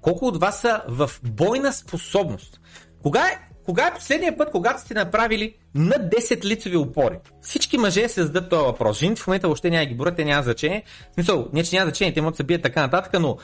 Колко 0.00 0.26
от 0.26 0.40
вас 0.40 0.60
са 0.60 0.82
в 0.88 1.10
бойна 1.22 1.72
способност? 1.72 2.60
Кога 3.02 3.26
е, 3.26 3.48
кога 3.64 3.86
е 3.86 3.94
последния 3.94 4.36
път, 4.36 4.50
когато 4.50 4.80
сте 4.80 4.94
направили 4.94 5.54
над 5.74 6.02
10 6.02 6.44
лицеви 6.44 6.76
опори? 6.76 7.18
Всички 7.42 7.78
мъже 7.78 8.08
се 8.08 8.22
зададат 8.22 8.50
този 8.50 8.64
въпрос. 8.64 8.98
Жените 8.98 9.22
в 9.22 9.26
момента 9.26 9.46
въобще 9.46 9.70
няма 9.70 9.86
ги 9.86 9.94
борят, 9.94 10.16
те 10.16 10.24
няма 10.24 10.42
значение. 10.42 10.84
В 11.10 11.14
смисъл, 11.14 11.48
не 11.52 11.64
че 11.64 11.76
няма 11.76 11.86
значение, 11.86 12.14
те 12.14 12.20
могат 12.20 12.32
да 12.32 12.36
се 12.36 12.42
бият 12.42 12.62
така 12.62 12.82
нататък, 12.82 13.20
но 13.20 13.38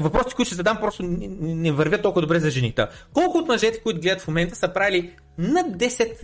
въпросите, 0.00 0.34
които 0.34 0.46
ще 0.46 0.54
задам, 0.54 0.78
просто 0.80 1.02
не, 1.02 1.72
вървят 1.72 2.02
толкова 2.02 2.22
добре 2.22 2.40
за 2.40 2.50
жените. 2.50 2.86
Колко 3.12 3.38
от 3.38 3.48
мъжете, 3.48 3.82
които 3.82 4.00
гледат 4.00 4.20
в 4.20 4.28
момента, 4.28 4.56
са 4.56 4.72
правили 4.72 5.16
над 5.38 5.66
10 5.66 6.20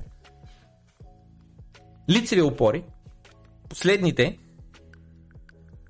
лицеви 2.11 2.43
опори 2.43 2.85
последните 3.69 4.39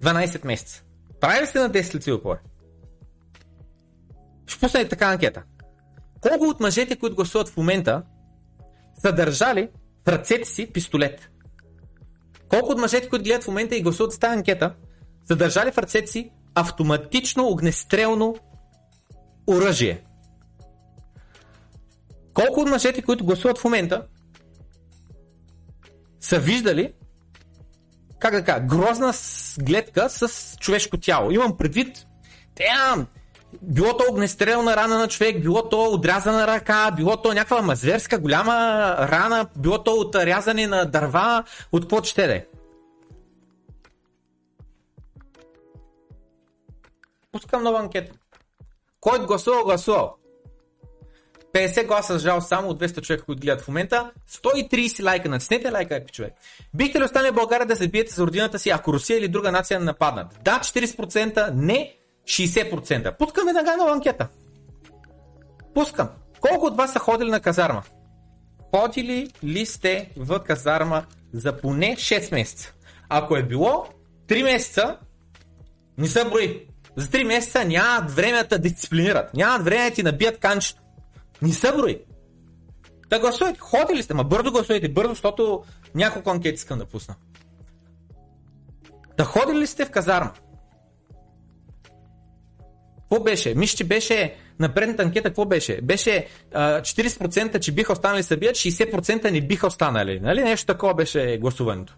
12 0.03 0.47
месеца? 0.47 0.85
Правили 1.21 1.47
сте 1.47 1.59
на 1.59 1.71
10 1.71 1.95
лицеви 1.95 2.13
опори? 2.13 2.39
Ще 4.47 4.61
пусна 4.61 4.89
така 4.89 5.07
анкета. 5.07 5.43
Колко 6.21 6.45
от 6.45 6.61
мъжете, 6.61 6.97
които 6.97 7.17
гласуват 7.17 7.49
в 7.49 7.57
момента, 7.57 8.03
са 8.99 9.13
държали 9.13 9.69
в 10.05 10.09
ръцете 10.09 10.45
си 10.45 10.73
пистолет? 10.73 11.31
Колко 12.49 12.73
от 12.73 12.79
мъжете, 12.79 13.09
които 13.09 13.25
гледат 13.25 13.45
в 13.45 13.49
момента 13.49 13.77
и 13.77 13.83
гласуват 13.83 14.13
с 14.13 14.19
тази 14.19 14.35
анкета, 14.37 14.75
са 15.25 15.37
държали 15.37 15.73
в 15.73 15.79
ръцете 15.79 16.07
си 16.07 16.33
автоматично 16.61 17.49
огнестрелно 17.49 18.37
оръжие? 19.47 20.03
Колко 22.35 22.61
от 22.61 22.69
мъжете, 22.69 23.03
които 23.03 23.25
гласуват 23.25 23.59
в 23.59 23.65
момента, 23.65 24.07
са 26.21 26.39
виждали 26.39 26.93
как 28.21 28.35
да 28.35 28.45
кажа, 28.45 28.61
грозна 28.61 29.13
гледка 29.59 30.11
с 30.11 30.57
човешко 30.57 30.97
тяло. 30.97 31.31
Имам 31.31 31.57
предвид, 31.57 32.07
тя, 32.55 33.07
било 33.63 33.97
то 33.97 34.05
огнестрелна 34.11 34.77
рана 34.77 34.99
на 34.99 35.09
човек, 35.09 35.43
било 35.43 35.69
то 35.69 35.85
отрязана 35.85 36.47
ръка, 36.47 36.91
било 36.91 37.17
то 37.17 37.33
някаква 37.33 37.63
мазверска 37.63 38.19
голяма 38.19 38.53
рана, 38.99 39.47
било 39.57 39.83
то 39.83 39.93
от 39.93 40.15
рязане 40.15 40.67
на 40.67 40.85
дърва, 40.85 41.45
от 41.73 41.83
какво 41.83 42.03
ще 42.03 42.27
да 42.27 42.35
е. 42.35 42.45
Пускам 47.33 47.63
нова 47.63 47.79
анкета. 47.81 48.13
Който 49.01 49.27
гласува, 49.27 49.65
гласувал. 49.65 50.17
50 51.53 51.87
гласа 51.87 52.19
жал 52.19 52.41
само 52.41 52.69
от 52.69 52.83
200 52.83 53.03
човека, 53.03 53.25
които 53.25 53.41
гледат 53.41 53.61
в 53.61 53.69
момента. 53.69 54.11
130 54.31 55.05
лайка. 55.05 55.29
Натиснете 55.29 55.71
лайка, 55.71 56.05
човек. 56.13 56.33
Бихте 56.75 57.01
ли 57.01 57.05
останали 57.05 57.31
в 57.31 57.35
България 57.35 57.67
да 57.67 57.77
се 57.77 57.89
биете 57.89 58.15
за 58.15 58.27
родината 58.27 58.59
си, 58.59 58.71
ако 58.71 58.93
Русия 58.93 59.19
или 59.19 59.29
друга 59.29 59.53
нация 59.53 59.81
нападнат? 59.81 60.39
Да, 60.45 60.59
40%, 60.59 61.51
не 61.55 61.97
60%. 62.25 63.17
Пускам 63.17 63.47
веднага 63.47 63.77
нова 63.77 63.93
анкета. 63.93 64.29
Пускам. 65.75 66.09
Колко 66.41 66.67
от 66.67 66.77
вас 66.77 66.93
са 66.93 66.99
ходили 66.99 67.31
на 67.31 67.41
казарма? 67.41 67.83
Ходили 68.75 69.33
ли 69.45 69.67
сте 69.67 70.11
в 70.17 70.41
казарма 70.41 71.05
за 71.33 71.57
поне 71.57 71.97
6 71.97 72.33
месеца? 72.33 72.75
Ако 73.09 73.37
е 73.37 73.43
било 73.43 73.87
3 74.27 74.43
месеца, 74.43 74.99
не 75.99 76.07
са 76.07 76.25
брои. 76.25 76.70
За 76.97 77.07
3 77.07 77.25
месеца 77.25 77.65
нямат 77.65 78.11
време 78.11 78.45
да 78.45 78.59
дисциплинират. 78.59 79.35
Нямат 79.35 79.65
време 79.65 79.91
да 79.91 79.95
ти 79.95 80.03
набият 80.03 80.39
канчето. 80.39 80.83
Не 81.43 81.53
са 81.53 81.77
брои. 81.77 81.99
Да 83.11 83.21
гласувайте. 83.21 83.61
Ходили 83.61 84.03
сте, 84.03 84.15
ма 84.15 84.25
бързо 84.25 84.53
гласувайте. 84.53 84.89
Бързо, 84.89 85.09
защото 85.09 85.63
няколко 85.95 86.31
анкети 86.31 86.55
искам 86.55 86.79
да 86.79 86.87
пусна. 86.87 87.15
Да 89.17 89.25
ходили 89.25 89.59
ли 89.59 89.67
сте 89.67 89.85
в 89.85 89.91
казарма? 89.91 90.33
Какво 93.11 93.25
беше? 93.25 93.55
Мисля, 93.55 93.77
че 93.77 93.85
беше 93.85 94.37
на 94.61 94.75
предната 94.75 95.03
анкета, 95.03 95.29
какво 95.29 95.45
беше? 95.45 95.81
Беше 95.83 96.27
а, 96.55 96.81
40% 96.81 97.61
че 97.61 97.73
биха 97.73 97.93
останали 97.93 98.23
събият, 98.23 98.57
60% 98.57 99.31
не 99.31 99.41
биха 99.41 99.67
останали. 99.67 100.21
Нали? 100.21 100.43
Нещо 100.43 100.67
такова 100.67 100.95
беше 100.95 101.39
гласуването. 101.41 101.95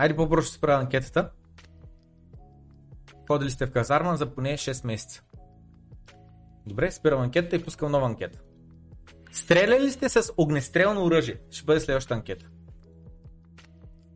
Айде 0.00 0.16
по-бързо 0.16 0.46
ще 0.46 0.56
справя 0.56 0.80
анкетата. 0.80 1.30
Ходили 3.26 3.50
сте 3.50 3.66
в 3.66 3.72
казарма 3.72 4.16
за 4.16 4.34
поне 4.34 4.56
6 4.56 4.86
месеца. 4.86 5.22
Добре, 6.66 6.90
спирам 6.90 7.22
анкетата 7.22 7.56
и 7.56 7.64
пускам 7.64 7.92
нова 7.92 8.06
анкета. 8.06 8.40
Стреляли 9.32 9.90
сте 9.90 10.08
с 10.08 10.32
огнестрелно 10.36 11.04
оръжие? 11.04 11.40
Ще 11.50 11.64
бъде 11.64 11.80
следващата 11.80 12.14
анкета. 12.14 12.46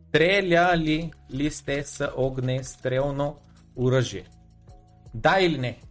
Стреляли 0.07 1.11
ли 1.33 1.51
сте 1.51 1.83
с 1.83 2.11
огнестрелно 2.17 3.37
оръжие? 3.75 4.27
Да 5.13 5.39
или 5.39 5.57
не? 5.57 5.81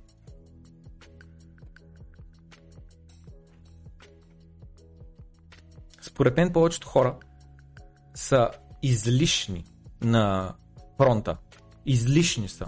Според 6.00 6.36
мен 6.36 6.52
повечето 6.52 6.88
хора 6.88 7.16
са 8.14 8.50
излишни 8.82 9.64
на 10.02 10.54
фронта. 10.98 11.36
Излишни 11.86 12.48
са. 12.48 12.66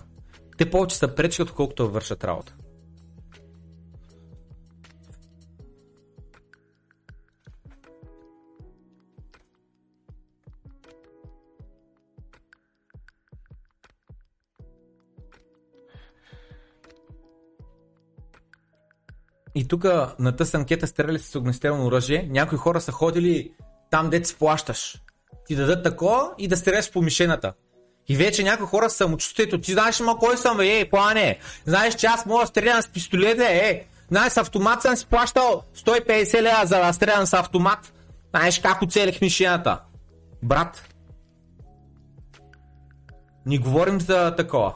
Те 0.58 0.70
повече 0.70 0.96
са 0.96 1.14
пречи, 1.14 1.42
отколкото 1.42 1.90
вършат 1.90 2.24
работа. 2.24 2.54
и 19.56 19.68
тук 19.68 19.84
на 20.18 20.36
тъс 20.36 20.54
анкета 20.54 20.86
стреляли 20.86 21.18
с 21.18 21.34
огнестрелно 21.34 21.86
оръжие, 21.86 22.28
някои 22.30 22.58
хора 22.58 22.80
са 22.80 22.92
ходили 22.92 23.52
там, 23.90 24.10
дете 24.10 24.28
си 24.28 24.36
плащаш. 24.38 25.02
Ти 25.46 25.56
дадат 25.56 25.84
такова 25.84 26.30
и 26.38 26.48
да 26.48 26.56
стреляш 26.56 26.92
по 26.92 27.02
мишената. 27.02 27.52
И 28.08 28.16
вече 28.16 28.42
някои 28.42 28.66
хора 28.66 28.90
са 28.90 28.96
самочувствието. 28.96 29.60
Ти 29.60 29.72
знаеш 29.72 30.00
ма 30.00 30.16
кой 30.18 30.36
съм, 30.36 30.60
ей, 30.60 30.90
плане. 30.90 31.38
Знаеш, 31.64 31.94
че 31.94 32.06
аз 32.06 32.26
мога 32.26 32.40
да 32.40 32.46
стрелям 32.46 32.82
с 32.82 32.88
пистолет, 32.88 33.40
е. 33.40 33.86
Знаеш, 34.08 34.32
с 34.32 34.36
автомат 34.36 34.82
съм 34.82 34.96
си 34.96 35.06
плащал 35.06 35.62
150 35.76 36.42
лева 36.42 36.66
за 36.66 36.78
да 36.78 36.92
стрелям 36.92 37.26
с 37.26 37.32
автомат. 37.32 37.92
Знаеш 38.30 38.58
как 38.58 38.82
оцелих 38.82 39.20
мишената. 39.20 39.80
Брат, 40.42 40.82
ни 43.46 43.58
говорим 43.58 44.00
за 44.00 44.36
такова. 44.36 44.74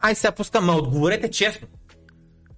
Ай 0.00 0.14
сега 0.14 0.32
пускам, 0.32 0.64
ма 0.64 0.72
отговорете 0.72 1.30
честно. 1.30 1.68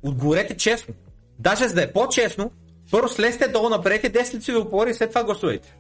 Отговорете 0.03 0.57
честно. 0.57 0.95
Даже 1.39 1.69
за 1.69 1.75
да 1.75 1.83
е 1.83 1.93
по-честно, 1.93 2.51
първо 2.91 3.09
слезте 3.09 3.49
долу, 3.49 3.69
направете 3.69 4.13
10 4.13 4.35
лицеви 4.35 4.59
опори 4.59 4.91
и 4.91 4.95
след 4.95 5.09
това 5.09 5.25
гласувайте. 5.25 5.77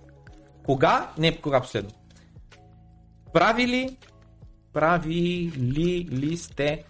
Кога? 0.64 1.12
Не, 1.18 1.40
кога 1.40 1.60
последно. 1.60 1.90
Правили, 3.32 3.96
правили 4.72 6.08
ли 6.10 6.36
сте 6.36 6.84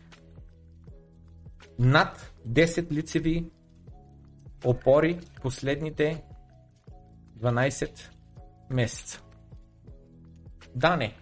над 1.78 2.32
10 2.48 2.92
лицеви 2.92 3.50
опори 4.64 5.20
последните 5.42 6.22
12 7.38 8.00
месеца? 8.70 9.22
Да, 10.74 10.96
не. 10.96 11.14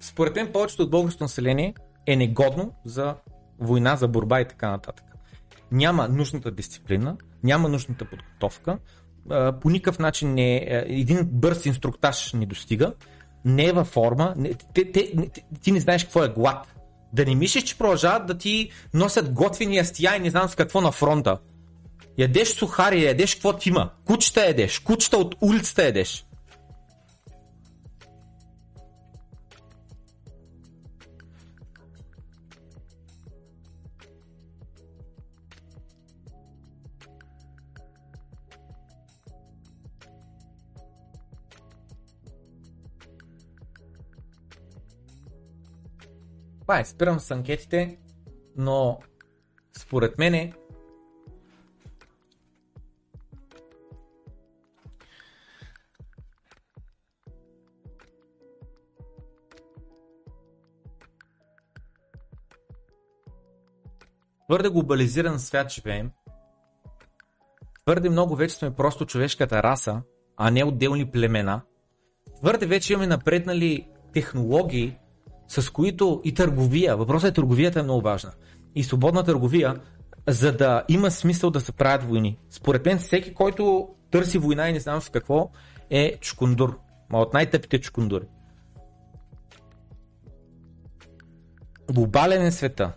Според 0.00 0.36
мен 0.36 0.52
повечето 0.52 0.82
от 0.82 0.90
българското 0.90 1.24
население 1.24 1.74
е 2.06 2.16
негодно 2.16 2.74
за 2.84 3.16
война, 3.58 3.96
за 3.96 4.08
борба 4.08 4.40
и 4.40 4.48
така 4.48 4.70
нататък. 4.70 5.06
Няма 5.72 6.08
нужната 6.08 6.50
дисциплина, 6.50 7.16
няма 7.44 7.68
нужната 7.68 8.04
подготовка, 8.04 8.78
по 9.60 9.70
никакъв 9.70 9.98
начин 9.98 10.34
не 10.34 10.56
е, 10.56 10.84
един 10.88 11.18
бърз 11.24 11.66
инструктаж 11.66 12.32
не 12.32 12.46
достига, 12.46 12.92
не 13.44 13.64
е 13.64 13.72
във 13.72 13.86
форма, 13.86 14.34
не, 14.36 14.54
те, 14.74 14.92
те, 14.92 15.12
те, 15.34 15.42
ти 15.62 15.72
не 15.72 15.80
знаеш 15.80 16.04
какво 16.04 16.24
е 16.24 16.28
глад. 16.28 16.74
Да 17.12 17.24
не 17.24 17.34
мислиш, 17.34 17.64
че 17.64 17.78
продължават 17.78 18.26
да 18.26 18.38
ти 18.38 18.70
носят 18.94 19.32
готвени 19.32 19.76
ястия 19.76 20.16
и 20.16 20.20
не 20.20 20.30
знам 20.30 20.48
с 20.48 20.54
какво 20.54 20.80
на 20.80 20.92
фронта. 20.92 21.38
Ядеш 22.18 22.48
сухари, 22.48 23.04
ядеш 23.04 23.34
какво 23.34 23.52
ти 23.52 23.68
има. 23.68 23.90
Кучета 24.04 24.46
ядеш, 24.46 24.78
кучета 24.78 25.16
от 25.16 25.34
улицата 25.40 25.84
ядеш. 25.84 26.26
Това 46.70 46.80
е, 46.80 46.84
спирам 46.84 47.20
с 47.20 47.30
анкетите, 47.30 47.98
но 48.56 48.98
според 49.78 50.18
мене 50.18 50.52
твърде 64.46 64.68
глобализиран 64.68 65.38
свят 65.38 65.72
живеем. 65.72 66.10
Твърде 67.84 68.10
много 68.10 68.36
вече 68.36 68.54
сме 68.54 68.74
просто 68.74 69.06
човешката 69.06 69.62
раса, 69.62 70.02
а 70.36 70.50
не 70.50 70.64
отделни 70.64 71.10
племена. 71.10 71.62
Твърде 72.36 72.66
вече 72.66 72.92
имаме 72.92 73.06
напреднали 73.06 73.88
технологии, 74.12 74.98
с 75.50 75.70
които 75.70 76.20
и 76.24 76.34
търговия, 76.34 76.96
въпросът 76.96 77.30
е 77.30 77.34
търговията 77.34 77.80
е 77.80 77.82
много 77.82 78.00
важна. 78.00 78.32
И 78.74 78.84
свободна 78.84 79.24
търговия, 79.24 79.80
за 80.28 80.56
да 80.56 80.84
има 80.88 81.10
смисъл 81.10 81.50
да 81.50 81.60
се 81.60 81.72
правят 81.72 82.02
войни. 82.02 82.38
Според 82.50 82.86
мен 82.86 82.98
всеки, 82.98 83.34
който 83.34 83.88
търси 84.10 84.38
война 84.38 84.68
и 84.68 84.72
не 84.72 84.80
знам 84.80 85.00
с 85.00 85.08
какво, 85.08 85.50
е 85.90 86.16
чукундур. 86.20 86.78
Ма 87.10 87.18
от 87.18 87.34
най-тъпите 87.34 87.80
чукундури. 87.80 88.24
Глобален 91.92 92.42
е 92.42 92.50
света. 92.50 92.92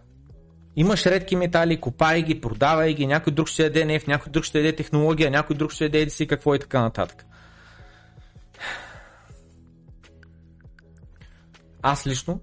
Имаш 0.75 1.05
редки 1.05 1.35
метали, 1.35 1.81
копай 1.81 2.21
ги, 2.21 2.41
продавай 2.41 2.93
ги, 2.93 3.07
някой 3.07 3.33
друг 3.33 3.47
ще 3.47 3.63
яде 3.63 3.85
нефт, 3.85 4.07
някой 4.07 4.31
друг 4.31 4.43
ще 4.43 4.57
яде 4.57 4.75
технология, 4.75 5.31
някой 5.31 5.55
друг 5.55 5.71
ще 5.71 5.83
яде 5.83 6.09
си 6.09 6.27
какво 6.27 6.55
и 6.55 6.59
така 6.59 6.81
нататък. 6.81 7.25
Аз 11.83 12.07
лично 12.07 12.41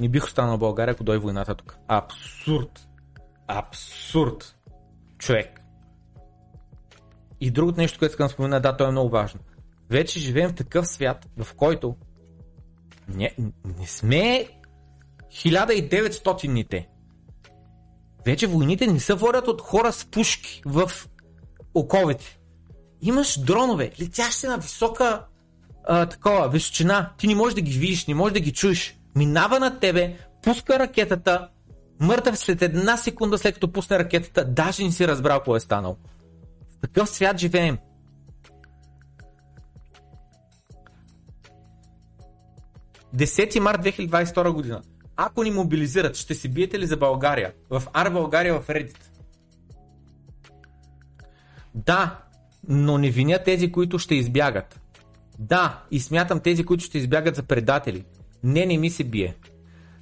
не 0.00 0.08
бих 0.08 0.24
останал 0.24 0.56
в 0.56 0.60
България, 0.60 0.92
ако 0.92 1.04
дойде 1.04 1.18
войната 1.18 1.54
тук. 1.54 1.76
Абсурд. 1.88 2.88
Абсурд. 3.48 4.56
Човек. 5.18 5.60
И 7.40 7.50
другото 7.50 7.80
нещо, 7.80 7.98
което 7.98 8.12
искам 8.12 8.26
да 8.26 8.32
спомена, 8.32 8.60
да, 8.60 8.76
то 8.76 8.88
е 8.88 8.90
много 8.90 9.10
важно. 9.10 9.40
Вече 9.90 10.20
живеем 10.20 10.50
в 10.50 10.54
такъв 10.54 10.88
свят, 10.88 11.28
в 11.36 11.54
който 11.54 11.96
не, 13.08 13.34
не 13.78 13.86
сме 13.86 14.48
1900-ните. 15.32 16.86
Вече 18.26 18.46
войните 18.46 18.86
не 18.86 19.00
се 19.00 19.14
водят 19.14 19.48
от 19.48 19.60
хора 19.60 19.92
с 19.92 20.04
пушки 20.04 20.62
в 20.66 20.90
оковите. 21.74 22.38
Имаш 23.02 23.40
дронове, 23.40 23.92
летящи 24.00 24.46
на 24.46 24.58
висока 24.58 25.26
а, 25.84 26.06
такова, 26.06 26.48
височина, 26.48 27.10
ти 27.18 27.26
не 27.26 27.34
можеш 27.34 27.54
да 27.54 27.60
ги 27.60 27.78
видиш, 27.78 28.06
не 28.06 28.14
можеш 28.14 28.32
да 28.32 28.40
ги 28.40 28.52
чуеш. 28.52 28.98
Минава 29.16 29.60
над 29.60 29.80
тебе, 29.80 30.16
пуска 30.42 30.78
ракетата, 30.78 31.48
мъртъв 32.00 32.38
след 32.38 32.62
една 32.62 32.96
секунда 32.96 33.38
след 33.38 33.54
като 33.54 33.72
пусне 33.72 33.98
ракетата, 33.98 34.44
даже 34.44 34.84
не 34.84 34.92
си 34.92 35.08
разбрал 35.08 35.38
какво 35.38 35.56
е 35.56 35.60
станал. 35.60 35.96
В 36.70 36.80
такъв 36.80 37.08
свят 37.08 37.38
живеем. 37.38 37.78
Десети 43.12 43.60
март 43.60 43.84
2022 43.84 44.52
година. 44.52 44.82
Ако 45.16 45.42
ни 45.42 45.50
мобилизират, 45.50 46.16
ще 46.16 46.34
се 46.34 46.48
биете 46.48 46.78
ли 46.78 46.86
за 46.86 46.96
България? 46.96 47.52
В 47.70 47.82
Ар 47.92 48.10
България 48.10 48.60
в 48.60 48.66
Reddit. 48.66 48.96
Да, 51.74 52.18
но 52.68 52.98
не 52.98 53.10
виня 53.10 53.38
тези, 53.44 53.72
които 53.72 53.98
ще 53.98 54.14
избягат. 54.14 54.79
Да, 55.40 55.82
и 55.90 56.00
смятам 56.00 56.40
тези, 56.40 56.64
които 56.64 56.84
ще 56.84 56.98
избягат 56.98 57.36
за 57.36 57.42
предатели. 57.42 58.04
Не, 58.44 58.66
не 58.66 58.78
ми 58.78 58.90
се 58.90 59.04
бие. 59.04 59.36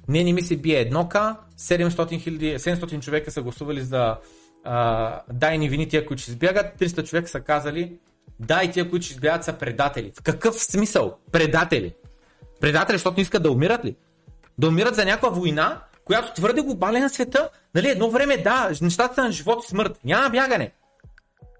Не, 0.07 0.23
не 0.23 0.33
ми 0.33 0.41
се 0.41 0.57
бие 0.57 0.79
едно 0.79 1.09
к 1.09 1.13
700, 1.13 1.37
000, 1.57 2.57
700 2.57 2.99
човека 2.99 3.31
са 3.31 3.41
гласували 3.41 3.81
за 3.81 4.17
а, 4.63 5.21
да 5.33 5.53
и 5.53 5.57
не 5.57 5.69
вини 5.69 5.89
тия, 5.89 6.05
които 6.05 6.23
ще 6.23 6.31
избягат, 6.31 6.79
300 6.79 7.09
човека 7.09 7.27
са 7.27 7.41
казали 7.41 7.97
да 8.39 8.63
и 8.63 8.71
тия, 8.71 8.89
които 8.89 9.05
ще 9.05 9.13
избягат 9.13 9.43
са 9.43 9.53
предатели. 9.53 10.11
В 10.19 10.23
какъв 10.23 10.55
смисъл? 10.55 11.17
Предатели. 11.31 11.93
Предатели, 12.61 12.97
защото 12.97 13.21
искат 13.21 13.43
да 13.43 13.51
умират 13.51 13.85
ли? 13.85 13.95
Да 14.57 14.67
умират 14.67 14.95
за 14.95 15.05
някаква 15.05 15.29
война, 15.29 15.81
която 16.05 16.33
твърде 16.33 16.61
глобален 16.61 17.01
на 17.01 17.09
света. 17.09 17.49
Нали, 17.75 17.89
едно 17.89 18.09
време, 18.09 18.37
да, 18.37 18.71
нещата 18.81 19.23
на 19.23 19.31
живот 19.31 19.63
и 19.65 19.67
смърт. 19.67 19.99
Няма 20.03 20.29
бягане. 20.29 20.71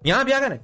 Няма 0.04 0.24
бягане. 0.24 0.60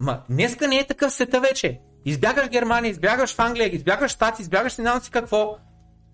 Ма 0.00 0.20
днеска 0.30 0.68
не 0.68 0.76
е 0.76 0.86
такъв 0.86 1.12
света 1.12 1.40
вече. 1.40 1.80
Избягаш 2.04 2.48
Германия, 2.48 2.90
избягаш 2.90 3.34
в 3.34 3.38
Англия, 3.38 3.74
избягаш 3.74 4.10
Штати, 4.12 4.42
избягаш 4.42 4.76
не 4.76 4.82
знам 4.82 5.00
си 5.00 5.10
какво. 5.10 5.56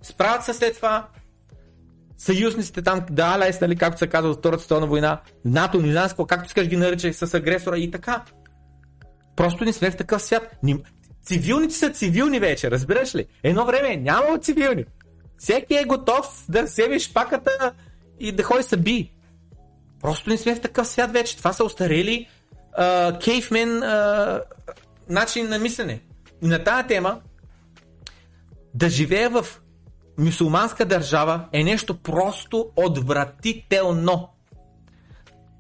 Справят 0.03 0.45
се 0.45 0.55
след 0.55 0.77
това. 0.77 1.09
Съюзниците 2.19 2.83
там, 2.83 3.07
да, 3.11 3.25
Алайс, 3.25 3.61
нали, 3.61 3.77
както 3.77 3.99
се 3.99 4.07
казва 4.07 4.31
от 4.31 4.39
Втората 4.39 4.63
световна 4.63 4.87
война, 4.87 5.21
НАТО, 5.45 5.81
не 5.81 5.93
знам 5.93 6.09
какво, 6.09 6.27
както 6.27 6.47
искаш 6.47 6.67
ги 6.67 6.77
наричай 6.77 7.13
с 7.13 7.35
агресора 7.35 7.79
и 7.79 7.91
така. 7.91 8.25
Просто 9.37 9.65
не 9.65 9.73
сме 9.73 9.91
в 9.91 9.97
такъв 9.97 10.23
свят. 10.23 10.57
Цивилните 11.23 11.75
са 11.75 11.91
цивилни 11.91 12.41
вече, 12.41 12.71
разбираш 12.71 13.15
ли? 13.15 13.27
Едно 13.43 13.65
време 13.65 13.97
няма 13.97 14.39
цивилни. 14.39 14.85
Всеки 15.39 15.75
е 15.75 15.85
готов 15.85 16.45
да 16.49 16.63
вземе 16.63 16.99
шпаката 16.99 17.73
и 18.21 18.33
да 18.33 18.43
ходи 18.43 18.63
са 18.63 18.77
би. 18.77 19.13
Просто 20.01 20.31
не 20.31 20.37
сме 20.37 20.55
в 20.55 20.61
такъв 20.61 20.89
свят 20.89 21.13
вече. 21.13 21.37
Това 21.37 21.53
са 21.53 21.65
кейфмен 23.25 23.83
начин 25.09 25.49
на 25.49 25.59
мислене. 25.59 26.01
И 26.43 26.47
на 26.47 26.65
тази 26.65 26.89
тема 26.89 27.21
да 28.75 28.91
живея 28.91 29.31
в 29.31 29.47
мусулманска 30.19 30.85
държава 30.85 31.49
е 31.53 31.65
нещо 31.65 31.99
просто 31.99 32.71
отвратително. 32.77 34.29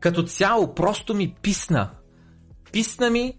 Като 0.01 0.22
цяло 0.22 0.74
просто 0.74 1.14
ми 1.14 1.34
писна. 1.43 1.90
Писна 2.72 3.10
ми 3.10 3.39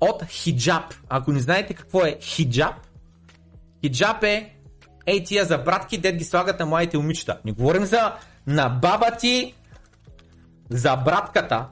от 0.00 0.24
хиджаб. 0.24 0.94
Ако 1.08 1.32
не 1.32 1.40
знаете 1.40 1.74
какво 1.74 2.04
е 2.04 2.18
хиджаб, 2.20 2.74
хиджаб 3.84 4.22
е 4.22 4.56
ей 5.06 5.24
тия 5.24 5.44
за 5.44 5.58
братки, 5.58 5.98
дед 5.98 6.16
ги 6.16 6.24
слагат 6.24 6.60
на 6.60 6.66
младите 6.66 6.96
момичета. 6.96 7.40
Не 7.44 7.52
говорим 7.52 7.84
за 7.84 8.14
на 8.46 8.68
баба 8.68 9.10
ти, 9.10 9.54
за 10.70 10.96
братката. 10.96 11.66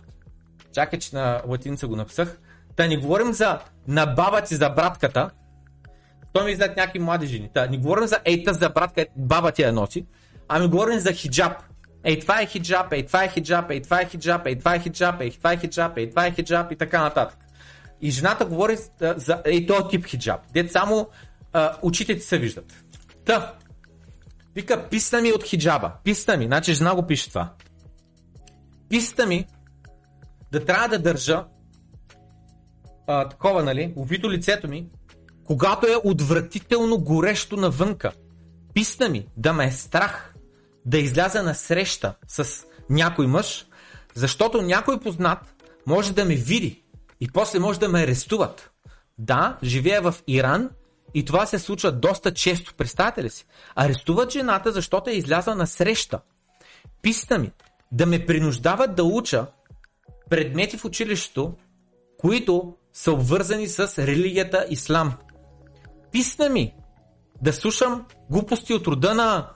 Чакай, 0.72 0.98
че 0.98 1.16
на 1.16 1.42
латиница 1.46 1.86
го 1.86 1.96
написах. 1.96 2.38
Та 2.76 2.86
не 2.86 2.96
говорим 2.96 3.32
за 3.32 3.58
на 3.88 4.06
баба 4.06 4.40
ти 4.40 4.56
за 4.56 4.70
братката. 4.70 5.30
То 6.32 6.44
ми 6.44 6.50
излят 6.50 6.76
някакви 6.76 6.98
млади 6.98 7.26
жени. 7.26 7.50
Та 7.54 7.66
не 7.66 7.78
говорим 7.78 8.06
за 8.06 8.18
ей 8.24 8.44
за 8.46 8.68
братка, 8.68 9.06
баба 9.16 9.52
ти 9.52 9.62
я 9.62 9.72
носи. 9.72 10.06
Ами 10.48 10.68
говорим 10.68 10.98
за 10.98 11.12
хиджаб. 11.12 11.52
Ей, 12.04 12.20
това 12.20 12.42
е 12.42 12.46
хиджаб, 12.46 12.92
ей, 12.92 13.06
това 13.06 13.24
е 13.24 13.28
хиджаб, 13.28 13.70
ей, 13.70 13.82
това 13.82 14.00
е 14.00 14.08
хиджаб, 14.08 14.46
ей, 14.46 14.58
това 14.58 14.74
е 14.74 14.78
хиджаб, 14.78 15.20
ей, 15.20 15.30
това 15.30 15.52
е 15.52 15.58
хиджаб, 15.58 15.96
ей, 15.96 16.10
това 16.10 16.26
е 16.26 16.32
хиджаб 16.32 16.72
и 16.72 16.76
така 16.76 17.02
нататък. 17.02 17.38
И 18.00 18.10
жената 18.10 18.44
говори 18.44 18.78
за 19.00 19.42
ей, 19.44 19.66
този 19.66 19.88
тип 19.90 20.06
хиджаб. 20.06 20.40
Дет 20.52 20.72
само 20.72 21.08
а, 21.52 21.76
очите 21.82 22.14
ти 22.14 22.20
се 22.20 22.38
виждат. 22.38 22.72
Та, 23.24 23.54
вика, 24.54 24.88
писна 24.88 25.20
ми 25.20 25.32
от 25.32 25.44
хиджаба. 25.44 25.92
Писна 26.04 26.36
ми, 26.36 26.46
значи 26.46 26.74
жена 26.74 26.94
го 26.94 27.06
пише 27.06 27.28
това. 27.28 27.52
Писна 28.88 29.26
ми 29.26 29.46
да 30.52 30.64
трябва 30.64 30.88
да 30.88 30.98
държа 30.98 31.44
а, 33.06 33.28
такова, 33.28 33.62
нали, 33.62 33.92
увито 33.96 34.30
лицето 34.30 34.68
ми, 34.68 34.86
когато 35.44 35.86
е 35.86 36.00
отвратително 36.04 36.98
горещо 36.98 37.56
навънка. 37.56 38.12
Писна 38.74 39.08
ми 39.08 39.26
да 39.36 39.52
ме 39.52 39.66
е 39.66 39.70
страх 39.70 40.34
да 40.86 40.98
изляза 40.98 41.42
на 41.42 41.54
среща 41.54 42.14
с 42.28 42.64
някой 42.90 43.26
мъж, 43.26 43.66
защото 44.14 44.62
някой 44.62 45.00
познат 45.00 45.38
може 45.86 46.12
да 46.12 46.24
ме 46.24 46.34
види 46.34 46.84
и 47.20 47.28
после 47.28 47.58
може 47.58 47.80
да 47.80 47.88
ме 47.88 48.02
арестуват. 48.02 48.70
Да, 49.18 49.58
живея 49.62 50.02
в 50.02 50.14
Иран 50.26 50.70
и 51.14 51.24
това 51.24 51.46
се 51.46 51.58
случва 51.58 51.92
доста 51.92 52.34
често. 52.34 52.74
Представете 52.74 53.22
ли 53.22 53.30
си? 53.30 53.46
Арестуват 53.74 54.32
жената, 54.32 54.72
защото 54.72 55.10
е 55.10 55.14
излязла 55.14 55.54
на 55.54 55.66
среща. 55.66 56.20
Писна 57.02 57.38
ми 57.38 57.50
да 57.92 58.06
ме 58.06 58.26
принуждават 58.26 58.94
да 58.94 59.04
уча 59.04 59.46
предмети 60.32 60.76
в 60.76 60.84
училището, 60.84 61.54
които 62.18 62.76
са 62.92 63.12
обвързани 63.12 63.68
с 63.68 64.06
религията 64.06 64.66
Ислам. 64.70 65.12
Писна 66.12 66.48
ми 66.48 66.74
да 67.42 67.52
слушам 67.52 68.06
глупости 68.30 68.74
от 68.74 68.86
рода 68.86 69.14
на 69.14 69.50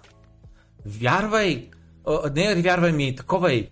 вярвай, 0.87 1.71
а, 2.07 2.31
не 2.35 2.63
вярвай 2.63 2.93
ми, 2.93 3.17
такова 3.17 3.53
и 3.53 3.71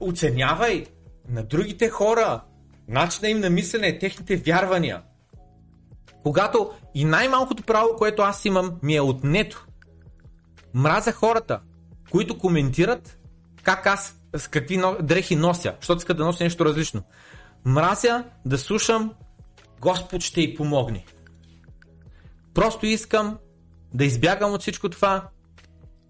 оценявай 0.00 0.86
на 1.28 1.42
другите 1.42 1.88
хора, 1.88 2.40
начина 2.88 3.28
им 3.28 3.40
на 3.40 3.50
мислене, 3.50 3.98
техните 3.98 4.36
вярвания. 4.36 5.02
Когато 6.22 6.70
и 6.94 7.04
най-малкото 7.04 7.62
право, 7.62 7.96
което 7.98 8.22
аз 8.22 8.44
имам, 8.44 8.78
ми 8.82 8.96
е 8.96 9.00
отнето. 9.00 9.66
Мразя 10.74 11.12
хората, 11.12 11.60
които 12.10 12.38
коментират 12.38 13.19
как 13.62 13.86
аз 13.86 14.16
с 14.36 14.48
какви 14.48 14.82
дрехи 15.02 15.36
нося, 15.36 15.74
защото 15.80 15.98
иска 15.98 16.14
да 16.14 16.24
нося 16.24 16.44
нещо 16.44 16.64
различно. 16.64 17.02
Мразя 17.64 18.24
да 18.46 18.58
слушам 18.58 19.12
Господ 19.80 20.22
ще 20.22 20.40
й 20.40 20.54
помогне. 20.54 21.04
Просто 22.54 22.86
искам 22.86 23.38
да 23.94 24.04
избягам 24.04 24.52
от 24.52 24.60
всичко 24.60 24.88
това 24.88 25.28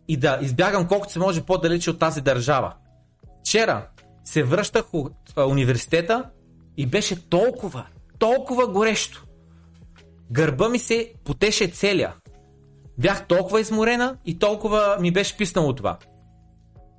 и 0.09 0.17
да 0.17 0.39
избягам 0.43 0.89
колкото 0.89 1.13
се 1.13 1.19
може 1.19 1.43
по-далече 1.43 1.91
от 1.91 1.99
тази 1.99 2.21
държава. 2.21 2.75
Вчера 3.41 3.89
се 4.25 4.43
връщах 4.43 4.95
от 4.95 5.13
университета 5.37 6.25
и 6.77 6.87
беше 6.87 7.29
толкова, 7.29 7.87
толкова 8.19 8.67
горещо. 8.67 9.25
Гърба 10.31 10.69
ми 10.69 10.79
се 10.79 11.13
потеше 11.25 11.67
целия. 11.69 12.15
Бях 12.99 13.27
толкова 13.27 13.61
изморена 13.61 14.17
и 14.27 14.39
толкова 14.39 14.97
ми 15.01 15.11
беше 15.11 15.37
писнало 15.37 15.75
това. 15.75 15.99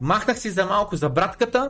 Махнах 0.02 0.40
си 0.40 0.50
за 0.50 0.66
малко 0.66 0.96
за 0.96 1.10
братката, 1.10 1.70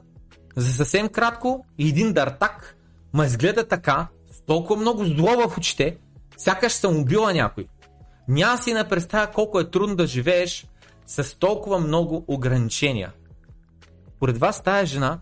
за 0.56 0.74
съвсем 0.74 1.10
кратко 1.10 1.66
и 1.78 1.90
един 1.90 2.14
дартак 2.14 2.78
ме 3.14 3.26
изгледа 3.26 3.68
така, 3.68 4.08
с 4.32 4.42
толкова 4.42 4.82
много 4.82 5.06
зло 5.06 5.50
в 5.50 5.58
очите, 5.58 5.98
сякаш 6.38 6.74
съм 6.74 6.98
убила 6.98 7.34
някой. 7.34 7.68
Няма 8.28 8.58
си 8.58 8.74
на 8.74 8.88
представя 8.88 9.32
колко 9.32 9.60
е 9.60 9.70
трудно 9.70 9.96
да 9.96 10.08
живееш 10.08 10.68
с 11.08 11.40
толкова 11.40 11.80
много 11.80 12.26
ограничения. 12.28 13.14
Поред 14.20 14.38
вас 14.38 14.64
тая 14.64 14.86
жена 14.86 15.20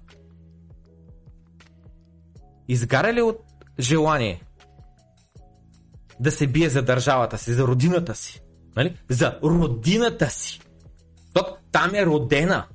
изгаря 2.68 3.14
ли 3.14 3.22
от 3.22 3.40
желание 3.80 4.44
да 6.20 6.32
се 6.32 6.48
бие 6.48 6.70
за 6.70 6.82
държавата 6.82 7.38
си, 7.38 7.54
за 7.54 7.68
родината 7.68 8.16
си? 8.16 8.42
Нали? 8.76 8.98
За 9.10 9.40
родината 9.44 10.30
си. 10.30 10.62
Защото 11.26 11.56
там 11.72 11.96
е 11.96 12.06
родена. 12.06 12.68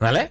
Нали? 0.00 0.30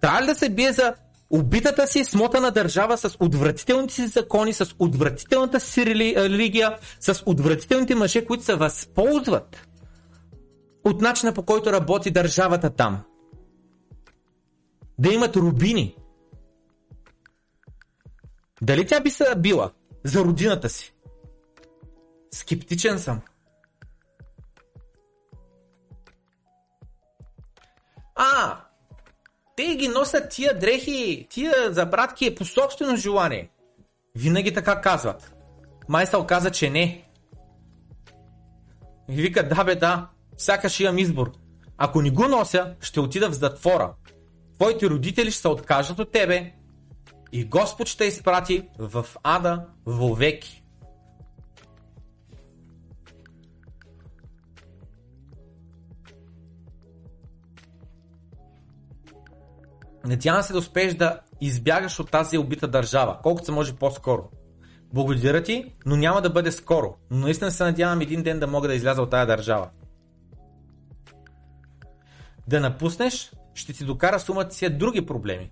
Трябва 0.00 0.22
ли 0.22 0.26
да 0.26 0.34
се 0.34 0.50
бие 0.50 0.72
за 0.72 0.94
убитата 1.30 1.86
си 1.86 2.04
смотана 2.04 2.50
държава 2.50 2.98
с 2.98 3.16
отвратителните 3.20 3.94
си 3.94 4.06
закони, 4.06 4.52
с 4.52 4.74
отвратителната 4.78 5.60
си 5.60 5.86
религия, 5.86 6.78
с 7.00 7.22
отвратителните 7.26 7.94
мъже, 7.94 8.24
които 8.24 8.44
се 8.44 8.54
възползват 8.54 9.68
от 10.84 11.00
начина 11.00 11.32
по 11.32 11.42
който 11.42 11.72
работи 11.72 12.10
държавата 12.10 12.70
там. 12.70 13.02
Да 14.98 15.12
имат 15.12 15.36
рубини. 15.36 15.96
Дали 18.62 18.86
тя 18.86 19.00
би 19.00 19.10
се 19.10 19.24
била 19.36 19.70
за 20.04 20.24
родината 20.24 20.68
си? 20.68 20.94
Скептичен 22.34 22.98
съм. 22.98 23.20
А, 28.16 28.60
те 29.56 29.76
ги 29.76 29.88
носят 29.88 30.30
тия 30.30 30.58
дрехи, 30.58 31.26
тия 31.30 31.72
забратки 31.72 32.34
по 32.34 32.44
собствено 32.44 32.96
желание. 32.96 33.50
Винаги 34.14 34.54
така 34.54 34.80
казват. 34.80 35.34
Май 35.88 36.06
се 36.06 36.16
оказа, 36.16 36.50
че 36.50 36.70
не. 36.70 37.04
И 39.08 39.22
вика, 39.22 39.48
да 39.48 39.64
бе, 39.64 39.74
да, 39.74 40.08
сякаш 40.36 40.80
имам 40.80 40.98
избор. 40.98 41.32
Ако 41.78 42.02
не 42.02 42.10
го 42.10 42.28
нося, 42.28 42.74
ще 42.80 43.00
отида 43.00 43.28
в 43.28 43.32
затвора. 43.32 43.94
Твоите 44.54 44.90
родители 44.90 45.30
ще 45.30 45.40
се 45.40 45.48
откажат 45.48 45.98
от 45.98 46.12
тебе 46.12 46.52
и 47.32 47.44
Господ 47.44 47.88
ще 47.88 48.04
изпрати 48.04 48.68
в 48.78 49.06
ада 49.22 49.66
вовеки. 49.86 50.62
Надявам 60.06 60.42
се 60.42 60.52
да 60.52 60.58
успееш 60.58 60.94
да 60.94 61.20
избягаш 61.40 62.00
от 62.00 62.10
тази 62.10 62.38
убита 62.38 62.68
държава, 62.68 63.18
колкото 63.22 63.44
се 63.44 63.52
може 63.52 63.76
по-скоро. 63.76 64.30
Благодаря 64.92 65.42
ти, 65.42 65.72
но 65.86 65.96
няма 65.96 66.22
да 66.22 66.30
бъде 66.30 66.52
скоро. 66.52 66.94
Но 67.10 67.18
наистина 67.18 67.50
се 67.50 67.64
надявам 67.64 68.00
един 68.00 68.22
ден 68.22 68.38
да 68.38 68.46
мога 68.46 68.68
да 68.68 68.74
изляза 68.74 69.02
от 69.02 69.10
тази 69.10 69.26
държава. 69.26 69.68
Да 72.48 72.60
напуснеш, 72.60 73.32
ще 73.54 73.72
ти 73.72 73.84
докара 73.84 74.20
сумата 74.20 74.50
си 74.50 74.68
други 74.70 75.06
проблеми. 75.06 75.50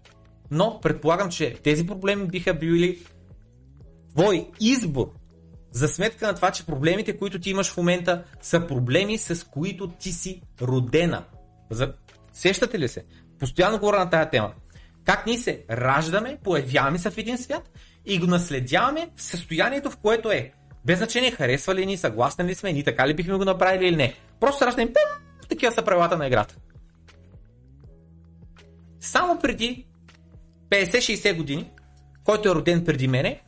Но 0.51 0.81
предполагам, 0.81 1.31
че 1.31 1.55
тези 1.55 1.87
проблеми 1.87 2.27
биха 2.27 2.55
били 2.55 2.99
твой 4.15 4.51
избор 4.61 5.13
за 5.71 5.89
сметка 5.89 6.27
на 6.27 6.35
това, 6.35 6.51
че 6.51 6.67
проблемите, 6.67 7.19
които 7.19 7.41
ти 7.41 7.51
имаш 7.51 7.71
в 7.71 7.77
момента, 7.77 8.25
са 8.41 8.67
проблеми, 8.67 9.19
с 9.19 9.47
които 9.47 9.89
ти 9.89 10.13
си 10.13 10.43
родена. 10.63 11.25
За... 11.71 11.93
Сещате 12.33 12.79
ли 12.79 12.89
се? 12.89 13.05
Постоянно 13.45 13.79
говоря 13.79 13.99
на 13.99 14.11
тая 14.11 14.31
тема. 14.31 14.53
Как 15.05 15.27
ние 15.27 15.39
се 15.39 15.65
раждаме, 15.71 16.39
появяваме 16.45 16.99
се 16.99 17.11
в 17.11 17.19
един 17.19 17.39
свят 17.39 17.71
и 18.07 18.19
го 18.19 18.27
наследяваме 18.27 19.11
в 19.17 19.23
състоянието, 19.23 19.91
в 19.91 19.97
което 19.97 20.31
е. 20.31 20.53
Без 20.85 20.99
значение 20.99 21.31
харесва 21.31 21.75
ли 21.75 21.87
ни, 21.87 21.97
съгласни 21.97 22.45
ли 22.45 22.55
сме, 22.55 22.73
ни 22.73 22.85
така 22.85 23.09
ли 23.09 23.15
бихме 23.15 23.35
го 23.35 23.45
направили 23.45 23.89
или 23.89 23.97
не. 23.97 24.15
Просто 24.41 24.67
раждаме, 24.67 24.93
пъм, 24.93 25.23
такива 25.49 25.73
са 25.73 25.83
правилата 25.83 26.17
на 26.17 26.27
играта. 26.27 26.57
Само 29.01 29.39
преди 29.39 29.87
50-60 30.71 31.37
години, 31.37 31.71
който 32.25 32.49
е 32.49 32.55
роден 32.55 32.85
преди 32.85 33.09
мене, 33.09 33.41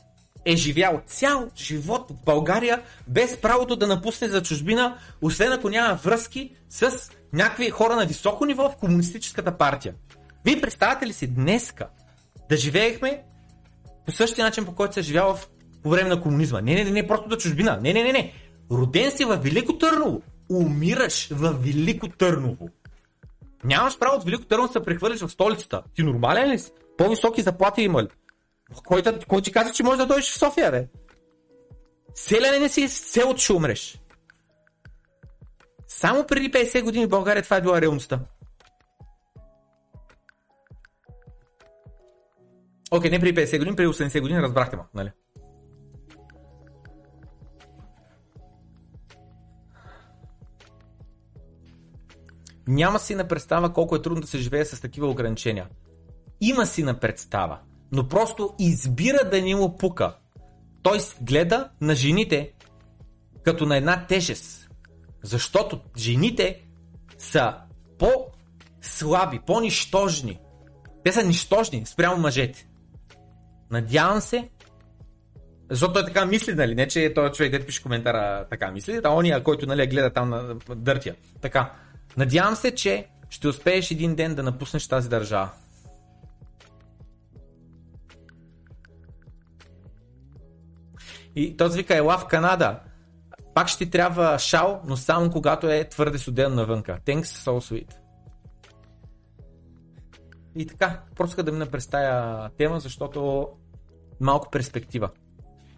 е 0.44 0.56
живял 0.56 1.02
цял 1.06 1.51
живот 1.56 2.10
в 2.10 2.24
България 2.24 2.82
без 3.09 3.36
правото 3.36 3.77
да 3.77 3.86
напусне 3.86 4.28
за 4.28 4.43
чужбина, 4.43 4.98
освен 5.23 5.52
ако 5.52 5.68
няма 5.68 5.94
връзки 5.94 6.56
с 6.68 7.10
някакви 7.37 7.71
хора 7.71 7.97
на 7.97 8.07
високо 8.07 8.47
ниво 8.47 8.71
в 8.71 8.77
комунистическата 8.77 9.59
партия. 9.59 9.95
Вие 10.45 10.61
представяте 10.61 11.07
ли 11.07 11.13
си 11.13 11.27
днеска 11.27 11.89
да 12.49 12.57
живеехме 12.57 13.23
по 14.07 14.13
същия 14.13 14.45
начин, 14.45 14.65
по 14.65 14.75
който 14.75 14.95
се 14.95 15.03
живява 15.03 15.35
в, 15.35 15.49
по 15.83 15.91
време 15.91 16.09
на 16.09 16.21
комунизма? 16.21 16.61
Не, 16.61 16.75
не, 16.75 16.85
не, 16.85 16.91
не, 16.91 17.07
просто 17.07 17.29
да 17.29 17.39
чужбина. 17.39 17.79
Не, 17.83 17.93
не, 17.93 18.03
не, 18.03 18.13
не. 18.13 18.33
Роден 18.73 19.11
си 19.11 19.25
в 19.25 19.37
Велико 19.37 19.79
Търново. 19.79 20.23
Умираш 20.51 21.29
в 21.31 21.53
Велико 21.53 22.09
Търново. 22.09 22.69
Нямаш 23.65 23.99
право 23.99 24.17
от 24.17 24.25
Велико 24.25 24.45
Търново 24.45 24.67
да 24.67 24.73
се 24.73 24.85
прехвърлиш 24.85 25.21
в 25.21 25.29
столицата. 25.29 25.83
Ти 25.95 26.03
нормален 26.03 26.51
ли 26.51 26.59
си? 26.59 26.71
По-високи 26.99 27.43
заплати 27.43 27.83
има 27.83 28.03
ли? 28.03 28.09
Кой, 28.85 29.03
кой 29.29 29.43
ти 29.43 29.53
каза, 29.53 29.73
че 29.73 29.83
можеш 29.83 29.99
да 29.99 30.07
дойдеш 30.07 30.31
в 30.31 30.39
София, 30.39 30.71
бе? 30.71 30.87
Селяне 32.15 32.59
не 32.59 32.69
си, 32.69 32.89
селото 32.89 33.41
ще 33.41 33.53
умреш. 33.53 33.99
Само 35.97 36.27
преди 36.27 36.52
50 36.52 36.82
години 36.82 37.06
в 37.06 37.09
България 37.09 37.43
това 37.43 37.56
е 37.56 37.60
била 37.60 37.81
реалността. 37.81 38.20
Окей, 42.90 43.10
не 43.10 43.20
преди 43.20 43.40
50 43.40 43.59
години, 43.59 43.77
преди 43.77 43.89
80 43.89 44.20
години 44.20 44.43
разбрахте 44.43 44.77
ма, 44.77 44.85
нали? 44.94 45.10
Няма 52.68 52.98
си 52.98 53.14
на 53.14 53.28
представа 53.28 53.73
колко 53.73 53.97
е 53.97 54.02
трудно 54.02 54.20
да 54.20 54.27
се 54.27 54.39
живее 54.39 54.64
с 54.64 54.81
такива 54.81 55.06
ограничения. 55.06 55.68
Има 56.40 56.66
си 56.66 56.82
на 56.82 57.01
представа, 57.01 57.59
но 57.93 58.09
просто 58.09 58.55
избира 58.59 59.31
да 59.31 59.43
не 59.43 59.55
му 59.55 59.77
пука. 59.77 60.16
Той 60.82 60.98
гледа 61.20 61.70
на 61.81 61.94
жените 61.94 62.52
като 63.43 63.66
на 63.66 63.77
една 63.77 64.06
тежест. 64.06 64.65
Защото 65.27 65.81
жените 65.97 66.62
са 67.19 67.55
по-слаби, 67.98 69.40
по-нищожни. 69.47 70.40
Те 71.05 71.12
са 71.12 71.23
нищожни 71.23 71.86
спрямо 71.86 72.16
мъжете. 72.16 72.69
Надявам 73.70 74.20
се, 74.20 74.48
защото 75.70 75.93
той 75.93 76.05
така 76.05 76.27
мисли, 76.27 76.55
нали? 76.55 76.74
Не, 76.74 76.89
че 76.89 77.15
той 77.15 77.32
човек, 77.32 77.53
дето 77.53 77.66
пише 77.66 77.82
коментара, 77.82 78.47
така 78.51 78.70
мисли, 78.70 79.01
а 79.05 79.15
ония, 79.15 79.43
който 79.43 79.66
нали, 79.66 79.86
гледа 79.86 80.11
там 80.12 80.31
на 80.31 80.55
дъртия. 80.77 81.16
Така. 81.40 81.73
Надявам 82.16 82.57
се, 82.57 82.74
че 82.74 83.07
ще 83.31 83.48
успееш 83.48 83.90
един 83.90 84.15
ден 84.15 84.35
да 84.35 84.43
напуснеш 84.43 84.89
тази 84.89 85.09
държава. 85.09 85.51
И 91.36 91.57
този 91.57 91.78
вика, 91.78 91.97
ела 91.97 92.19
в 92.19 92.27
Канада. 92.27 92.81
Пак 93.57 93.69
ще 93.69 93.85
ти 93.85 93.91
трябва 93.91 94.39
шал, 94.39 94.81
но 94.87 94.97
само 94.97 95.31
когато 95.31 95.70
е 95.70 95.89
твърде 95.89 96.19
студено 96.19 96.55
навънка. 96.55 96.99
Thanks 97.07 97.23
so 97.23 97.51
sweet. 97.51 97.95
И 100.57 100.66
така, 100.66 101.01
просто 101.16 101.43
да 101.43 101.53
мина 101.53 101.66
през 101.66 101.87
тая 101.87 102.49
тема, 102.49 102.81
защото 102.81 103.49
малко 104.20 104.51
перспектива. 104.51 105.11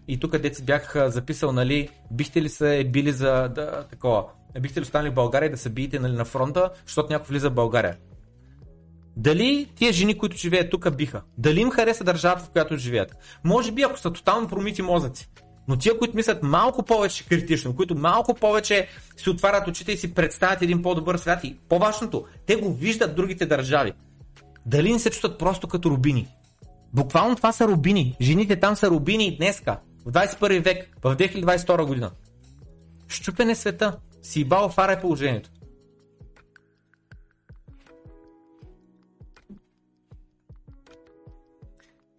И 0.07 0.19
тук 0.19 0.37
деца 0.37 0.63
бях 0.63 1.09
записал, 1.09 1.51
нали, 1.51 1.89
бихте 2.11 2.41
ли 2.41 2.49
се 2.49 2.83
били 2.83 3.11
за 3.11 3.49
да, 3.49 3.87
такова, 3.89 4.25
бихте 4.59 4.79
ли 4.79 4.83
останали 4.83 5.09
в 5.09 5.13
България 5.13 5.51
да 5.51 5.57
се 5.57 5.69
биете 5.69 5.99
нали, 5.99 6.13
на 6.13 6.25
фронта, 6.25 6.71
защото 6.85 7.13
някой 7.13 7.27
влиза 7.27 7.49
в 7.49 7.53
България. 7.53 7.97
Дали 9.17 9.71
тия 9.75 9.93
жени, 9.93 10.17
които 10.17 10.37
живеят 10.37 10.71
тук, 10.71 10.95
биха? 10.95 11.21
Дали 11.37 11.59
им 11.61 11.71
хареса 11.71 12.03
държавата, 12.03 12.45
в 12.45 12.49
която 12.49 12.77
живеят? 12.77 13.15
Може 13.43 13.71
би, 13.71 13.81
ако 13.81 13.99
са 13.99 14.13
тотално 14.13 14.47
промити 14.47 14.81
мозъци. 14.81 15.29
Но 15.69 15.77
тия, 15.77 15.97
които 15.97 16.15
мислят 16.15 16.43
малко 16.43 16.83
повече 16.83 17.25
критично, 17.25 17.75
които 17.75 17.95
малко 17.95 18.33
повече 18.33 18.87
си 19.17 19.29
отварят 19.29 19.67
очите 19.67 19.91
и 19.91 19.97
си 19.97 20.13
представят 20.13 20.61
един 20.61 20.81
по-добър 20.81 21.17
свят 21.17 21.43
и 21.43 21.57
по-важното, 21.69 22.25
те 22.45 22.55
го 22.55 22.73
виждат 22.73 23.15
другите 23.15 23.45
държави. 23.45 23.93
Дали 24.65 24.93
не 24.93 24.99
се 24.99 25.09
чувстват 25.09 25.39
просто 25.39 25.67
като 25.67 25.89
рубини? 25.89 26.27
Буквално 26.93 27.35
това 27.35 27.51
са 27.51 27.67
рубини. 27.67 28.15
Жените 28.21 28.59
там 28.59 28.75
са 28.75 28.89
рубини 28.89 29.37
днеска, 29.37 29.79
в 30.05 30.11
21 30.11 30.63
век, 30.63 30.97
в 31.03 31.15
2022 31.15 31.85
година. 31.85 32.11
Щупен 33.07 33.49
е 33.49 33.55
света. 33.55 33.97
Си 34.21 34.45
бал 34.45 34.69
фара 34.69 34.91
е 34.91 35.01
положението. 35.01 35.49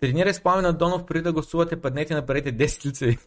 Тренирай 0.01 0.35
с 0.35 0.43
Пламен 0.43 0.77
Донов 0.77 1.07
преди 1.07 1.23
да 1.23 1.33
гласувате, 1.33 1.81
паднете 1.81 2.15
на 2.15 2.27
парите 2.27 2.57
10 2.57 2.87
лицеви. 2.87 3.19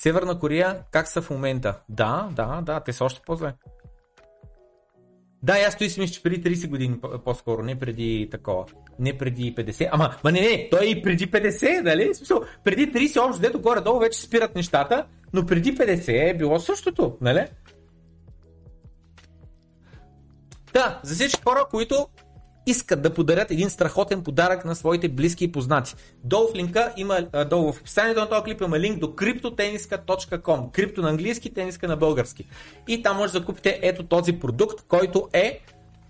Северна 0.00 0.38
Корея, 0.38 0.82
как 0.90 1.08
са 1.08 1.22
в 1.22 1.30
момента? 1.30 1.80
Да, 1.88 2.28
да, 2.32 2.60
да, 2.60 2.80
те 2.80 2.92
са 2.92 3.04
още 3.04 3.20
по-зле. 3.26 3.54
Да, 5.42 5.52
аз 5.52 5.74
стои 5.74 5.90
си 5.90 6.00
мисля, 6.00 6.14
че 6.14 6.22
преди 6.22 6.56
30 6.56 6.68
години 6.68 7.00
по-скоро, 7.24 7.62
не 7.62 7.78
преди 7.78 8.28
такова. 8.30 8.64
Не 8.98 9.18
преди 9.18 9.54
50. 9.54 9.88
Ама, 9.92 10.14
ма 10.24 10.32
не, 10.32 10.40
не, 10.40 10.68
той 10.70 10.86
и 10.86 11.02
преди 11.02 11.30
50, 11.30 11.80
нали? 11.80 12.14
Смисъл, 12.14 12.42
преди 12.64 12.92
30 12.92 13.28
общо, 13.28 13.42
дето 13.42 13.60
горе-долу 13.60 13.98
вече 13.98 14.20
спират 14.20 14.54
нещата, 14.54 15.06
но 15.32 15.46
преди 15.46 15.76
50 15.76 16.30
е 16.30 16.36
било 16.36 16.58
същото, 16.58 17.18
нали? 17.20 17.46
Да, 20.72 21.00
за 21.02 21.14
всички 21.14 21.42
хора, 21.42 21.64
които 21.70 22.06
искат 22.70 23.02
да 23.02 23.14
подарят 23.14 23.50
един 23.50 23.70
страхотен 23.70 24.22
подарък 24.22 24.64
на 24.64 24.74
своите 24.74 25.08
близки 25.08 25.44
и 25.44 25.52
познати. 25.52 25.94
Долу 26.24 26.48
в 26.48 26.54
линка 26.54 26.92
има, 26.96 27.22
долу 27.50 27.72
в 27.72 27.80
описанието 27.80 28.20
на 28.20 28.28
този 28.28 28.42
клип 28.42 28.60
има 28.60 28.78
линк 28.78 28.98
до 28.98 29.06
cryptoteniska.com. 29.06 30.70
Крипто 30.70 31.02
на 31.02 31.08
английски, 31.08 31.54
тениска 31.54 31.88
на 31.88 31.96
български. 31.96 32.44
И 32.88 33.02
там 33.02 33.16
може 33.16 33.32
да 33.32 33.44
купите 33.44 33.78
ето 33.82 34.02
този 34.02 34.32
продукт, 34.32 34.84
който 34.88 35.28
е 35.32 35.60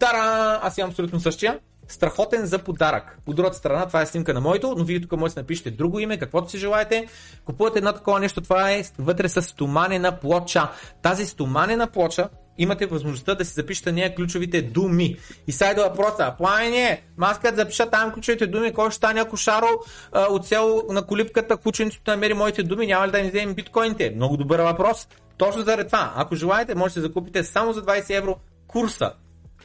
Тара! 0.01 0.61
Аз 0.63 0.79
имам 0.79 0.91
абсолютно 0.91 1.21
същия. 1.21 1.59
Страхотен 1.89 2.47
за 2.47 2.59
подарък. 2.59 3.19
От 3.27 3.37
другата 3.37 3.57
страна, 3.57 3.87
това 3.87 4.03
е 4.03 4.07
снимка 4.07 4.35
на 4.35 4.41
моето, 4.41 4.75
но 4.79 4.85
вие 4.85 5.01
тук 5.01 5.13
може 5.13 5.35
да 5.35 5.41
напишете 5.41 5.71
друго 5.71 6.01
име, 6.01 6.19
каквото 6.19 6.51
си 6.51 6.59
желаете. 6.59 7.07
Купувате 7.45 7.79
едно 7.79 7.93
такова 7.93 8.21
нещо, 8.21 8.41
това 8.41 8.73
е 8.73 8.83
вътре 8.99 9.29
с 9.29 9.43
стоманена 9.43 10.19
плоча. 10.21 10.69
Тази 11.03 11.27
стоманена 11.27 11.87
плоча 11.87 12.29
имате 12.63 12.87
възможността 12.87 13.35
да 13.35 13.45
си 13.45 13.53
запишете 13.53 13.93
нея 13.93 14.15
ключовите 14.15 14.63
думи. 14.63 15.17
И 15.47 15.53
сега 15.53 15.71
идва 15.71 15.89
въпроса, 15.89 16.35
пламене, 16.39 17.03
маска 17.17 17.51
да 17.51 17.57
запиша 17.57 17.91
там 17.91 18.13
ключовите 18.13 18.47
думи, 18.47 18.73
кой 18.73 18.91
ще 18.91 18.97
стане 18.97 19.21
ако 19.21 19.37
Шаро 19.37 19.69
а, 20.13 20.27
от 20.27 20.47
село 20.47 20.83
на 20.89 21.03
колипката 21.03 21.57
кученцето 21.57 22.11
намери 22.11 22.35
моите 22.35 22.63
думи, 22.63 22.87
няма 22.87 23.09
ли 23.09 23.13
да 23.13 23.23
ни 23.23 23.29
вземем 23.29 23.55
биткоините? 23.55 24.13
Много 24.17 24.37
добър 24.37 24.61
въпрос. 24.61 25.09
Точно 25.37 25.63
заради 25.63 25.87
това, 25.87 26.13
ако 26.17 26.35
желаете, 26.35 26.75
можете 26.75 27.01
да 27.01 27.07
закупите 27.07 27.45
само 27.45 27.73
за 27.73 27.83
20 27.83 28.19
евро 28.19 28.37
курса, 28.67 29.13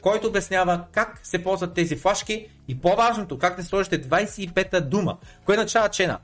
който 0.02 0.26
обяснява 0.26 0.84
как 0.92 1.20
се 1.22 1.42
ползват 1.42 1.74
тези 1.74 1.96
флашки 1.96 2.46
и 2.68 2.80
по-важното, 2.80 3.38
как 3.38 3.56
да 3.56 3.64
сложите 3.64 4.02
25-та 4.02 4.80
дума, 4.80 5.16
кое 5.44 5.56
означава, 5.56 5.88
че 5.88 6.06
на 6.06 6.18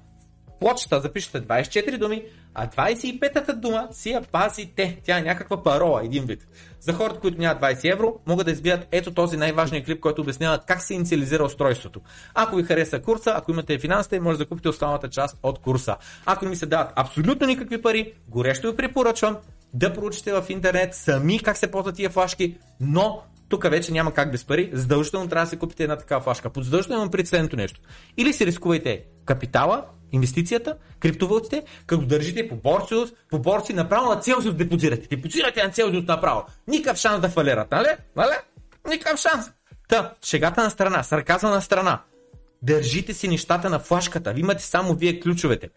плочата 0.62 1.00
запишете 1.00 1.42
24 1.42 1.98
думи, 1.98 2.22
а 2.54 2.66
25-та 2.66 3.52
дума 3.52 3.88
си 3.90 4.10
я 4.10 4.22
пазите. 4.22 5.00
Тя 5.04 5.18
е 5.18 5.22
някаква 5.22 5.62
парола, 5.62 6.04
един 6.04 6.24
вид. 6.24 6.46
За 6.80 6.92
хората, 6.92 7.20
които 7.20 7.40
нямат 7.40 7.62
20 7.62 7.92
евро, 7.92 8.14
могат 8.26 8.46
да 8.46 8.52
избият 8.52 8.88
ето 8.92 9.14
този 9.14 9.36
най-важният 9.36 9.86
клип, 9.86 10.00
който 10.00 10.22
обяснява 10.22 10.58
как 10.66 10.82
се 10.82 10.94
инициализира 10.94 11.44
устройството. 11.44 12.00
Ако 12.34 12.56
ви 12.56 12.62
хареса 12.62 13.02
курса, 13.02 13.32
ако 13.36 13.50
имате 13.50 13.78
финансите, 13.78 14.20
може 14.20 14.38
да 14.38 14.46
купите 14.46 14.68
останалата 14.68 15.08
част 15.08 15.38
от 15.42 15.58
курса. 15.58 15.96
Ако 16.26 16.46
ми 16.46 16.56
се 16.56 16.66
дават 16.66 16.92
абсолютно 16.96 17.46
никакви 17.46 17.82
пари, 17.82 18.12
горещо 18.28 18.70
ви 18.70 18.76
препоръчвам 18.76 19.36
да 19.74 19.92
проучите 19.92 20.32
в 20.32 20.44
интернет 20.48 20.94
сами 20.94 21.40
как 21.40 21.56
се 21.56 21.70
ползват 21.70 21.94
тия 21.94 22.10
флашки, 22.10 22.56
но 22.80 23.22
тук 23.48 23.70
вече 23.70 23.92
няма 23.92 24.12
как 24.12 24.32
без 24.32 24.44
пари, 24.44 24.70
задължително 24.72 25.28
трябва 25.28 25.46
да 25.46 25.50
се 25.50 25.58
купите 25.58 25.82
една 25.82 25.96
такава 25.96 26.20
флашка. 26.20 26.50
Под 26.50 26.64
задължително 26.64 27.02
имам 27.02 27.26
следното 27.26 27.56
нещо. 27.56 27.80
Или 28.16 28.32
си 28.32 28.46
рискувайте 28.46 29.04
капитала, 29.24 29.84
инвестицията, 30.12 30.76
криптовалутите, 31.00 31.62
като 31.86 32.06
държите 32.06 32.48
по 32.48 32.56
борси, 32.56 33.14
по 33.30 33.38
борси 33.38 33.72
направо 33.72 34.14
на 34.14 34.20
Целсиус 34.20 34.54
депозирате. 34.54 35.16
Депозирате 35.16 35.62
на 35.62 35.70
Целсиус 35.70 36.04
направо. 36.04 36.44
Никакъв 36.68 36.98
шанс 36.98 37.20
да 37.20 37.28
фалират, 37.28 37.70
нали? 37.70 37.88
Нали? 38.16 38.34
Никакъв 38.88 39.20
шанс. 39.20 39.50
Та, 39.88 40.14
шегата 40.24 40.62
на 40.62 40.70
страна, 40.70 41.02
сарказма 41.02 41.50
на 41.50 41.62
страна. 41.62 42.02
Държите 42.62 43.14
си 43.14 43.28
нещата 43.28 43.70
на 43.70 43.78
флашката. 43.78 44.34
Имате 44.36 44.62
само 44.62 44.94
вие 44.94 45.20
ключовете. 45.20 45.68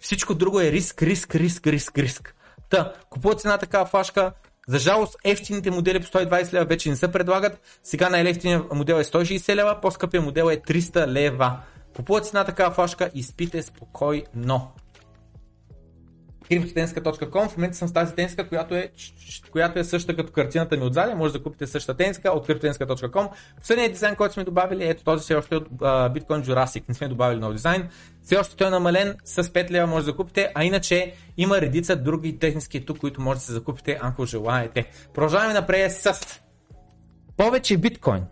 Всичко 0.00 0.34
друго 0.34 0.60
е 0.60 0.72
риск, 0.72 1.02
риск, 1.02 1.34
риск, 1.34 1.66
риск, 1.66 1.98
риск. 1.98 2.34
Та, 2.70 2.92
купувате 3.10 3.42
една 3.44 3.58
такава 3.58 3.86
флашка, 3.86 4.32
за 4.68 4.78
жалост, 4.78 5.16
ефтините 5.24 5.70
модели 5.70 6.00
по 6.00 6.06
120 6.06 6.52
лева 6.52 6.64
вече 6.64 6.90
не 6.90 6.96
се 6.96 7.12
предлагат. 7.12 7.60
Сега 7.82 8.10
най-ефтиният 8.10 8.72
модел 8.72 8.94
е 8.94 9.04
160 9.04 9.54
лева, 9.54 9.78
по-скъпият 9.82 10.24
модел 10.24 10.50
е 10.50 10.56
300 10.56 11.06
лева. 11.06 11.58
Купувате 11.96 12.28
една 12.28 12.44
такава 12.44 12.74
флашка 12.74 13.10
и 13.14 13.22
спите 13.22 13.62
спокойно. 13.62 14.72
Cryptotenska.com 16.50 17.48
В 17.48 17.56
момента 17.56 17.76
съм 17.76 17.88
с 17.88 17.92
тази 17.92 18.14
тенска, 18.14 18.48
която 18.48 18.74
е, 18.74 18.90
която 19.50 19.78
е 19.78 19.84
същата 19.84 20.16
като 20.16 20.32
картината 20.32 20.76
ми 20.76 20.84
отзади. 20.84 21.14
Може 21.14 21.32
да 21.32 21.42
купите 21.42 21.66
същата 21.66 21.96
тенска 21.96 22.30
от 22.30 22.48
Cryptotenska.com. 22.48 23.28
Последният 23.60 23.92
дизайн, 23.92 24.16
който 24.16 24.34
сме 24.34 24.44
добавили, 24.44 24.88
ето 24.88 25.04
този 25.04 25.22
все 25.22 25.34
още 25.34 25.56
от 25.56 25.68
uh, 25.68 26.18
Bitcoin 26.18 26.44
Jurassic. 26.44 26.82
Не 26.88 26.94
сме 26.94 27.08
добавили 27.08 27.40
нов 27.40 27.52
дизайн. 27.52 27.88
Все 28.22 28.36
още 28.36 28.56
той 28.56 28.66
е 28.66 28.70
намален 28.70 29.16
с 29.24 29.42
5 29.44 29.70
лева 29.70 29.86
може 29.86 30.06
да 30.06 30.16
купите, 30.16 30.52
а 30.54 30.64
иначе 30.64 31.14
има 31.36 31.60
редица 31.60 31.96
други 31.96 32.38
технически 32.38 32.84
тук, 32.84 32.98
които 32.98 33.20
може 33.20 33.38
да 33.38 33.44
се 33.44 33.52
закупите, 33.52 33.98
ако 34.02 34.26
желаете. 34.26 34.84
Продължаваме 35.14 35.52
напред 35.52 35.92
с 35.92 36.12
повече 37.36 37.76
биткоин 37.76 38.24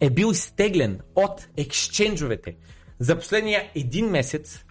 е 0.00 0.10
бил 0.10 0.30
изтеглен 0.30 1.00
от 1.14 1.46
ексченджовете 1.56 2.56
за 3.00 3.18
последния 3.18 3.70
един 3.74 4.06
месец, 4.06 4.64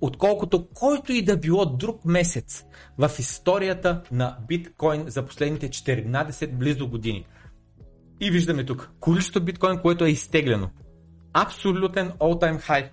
отколкото 0.00 0.68
който 0.68 1.12
и 1.12 1.24
да 1.24 1.36
било 1.36 1.66
друг 1.66 2.04
месец 2.04 2.64
в 2.98 3.10
историята 3.18 4.02
на 4.12 4.38
биткоин 4.48 5.04
за 5.06 5.26
последните 5.26 5.68
14 5.68 6.52
близо 6.52 6.88
години. 6.88 7.26
И 8.20 8.30
виждаме 8.30 8.64
тук 8.64 8.90
количество 9.00 9.40
биткоин, 9.40 9.78
което 9.78 10.04
е 10.04 10.10
изтеглено. 10.10 10.70
Абсолютен 11.32 12.10
all-time 12.10 12.68
high. 12.68 12.88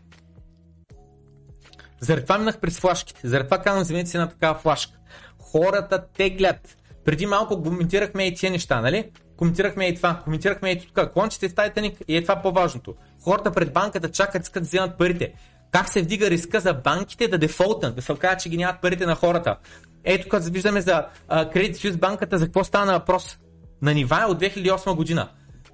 Заради 2.00 2.24
това 2.24 2.38
минах 2.38 2.60
през 2.60 2.80
флашките. 2.80 3.28
Заради 3.28 3.48
това 3.48 3.62
казвам, 3.62 3.84
вземете 3.84 4.10
си 4.10 4.18
една 4.18 4.30
такава 4.30 4.60
флашка. 4.60 4.98
Хората 5.40 6.08
теглят. 6.08 6.78
Преди 7.06 7.26
малко 7.26 7.64
коментирахме 7.64 8.28
и 8.28 8.34
тия 8.34 8.52
неща, 8.52 8.82
нали? 8.82 9.12
Коментирахме 9.42 9.86
и 9.86 9.96
това, 9.96 10.22
коментирахме 10.24 10.72
и 10.72 10.80
тук. 10.80 11.14
Клончите 11.14 11.50
с 11.50 11.54
Titanic 11.54 11.96
и 12.08 12.18
е 12.18 12.22
това 12.22 12.42
по-важното. 12.42 12.96
Хората 13.24 13.52
пред 13.52 13.74
банката 13.74 14.12
чакат, 14.12 14.44
искат 14.44 14.64
да 14.64 14.68
вземат 14.68 14.98
парите. 14.98 15.34
Как 15.72 15.90
се 15.90 16.02
вдига 16.02 16.30
риска 16.30 16.60
за 16.60 16.74
банките 16.74 17.28
да 17.28 17.38
дефолтнат, 17.38 17.96
да 17.96 18.02
се 18.02 18.12
окажат, 18.12 18.40
че 18.40 18.50
ги 18.50 18.58
нямат 18.58 18.82
парите 18.82 19.06
на 19.06 19.16
хората. 19.16 19.58
Ето 20.04 20.30
като 20.30 20.52
виждаме 20.52 20.82
за 20.82 21.06
Credit 21.30 21.72
Suisse 21.72 21.98
банката, 21.98 22.38
за 22.38 22.46
какво 22.46 22.64
стана 22.64 22.94
въпрос? 22.94 23.38
На 23.82 23.94
нива 23.94 24.22
е 24.22 24.26
от 24.26 24.42
2008 24.42 24.96
година. 24.96 25.30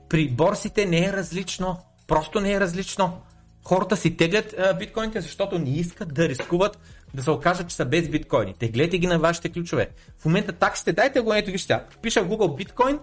При 0.10 0.30
борсите 0.30 0.85
не 0.85 1.06
е 1.06 1.14
различно. 1.14 1.77
Просто 2.07 2.39
не 2.39 2.53
е 2.53 2.60
различно. 2.60 3.22
Хората 3.64 3.98
си 3.98 4.18
теглят 4.18 4.52
uh, 4.52 4.77
биткоините, 4.77 5.22
защото 5.22 5.60
не 5.60 5.69
искат 5.69 6.14
да 6.14 6.30
рискуват 6.30 6.80
да 7.14 7.23
се 7.23 7.31
окажат, 7.31 7.69
че 7.69 7.76
са 7.76 7.85
без 7.85 8.10
биткоини. 8.10 8.53
Теглете 8.53 8.98
ги 8.98 9.07
на 9.07 9.19
вашите 9.19 9.49
ключове. 9.49 9.89
В 10.19 10.26
момента 10.26 10.52
таксите, 10.53 10.94
дайте 10.94 11.19
го, 11.19 11.34
ето 11.34 11.52
ги 11.52 11.57
сега. 11.57 11.85
Пиша 12.02 12.23
в 12.23 12.27
Google 12.27 12.56
биткоин. 12.56 12.99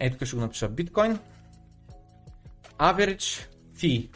Ето 0.00 0.18
тук 0.18 0.26
ще 0.28 0.36
го 0.36 0.42
напиша 0.42 0.68
биткоин. 0.68 1.18
Average 2.78 3.48
fee. 3.76 4.10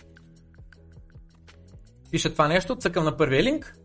Пиша 2.11 2.32
това 2.32 2.48
нещо, 2.48 2.77
цъкам 2.77 3.05
на 3.05 3.16
първия 3.16 3.43
линк. 3.43 3.77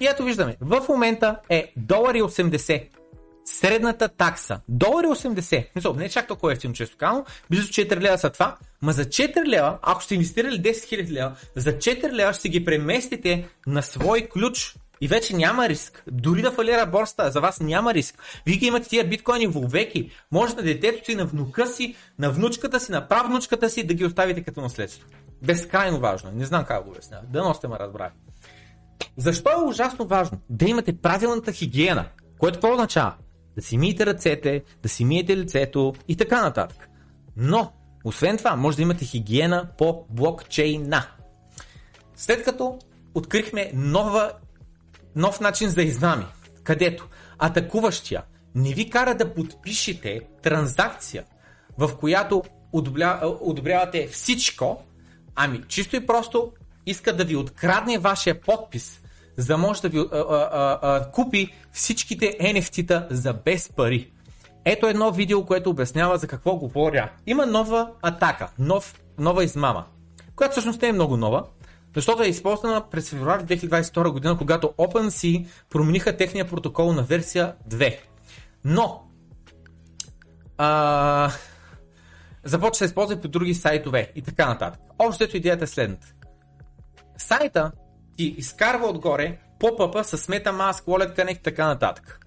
И 0.00 0.06
ето 0.06 0.24
виждаме, 0.24 0.56
в 0.60 0.86
момента 0.88 1.40
е 1.48 1.72
1,80 1.78 2.88
Средната 3.44 4.08
такса. 4.08 4.60
Долари 4.68 5.06
80. 5.06 5.66
Мисъл, 5.76 5.94
не 5.94 6.04
е 6.04 6.08
чак 6.08 6.28
толкова 6.28 6.52
ефтино, 6.52 6.74
често 6.74 6.96
казано. 6.96 7.24
Близо 7.50 7.68
4 7.68 8.00
лева 8.00 8.18
са 8.18 8.30
това. 8.30 8.56
Ма 8.82 8.92
за 8.92 9.04
4 9.04 9.46
лева, 9.46 9.78
ако 9.82 10.02
сте 10.02 10.14
инвестирали 10.14 10.62
10 10.62 10.72
000 10.72 11.10
лева, 11.10 11.36
за 11.56 11.72
4 11.72 12.12
лева 12.12 12.32
ще 12.32 12.48
ги 12.48 12.64
преместите 12.64 13.48
на 13.66 13.82
свой 13.82 14.28
ключ 14.32 14.74
и 15.00 15.08
вече 15.08 15.36
няма 15.36 15.68
риск. 15.68 16.02
Дори 16.10 16.42
да 16.42 16.52
фалира 16.52 16.86
борста, 16.86 17.30
за 17.30 17.40
вас 17.40 17.60
няма 17.60 17.94
риск. 17.94 18.18
Вие 18.46 18.56
ги 18.56 18.66
имате 18.66 18.88
тия 18.88 19.08
биткоини 19.08 19.46
вовеки. 19.46 20.10
Може 20.32 20.54
на 20.54 20.62
детето 20.62 21.04
си, 21.04 21.14
на 21.14 21.26
внука 21.26 21.66
си, 21.66 21.94
на 22.18 22.30
внучката 22.30 22.80
си, 22.80 22.92
на 22.92 23.08
правнучката 23.08 23.70
си 23.70 23.86
да 23.86 23.94
ги 23.94 24.04
оставите 24.04 24.42
като 24.42 24.60
наследство. 24.60 25.08
Безкрайно 25.42 26.00
важно. 26.00 26.30
Не 26.34 26.44
знам 26.44 26.64
как 26.64 26.84
го 26.84 26.90
обясня. 26.90 27.20
Дано 27.28 27.54
сте 27.54 27.68
ме 27.68 27.76
разбрали. 27.78 28.12
Защо 29.16 29.50
е 29.50 29.68
ужасно 29.68 30.06
важно 30.06 30.38
да 30.50 30.64
имате 30.64 30.96
правилната 30.96 31.52
хигиена? 31.52 32.04
Което 32.38 32.56
какво 32.56 32.72
означава? 32.72 33.14
Да 33.56 33.62
си 33.62 33.78
миете 33.78 34.06
ръцете, 34.06 34.62
да 34.82 34.88
си 34.88 35.04
миете 35.04 35.36
лицето 35.36 35.94
и 36.08 36.16
така 36.16 36.42
нататък. 36.42 36.88
Но, 37.36 37.72
освен 38.04 38.36
това, 38.36 38.56
може 38.56 38.76
да 38.76 38.82
имате 38.82 39.04
хигиена 39.04 39.68
по 39.78 40.06
блокчейна. 40.10 41.06
След 42.16 42.44
като 42.44 42.78
открихме 43.14 43.70
нова, 43.74 44.32
нов 45.16 45.40
начин 45.40 45.68
за 45.68 45.82
измами, 45.82 46.26
където 46.64 47.08
атакуващия 47.38 48.22
не 48.54 48.74
ви 48.74 48.90
кара 48.90 49.14
да 49.14 49.34
подпишете 49.34 50.20
транзакция, 50.42 51.24
в 51.78 51.96
която 51.96 52.42
одобрявате 53.40 54.06
всичко, 54.06 54.82
ами 55.34 55.62
чисто 55.68 55.96
и 55.96 56.06
просто 56.06 56.52
иска 56.86 57.16
да 57.16 57.24
ви 57.24 57.36
открадне 57.36 57.98
вашия 57.98 58.40
подпис, 58.40 59.00
за 59.36 59.46
да 59.46 59.58
може 59.58 59.82
да 59.82 59.88
ви 59.88 59.98
а, 59.98 60.04
а, 60.12 60.78
а, 60.82 61.10
купи 61.10 61.54
всичките 61.72 62.36
NFT-та 62.40 63.06
за 63.10 63.32
без 63.32 63.68
пари. 63.68 64.12
Ето 64.64 64.86
едно 64.86 65.12
видео, 65.12 65.46
което 65.46 65.70
обяснява 65.70 66.18
за 66.18 66.26
какво 66.26 66.56
говоря. 66.56 67.10
Има 67.26 67.46
нова 67.46 67.90
атака, 68.02 68.50
нов, 68.58 69.00
нова 69.18 69.44
измама, 69.44 69.84
която 70.36 70.52
всъщност 70.52 70.82
не 70.82 70.88
е 70.88 70.92
много 70.92 71.16
нова, 71.16 71.44
защото 71.94 72.22
е 72.22 72.26
използвана 72.26 72.90
през 72.90 73.10
февруари 73.10 73.42
2022 73.42 74.10
година, 74.10 74.38
когато 74.38 74.66
OpenSea 74.66 75.46
промениха 75.70 76.16
техния 76.16 76.48
протокол 76.48 76.92
на 76.92 77.02
версия 77.02 77.54
2. 77.68 77.98
Но 78.64 79.02
а, 80.58 81.32
започва 82.44 82.70
да 82.70 82.76
се 82.76 82.84
използва 82.84 83.20
по 83.20 83.28
други 83.28 83.54
сайтове 83.54 84.12
и 84.14 84.22
така 84.22 84.46
нататък. 84.46 84.80
Общото 84.98 85.36
идеята 85.36 85.64
е 85.64 85.66
следната. 85.66 86.14
Сайта 87.18 87.72
ти 88.16 88.24
изкарва 88.24 88.86
отгоре 88.86 89.38
поп-апа 89.60 90.02
с 90.02 90.26
MetaMask, 90.26 90.84
Wallet 90.84 91.16
Connect 91.16 91.38
и 91.38 91.42
така 91.42 91.66
нататък. 91.66 92.26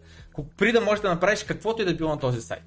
При 0.57 0.71
да 0.71 0.81
можеш 0.81 1.01
да 1.01 1.09
направиш 1.09 1.43
каквото 1.43 1.81
и 1.81 1.85
да 1.85 1.95
било 1.95 2.09
на 2.09 2.19
този 2.19 2.41
сайт. 2.41 2.63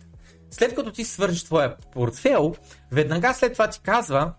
След 0.50 0.74
като 0.74 0.92
ти 0.92 1.04
свържиш 1.04 1.44
твоя 1.44 1.76
портфел, 1.92 2.54
веднага 2.92 3.34
след 3.34 3.52
това 3.52 3.68
ти 3.68 3.80
казва, 3.80 4.32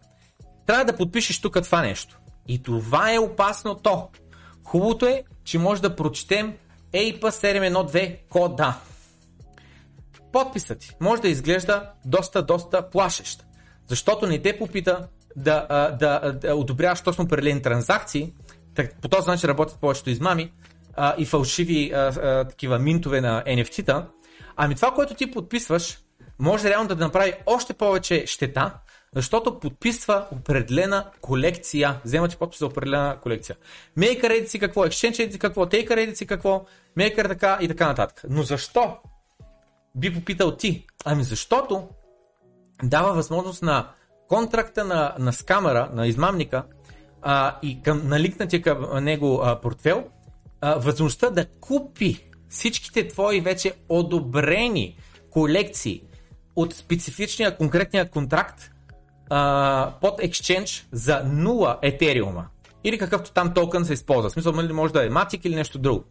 трябва 0.66 0.86
да 0.86 0.98
подпишеш 0.98 1.42
тук 1.42 1.64
това 1.64 1.82
нещо. 1.82 2.20
И 2.48 2.64
това 2.64 3.14
е 3.14 3.20
опасното. 3.20 4.08
Хубавото 4.64 5.06
е, 5.06 5.24
че 5.44 5.60
може 5.60 5.82
да 5.82 5.96
прочетем 5.96 6.54
EIP712 6.94 8.18
кода. 8.30 8.80
Подписът 10.32 10.80
ти 10.80 10.96
може 11.00 11.22
да 11.22 11.28
изглежда 11.28 11.92
доста, 12.06 12.42
доста 12.44 12.90
плашещ. 12.90 13.44
Защото 13.88 14.28
не 14.28 14.42
те 14.42 14.58
попита 14.58 15.08
да, 15.36 15.92
да, 16.00 16.32
да 16.32 16.56
одобряваш 16.56 17.02
точно 17.02 17.24
определени 17.24 17.62
транзакции, 17.62 18.34
по 19.02 19.08
този 19.08 19.28
начин 19.30 19.50
работят 19.50 19.80
повечето 19.80 20.10
измами 20.10 20.52
а, 20.94 21.16
и 21.18 21.26
фалшиви 21.26 21.92
а, 21.94 21.98
а, 21.98 22.46
такива 22.46 22.80
минтове 22.80 23.22
на 23.22 23.44
NFT-та. 23.44 24.08
Ами 24.56 24.76
това, 24.76 24.92
което 24.92 25.14
ти 25.14 25.32
подписваш, 25.32 26.00
може 26.40 26.70
реално 26.70 26.88
да 26.88 26.96
направи 26.96 27.34
още 27.46 27.74
повече 27.74 28.24
щета, 28.28 28.74
защото 29.16 29.60
подписва 29.60 30.28
определена 30.32 31.06
колекция. 31.22 32.02
Взема 32.06 32.28
ти 32.28 32.38
подпис 32.38 32.60
за 32.60 32.66
определена 32.66 33.18
колекция. 33.24 33.56
Maker 33.98 34.24
Edit 34.24 34.46
си 34.46 34.60
какво, 34.60 34.86
Exchange 34.86 35.12
Edit 35.12 35.32
си 35.32 35.40
какво, 35.40 35.66
Taker 35.66 35.92
Edit 35.92 36.14
си 36.14 36.28
какво, 36.28 36.66
Maker 36.98 37.28
така 37.28 37.58
и 37.62 37.68
така 37.68 37.88
нататък. 37.88 38.22
Но 38.30 38.44
защо? 38.44 38.98
Би 39.96 40.14
попитал 40.14 40.56
ти. 40.56 40.86
Ами 41.06 41.24
защото 41.24 41.88
дава 42.84 43.14
възможност 43.14 43.64
на 43.64 43.90
контракта 44.28 44.86
на, 44.86 45.16
на 45.20 45.34
скамера, 45.34 45.90
на 45.94 46.08
измамника, 46.08 46.64
а, 47.22 47.60
и 47.62 47.82
към 47.84 48.08
наликнатия 48.08 48.62
към 48.62 49.04
него 49.04 49.42
а, 49.44 49.62
портфел, 49.62 50.04
а, 50.62 50.76
възможността 50.76 51.30
да 51.30 51.46
купи 51.46 52.30
всичките 52.50 53.08
твои 53.08 53.42
вече 53.42 53.74
одобрени 53.90 54.98
колекции 55.30 56.04
от 56.56 56.74
специфичния 56.74 57.58
конкретния 57.58 58.10
контракт 58.10 58.72
а, 59.30 59.94
под 60.02 60.20
Exchange 60.20 60.86
за 60.92 61.24
0 61.26 61.78
етериума 61.82 62.46
или 62.84 62.98
какъвто 62.98 63.32
там 63.32 63.54
токен 63.54 63.86
се 63.86 63.94
използва. 63.94 64.30
В 64.30 64.34
смисъл, 64.34 64.54
нали, 64.54 64.74
може 64.74 64.94
да 64.94 65.06
е 65.06 65.10
Matic 65.10 65.46
или 65.46 65.56
нещо 65.56 65.80
друго. 65.80 66.04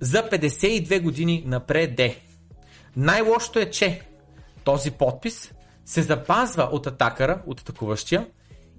За 0.00 0.22
52 0.22 1.02
години 1.02 1.44
напред. 1.46 2.00
Най-лошото 2.96 3.58
е, 3.58 3.70
че 3.70 4.02
този 4.64 4.90
подпис 4.90 5.52
се 5.84 6.02
запазва 6.02 6.68
от 6.72 6.86
атакъра, 6.86 7.42
от 7.46 7.60
атакуващия, 7.60 8.26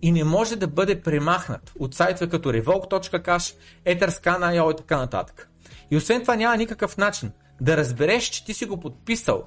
и 0.01 0.11
не 0.11 0.23
може 0.23 0.55
да 0.55 0.67
бъде 0.67 1.01
премахнат 1.01 1.71
от 1.79 1.95
сайтове 1.95 2.29
като 2.29 2.49
revoke.cash, 2.49 3.55
etherscan.io 3.85 4.73
и 4.73 4.75
така 4.75 4.97
нататък. 4.97 5.49
И 5.91 5.97
освен 5.97 6.21
това 6.21 6.35
няма 6.35 6.57
никакъв 6.57 6.97
начин 6.97 7.31
да 7.61 7.77
разбереш, 7.77 8.23
че 8.23 8.45
ти 8.45 8.53
си 8.53 8.65
го 8.65 8.79
подписал, 8.79 9.43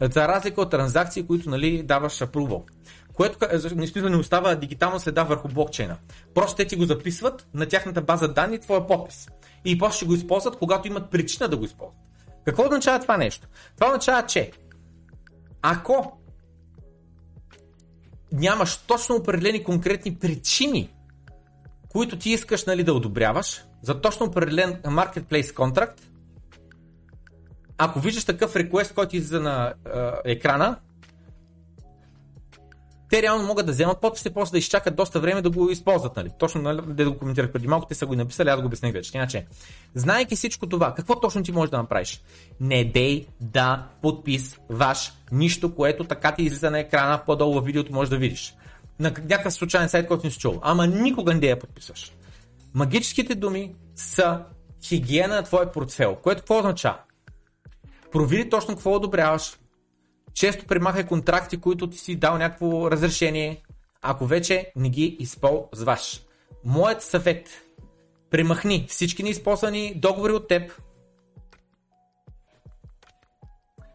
за 0.00 0.28
разлика 0.28 0.60
от 0.60 0.70
транзакции, 0.70 1.26
които 1.26 1.50
нали, 1.50 1.82
даваш 1.82 2.12
approval. 2.12 2.62
Което 3.14 3.68
смисъл, 3.68 4.08
не 4.08 4.16
остава 4.16 4.54
дигитална 4.54 5.00
следа 5.00 5.22
върху 5.22 5.48
блокчейна. 5.48 5.96
Просто 6.34 6.56
те 6.56 6.64
ти 6.64 6.76
го 6.76 6.84
записват 6.84 7.46
на 7.54 7.66
тяхната 7.66 8.02
база 8.02 8.28
данни 8.28 8.58
твоя 8.58 8.86
подпис. 8.86 9.28
И 9.64 9.78
после 9.78 9.96
ще 9.96 10.06
го 10.06 10.14
използват, 10.14 10.58
когато 10.58 10.88
имат 10.88 11.10
причина 11.10 11.48
да 11.48 11.56
го 11.56 11.64
използват. 11.64 12.00
Какво 12.44 12.62
означава 12.62 13.00
това 13.00 13.16
нещо? 13.16 13.48
Това 13.76 13.86
означава, 13.86 14.26
че 14.26 14.50
ако 15.62 16.18
нямаш 18.32 18.76
точно 18.76 19.16
определени 19.16 19.64
конкретни 19.64 20.14
причини, 20.14 20.90
които 21.88 22.18
ти 22.18 22.30
искаш 22.30 22.64
нали, 22.64 22.84
да 22.84 22.94
одобряваш 22.94 23.64
за 23.82 24.00
точно 24.00 24.26
определен 24.26 24.74
marketplace 24.82 25.54
контракт, 25.54 26.00
ако 27.78 28.00
виждаш 28.00 28.24
такъв 28.24 28.56
реквест, 28.56 28.94
който 28.94 29.16
излиза 29.16 29.40
на 29.40 29.74
е, 30.24 30.32
екрана, 30.32 30.76
те 33.12 33.22
реално 33.22 33.46
могат 33.46 33.66
да 33.66 33.72
вземат 33.72 34.00
подписи, 34.00 34.30
после 34.30 34.52
да 34.52 34.58
изчакат 34.58 34.96
доста 34.96 35.20
време 35.20 35.42
да 35.42 35.50
го 35.50 35.70
използват. 35.70 36.16
Нали? 36.16 36.30
Точно 36.38 36.62
нали, 36.62 36.80
да 36.86 37.10
го 37.10 37.18
коментирах 37.18 37.52
преди 37.52 37.66
малко, 37.66 37.86
те 37.86 37.94
са 37.94 38.06
го 38.06 38.14
написали, 38.14 38.48
аз 38.48 38.60
го 38.60 38.66
обясних 38.66 38.92
вече. 38.92 39.10
Иначе, 39.14 39.46
знайки 39.94 40.36
всичко 40.36 40.68
това, 40.68 40.94
какво 40.94 41.20
точно 41.20 41.42
ти 41.42 41.52
можеш 41.52 41.70
да 41.70 41.78
направиш? 41.78 42.22
Не 42.60 42.84
дей 42.84 43.26
да 43.40 43.86
подписваш 44.02 45.12
нищо, 45.32 45.74
което 45.74 46.04
така 46.04 46.34
ти 46.34 46.42
излиза 46.42 46.70
на 46.70 46.78
екрана, 46.78 47.20
по-долу 47.26 47.60
в 47.60 47.64
видеото 47.64 47.92
можеш 47.92 48.10
да 48.10 48.16
видиш. 48.16 48.54
На 49.00 49.08
някакъв 49.08 49.52
случайен 49.52 49.88
сайт, 49.88 50.08
който 50.08 50.26
не 50.26 50.30
си 50.30 50.38
чул. 50.38 50.60
Ама 50.62 50.86
никога 50.86 51.34
не 51.34 51.46
я 51.46 51.58
подписваш. 51.58 52.12
Магическите 52.74 53.34
думи 53.34 53.74
са 53.96 54.40
хигиена 54.84 55.34
на 55.34 55.42
твоя 55.42 55.72
портфел, 55.72 56.16
което 56.22 56.40
какво 56.40 56.58
означава? 56.58 56.98
Провери 58.12 58.50
точно 58.50 58.74
какво 58.74 58.94
одобряваш, 58.94 59.58
често 60.34 60.66
премахай 60.66 61.06
контракти, 61.06 61.60
които 61.60 61.90
ти 61.90 61.98
си 61.98 62.16
дал 62.16 62.38
някакво 62.38 62.90
разрешение, 62.90 63.62
ако 64.02 64.26
вече 64.26 64.72
не 64.76 64.90
ги 64.90 65.16
използваш. 65.20 66.22
Моят 66.64 67.02
съвет 67.02 67.48
Премахни 68.32 68.86
всички 68.88 69.22
неизползвани 69.22 69.94
договори 69.96 70.32
от 70.32 70.48
теб. 70.48 70.72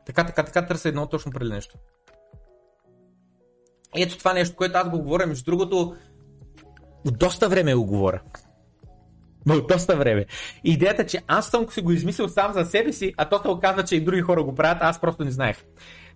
Така, 0.05 0.26
така, 0.26 0.43
така 0.43 0.65
търся 0.65 0.89
едно 0.89 1.07
точно 1.07 1.31
преди 1.31 1.51
нещо. 1.51 1.77
Ето 3.95 4.18
това 4.18 4.34
нещо, 4.34 4.55
което 4.55 4.77
аз 4.77 4.89
го 4.89 5.01
говоря, 5.01 5.27
между 5.27 5.51
другото, 5.51 5.95
от 7.05 7.19
доста 7.19 7.49
време 7.49 7.76
го 7.76 7.85
говоря. 7.85 8.22
От 9.49 9.68
доста 9.68 9.95
време. 9.95 10.26
Идеята, 10.64 11.05
че 11.05 11.22
аз 11.27 11.49
съм 11.49 11.69
си 11.69 11.81
го 11.81 11.91
измислил 11.91 12.27
сам 12.27 12.53
за 12.53 12.65
себе 12.65 12.93
си, 12.93 13.14
а 13.18 13.30
то 13.30 13.41
се 13.41 13.47
оказва, 13.47 13.84
че 13.84 13.95
и 13.95 14.03
други 14.03 14.22
хора 14.22 14.43
го 14.43 14.55
правят, 14.55 14.77
аз 14.81 15.01
просто 15.01 15.23
не 15.23 15.31
знаех. 15.31 15.65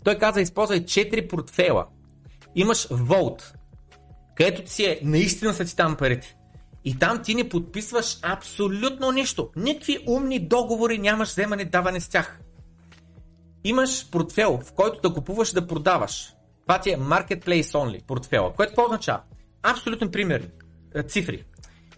Той 0.03 0.18
каза, 0.18 0.41
използвай 0.41 0.86
4 0.86 1.30
портфела. 1.30 1.86
Имаш 2.56 2.88
Vault, 2.88 3.53
където 4.36 4.61
ти 4.61 4.86
е, 4.86 4.99
наистина 5.03 5.53
са 5.53 5.65
ти 5.65 5.76
там 5.76 5.95
парите. 5.95 6.36
И 6.86 6.99
там 6.99 7.23
ти 7.23 7.36
не 7.36 7.49
подписваш 7.49 8.18
абсолютно 8.22 9.11
нищо. 9.11 9.49
Никакви 9.56 9.98
умни 10.07 10.40
договори 10.40 10.98
нямаш 10.98 11.30
вземане 11.30 11.65
даване 11.65 11.99
с 11.99 12.10
тях. 12.10 12.40
Имаш 13.64 14.10
портфел, 14.10 14.60
в 14.65 14.73
който 14.73 15.10
да 15.10 15.14
купуваш 15.14 15.52
да 15.52 15.68
продаваш. 15.68 16.34
Това 16.61 16.80
ти 16.80 16.90
е 16.90 16.98
Marketplace 16.98 17.61
Only 17.61 18.03
портфела, 18.03 18.53
което 18.53 18.69
какво 18.69 18.86
означава? 18.86 19.22
Абсолютно 19.64 20.11
примерни 20.11 20.49
цифри. 21.07 21.44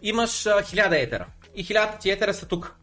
Имаш 0.02 0.32
1000 0.32 1.04
етера 1.04 1.28
и 1.56 1.66
1000 1.66 2.00
ти 2.00 2.10
етера 2.10 2.34
са 2.34 2.46
тук. 2.46 2.76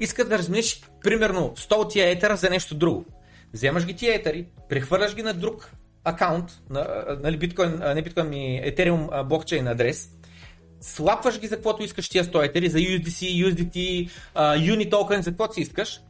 Искат 0.00 0.28
да 0.28 0.38
размениш 0.38 0.82
примерно 1.00 1.54
100 1.56 1.72
от 1.72 1.90
тия 1.90 2.10
етера 2.10 2.36
за 2.36 2.50
нещо 2.50 2.74
друго. 2.74 3.04
Вземаш 3.52 3.86
ги 3.86 3.96
тия 3.96 4.14
етери, 4.14 4.46
прехвърляш 4.68 5.14
ги 5.14 5.22
на 5.22 5.34
друг 5.34 5.70
акаунт, 6.04 6.62
на, 6.70 7.04
нали, 7.22 7.38
биткоин, 7.38 7.80
не 7.94 8.02
биткоин 8.02 8.28
ми, 8.28 8.62
Ethereum 8.64 9.24
блокчейн 9.24 9.68
адрес, 9.68 10.10
слапваш 10.80 11.40
ги 11.40 11.46
за 11.46 11.56
каквото 11.56 11.82
искаш 11.82 12.08
тия 12.08 12.24
100 12.24 12.46
етери, 12.46 12.68
за 12.68 12.78
USDC, 12.78 13.46
USDT, 13.46 14.10
uh, 14.34 14.90
Token, 14.90 15.20
за 15.20 15.30
каквото 15.30 15.54
си 15.54 15.60
искаш, 15.60 16.00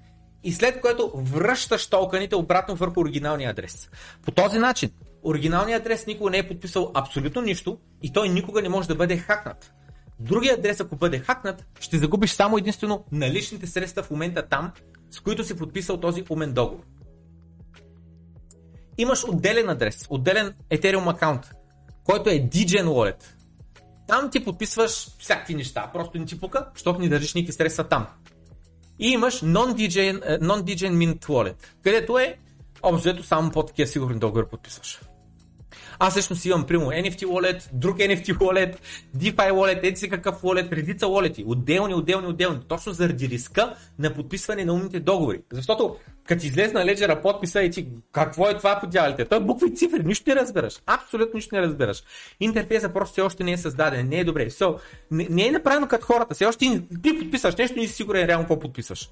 и 0.45 0.53
след 0.53 0.81
което 0.81 1.11
връщаш 1.15 1.87
токените 1.87 2.37
обратно 2.37 2.75
върху 2.75 3.01
оригиналния 3.01 3.51
адрес. 3.51 3.91
По 4.23 4.31
този 4.31 4.59
начин, 4.59 4.91
оригиналният 5.23 5.81
адрес 5.81 6.07
никога 6.07 6.31
не 6.31 6.39
е 6.39 6.49
подписал 6.49 6.91
абсолютно 6.95 7.43
нищо 7.43 7.79
и 8.03 8.13
той 8.13 8.29
никога 8.29 8.63
не 8.63 8.69
може 8.69 8.89
да 8.89 8.95
бъде 8.95 9.17
хакнат. 9.17 9.73
Другия 10.21 10.55
адрес, 10.55 10.81
ако 10.81 10.97
бъде 10.97 11.19
хакнат, 11.19 11.67
ще 11.81 11.99
загубиш 11.99 12.31
само 12.31 12.59
единствено 12.59 13.05
наличните 13.13 13.67
средства 13.67 14.03
в 14.03 14.11
момента 14.11 14.49
там, 14.49 14.73
с 15.11 15.21
които 15.21 15.45
си 15.45 15.57
подписал 15.57 16.01
този 16.01 16.25
умен 16.31 16.53
договор. 16.53 16.85
Имаш 18.99 19.25
отделен 19.25 19.69
адрес, 19.69 20.07
отделен 20.11 20.55
Ethereum 20.71 21.11
аккаунт, 21.11 21.51
който 22.05 22.31
е 22.31 22.35
DGen 22.35 22.87
Wallet. 22.87 23.25
Там 24.09 24.31
ти 24.31 24.45
подписваш 24.45 25.09
всякакви 25.19 25.55
неща, 25.55 25.91
просто 25.93 26.19
не 26.19 26.27
ти 26.27 26.41
пука, 26.41 26.67
защото 26.75 27.01
ни 27.01 27.09
държиш 27.09 27.35
никакви 27.35 27.53
средства 27.53 27.85
там. 27.85 28.07
И 28.99 29.09
имаш 29.09 29.41
non-DGen, 29.41 30.41
non-DGen 30.41 30.93
Mint 30.93 31.25
Wallet, 31.25 31.57
където 31.83 32.19
е 32.19 32.39
общо 32.83 33.23
само 33.23 33.51
по 33.51 33.63
такива 33.63 33.87
сигурни 33.87 34.19
договори 34.19 34.47
подписваш. 34.51 35.01
Аз 36.05 36.13
всъщност 36.13 36.45
имам, 36.45 36.67
прямо 36.67 36.87
NFT 36.87 37.27
wallet, 37.27 37.69
друг 37.73 37.99
NFT 37.99 38.39
wallet, 38.39 38.77
DeFi 39.17 39.53
wallet, 39.53 39.87
еди 39.87 39.97
си 39.97 40.09
какъв 40.09 40.43
wallet, 40.43 40.73
редица 40.73 41.07
wallet, 41.07 41.45
отделни, 41.47 41.95
отделни, 41.95 42.27
отделни, 42.27 42.61
точно 42.69 42.93
заради 42.93 43.29
риска 43.29 43.75
на 43.99 44.15
подписване 44.15 44.65
на 44.65 44.73
умните 44.73 45.01
договори. 45.01 45.43
Защото 45.53 45.97
като 46.25 46.47
излезе 46.47 46.73
на 46.73 46.85
леджера 46.85 47.21
подписа 47.21 47.63
и 47.63 47.71
ти, 47.71 47.89
какво 48.13 48.49
е 48.49 48.57
това 48.57 48.81
по 48.81 48.87
дялите? 48.87 49.25
Той 49.25 49.41
букви 49.41 49.67
и 49.69 49.77
цифри, 49.77 50.03
нищо 50.05 50.31
не 50.31 50.37
разбираш. 50.37 50.81
Абсолютно 50.87 51.35
нищо 51.35 51.55
не 51.55 51.63
разбираш. 51.63 52.03
Интерфейса 52.41 52.89
просто 52.89 53.13
все 53.13 53.23
още 53.23 53.45
не 53.45 53.53
е 53.53 53.57
създаден, 53.57 54.09
не 54.09 54.19
е 54.19 54.25
добре. 54.25 54.51
So, 54.51 54.79
не, 55.11 55.27
не, 55.31 55.47
е 55.47 55.51
направено 55.51 55.89
като 55.89 56.07
хората. 56.07 56.35
Все 56.35 56.47
още 56.47 56.83
ти 57.03 57.19
подписваш 57.19 57.57
нещо 57.57 57.79
и 57.79 57.89
си 57.89 57.95
сигурен 57.95 58.27
реално 58.27 58.45
какво 58.45 58.59
подписваш. 58.59 59.11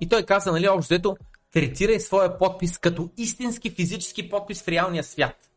И 0.00 0.08
той 0.08 0.22
каза, 0.22 0.52
нали, 0.52 0.68
общо 0.68 1.16
третирай 1.56 2.00
своя 2.00 2.38
подпис 2.38 2.78
като 2.78 3.10
истински 3.16 3.70
физически 3.70 4.30
подпис 4.30 4.62
в 4.62 4.68
реалния 4.68 5.04
свят. 5.04 5.50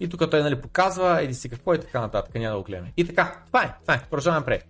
И 0.00 0.08
тук 0.08 0.30
той 0.30 0.42
нали, 0.42 0.60
показва, 0.60 1.22
еди 1.22 1.34
си 1.34 1.48
какво 1.48 1.74
и 1.74 1.80
така 1.80 2.00
нататък, 2.00 2.34
няма 2.34 2.50
да 2.50 2.58
го 2.58 2.64
гледаме. 2.64 2.92
И 2.96 3.04
така, 3.06 3.42
това 3.46 3.62
е, 3.62 3.74
това 3.80 3.94
е, 3.94 4.02
продължаваме 4.10 4.40
напред. 4.40 4.68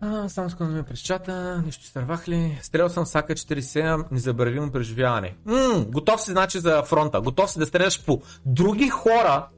А, 0.00 0.28
само 0.28 0.48
искам 0.48 0.68
да 0.68 0.72
ме 0.72 0.82
през 0.82 1.00
чата, 1.00 1.62
нищо 1.66 1.84
стървах 1.84 2.28
ли? 2.28 2.58
Стрелял 2.62 2.88
съм 2.88 3.06
Сака 3.06 3.34
47, 3.34 4.04
незабравимо 4.10 4.72
преживяване. 4.72 5.36
Ммм, 5.46 5.84
готов 5.88 6.20
си 6.20 6.30
значи 6.30 6.58
за 6.58 6.82
фронта, 6.82 7.20
готов 7.20 7.50
си 7.50 7.58
да 7.58 7.66
стреляш 7.66 8.04
по 8.04 8.22
други 8.46 8.88
хора, 8.88 9.48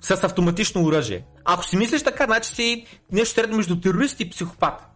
с 0.00 0.10
автоматично 0.24 0.84
оръжие. 0.84 1.26
Ако 1.44 1.64
си 1.64 1.76
мислиш 1.76 2.02
така, 2.02 2.24
значи 2.24 2.54
си 2.54 2.86
нещо 3.12 3.34
средно 3.34 3.56
между 3.56 3.80
терорист 3.80 4.20
и 4.20 4.30
психопат. 4.30 4.86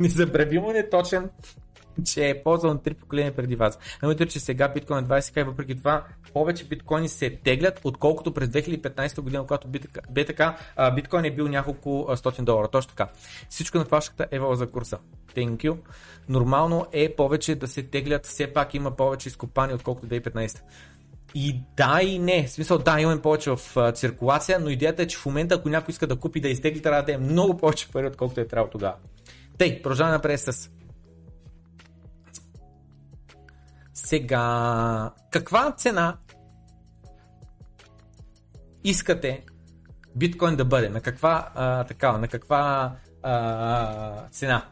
Незабравимо 0.00 0.72
неточен 0.72 1.30
че 2.04 2.28
е 2.28 2.42
ползван 2.42 2.78
три 2.78 2.94
поколения 2.94 3.36
преди 3.36 3.56
вас. 3.56 3.78
Намете, 4.02 4.26
че 4.26 4.40
сега 4.40 4.68
биткоин 4.68 4.98
е 4.98 5.08
20 5.08 5.40
и 5.40 5.44
въпреки 5.44 5.76
това 5.76 6.04
повече 6.32 6.64
биткоини 6.64 7.08
се 7.08 7.30
теглят, 7.30 7.80
отколкото 7.84 8.34
през 8.34 8.48
2015 8.48 9.20
година, 9.20 9.42
когато 9.42 9.68
БТК, 10.10 10.42
биткоин 10.94 11.24
е 11.24 11.30
бил 11.30 11.48
няколко 11.48 12.08
стотин 12.16 12.44
долара. 12.44 12.68
Точно 12.68 12.90
така. 12.96 13.12
Всичко 13.48 13.78
на 13.78 13.84
флашката 13.84 14.26
е 14.30 14.38
за 14.52 14.70
курса. 14.70 14.98
Thank 15.36 15.56
you. 15.56 15.76
Нормално 16.28 16.86
е 16.92 17.14
повече 17.16 17.54
да 17.54 17.68
се 17.68 17.82
теглят, 17.82 18.26
все 18.26 18.52
пак 18.52 18.74
има 18.74 18.90
повече 18.90 19.28
изкопани, 19.28 19.74
отколкото 19.74 20.06
2015. 20.06 20.62
И 21.34 21.60
да 21.76 22.00
и 22.02 22.18
не. 22.18 22.46
В 22.46 22.50
смисъл, 22.50 22.78
да, 22.78 23.00
имаме 23.00 23.22
повече 23.22 23.50
в 23.50 23.92
циркулация, 23.92 24.58
но 24.60 24.70
идеята 24.70 25.02
е, 25.02 25.06
че 25.06 25.18
в 25.18 25.26
момента, 25.26 25.54
ако 25.54 25.68
някой 25.68 25.92
иска 25.92 26.06
да 26.06 26.16
купи 26.16 26.40
да 26.40 26.48
изтегли, 26.48 26.82
трябва 26.82 27.02
да 27.02 27.12
е 27.12 27.18
много 27.18 27.56
повече 27.56 27.88
пари, 27.88 28.06
отколкото 28.06 28.40
е 28.40 28.46
трябвало 28.46 28.70
тогава. 28.70 28.94
Тъй, 29.58 29.82
продължаваме 29.82 30.16
напред 30.16 30.40
с 30.40 30.70
Сега, 34.12 35.10
каква 35.30 35.74
цена 35.76 36.16
искате 38.84 39.44
биткоин 40.16 40.56
да 40.56 40.64
бъде? 40.64 40.88
На 40.88 41.00
каква, 41.00 41.48
а, 41.54 41.84
такава, 41.84 42.18
на 42.18 42.28
каква 42.28 42.92
а, 43.22 44.28
цена? 44.30 44.64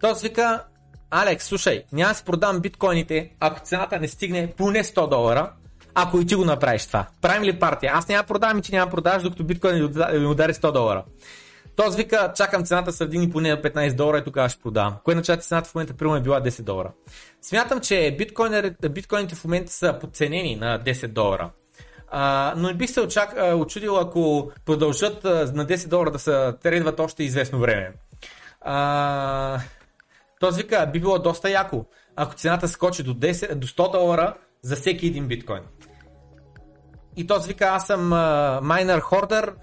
Той 0.00 0.14
вика, 0.22 0.64
Алекс, 1.10 1.44
слушай, 1.44 1.84
няма 1.92 2.08
да 2.08 2.14
си 2.14 2.24
продам 2.24 2.60
биткоините, 2.60 3.36
ако 3.40 3.60
цената 3.60 4.00
не 4.00 4.08
стигне 4.08 4.52
поне 4.56 4.84
100 4.84 5.08
долара, 5.08 5.52
ако 5.94 6.20
и 6.20 6.26
ти 6.26 6.34
го 6.34 6.44
направиш 6.44 6.86
това. 6.86 7.06
Правим 7.20 7.42
ли 7.42 7.58
партия? 7.58 7.92
Аз 7.94 8.08
няма 8.08 8.22
да 8.22 8.26
продавам 8.26 8.58
и 8.58 8.62
ти 8.62 8.72
няма 8.72 8.86
да 8.86 8.90
продаваш, 8.90 9.22
докато 9.22 9.44
биткоин 9.44 9.76
ми 10.20 10.26
удари 10.26 10.52
100 10.54 10.72
долара. 10.72 11.04
Тоест 11.76 11.96
вика, 11.96 12.32
чакам 12.36 12.64
цената 12.64 12.92
сърдини 12.92 13.30
поне 13.30 13.62
15 13.62 13.94
долара 13.94 14.18
и 14.18 14.24
тогава 14.24 14.48
ще 14.48 14.62
продавам. 14.62 14.96
Кое 15.04 15.14
начало 15.14 15.40
цената 15.40 15.70
в 15.70 15.74
момента 15.74 15.94
примерно 15.94 16.16
е 16.16 16.22
била 16.22 16.40
10 16.40 16.62
долара. 16.62 16.92
Смятам, 17.42 17.80
че 17.80 18.16
биткоините 18.90 19.34
в 19.34 19.44
момента 19.44 19.72
са 19.72 19.98
подценени 20.00 20.56
на 20.56 20.80
10 20.80 21.08
долара. 21.08 21.50
А, 22.08 22.54
но 22.56 22.68
не 22.68 22.74
бих 22.74 22.90
се 22.90 23.00
очак, 23.00 23.34
очудил, 23.56 23.98
ако 23.98 24.52
продължат 24.66 25.24
на 25.24 25.66
10 25.66 25.88
долара 25.88 26.10
да 26.10 26.18
се 26.18 26.52
трейдват 26.62 27.00
още 27.00 27.24
известно 27.24 27.58
време. 27.58 27.92
А, 28.60 29.60
този 30.40 30.62
вика, 30.62 30.90
би 30.92 31.00
било 31.00 31.18
доста 31.18 31.50
яко, 31.50 31.84
ако 32.16 32.34
цената 32.34 32.68
скочи 32.68 33.02
до, 33.02 33.14
10, 33.14 33.54
до 33.54 33.66
100 33.66 33.92
долара 33.92 34.34
за 34.62 34.76
всеки 34.76 35.06
един 35.06 35.28
биткоин. 35.28 35.62
И 37.16 37.26
този 37.26 37.48
вика, 37.48 37.64
аз 37.64 37.86
съм 37.86 38.08
майнер 38.66 39.00
хордър, 39.00 39.54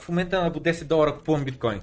в 0.00 0.02
момента 0.08 0.42
на 0.42 0.52
по 0.52 0.60
10 0.60 0.84
долара 0.84 1.14
купувам 1.14 1.44
биткоин. 1.44 1.80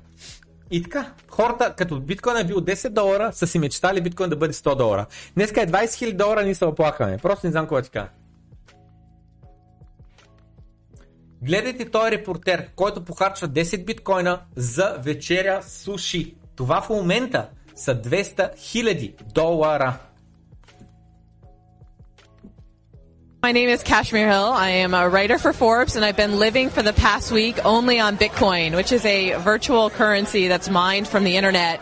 И 0.72 0.84
така, 0.84 1.14
хората, 1.30 1.74
като 1.78 2.00
биткоин 2.00 2.38
е 2.38 2.44
бил 2.44 2.58
10 2.58 2.90
долара, 2.90 3.34
са 3.34 3.48
си 3.48 3.60
мечтали 3.60 4.02
биткоин 4.02 4.30
да 4.30 4.36
бъде 4.36 4.54
100 4.54 4.76
долара. 4.76 5.06
Днеска 5.36 5.62
е 5.62 5.68
20 5.68 5.86
000 5.86 6.16
долара, 6.16 6.44
ние 6.44 6.56
се 6.56 6.66
оплакваме. 6.66 7.18
Просто 7.18 7.48
не 7.48 7.52
знам 7.52 7.66
какво 7.66 7.82
ти 7.82 7.90
кажа. 7.90 8.10
Гледайте 11.42 11.90
този 11.90 12.12
репортер, 12.12 12.70
който 12.76 13.06
похарчва 13.06 13.48
10 13.48 13.86
биткоина 13.86 14.42
за 14.56 14.98
вечеря 15.00 15.62
суши. 15.62 16.36
Това 16.56 16.82
в 16.82 16.90
момента 16.90 17.50
са 17.76 18.02
200 18.02 18.56
000 18.56 19.24
долара. 19.34 19.98
My 23.43 23.53
name 23.53 23.69
is 23.69 23.83
Kashmir 23.83 24.27
Hill. 24.29 24.51
I 24.69 24.71
am 24.85 24.93
a 24.93 25.09
writer 25.09 25.39
for 25.39 25.53
Forbes 25.53 25.95
and 25.97 26.05
I've 26.05 26.17
been 26.17 26.37
living 26.47 26.69
for 26.69 26.83
the 26.83 26.93
past 26.93 27.31
week 27.31 27.57
only 27.65 28.01
on 28.01 28.17
Bitcoin, 28.17 28.75
which 28.75 28.91
is 28.93 29.05
a 29.05 29.35
virtual 29.53 29.89
currency 29.91 30.49
that's 30.49 30.69
mined 30.69 31.07
from 31.07 31.23
the 31.25 31.37
internet. 31.37 31.81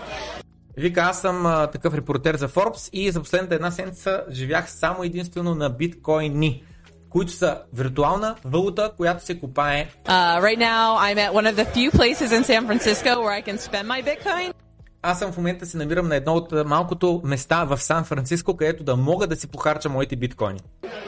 Вика, 0.76 1.00
аз 1.00 1.20
съм 1.20 1.46
а, 1.46 1.66
такъв 1.66 1.94
репортер 1.94 2.36
за 2.36 2.48
Forbes 2.48 2.90
и 2.92 3.10
за 3.10 3.20
последната 3.20 3.54
една 3.54 3.70
седмица 3.70 4.24
живях 4.30 4.70
само 4.70 5.04
единствено 5.04 5.54
на 5.54 5.70
биткоини, 5.70 6.62
които 7.10 7.32
са 7.32 7.58
виртуална 7.72 8.34
валута, 8.44 8.92
която 8.96 9.24
се 9.24 9.38
копае. 9.38 9.88
Uh, 10.06 10.40
right 10.40 10.58
now, 10.58 10.96
I'm 10.96 11.18
at 11.18 11.32
one 11.32 11.46
of 11.46 11.56
the 11.56 11.64
few 11.64 11.90
places 11.90 12.32
in 12.32 12.42
San 12.44 12.66
Francisco 12.66 13.10
where 13.22 13.34
I 13.40 13.42
can 13.48 13.58
spend 13.58 13.88
my 13.88 14.02
Bitcoin. 14.02 14.52
Аз 15.01 15.19
съм 15.19 15.31
в 15.31 15.37
момента 15.37 15.65
се 15.65 15.77
намирам 15.77 16.07
на 16.07 16.15
едно 16.15 16.33
от 16.33 16.51
малкото 16.65 17.21
места 17.23 17.63
в 17.63 17.77
Сан 17.77 18.05
Франциско, 18.05 18.57
където 18.57 18.83
да 18.83 18.95
мога 18.95 19.27
да 19.27 19.35
си 19.35 19.47
похарча 19.47 19.89
моите 19.89 20.15
биткоини. 20.15 20.59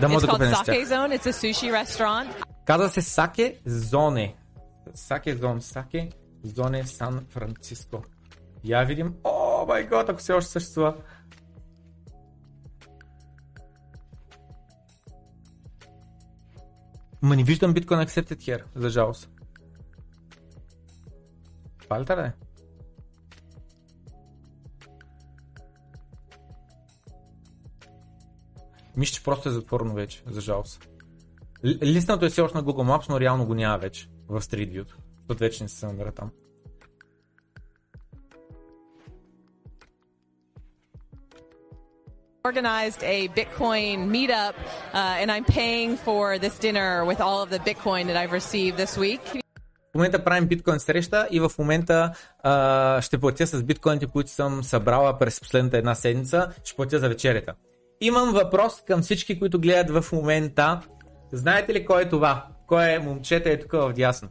Да 0.02 0.10
мога 0.10 0.22
It's 0.22 0.26
да 0.26 0.28
купя 0.28 0.46
нещо. 0.46 0.64
Sake 0.64 0.86
Zone. 0.86 1.20
It's 1.20 1.26
a 1.26 1.32
sushi 1.32 1.86
restaurant. 1.86 2.28
Казва 2.66 2.90
се 2.90 3.02
Саке 3.02 3.60
Зоне. 3.66 4.36
Саке 4.94 5.36
Зон, 5.36 5.62
Саке 5.62 6.10
Зоне 6.44 6.88
Сан 6.88 7.26
Франциско. 7.30 8.04
Я 8.64 8.84
видим. 8.84 9.16
О, 9.24 9.66
май 9.68 9.88
гот, 9.88 10.10
ако 10.10 10.20
все 10.20 10.34
още 10.34 10.52
съществува. 10.52 10.96
Ма 17.22 17.36
не 17.36 17.44
виждам 17.44 17.74
Bitcoin 17.74 18.06
Accepted 18.06 18.38
here, 18.38 18.64
за 18.76 18.90
жалост. 18.90 19.30
Това 21.80 22.00
ли 22.00 22.06
Мисля, 28.98 29.14
че 29.14 29.24
просто 29.24 29.50
е 29.50 29.52
затворено 29.52 29.94
вече, 29.94 30.24
за 30.28 30.42
жалост. 30.42 30.90
Л- 31.66 31.74
Лиснато 31.84 32.26
е 32.26 32.30
все 32.30 32.42
още 32.42 32.58
на 32.58 32.64
Google 32.64 32.98
Maps, 32.98 33.10
но 33.10 33.20
реално 33.20 33.46
го 33.46 33.56
няма 33.56 33.78
вече 33.78 34.08
в 34.30 34.42
Street 34.42 34.72
View. 34.72 34.86
Защото 35.18 35.40
вече 35.40 35.64
не 35.64 35.70
се 35.70 35.86
намира 35.86 36.12
там. 36.12 36.32
Organized 42.44 43.02
a 43.04 43.28
Bitcoin 43.38 43.98
meetup, 44.16 44.56
uh, 44.94 45.22
and 45.22 45.32
I'm 45.32 45.46
paying 45.46 45.96
for 46.08 46.40
this 46.40 46.58
dinner 46.58 47.06
with 47.06 47.20
all 47.22 47.40
of 47.44 47.50
the 47.56 47.60
Bitcoin 47.60 48.04
that 48.08 48.18
I've 48.18 48.34
received 48.42 48.78
this 48.78 48.98
week. 48.98 49.42
В 49.92 49.96
момента 49.96 50.24
правим 50.24 50.48
биткоин 50.48 50.80
среща 50.80 51.28
и 51.32 51.40
в 51.40 51.52
момента 51.60 52.14
а, 52.44 53.02
ще 53.02 53.18
платя 53.18 53.48
с 53.48 53.64
биткоините, 53.64 54.08
които 54.08 54.30
съм 54.30 54.64
събрала 54.64 55.18
през 55.20 55.40
последната 55.40 55.78
една 55.78 55.96
седмица, 55.96 56.52
ще 56.64 56.76
платя 56.76 57.00
за 57.00 57.10
вечерята. 57.10 57.54
Имам 58.04 58.34
въпрос 58.34 58.84
към 58.88 59.02
всички, 59.02 59.40
които 59.40 59.60
гледат 59.60 60.04
в 60.04 60.12
момента. 60.12 60.82
Знаете 61.32 61.74
ли 61.74 61.86
кой 61.86 62.02
е 62.02 62.10
това? 62.10 62.46
Кой 62.68 62.90
е 62.90 63.00
момчета 63.00 63.50
е 63.50 63.60
тук 63.60 63.72
в 63.72 63.94
дясно? 63.94 64.30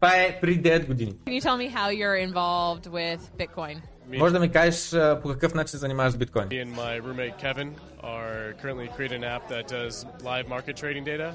Това 0.00 0.16
е 0.16 0.40
преди 0.40 0.62
9 0.62 0.86
години. 0.86 1.12
Can 1.12 1.40
you 1.40 1.42
tell 1.42 1.56
me 1.56 1.74
how 1.74 1.90
you're 1.90 2.32
involved 2.32 2.86
with 2.86 3.20
Bitcoin? 3.38 3.80
Може 4.18 4.32
да 4.32 4.40
ми 4.40 4.50
кажеш 4.50 4.90
по 5.22 5.28
какъв 5.28 5.54
начин 5.54 5.68
се 5.68 5.76
занимаваш 5.76 6.12
с 6.12 6.16
биткоин? 6.16 6.48
me 6.48 6.64
and 6.64 6.74
my 6.76 7.00
roommate 7.00 7.36
Kevin 7.44 7.68
are 8.02 8.54
currently 8.62 8.88
creating 8.96 9.22
an 9.22 9.28
app 9.36 9.48
that 9.48 9.64
does 9.68 10.06
live 10.22 10.48
market 10.48 10.76
trading 10.76 11.04
data. 11.04 11.28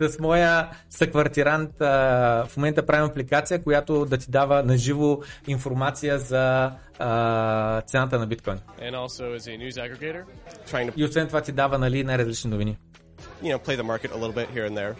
С 0.00 0.18
моя 0.18 0.68
съквартирант 0.90 1.80
а, 1.80 1.86
в 2.46 2.56
момента 2.56 2.86
правим 2.86 3.04
апликация, 3.06 3.62
която 3.62 4.04
да 4.04 4.16
ти 4.16 4.30
дава 4.30 4.62
наживо 4.62 5.22
информация 5.46 6.18
за 6.18 6.72
а, 6.98 7.80
цената 7.80 8.18
на 8.18 8.26
биткоин. 8.26 8.58
and 8.80 8.94
also 8.94 9.36
is 9.36 9.46
a 9.46 9.58
news 9.58 9.76
aggregator. 9.76 10.22
trying 10.72 10.88
to 10.88 10.92
И 10.96 11.04
освен 11.04 11.26
това 11.26 11.40
ти 11.40 11.52
дава 11.52 11.78
нали, 11.78 12.04
най-различни 12.04 12.50
новини. 12.50 12.78
you 13.42 13.56
know 13.56 13.66
play 13.66 13.76
the 13.76 13.82
market 13.84 14.10
a 14.10 14.16
little 14.16 14.34
bit 14.34 14.48
here 14.54 14.68
and 14.70 14.76
there. 14.76 14.94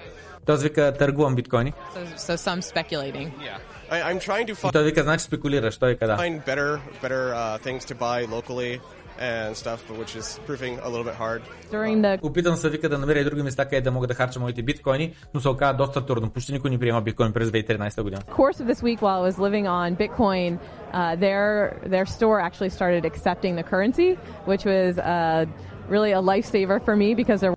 Той 0.46 0.56
вика 0.58 0.94
търгувам 0.98 1.34
биткоини. 1.34 1.72
So, 1.72 2.16
so 2.16 2.36
some 2.36 2.62
speculating. 2.62 3.30
Yeah, 3.40 3.58
I, 3.90 4.02
I'm 4.12 4.18
trying 4.20 4.46
to 4.46 4.52
И 4.52 4.54
find, 4.54 4.72
той 4.72 4.84
вика, 4.84 5.02
значи 5.02 5.24
спекулираш. 5.24 5.76
Той 5.78 5.88
вика 5.88 6.06
да. 6.06 6.16
find 6.16 6.44
better 6.46 6.78
better 7.02 7.34
uh, 7.34 7.58
things 7.58 7.78
to 7.80 7.94
buy 7.94 8.26
locally 8.28 8.80
and 9.19 9.55
stuff, 9.55 9.83
but 9.87 9.97
which 9.97 10.15
is 10.15 10.39
proving 10.45 10.79
a 10.79 10.89
little 10.89 11.03
bit 11.03 11.15
hard. 11.15 11.41
During 11.71 12.01
the 12.01 12.19
Опитам 12.21 12.55
се 12.55 12.69
вика 12.69 12.89
да 12.89 12.97
намеря 12.97 13.19
и 13.19 13.23
други 13.23 13.43
места, 13.43 13.65
къде 13.65 13.81
да 13.81 13.91
мога 13.91 14.07
да 14.07 14.13
харча 14.13 14.39
моите 14.39 14.61
биткоини, 14.61 15.13
но 15.33 15.39
се 15.39 15.49
оказа 15.49 15.77
доста 15.77 16.05
трудно. 16.05 16.29
Почти 16.29 16.53
никой 16.53 16.69
не 16.71 16.77
приема 16.79 17.01
биткоин 17.01 17.33
през 17.33 17.49
2013 17.49 18.01
година. 18.01 18.21
course 18.21 18.59
of 18.59 18.67
this 18.67 18.81
week 18.83 19.01
while 19.01 19.19
I 19.21 19.25
was 19.29 19.37
living 19.37 19.67
on 19.67 19.95
Bitcoin, 19.95 20.59
uh, 20.93 21.15
their 21.25 21.45
their 21.93 22.05
store 22.05 22.39
actually 22.47 22.71
started 22.79 23.03
accepting 23.11 23.53
the 23.59 23.65
currency, 23.71 24.09
which 24.45 24.63
was 24.65 24.91
uh, 24.97 25.45
really 25.89 26.11
a 26.19 26.21
lifesaver 26.31 26.77
for 26.85 26.95
me 26.95 27.09
because 27.21 27.39
there 27.41 27.53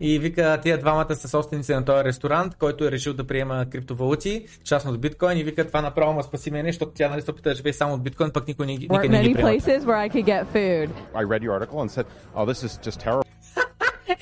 И 0.00 0.18
вика, 0.18 0.58
тия 0.62 0.78
двамата 0.78 1.14
са 1.14 1.28
собственици 1.28 1.72
на 1.72 1.84
този 1.84 2.04
ресторант, 2.04 2.54
който 2.54 2.84
е 2.84 2.90
решил 2.90 3.14
да 3.14 3.26
приема 3.26 3.66
криптовалути, 3.70 4.46
частност 4.64 5.00
биткоин 5.00 5.38
и 5.38 5.44
вика, 5.44 5.66
това 5.66 5.82
направо 5.82 6.12
ма 6.12 6.22
спаси 6.22 6.50
мене, 6.50 6.68
защото 6.68 6.92
тя 6.94 7.08
нали 7.08 7.22
се 7.22 7.30
опита 7.30 7.48
да 7.48 7.54
живее 7.54 7.72
само 7.72 7.94
от 7.94 8.02
биткоин, 8.02 8.30
пък 8.30 8.48
никой 8.48 8.66
не, 8.66 8.78
weren't 8.78 9.08
не 9.08 9.22
ги 9.22 9.34
приема. 9.34 9.50
places 9.50 9.80
where 9.80 10.08
I 10.08 10.14
could 10.14 10.24
get 10.24 10.44
food. 10.54 10.90
I 11.14 11.24
read 11.24 11.42
your 11.42 11.52
article 11.60 11.80
and 11.82 11.90
said, 11.90 12.06
"Oh, 12.36 12.44
this 12.44 12.66
is 12.66 12.88
just 12.88 13.00
terrible." 13.04 13.24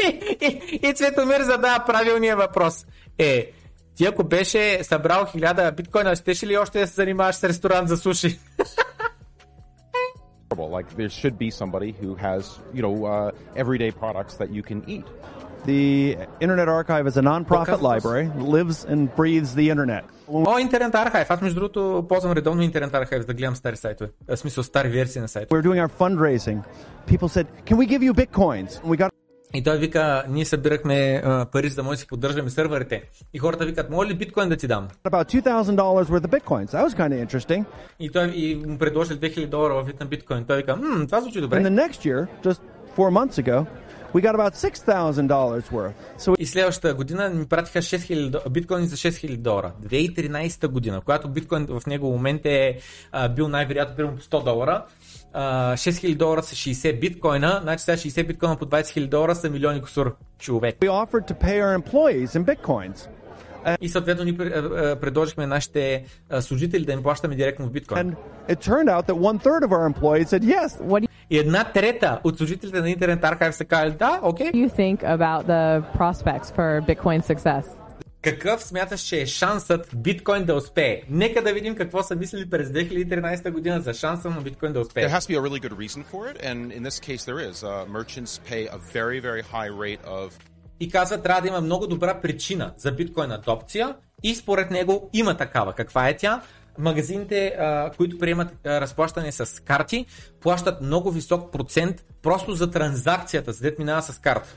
И, 0.05 0.37
и, 0.83 0.89
и 0.89 0.95
Цветомир 0.95 1.41
задава 1.41 1.85
правилния 1.87 2.37
въпрос. 2.37 2.87
Е, 3.19 3.51
ти 3.95 4.07
ако 4.07 4.25
беше 4.25 4.85
събрал 4.85 5.27
хиляда 5.27 5.73
биткоина, 5.73 6.17
щеше 6.17 6.47
ли 6.47 6.57
още 6.57 6.81
да 6.81 6.87
се 6.87 6.95
занимаваш 6.95 7.37
с 7.37 7.45
ресторант 7.45 7.89
за 7.89 7.97
суши? 7.97 8.39
Like 10.79 10.97
there 10.97 11.11
should 11.11 11.39
be 11.39 11.51
somebody 11.51 11.91
who 12.01 12.15
has, 12.15 12.43
you 12.77 12.83
know, 12.83 13.05
uh, 13.05 13.31
everyday 13.63 13.91
products 13.91 14.35
that 14.41 14.51
you 14.57 14.63
can 14.63 14.79
eat. 14.95 15.07
The 15.67 16.17
Internet 16.41 16.69
Archive 16.69 17.07
is 17.09 17.17
a 17.17 17.23
nonprofit 17.23 17.79
Podcast. 17.79 17.83
library, 17.83 18.27
lives 18.39 18.85
and 18.85 19.01
breathes 19.17 19.55
the 19.55 19.69
internet. 19.71 20.05
О, 20.29 20.59
интернет 20.59 20.95
архайв. 20.95 21.31
Аз 21.31 21.41
между 21.41 21.61
другото 21.61 22.07
ползвам 22.09 22.33
редовно 22.33 22.63
интернет 22.63 22.95
архайв, 22.95 23.21
за 23.23 23.27
да 23.27 23.35
гледам 23.35 23.57
стари 23.57 23.77
сайтове. 23.77 24.11
В 24.29 24.37
смисъл 24.37 24.65
стари 24.65 24.89
версии 24.89 25.21
на 25.21 25.29
сайта. 25.29 25.55
We 25.55 25.63
were 25.63 25.67
doing 25.67 25.87
our 25.87 25.91
fundraising. 25.99 26.59
People 27.09 27.29
said, 27.29 27.47
"Can 27.67 27.77
we 27.77 27.87
give 27.89 28.01
you 28.01 28.13
bitcoins?" 28.13 28.69
And 28.69 28.85
we 28.85 28.97
got 28.99 29.11
И 29.55 29.63
той 29.63 29.79
вика, 29.79 30.25
ние 30.29 30.45
събирахме 30.45 31.23
а, 31.25 31.47
пари, 31.53 31.69
за 31.69 31.77
да 31.77 31.83
може 31.83 31.97
да 31.97 32.01
си 32.01 32.07
поддържаме 32.07 32.51
сървърите. 32.51 33.03
И 33.35 33.39
хората 33.39 33.65
викат, 33.65 33.91
моля 33.91 34.07
ли 34.09 34.15
биткоин 34.15 34.49
да 34.49 34.57
ти 34.57 34.67
дам? 34.67 34.89
about 35.05 35.33
two 35.35 35.43
thousand 35.43 35.77
dollars 35.77 36.05
worth 36.05 36.27
of 36.27 36.41
bitcoins. 36.41 36.67
That 36.67 36.89
was 36.89 36.95
kind 36.95 37.13
of 37.13 37.27
interesting. 37.29 37.65
И 38.01 38.11
той 38.11 38.33
и 38.35 38.63
му 38.67 38.79
предложили 38.79 39.19
2000 39.19 39.47
долара 39.47 39.75
в 39.75 39.87
вид 39.87 40.01
на 40.01 40.07
биткоин. 40.07 40.45
Той 40.45 40.57
вика, 40.57 40.77
мм, 40.77 41.07
това 41.07 41.21
звучи 41.21 41.41
добре. 41.41 41.63
And 41.63 41.67
the 41.67 41.89
next 41.89 42.05
year, 42.05 42.27
just 42.45 42.61
four 42.97 43.11
months 43.11 43.39
ago, 43.45 43.67
we 44.15 44.21
got 44.23 44.35
about 44.35 44.55
six 44.57 44.73
thousand 44.83 45.27
dollars 45.29 45.73
worth. 45.73 45.93
So 46.19 46.35
И 46.39 46.47
следващата 46.47 46.95
година 46.95 47.29
ми 47.29 47.47
пратиха 47.47 47.79
6000 47.79 48.31
до- 48.31 48.51
биткоини 48.51 48.87
за 48.87 48.97
6000 48.97 49.37
долара. 49.37 49.73
2013 49.83 50.69
година, 50.69 51.01
когато 51.01 51.29
биткоин 51.29 51.67
в 51.67 51.87
него 51.87 52.11
момент 52.11 52.47
е 52.47 52.79
а, 53.13 53.29
бил 53.29 53.49
най-вероятно 53.49 53.97
примерно 53.97 54.17
по 54.17 54.23
100 54.23 54.45
долара. 54.45 54.85
А, 55.33 55.73
6000 55.77 56.15
долара 56.17 56.43
са 56.43 56.55
60 56.55 57.01
биткоина, 57.01 57.59
значи 57.63 57.85
сега 57.85 57.97
60 57.97 58.27
биткоина 58.27 58.57
по 58.57 58.67
20 58.67 58.83
000 58.83 59.09
долара 59.09 59.35
са 59.35 59.51
милиони 59.51 59.83
кусур 59.83 60.17
човек. 60.39 60.77
we 60.81 60.89
offered 60.89 61.33
to 61.33 61.35
pay 61.41 61.61
our 61.63 61.83
employees 61.83 62.27
in 62.27 62.45
bitcoins. 62.45 63.09
И 63.81 63.89
съответно 63.89 64.25
ни 64.25 64.37
а, 64.41 64.45
а, 64.45 64.97
предложихме 65.01 65.47
нашите 65.47 66.05
служители 66.41 66.85
да 66.85 66.93
им 66.93 67.03
плащаме 67.03 67.35
директно 67.35 67.67
в 67.67 67.71
биткоин. 67.71 68.15
Yes. 70.41 71.07
И 71.31 71.39
една 71.39 71.65
трета 71.65 72.21
от 72.25 72.39
служителите 72.39 72.81
на 72.81 72.91
интернет 72.91 73.25
архайв 73.25 73.55
са 73.55 73.65
казали, 73.65 73.91
да, 73.91 74.21
окей. 74.23 74.51
you 74.53 74.69
think 74.69 75.03
about 75.03 75.47
the 75.47 75.83
prospects 75.99 76.51
for 76.57 76.81
Bitcoin 76.81 77.23
success? 77.23 77.65
Какъв 78.23 78.63
смяташ, 78.63 79.01
че 79.01 79.21
е 79.21 79.27
шансът 79.27 79.89
биткоин 79.97 80.45
да 80.45 80.55
успее? 80.55 81.03
Нека 81.11 81.43
да 81.43 81.53
видим 81.53 81.75
какво 81.77 82.03
са 82.03 82.17
мислили 82.17 82.51
през 82.51 82.69
2013 82.69 83.51
година 83.51 83.81
за 83.81 83.95
шанса 83.95 84.31
на 84.31 84.41
биткоин 84.41 84.73
да 84.73 84.81
успее. 84.81 85.09
There 85.09 85.13
has 85.13 85.21
to 85.21 85.35
be 85.35 85.37
a 85.37 85.49
really 85.49 85.61
good 85.61 85.77
reason 85.77 86.05
for 86.13 86.33
it, 86.33 86.37
and 86.51 86.73
in 86.73 86.83
this 86.83 86.99
case, 87.01 87.25
there 87.25 87.41
is. 87.51 87.57
Uh, 87.63 87.85
merchants 87.99 88.33
pay 88.51 88.63
a 88.77 88.79
very, 88.97 89.19
very 89.29 89.43
high 89.55 89.73
rate 89.85 90.03
of 90.21 90.29
И 90.81 90.91
казва, 90.91 91.23
трябва 91.23 91.43
да 91.43 91.49
има 91.49 91.61
много 91.61 91.87
добра 91.87 92.21
причина 92.21 92.75
за 92.77 92.93
биткоин 92.93 93.33
адопция 93.33 93.97
и 94.23 94.35
според 94.35 94.71
него 94.71 95.11
има 95.13 95.37
такава. 95.37 95.73
Каква 95.73 96.09
е 96.09 96.17
тя? 96.17 96.43
Магазините, 96.79 97.57
които 97.97 98.19
приемат 98.19 98.49
разплащане 98.67 99.33
с 99.33 99.63
карти, 99.65 100.07
плащат 100.41 100.81
много 100.81 101.11
висок 101.11 101.53
процент 101.53 102.05
просто 102.23 102.53
за 102.53 102.71
транзакцията, 102.71 103.53
за 103.53 103.61
дет 103.61 103.79
минава 103.79 104.03
с 104.03 104.19
карта. 104.19 104.49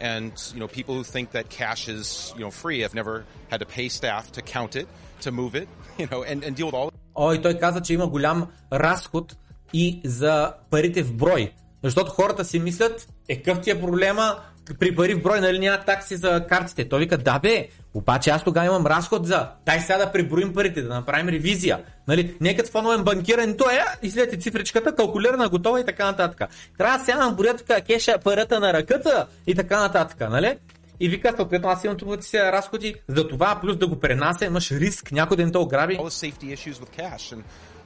And 0.00 0.32
you 0.54 0.60
know, 0.62 0.70
people 0.80 0.94
who 0.98 1.04
think 1.04 1.26
that 1.36 1.46
cash 1.60 1.82
is 1.96 2.34
you 2.36 2.42
know 2.44 2.50
free 2.62 2.80
have 2.86 2.94
never 3.00 3.14
had 3.52 3.60
to 3.64 3.68
pay 3.76 3.86
staff 3.98 4.22
to 4.36 4.40
count 4.54 4.72
it, 4.80 4.86
to 5.24 5.30
move 5.40 5.54
it, 5.62 5.68
you 6.00 6.06
know, 6.10 6.20
and, 6.30 6.38
and 6.46 6.52
deal 6.56 6.66
with 6.66 6.78
all 6.80 6.90
О, 7.14 7.32
и 7.32 7.42
той 7.42 7.58
каза, 7.58 7.82
че 7.82 7.94
има 7.94 8.06
голям 8.06 8.46
разход 8.72 9.36
и 9.72 10.00
за 10.04 10.54
парите 10.70 11.02
в 11.02 11.16
брой. 11.16 11.52
Защото 11.82 12.10
хората 12.10 12.44
си 12.44 12.58
мислят, 12.58 13.08
е 13.28 13.36
какъв 13.36 13.60
ти 13.60 13.70
е 13.70 13.80
проблема 13.80 14.36
при 14.78 14.94
пари 14.94 15.14
в 15.14 15.22
брой, 15.22 15.40
нали 15.40 15.58
няма 15.58 15.78
такси 15.78 16.16
за 16.16 16.46
картите. 16.48 16.88
Той 16.88 17.00
вика, 17.00 17.18
да 17.18 17.38
бе, 17.38 17.68
обаче 17.94 18.30
аз 18.30 18.44
тогава 18.44 18.66
имам 18.66 18.86
разход 18.86 19.26
за, 19.26 19.48
дай 19.66 19.80
сега 19.80 19.98
да 19.98 20.12
преброим 20.12 20.54
парите, 20.54 20.82
да 20.82 20.94
направим 20.94 21.28
ревизия. 21.28 21.80
Нали, 22.08 22.36
нека 22.40 22.64
в 22.64 22.74
новен 22.74 23.04
банкиране, 23.04 23.56
то 23.56 23.70
е, 23.70 23.84
излете 24.02 24.38
цифричката, 24.38 24.94
калкулирана, 24.94 25.48
готова 25.48 25.80
и 25.80 25.84
така 25.84 26.04
нататък. 26.04 26.50
Трябва 26.78 27.04
сега 27.04 27.28
да 27.28 27.30
броят 27.30 27.64
тук 27.66 27.86
кеша 27.86 28.18
парата 28.24 28.60
на 28.60 28.72
ръката 28.72 29.26
и 29.46 29.54
така 29.54 29.80
нататък, 29.80 30.20
нали? 30.20 30.58
И 31.00 31.08
вика, 31.08 31.32
съответно, 31.36 31.68
аз 31.68 31.84
имам 31.84 31.94
автоматизирани 31.94 32.52
разходи 32.52 32.94
за 33.08 33.28
това, 33.28 33.58
плюс 33.60 33.76
да 33.76 33.86
го 33.86 34.00
пренася, 34.00 34.44
имаш 34.44 34.70
риск 34.70 35.12
някой 35.12 35.36
да 35.36 35.44
не 35.46 35.52
те 35.52 35.58
ограби. 35.58 35.98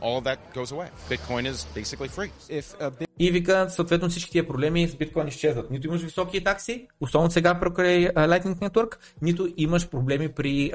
All 0.06 0.20
the 0.20 0.30
safety 0.30 0.60
issues 0.60 0.70
with 0.70 0.70
cash 0.70 0.70
and 0.70 0.70
all 0.70 0.70
of 0.70 0.70
that 0.70 0.70
goes 0.70 0.70
away. 0.72 0.88
Bitcoin 1.08 1.44
is 1.46 1.58
basically 1.74 2.08
free. 2.08 2.30
If 2.48 2.66
a 2.80 2.90
bit 2.90 3.06
И 3.18 3.30
вика, 3.30 3.66
съответно 3.70 4.08
всички 4.08 4.30
тия 4.30 4.48
проблеми 4.48 4.88
с 4.88 4.96
биткоин 4.96 5.28
изчезват. 5.28 5.70
Нито 5.70 5.86
имаш 5.86 6.02
високи 6.02 6.44
такси, 6.44 6.88
особено 7.00 7.30
сега 7.30 7.60
покрай 7.60 8.08
Lightning 8.08 8.54
Network, 8.54 8.96
нито 9.22 9.48
имаш 9.56 9.88
проблеми 9.88 10.28
при 10.32 10.72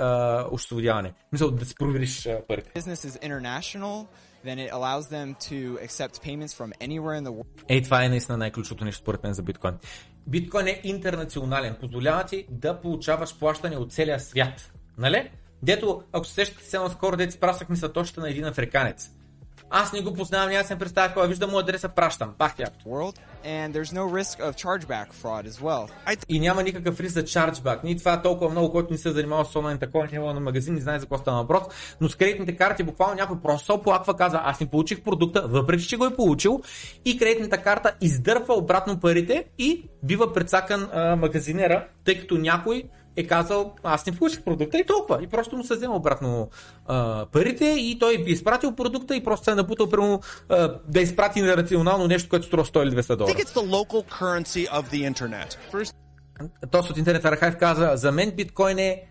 освободяване. 0.52 1.14
Мисля, 1.32 1.52
да 1.52 1.66
си 1.66 1.76
провериш 1.76 2.28
парите. 2.48 2.72
business 2.76 3.08
is 3.08 3.24
international, 3.30 4.08
then 4.46 4.58
it 4.68 4.72
allows 4.72 5.08
them 5.10 5.36
to 5.50 5.78
accept 5.86 6.14
payments 6.24 6.54
from 6.54 6.72
anywhere 6.88 7.16
in 7.20 7.24
the 7.24 7.32
world. 7.32 7.64
Ей, 7.70 7.82
това 7.82 8.04
е 8.04 8.10
наистина 8.10 8.38
най-ключовото 8.38 8.86
нещо 8.86 9.02
според 9.02 9.24
мен 9.24 9.34
за 9.34 9.44
биткоин. 9.44 9.74
Биткоин 10.28 10.68
е 10.68 10.82
интернационален. 10.84 11.76
Позволява 11.80 12.24
ти 12.24 12.46
да 12.50 12.82
получаваш 12.82 13.40
плащане 13.40 13.78
от 13.78 13.94
целия 13.94 14.20
свят. 14.20 14.72
Нали? 14.98 15.32
Дето, 15.64 16.04
ако 16.14 16.26
се 16.26 16.34
сещате 16.34 16.64
само 16.64 16.90
скоро, 16.90 17.18
дете 17.18 17.40
прасахме 17.40 17.76
сатощата 17.76 18.22
на 18.22 18.30
един 18.30 18.46
африканец. 18.46 19.12
Аз 19.74 19.94
не 19.94 20.02
го 20.02 20.14
познавам, 20.14 20.50
няма 20.50 20.64
се 20.64 20.76
представя 20.76 21.14
кой, 21.14 21.28
виждам 21.28 21.52
му 21.52 21.60
адреса, 21.60 21.90
пращам. 21.90 22.34
Бах 22.38 22.56
world, 22.86 23.16
and 23.46 23.74
there's 23.74 23.94
no 23.94 24.06
risk 24.20 24.40
of 24.40 24.56
chargeback 24.56 25.08
fraud 25.14 25.48
as 25.48 25.62
well. 25.62 25.90
И 26.30 26.40
няма 26.40 26.64
никакъв 26.64 27.00
риск 27.00 27.14
за 27.14 27.26
чарджбак. 27.26 27.84
Ние 27.84 27.98
това 27.98 28.22
толкова 28.22 28.50
много, 28.50 28.72
който 28.72 28.92
не 28.92 28.98
се 28.98 29.12
занимава 29.12 29.46
с 29.46 29.56
онлайн 29.56 29.78
такова, 29.78 30.08
е 30.14 30.20
на 30.20 30.40
магазин, 30.40 30.74
не 30.74 30.82
знае 30.82 31.00
за 31.00 31.06
какво 31.06 31.18
става 31.18 31.42
въпрос. 31.42 31.64
Но 32.02 32.10
с 32.10 32.16
кредитните 32.16 32.56
карти 32.56 32.84
буквално 32.84 33.16
някой 33.16 33.42
просто 33.44 33.74
оплаква, 33.74 34.16
казва, 34.16 34.42
аз 34.44 34.60
не 34.60 34.70
получих 34.70 35.02
продукта, 35.02 35.44
въпреки 35.48 35.84
че 35.84 35.98
го 35.98 36.06
е 36.06 36.16
получил 36.16 36.62
и 37.06 37.18
кредитната 37.18 37.58
карта 37.58 37.94
издърпва 38.02 38.54
обратно 38.54 39.00
парите 39.00 39.46
и 39.58 39.90
бива 40.04 40.34
прецакан 40.34 40.90
а, 40.94 41.16
магазинера, 41.16 41.88
тъй 42.06 42.20
като 42.20 42.38
някой 42.38 42.84
е 43.16 43.28
казал, 43.28 43.74
аз 43.84 44.06
не 44.06 44.12
получих 44.12 44.44
продукта 44.44 44.78
и 44.78 44.86
толкова. 44.86 45.24
И 45.24 45.28
просто 45.28 45.58
му 45.58 45.64
се 45.64 45.76
взема 45.76 45.96
обратно 45.96 46.50
а, 46.88 47.26
парите 47.26 47.66
и 47.66 48.00
той 48.00 48.24
би 48.24 48.32
изпратил 48.32 48.76
продукта 48.76 49.16
и 49.16 49.24
просто 49.24 49.44
се 49.44 49.52
е 49.52 49.56
напутал 49.56 49.90
прямо 49.90 50.22
а, 50.50 50.76
да 50.88 51.02
изпрати 51.02 51.44
рационално 51.44 52.08
нещо, 52.08 52.30
което 52.30 52.46
струва 52.46 52.66
100 52.66 52.84
или 52.84 53.02
200 53.02 53.14
I 53.14 53.16
долара. 53.16 53.34
think 53.34 53.46
it's 53.46 53.54
the 53.54 53.70
local 53.70 54.04
currency 54.20 54.70
of 54.70 54.84
the 54.84 55.14
internet. 55.14 55.58
First, 55.74 55.94
Тос 56.72 56.90
от 56.90 56.98
Интернет 56.98 57.26
Архайв 57.26 57.58
каза, 57.58 57.92
за 57.96 58.12
мен 58.12 58.32
биткоин 58.32 58.80
е 58.80 59.04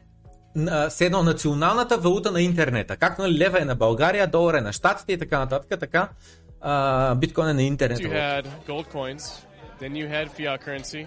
все 0.89 1.07
едно 1.07 1.23
националната 1.23 1.99
валута 1.99 2.31
на 2.31 2.43
интернета. 2.43 2.97
Както 2.97 3.23
нали, 3.23 3.39
лева 3.39 3.63
е 3.63 3.65
на 3.65 3.75
България, 3.75 4.27
долар 4.27 4.55
е 4.55 4.61
на 4.61 4.73
щатите 4.73 5.13
и 5.13 5.19
така 5.19 5.39
нататък, 5.39 5.81
така 5.81 6.09
а, 6.61 7.15
биткоин 7.15 7.49
е 7.49 7.55
на 7.55 7.63
интернет. 7.63 7.99
you 7.99 8.13
had 8.13 8.47
gold 8.69 8.87
coins, 8.93 9.23
then 9.81 9.93
you 9.93 10.11
had 10.11 10.29
fiat 10.29 10.67
currency, 10.67 11.07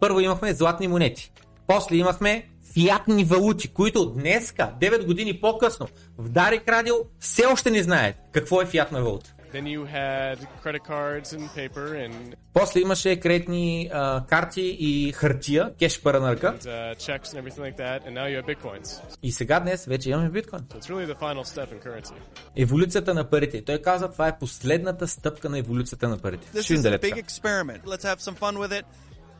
Първо 0.00 0.20
имахме 0.20 0.52
златни 0.52 0.88
монети. 0.88 1.32
После 1.66 1.96
имахме 1.96 2.48
фиатни 2.74 3.24
валути, 3.24 3.68
които 3.68 4.10
днеска, 4.10 4.72
9 4.80 5.06
години 5.06 5.40
по-късно, 5.40 5.88
в 6.18 6.28
Дарик 6.28 6.68
Радио 6.68 6.94
все 7.20 7.46
още 7.46 7.70
не 7.70 7.82
знаят 7.82 8.16
какво 8.32 8.62
е 8.62 8.66
фиатна 8.66 9.02
валута. 9.02 9.36
then 9.56 9.66
you 9.66 9.84
had 9.84 10.36
credit 10.64 10.84
cards 10.84 11.32
and 11.32 11.42
paper 11.54 11.86
and 11.94 12.34
После 12.52 12.80
имаше 12.80 13.20
кредитни 13.20 13.90
а, 13.92 14.24
карти 14.26 14.76
и 14.80 15.12
хартия, 15.12 15.74
кеш 15.78 16.02
пара 16.02 16.20
на 16.20 16.32
ръка. 16.32 16.54
uh, 16.58 16.94
checks 16.96 17.24
and 17.24 17.38
everything 17.42 17.60
like 17.60 17.76
that, 17.76 18.06
and 18.06 18.14
now 18.14 18.26
you 18.26 18.42
have 18.42 18.56
bitcoins. 18.56 19.00
И 19.22 19.32
сега 19.32 19.60
днес 19.60 19.84
вече 19.84 20.10
имаме 20.10 20.28
биткоин. 20.28 20.60
So 20.60 20.78
it's 20.78 20.90
really 20.90 21.14
the 21.14 21.18
final 21.18 21.44
step 21.44 21.68
in 21.72 21.86
currency. 21.86 22.12
Еволюцията 22.56 23.14
на 23.14 23.30
парите. 23.30 23.64
Той 23.64 23.78
каза, 23.78 24.08
това 24.08 24.28
е 24.28 24.38
последната 24.38 25.08
стъпка 25.08 25.48
на 25.48 25.58
еволюцията 25.58 26.08
на 26.08 26.18
парите. 26.18 26.48
This 26.58 26.76
is 26.76 26.98
a 26.98 26.98
big 26.98 27.24
experiment. 27.24 27.80
Let's 27.84 28.04
have 28.04 28.20
some 28.20 28.34
fun 28.34 28.58
with 28.58 28.72
it. 28.72 28.84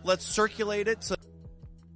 Let's 0.04 0.24
circulate 0.40 0.86
it 0.94 0.98
so 1.04 1.25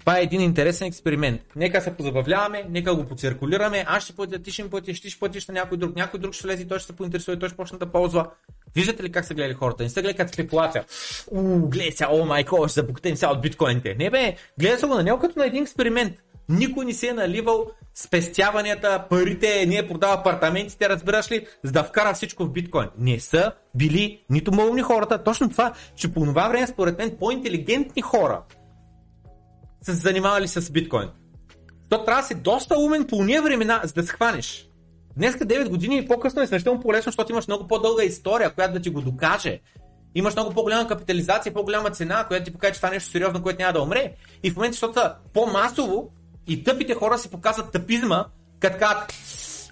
Това 0.00 0.18
е 0.18 0.22
един 0.22 0.40
интересен 0.40 0.86
експеримент. 0.86 1.40
Нека 1.56 1.80
се 1.80 1.96
позабавляваме, 1.96 2.66
нека 2.70 2.94
го 2.94 3.04
поциркулираме. 3.04 3.84
Аз 3.88 4.04
ще 4.04 4.12
платя, 4.12 4.38
ти 4.38 4.50
ще 4.50 4.62
ми 4.62 4.70
платиш, 4.70 5.00
ти 5.00 5.10
ще 5.10 5.18
платиш 5.18 5.48
на 5.48 5.54
някой 5.54 5.78
друг. 5.78 5.96
Някой 5.96 6.20
друг 6.20 6.34
ще 6.34 6.46
влезе 6.46 6.62
и 6.62 6.68
той 6.68 6.78
ще 6.78 6.86
се 6.86 6.96
поинтересува 6.96 7.36
и 7.36 7.38
той 7.38 7.48
ще 7.48 7.56
почне 7.56 7.78
да 7.78 7.86
ползва. 7.86 8.30
Виждате 8.74 9.02
ли 9.02 9.12
как 9.12 9.24
са 9.24 9.34
гледали 9.34 9.54
хората? 9.54 9.82
Не 9.82 9.88
са 9.88 10.02
гледали 10.02 10.16
като 10.16 10.32
спекулация. 10.32 10.84
Уу, 11.30 11.68
гледай 11.68 11.92
сега, 11.92 12.10
о 12.12 12.24
май 12.24 12.44
гош, 12.44 12.72
забогатим 12.72 13.16
сега 13.16 13.32
от 13.32 13.42
биткоините. 13.42 13.94
Не 13.98 14.10
бе, 14.10 14.36
гледа 14.60 14.78
се 14.78 14.86
го 14.86 14.94
на 14.94 15.02
него 15.02 15.18
като 15.18 15.38
на 15.38 15.46
един 15.46 15.62
експеримент. 15.62 16.14
Никой 16.48 16.84
не 16.84 16.92
се 16.92 17.08
е 17.08 17.12
наливал 17.12 17.70
спестяванията, 17.94 19.04
парите, 19.10 19.66
не 19.66 19.76
е 19.76 19.88
продава 19.88 20.14
апартаментите, 20.14 20.88
разбираш 20.88 21.30
ли, 21.30 21.46
за 21.64 21.72
да 21.72 21.84
вкара 21.84 22.14
всичко 22.14 22.44
в 22.44 22.52
биткоин. 22.52 22.88
Не 22.98 23.20
са 23.20 23.52
били 23.74 24.24
нито 24.30 24.52
малумни 24.52 24.82
хората. 24.82 25.22
Точно 25.24 25.50
това, 25.50 25.72
че 25.96 26.12
по 26.12 26.20
това 26.20 26.48
време, 26.48 26.66
според 26.66 26.98
мен, 26.98 27.16
по-интелигентни 27.18 28.02
хора 28.02 28.42
са 29.82 29.92
се 29.92 30.00
занимавали 30.00 30.48
с 30.48 30.70
биткоин. 30.70 31.08
То 31.88 32.04
трябва 32.04 32.22
да 32.22 32.28
си 32.28 32.34
доста 32.34 32.78
умен 32.78 33.06
по 33.06 33.16
уния 33.16 33.42
времена, 33.42 33.80
за 33.84 33.92
да 33.92 34.02
се 34.02 34.12
хванеш. 34.12 34.68
Днеска 35.16 35.46
9 35.46 35.68
години 35.68 35.98
и 35.98 36.06
по-късно 36.06 36.42
е 36.42 36.46
значително 36.46 36.80
по-лесно, 36.80 37.10
защото 37.10 37.32
имаш 37.32 37.46
много 37.46 37.68
по-дълга 37.68 38.02
история, 38.02 38.54
която 38.54 38.74
да 38.74 38.80
ти 38.80 38.90
го 38.90 39.00
докаже. 39.00 39.60
Имаш 40.14 40.34
много 40.34 40.54
по-голяма 40.54 40.88
капитализация, 40.88 41.54
по-голяма 41.54 41.90
цена, 41.90 42.24
която 42.24 42.44
ти 42.44 42.52
покаже, 42.52 42.72
че 42.72 42.78
това 42.78 42.88
е 42.88 42.92
нещо 42.92 43.10
сериозно, 43.10 43.42
което 43.42 43.62
няма 43.62 43.72
да 43.72 43.82
умре. 43.82 44.12
И 44.42 44.50
в 44.50 44.56
момента, 44.56 44.72
защото 44.72 45.00
по-масово 45.32 46.10
и 46.46 46.64
тъпите 46.64 46.94
хора 46.94 47.18
си 47.18 47.30
показват 47.30 47.72
тъпизма, 47.72 48.24
като 48.60 48.78
казват, 48.78 49.12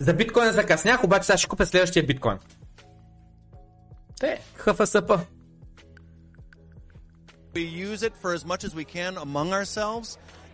за 0.00 0.14
биткоина 0.14 0.52
закъснях, 0.52 1.04
обаче 1.04 1.26
сега 1.26 1.38
ще 1.38 1.48
купя 1.48 1.66
следващия 1.66 2.06
биткоин. 2.06 2.38
Те, 4.20 4.40
ХФСП. 4.54 5.18
We 7.58 7.64
use 7.90 8.00
it 8.08 8.14
for 8.22 8.30
as 8.38 8.44
much 8.52 8.62
as 8.68 8.72
we 8.80 8.84
can 8.96 9.12
among 9.28 9.48
ourselves 9.58 10.06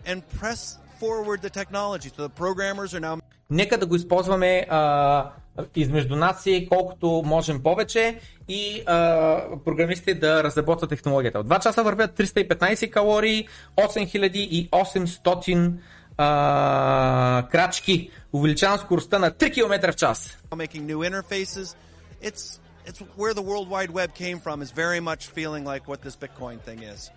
and 0.09 0.17
press 0.41 0.61
forward 1.01 1.39
the 1.47 1.53
technology. 1.61 2.09
So 2.15 2.21
the 2.29 2.35
programmers 2.45 2.91
are 2.97 3.05
now 3.09 3.15
Нека 3.51 3.79
да 3.79 3.87
го 3.87 3.97
използваме 3.97 4.67
а, 4.71 5.31
измежду 5.77 6.17
нас 6.17 6.43
си 6.43 6.69
колкото 6.71 7.23
можем 7.27 7.63
повече 7.63 8.21
и 8.49 8.83
а, 8.87 9.43
програмистите 9.65 10.15
да 10.15 10.45
разработват 10.45 10.91
технологията. 10.91 11.39
От 11.39 11.47
2 11.47 11.63
часа 11.63 11.83
вървят 11.83 12.19
315 12.19 12.91
калории, 12.91 13.49
8800 13.77 15.73
а, 16.17 17.47
крачки. 17.51 18.11
Увеличавам 18.33 18.79
скоростта 18.79 19.19
на 19.19 19.31
3 19.31 19.53
км 19.55 19.93
в 19.93 19.97
час. 19.97 20.39
making 20.51 20.87
new 20.87 20.99
interfaces. 21.11 21.77
It's 22.23 22.61
it's 22.87 23.01
where 23.17 23.35
the 23.35 23.43
World 23.43 23.69
Wide 23.69 23.91
Web 23.91 24.15
came 24.15 24.39
from 24.41 24.63
is 24.63 24.71
very 24.71 25.01
much 25.01 25.23
feeling 25.29 25.65
like 25.65 25.89
what 25.89 26.03
this 26.03 26.17
Bitcoin 26.17 26.59
thing 26.61 26.83
is. 26.83 27.11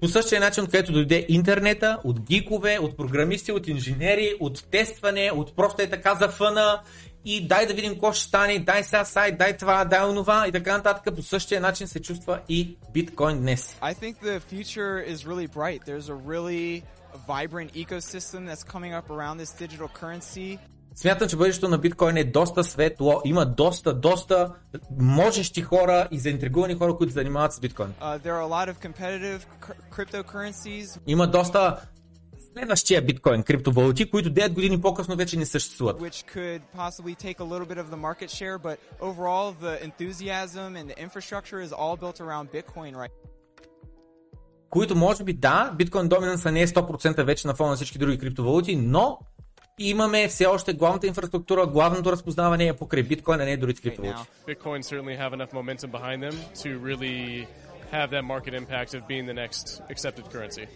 По 0.00 0.08
същия 0.08 0.40
начин, 0.40 0.64
където 0.64 0.92
дойде 0.92 1.26
интернета, 1.28 1.98
от 2.04 2.20
гикове, 2.20 2.78
от 2.78 2.96
програмисти, 2.96 3.52
от 3.52 3.68
инженери, 3.68 4.34
от 4.40 4.64
тестване, 4.70 5.30
от 5.34 5.56
просто 5.56 5.82
е 5.82 5.90
така 5.90 6.14
за 6.14 6.28
фъна 6.28 6.82
и 7.24 7.46
дай 7.46 7.66
да 7.66 7.74
видим 7.74 7.92
какво 7.92 8.12
ще 8.12 8.24
стане, 8.24 8.58
дай 8.58 8.84
сега 8.84 9.04
сайт, 9.04 9.38
дай 9.38 9.56
това, 9.56 9.84
дай 9.84 10.04
онова 10.04 10.48
и 10.48 10.52
така 10.52 10.76
нататък. 10.76 11.14
По 11.16 11.22
същия 11.22 11.60
начин 11.60 11.88
се 11.88 12.02
чувства 12.02 12.40
и 12.48 12.76
биткоин 12.92 13.40
днес. 13.40 13.76
I 13.82 13.94
think 13.94 14.14
the 14.22 14.40
future 14.40 15.04
is 15.12 15.26
really 15.26 15.46
bright. 15.46 15.80
There's 15.86 16.08
a 16.08 16.18
really 16.32 16.82
vibrant 17.28 17.70
ecosystem 17.74 18.46
that's 18.48 18.64
coming 18.74 18.92
up 18.92 19.08
around 19.10 19.36
this 19.38 19.52
digital 19.64 19.88
currency. 19.88 20.58
Смятам, 20.96 21.28
че 21.28 21.36
бъдещето 21.36 21.68
на 21.68 21.78
биткоин 21.78 22.16
е 22.16 22.24
доста 22.24 22.64
светло. 22.64 23.20
Има 23.24 23.46
доста, 23.46 23.94
доста 23.94 24.54
можещи 25.00 25.62
хора 25.62 26.08
и 26.10 26.18
заинтригувани 26.18 26.74
хора, 26.74 26.96
които 26.96 27.12
се 27.12 27.14
занимават 27.14 27.52
с 27.52 27.60
биткоин. 27.60 27.94
Uh. 28.02 28.18
Има 31.06 31.26
доста 31.26 31.80
следващия 32.52 33.02
биткоин, 33.02 33.42
криптовалути, 33.42 34.10
които 34.10 34.30
9 34.30 34.52
години 34.52 34.80
по-късно 34.80 35.16
вече 35.16 35.38
не 35.38 35.46
съществуват. 35.46 36.00
share, 38.28 38.58
right 42.96 43.10
които 44.74 44.96
може 44.96 45.24
би 45.24 45.32
да, 45.32 45.72
биткоин 45.78 46.08
доминанса 46.08 46.52
не 46.52 46.62
е 46.62 46.66
100% 46.66 47.24
вече 47.24 47.46
на 47.46 47.54
фона 47.54 47.70
на 47.70 47.76
всички 47.76 47.98
други 47.98 48.18
криптовалути, 48.18 48.76
но 48.76 49.18
имаме 49.78 50.28
все 50.28 50.46
още 50.46 50.72
главната 50.72 51.06
инфраструктура, 51.06 51.66
главното 51.66 52.12
разпознаване 52.12 52.66
е 52.66 52.72
покрай 52.72 53.02
биткоин, 53.02 53.40
а 53.40 53.44
не 53.44 53.56
другите 53.56 53.82
криптовалути. 53.82 54.20
Bitcoin 54.48 54.82
certainly 54.82 55.18
have 55.18 55.32
enough 55.32 55.52
momentum 55.52 55.90
behind 55.90 56.20
them 56.22 56.36
to 56.62 56.68
really 56.78 57.46
have 57.92 58.10
that 58.10 58.24
market 58.24 58.54
impact 58.62 58.90
of 58.94 59.00
being 59.08 59.26
the 59.26 59.34
next 59.34 59.82
accepted 59.92 60.24
currency. 60.32 60.66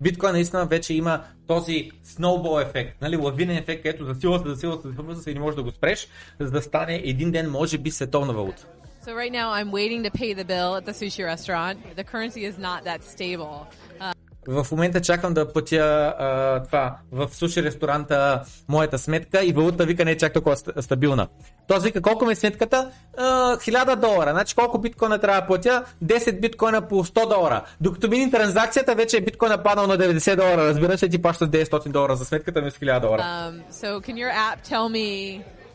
Биткоин 0.00 0.32
наистина 0.32 0.66
вече 0.66 0.94
има 0.94 1.24
този 1.46 1.90
сноубол 2.02 2.60
ефект, 2.60 3.02
нали, 3.02 3.16
лавинен 3.16 3.56
ефект, 3.56 3.82
където 3.82 4.04
засилва 4.04 4.38
се, 4.38 4.48
засилва 4.48 4.82
се, 4.82 4.88
засилва 4.88 5.16
се 5.16 5.30
и 5.30 5.34
не 5.34 5.40
можеш 5.40 5.56
да 5.56 5.62
го 5.62 5.70
спреш, 5.70 6.08
за 6.40 6.50
да 6.50 6.62
стане 6.62 7.00
един 7.04 7.30
ден, 7.30 7.50
може 7.50 7.78
би, 7.78 7.90
световна 7.90 8.32
валута. 8.32 8.66
So 9.06 9.14
right 9.14 9.32
now 9.32 9.48
I'm 9.58 9.70
waiting 9.70 10.02
to 10.08 10.10
pay 10.10 10.30
the 10.34 10.44
bill 10.44 10.70
at 10.78 10.84
the 10.84 10.94
sushi 11.02 11.22
restaurant. 11.34 11.76
The 11.96 12.04
currency 12.12 12.42
is 12.50 12.56
not 12.68 12.80
that 12.88 13.00
stable. 13.14 13.56
Uh, 14.00 14.12
в 14.50 14.66
момента 14.70 15.00
чакам 15.00 15.34
да 15.34 15.52
платя 15.52 15.76
а, 16.18 16.62
това 16.62 16.96
в 17.12 17.28
суши 17.32 17.62
ресторанта 17.62 18.42
моята 18.68 18.98
сметка 18.98 19.44
и 19.44 19.52
валута 19.52 19.84
вика 19.84 20.04
не 20.04 20.10
е 20.10 20.16
чак 20.16 20.32
толкова 20.32 20.56
ст- 20.56 20.80
стабилна. 20.80 21.28
Този 21.66 21.86
вика 21.86 22.02
колко 22.02 22.24
ми 22.24 22.32
е 22.32 22.36
сметката? 22.36 22.90
А, 23.16 23.22
1000 23.56 23.96
долара. 23.96 24.30
Значи 24.30 24.54
колко 24.54 24.78
биткоина 24.78 25.18
трябва 25.18 25.40
да 25.40 25.46
платя? 25.46 25.84
10 26.04 26.40
биткоина 26.40 26.88
по 26.88 27.04
100 27.04 27.28
долара. 27.28 27.64
Докато 27.80 28.08
мини 28.08 28.30
транзакцията, 28.30 28.94
вече 28.94 29.16
е 29.16 29.20
биткоина 29.20 29.62
паднал 29.62 29.86
на 29.86 29.98
90 29.98 30.36
долара. 30.36 30.68
Разбираш 30.68 31.02
ли 31.02 31.10
ти 31.10 31.22
плащаш 31.22 31.48
900 31.48 31.88
долара 31.88 32.16
за 32.16 32.24
сметката 32.24 32.62
ми 32.62 32.70
с 32.70 32.74
1000 32.74 33.00
долара. 33.00 33.22
Um, 33.22 33.62
so 33.72 34.00
can 34.00 34.16
your 34.16 34.32
app 34.32 34.58
tell 34.62 34.88
me 34.88 35.08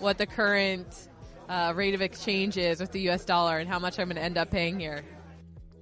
what 0.01 0.17
the 0.17 0.27
current 0.39 0.87
uh, 1.49 1.73
rate 1.75 1.95
of 1.95 2.01
exchange 2.01 2.53
is 2.71 2.75
with 2.81 2.91
the 2.91 3.03
US 3.09 3.23
dollar 3.25 3.55
and 3.61 3.67
how 3.73 3.79
much 3.85 3.95
I'm 3.99 4.07
going 4.11 4.21
to 4.23 4.27
end 4.29 4.37
up 4.43 4.49
paying 4.51 4.77
here? 4.79 4.99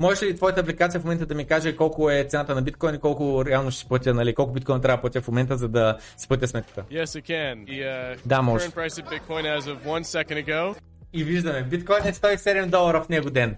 Можеш 0.02 0.23
ли 0.23 0.36
твоята 0.36 0.61
апликация 0.61 1.02
в 1.02 1.03
момента 1.03 1.26
да 1.26 1.36
ми 1.36 1.45
каже 1.45 1.76
колко 1.76 2.10
е 2.10 2.23
цената 2.23 2.56
на 2.56 2.61
биткоин 2.61 2.95
и 2.95 2.99
колко 2.99 3.45
реално 3.45 3.72
ще 3.72 3.80
си 3.80 3.88
платя, 3.88 4.14
нали? 4.14 4.36
Колко 4.36 4.53
биткоин 4.53 4.82
трябва 4.82 4.98
да 4.98 5.02
платя 5.02 5.22
в 5.22 5.28
момента, 5.28 5.57
за 5.57 5.68
да 5.69 5.98
си 6.18 6.28
платя 6.28 6.48
сметката? 6.48 6.84
Yes, 6.91 7.03
it 7.03 7.30
can. 7.30 7.65
The 7.65 7.84
uh, 7.84 8.18
Да, 8.26 8.41
може. 8.41 8.65
current 8.65 8.76
price 8.76 9.03
of 9.03 9.10
Bitcoin 9.10 9.60
as 9.60 9.61
of 9.61 9.78
one 9.86 10.03
second 10.03 10.45
ago 10.45 10.76
И 11.14 11.23
виждаме, 11.23 11.64
биткоин 11.64 12.06
е 12.06 12.14
107 12.14 12.65
долара 12.65 13.03
в 13.03 13.10
него 13.10 13.30
ден. 13.30 13.57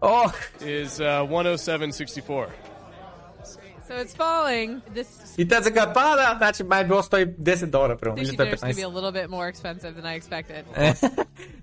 Ох! 0.00 0.34
is 0.60 0.86
uh, 0.86 1.28
107.64. 1.28 2.46
So 3.87 3.93
it's 4.03 4.15
falling. 4.15 4.81
This 4.95 5.07
И 5.37 5.47
те 5.47 5.63
сега 5.63 5.93
пада, 5.93 6.35
значи 6.37 6.63
май 6.63 6.81
е 6.81 6.87
било 6.87 7.01
110 7.03 7.65
долара, 7.65 7.97
примерно. 7.97 8.17
thinking 8.17 8.19
Виждате 8.29 8.55
there's 8.57 8.61
going 8.61 8.73
to 8.73 8.75
be 8.75 8.83
15. 8.83 8.83
a 8.83 8.87
little 8.87 9.11
bit 9.11 9.29
more 9.29 9.47
expensive 9.53 9.93
than 10.01 10.05
I 10.05 10.19
expected. 10.21 10.63
Е, 10.77 10.93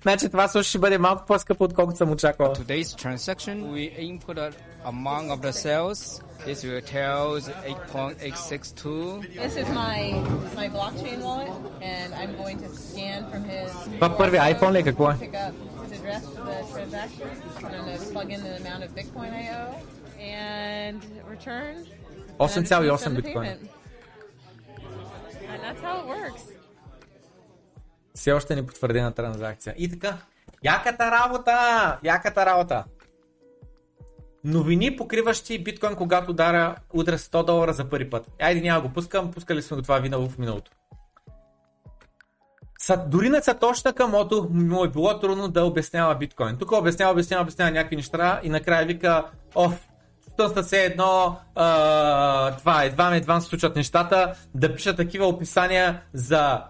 значи 0.03 0.29
това 0.29 0.49
също 0.49 0.69
ще 0.69 0.79
бъде 0.79 0.99
малко 0.99 1.27
по-скъпо, 1.27 1.65
отколкото 1.65 1.99
съм 1.99 2.11
очаквал. 2.11 2.55
Today's 2.55 2.85
transaction, 3.07 3.57
we 3.73 3.99
input 3.99 4.37
an 4.39 4.53
amount 4.85 5.29
of 5.31 5.41
the 5.41 5.53
sales. 5.53 6.21
This 6.47 6.65
will 6.65 6.81
tell 6.99 7.25
8.862. 7.37 9.21
This 9.45 9.57
is 9.63 9.69
my 9.83 9.97
my 10.61 10.69
blockchain 10.77 11.19
wallet, 11.29 11.53
and 11.95 12.09
I'm 12.21 12.33
going 12.43 12.59
to 12.65 12.69
scan 12.89 13.21
from 13.31 13.43
his. 13.45 13.71
Това 13.95 14.17
първи 14.17 14.37
iPhone 14.37 14.73
ли 14.73 14.79
е? 14.79 14.83
Какво 14.83 15.11
е? 15.11 15.15
Pick 15.15 15.35
up 15.35 15.53
his 15.85 15.93
address 15.99 16.25
for 16.35 16.43
the 16.51 16.59
transaction. 16.75 17.29
I'm 17.59 17.85
going 17.87 17.99
to 17.99 18.13
plug 18.15 18.29
in 18.37 18.41
the 18.47 18.55
amount 18.63 18.83
of 18.87 18.91
Bitcoin 18.99 19.31
I 19.43 19.45
owe 19.61 19.75
and 20.21 21.01
return. 21.35 21.75
And 22.40 22.50
I'm 22.50 22.64
just 22.64 22.70
gonna 22.70 22.92
8,8 22.92 22.98
send 22.98 23.18
the 23.18 23.22
биткоина. 23.22 23.46
payment. 23.46 23.70
And 25.52 25.60
that's 25.64 25.82
how 25.82 25.96
it 26.02 26.08
works. 26.08 26.42
Все 28.16 28.32
още 28.32 28.56
не 28.56 28.68
потвърдена 28.68 29.12
транзакция. 29.12 29.76
И 29.78 29.90
така, 29.90 30.18
яката 30.64 31.12
работа! 31.12 32.00
Яката 32.04 32.46
работа! 32.46 32.84
Новини 34.44 34.96
покриващи 34.96 35.64
биткоин, 35.64 35.96
когато 35.96 36.34
дара 36.34 36.76
удря 36.94 37.18
100 37.18 37.46
долара 37.46 37.74
за 37.74 37.90
първи 37.90 38.10
път. 38.10 38.28
Айде 38.42 38.62
няма 38.62 38.82
го 38.82 38.90
пускам, 38.90 39.32
пускали 39.32 39.62
сме 39.62 39.78
го 39.78 39.84
това 39.84 40.00
винаго 40.00 40.30
в 40.30 40.38
миналото. 40.38 40.72
Са, 42.80 42.98
дори 43.08 43.30
на 43.30 43.42
Сатош 43.42 43.84
Накамото 43.84 44.48
му 44.52 44.84
е 44.84 44.90
било 44.90 45.20
трудно 45.20 45.48
да 45.48 45.64
обяснява 45.64 46.16
биткоин. 46.16 46.58
Тук 46.58 46.72
обяснява, 46.72 47.12
обяснява, 47.12 47.42
обяснява 47.42 47.72
някакви 47.72 47.96
неща 47.96 48.40
и 48.44 48.50
накрая 48.50 48.86
вика, 48.86 49.26
оф, 49.56 49.88
Тънста 50.38 50.64
се 50.64 50.86
едно, 50.86 51.38
а, 51.56 52.52
това 52.52 52.84
едва 52.84 53.16
едва 53.16 53.42
се 53.42 53.48
случват 53.48 53.76
нещата, 53.76 54.34
да 54.56 54.76
пиша 54.76 54.96
такива 54.96 55.28
описания 55.28 56.02
за 56.14 56.62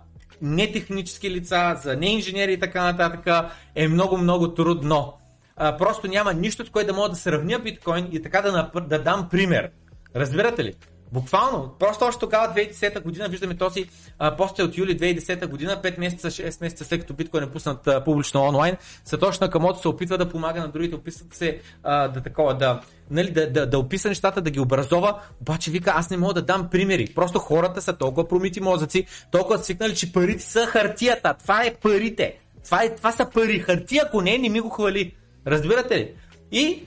нетехнически 0.41 1.31
лица, 1.31 1.79
за 1.83 1.95
неинженери 1.95 2.53
и 2.53 2.59
така 2.59 2.83
нататък 2.83 3.51
е 3.75 3.87
много, 3.87 4.17
много 4.17 4.53
трудно. 4.53 5.13
А, 5.55 5.77
просто 5.77 6.07
няма 6.07 6.33
нищо, 6.33 6.65
с 6.65 6.69
което 6.69 6.87
да 6.87 6.93
мога 6.93 7.09
да 7.09 7.15
сравня 7.15 7.59
биткоин 7.59 8.07
и 8.11 8.21
така 8.21 8.41
да, 8.41 8.71
да 8.81 9.03
дам 9.03 9.29
пример. 9.29 9.69
Разбирате 10.15 10.63
ли? 10.63 10.73
Буквално, 11.15 11.75
просто 11.79 12.05
още 12.05 12.19
тогава 12.19 12.53
2010 12.53 13.03
година 13.03 13.29
виждаме 13.29 13.57
този 13.57 13.85
а, 14.19 14.35
пост 14.35 14.59
е 14.59 14.63
от 14.63 14.77
юли 14.77 14.99
2010 14.99 15.47
година, 15.47 15.81
5 15.83 15.99
месеца, 15.99 16.27
6 16.27 16.61
месеца 16.61 16.85
след 16.85 17.01
като 17.01 17.13
биткоин 17.13 17.43
е 17.43 17.51
пуснат 17.51 17.87
а, 17.87 18.03
публично 18.03 18.41
онлайн, 18.41 18.77
Сатош 19.05 19.39
Накамото 19.39 19.81
се 19.81 19.87
опитва 19.87 20.17
да 20.17 20.29
помага 20.29 20.61
на 20.61 20.67
другите, 20.67 20.95
опитват 20.95 21.33
се 21.33 21.59
а, 21.83 22.07
да 22.07 22.21
такова, 22.21 22.57
да, 22.57 22.81
нали, 23.11 23.31
да, 23.31 23.51
да, 23.51 23.69
да 23.69 23.79
описа 23.79 24.09
нещата, 24.09 24.41
да 24.41 24.49
ги 24.49 24.59
образова, 24.59 25.19
обаче 25.41 25.71
вика, 25.71 25.93
аз 25.95 26.09
не 26.09 26.17
мога 26.17 26.33
да 26.33 26.41
дам 26.41 26.69
примери. 26.69 27.13
Просто 27.15 27.39
хората 27.39 27.81
са 27.81 27.93
толкова 27.93 28.27
промити 28.27 28.61
мозъци, 28.61 29.05
толкова 29.31 29.57
свикнали, 29.57 29.95
че 29.95 30.13
парите 30.13 30.43
са 30.43 30.65
хартията. 30.65 31.35
Това 31.41 31.63
е 31.65 31.73
парите. 31.73 32.39
Това, 32.65 32.83
е, 32.83 32.95
това 32.95 33.11
са 33.11 33.29
пари. 33.29 33.59
Хартия, 33.59 34.03
ако 34.05 34.21
не, 34.21 34.37
не 34.37 34.49
ми 34.49 34.59
го 34.59 34.69
хвали. 34.69 35.15
Разбирате 35.47 35.97
ли? 35.97 36.13
И 36.51 36.83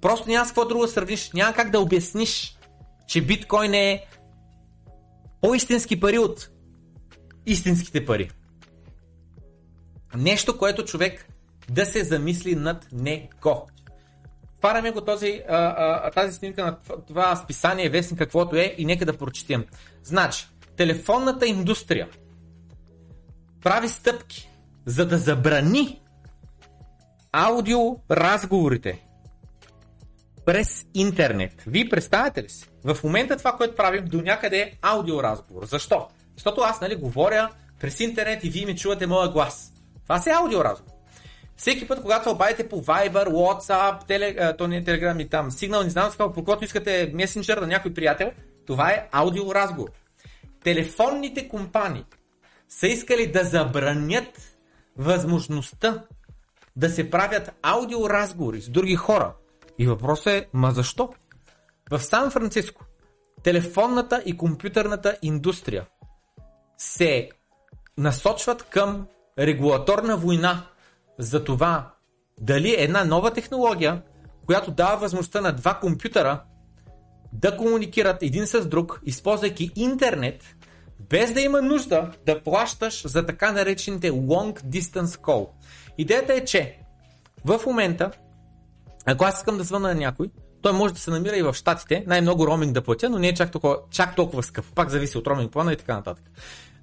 просто 0.00 0.28
няма 0.28 0.46
с 0.46 0.48
какво 0.48 0.64
друго 0.64 0.82
да 0.82 0.88
сравниш. 0.88 1.30
Няма 1.34 1.52
как 1.52 1.70
да 1.70 1.80
обясниш, 1.80 2.58
че 3.12 3.20
биткоин 3.20 3.74
е 3.74 4.06
по-истински 5.40 6.00
пари 6.00 6.18
от 6.18 6.50
истинските 7.46 8.04
пари. 8.04 8.30
Нещо, 10.16 10.58
което 10.58 10.84
човек 10.84 11.28
да 11.70 11.86
се 11.86 12.04
замисли 12.04 12.54
над 12.54 12.86
него. 12.92 13.68
Вараме 14.62 14.90
го 14.90 15.00
този, 15.00 15.42
а, 15.48 15.56
а, 15.56 16.10
тази 16.10 16.38
снимка 16.38 16.64
на 16.64 17.00
това- 17.06 17.36
списание, 17.36 17.90
вестник, 17.90 18.18
каквото 18.18 18.56
е 18.56 18.74
и 18.78 18.84
нека 18.84 19.06
да 19.06 19.18
прочетем. 19.18 19.66
Значи, 20.02 20.48
телефонната 20.76 21.46
индустрия 21.46 22.08
прави 23.62 23.88
стъпки, 23.88 24.50
за 24.86 25.06
да 25.06 25.18
забрани 25.18 26.00
аудиоразговорите 27.32 29.06
през 30.44 30.86
интернет. 30.94 31.62
Вие 31.66 31.88
представяте 31.88 32.42
ли 32.42 32.48
си? 32.48 32.68
В 32.84 32.98
момента 33.04 33.36
това, 33.36 33.52
което 33.52 33.74
правим 33.74 34.04
до 34.04 34.22
някъде 34.22 34.58
е 34.58 34.72
аудиоразговор. 34.82 35.64
Защо? 35.64 36.08
Защото 36.36 36.60
аз 36.60 36.80
нали 36.80 36.94
говоря 36.94 37.48
през 37.80 38.00
интернет 38.00 38.44
и 38.44 38.50
вие 38.50 38.66
ми 38.66 38.76
чувате 38.76 39.06
моя 39.06 39.28
глас. 39.28 39.72
Това 40.02 40.18
си 40.18 40.30
е 40.30 40.32
аудиоразговор. 40.32 40.92
Всеки 41.56 41.88
път, 41.88 42.02
когато 42.02 42.22
се 42.24 42.30
обадите 42.30 42.68
по 42.68 42.82
Viber, 42.82 43.28
WhatsApp, 43.28 44.36
а, 44.40 44.56
то 44.56 44.68
не 44.68 44.76
е 44.76 44.84
Telegram 44.84 45.22
и 45.22 45.28
там, 45.28 45.50
Signal, 45.50 45.84
не 45.84 45.90
знам 45.90 46.10
по 46.18 46.44
който 46.44 46.64
искате 46.64 47.12
месенджер 47.14 47.58
на 47.58 47.66
някой 47.66 47.94
приятел, 47.94 48.32
това 48.66 48.90
е 48.90 49.08
аудиоразговор. 49.12 49.90
Телефонните 50.64 51.48
компании 51.48 52.04
са 52.68 52.86
искали 52.86 53.26
да 53.26 53.44
забранят 53.44 54.56
възможността 54.96 56.02
да 56.76 56.88
се 56.88 57.10
правят 57.10 57.52
аудиоразговори 57.62 58.60
с 58.60 58.68
други 58.68 58.96
хора. 58.96 59.34
И 59.78 59.86
въпросът 59.86 60.26
е, 60.26 60.48
ма 60.52 60.70
защо? 60.70 61.08
В 61.90 62.00
Сан 62.00 62.30
Франциско 62.30 62.84
телефонната 63.42 64.22
и 64.26 64.36
компютърната 64.36 65.16
индустрия 65.22 65.86
се 66.78 67.30
насочват 67.98 68.62
към 68.62 69.06
регулаторна 69.38 70.16
война 70.16 70.66
за 71.18 71.44
това 71.44 71.94
дали 72.40 72.74
една 72.78 73.04
нова 73.04 73.30
технология, 73.30 74.02
която 74.46 74.70
дава 74.70 74.96
възможността 74.96 75.40
на 75.40 75.52
два 75.52 75.74
компютъра 75.74 76.42
да 77.32 77.56
комуникират 77.56 78.22
един 78.22 78.46
с 78.46 78.66
друг, 78.66 79.00
използвайки 79.04 79.70
интернет, 79.76 80.56
без 81.00 81.32
да 81.32 81.40
има 81.40 81.62
нужда 81.62 82.10
да 82.26 82.42
плащаш 82.42 83.06
за 83.06 83.26
така 83.26 83.52
наречените 83.52 84.10
Long 84.10 84.62
Distance 84.64 85.20
Call. 85.20 85.48
Идеята 85.98 86.34
е, 86.34 86.44
че 86.44 86.78
в 87.44 87.60
момента, 87.66 88.10
ако 89.06 89.24
аз 89.24 89.38
искам 89.38 89.58
да 89.58 89.64
звъна 89.64 89.88
на 89.88 89.94
някой, 89.94 90.30
той 90.62 90.72
може 90.72 90.94
да 90.94 91.00
се 91.00 91.10
намира 91.10 91.36
и 91.36 91.42
в 91.42 91.54
Штатите, 91.54 92.04
най-много 92.06 92.46
роминг 92.46 92.72
да 92.72 92.82
платя, 92.82 93.10
но 93.10 93.18
не 93.18 93.28
е 93.28 93.34
чак 93.34 93.50
толкова, 93.50 93.76
чак 93.90 94.16
толкова 94.16 94.42
скъп. 94.42 94.64
Пак 94.74 94.90
зависи 94.90 95.18
от 95.18 95.26
роминг 95.26 95.52
плана 95.52 95.72
и 95.72 95.76
така 95.76 95.94
нататък. 95.94 96.24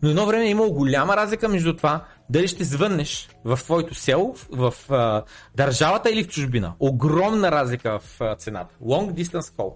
Но 0.01 0.09
едно 0.09 0.25
време 0.25 0.45
е 0.45 0.49
имало 0.49 0.73
голяма 0.73 1.17
разлика 1.17 1.49
между 1.49 1.75
това 1.75 2.05
дали 2.29 2.47
ще 2.47 2.63
звъннеш 2.63 3.29
в 3.45 3.59
твоето 3.63 3.95
село, 3.95 4.35
в, 4.51 4.71
в 4.71 4.91
а, 4.91 5.23
държавата 5.55 6.11
или 6.11 6.23
в 6.23 6.27
чужбина. 6.27 6.73
Огромна 6.79 7.51
разлика 7.51 7.99
в 7.99 8.21
а, 8.21 8.35
цената. 8.35 8.75
Long 8.83 9.13
Distance 9.13 9.39
Call. 9.39 9.73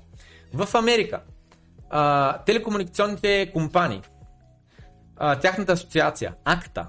В 0.54 0.76
Америка 0.76 1.20
а, 1.90 2.38
телекомуникационните 2.38 3.52
компании, 3.54 4.02
а, 5.18 5.36
тяхната 5.36 5.72
асоциация, 5.72 6.34
АКТА, 6.46 6.88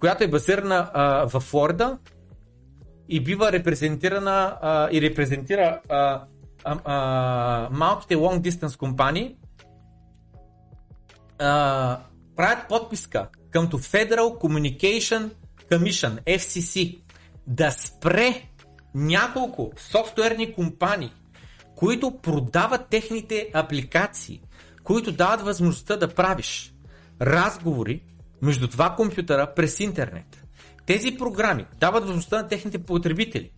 която 0.00 0.24
е 0.24 0.28
базирана 0.28 0.90
а, 0.94 1.26
в 1.26 1.40
Флорида 1.40 1.98
и 3.08 3.20
бива 3.20 3.52
репрезентирана 3.52 4.58
а, 4.62 4.88
и 4.92 5.02
репрезентира 5.02 5.80
а, 5.88 6.22
а, 6.64 6.78
а, 6.84 7.68
малките 7.72 8.16
long 8.16 8.50
distance 8.50 8.78
компании, 8.78 9.36
а, 11.38 12.00
правят 12.36 12.68
подписка 12.68 13.28
къмто 13.50 13.78
Federal 13.78 14.38
Communication 14.40 15.30
Commission, 15.70 16.38
FCC, 16.38 16.98
да 17.46 17.70
спре 17.70 18.42
няколко 18.94 19.72
софтуерни 19.76 20.52
компании, 20.52 21.12
които 21.76 22.18
продават 22.22 22.88
техните 22.88 23.50
апликации, 23.54 24.40
които 24.84 25.12
дават 25.12 25.40
възможността 25.40 25.96
да 25.96 26.14
правиш 26.14 26.74
разговори 27.20 28.02
между 28.42 28.68
два 28.68 28.94
компютъра 28.96 29.54
през 29.56 29.80
интернет. 29.80 30.45
Тези 30.86 31.16
програми 31.18 31.66
дават 31.80 32.02
възможността 32.02 32.42
на 32.42 32.48
техните 32.48 32.78
потребители 32.78 33.50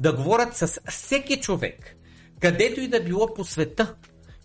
да 0.00 0.12
говорят 0.12 0.56
с 0.56 0.80
всеки 0.88 1.40
човек 1.40 1.96
където 2.40 2.80
и 2.80 2.88
да 2.88 3.00
било 3.00 3.34
по 3.34 3.44
света, 3.44 3.94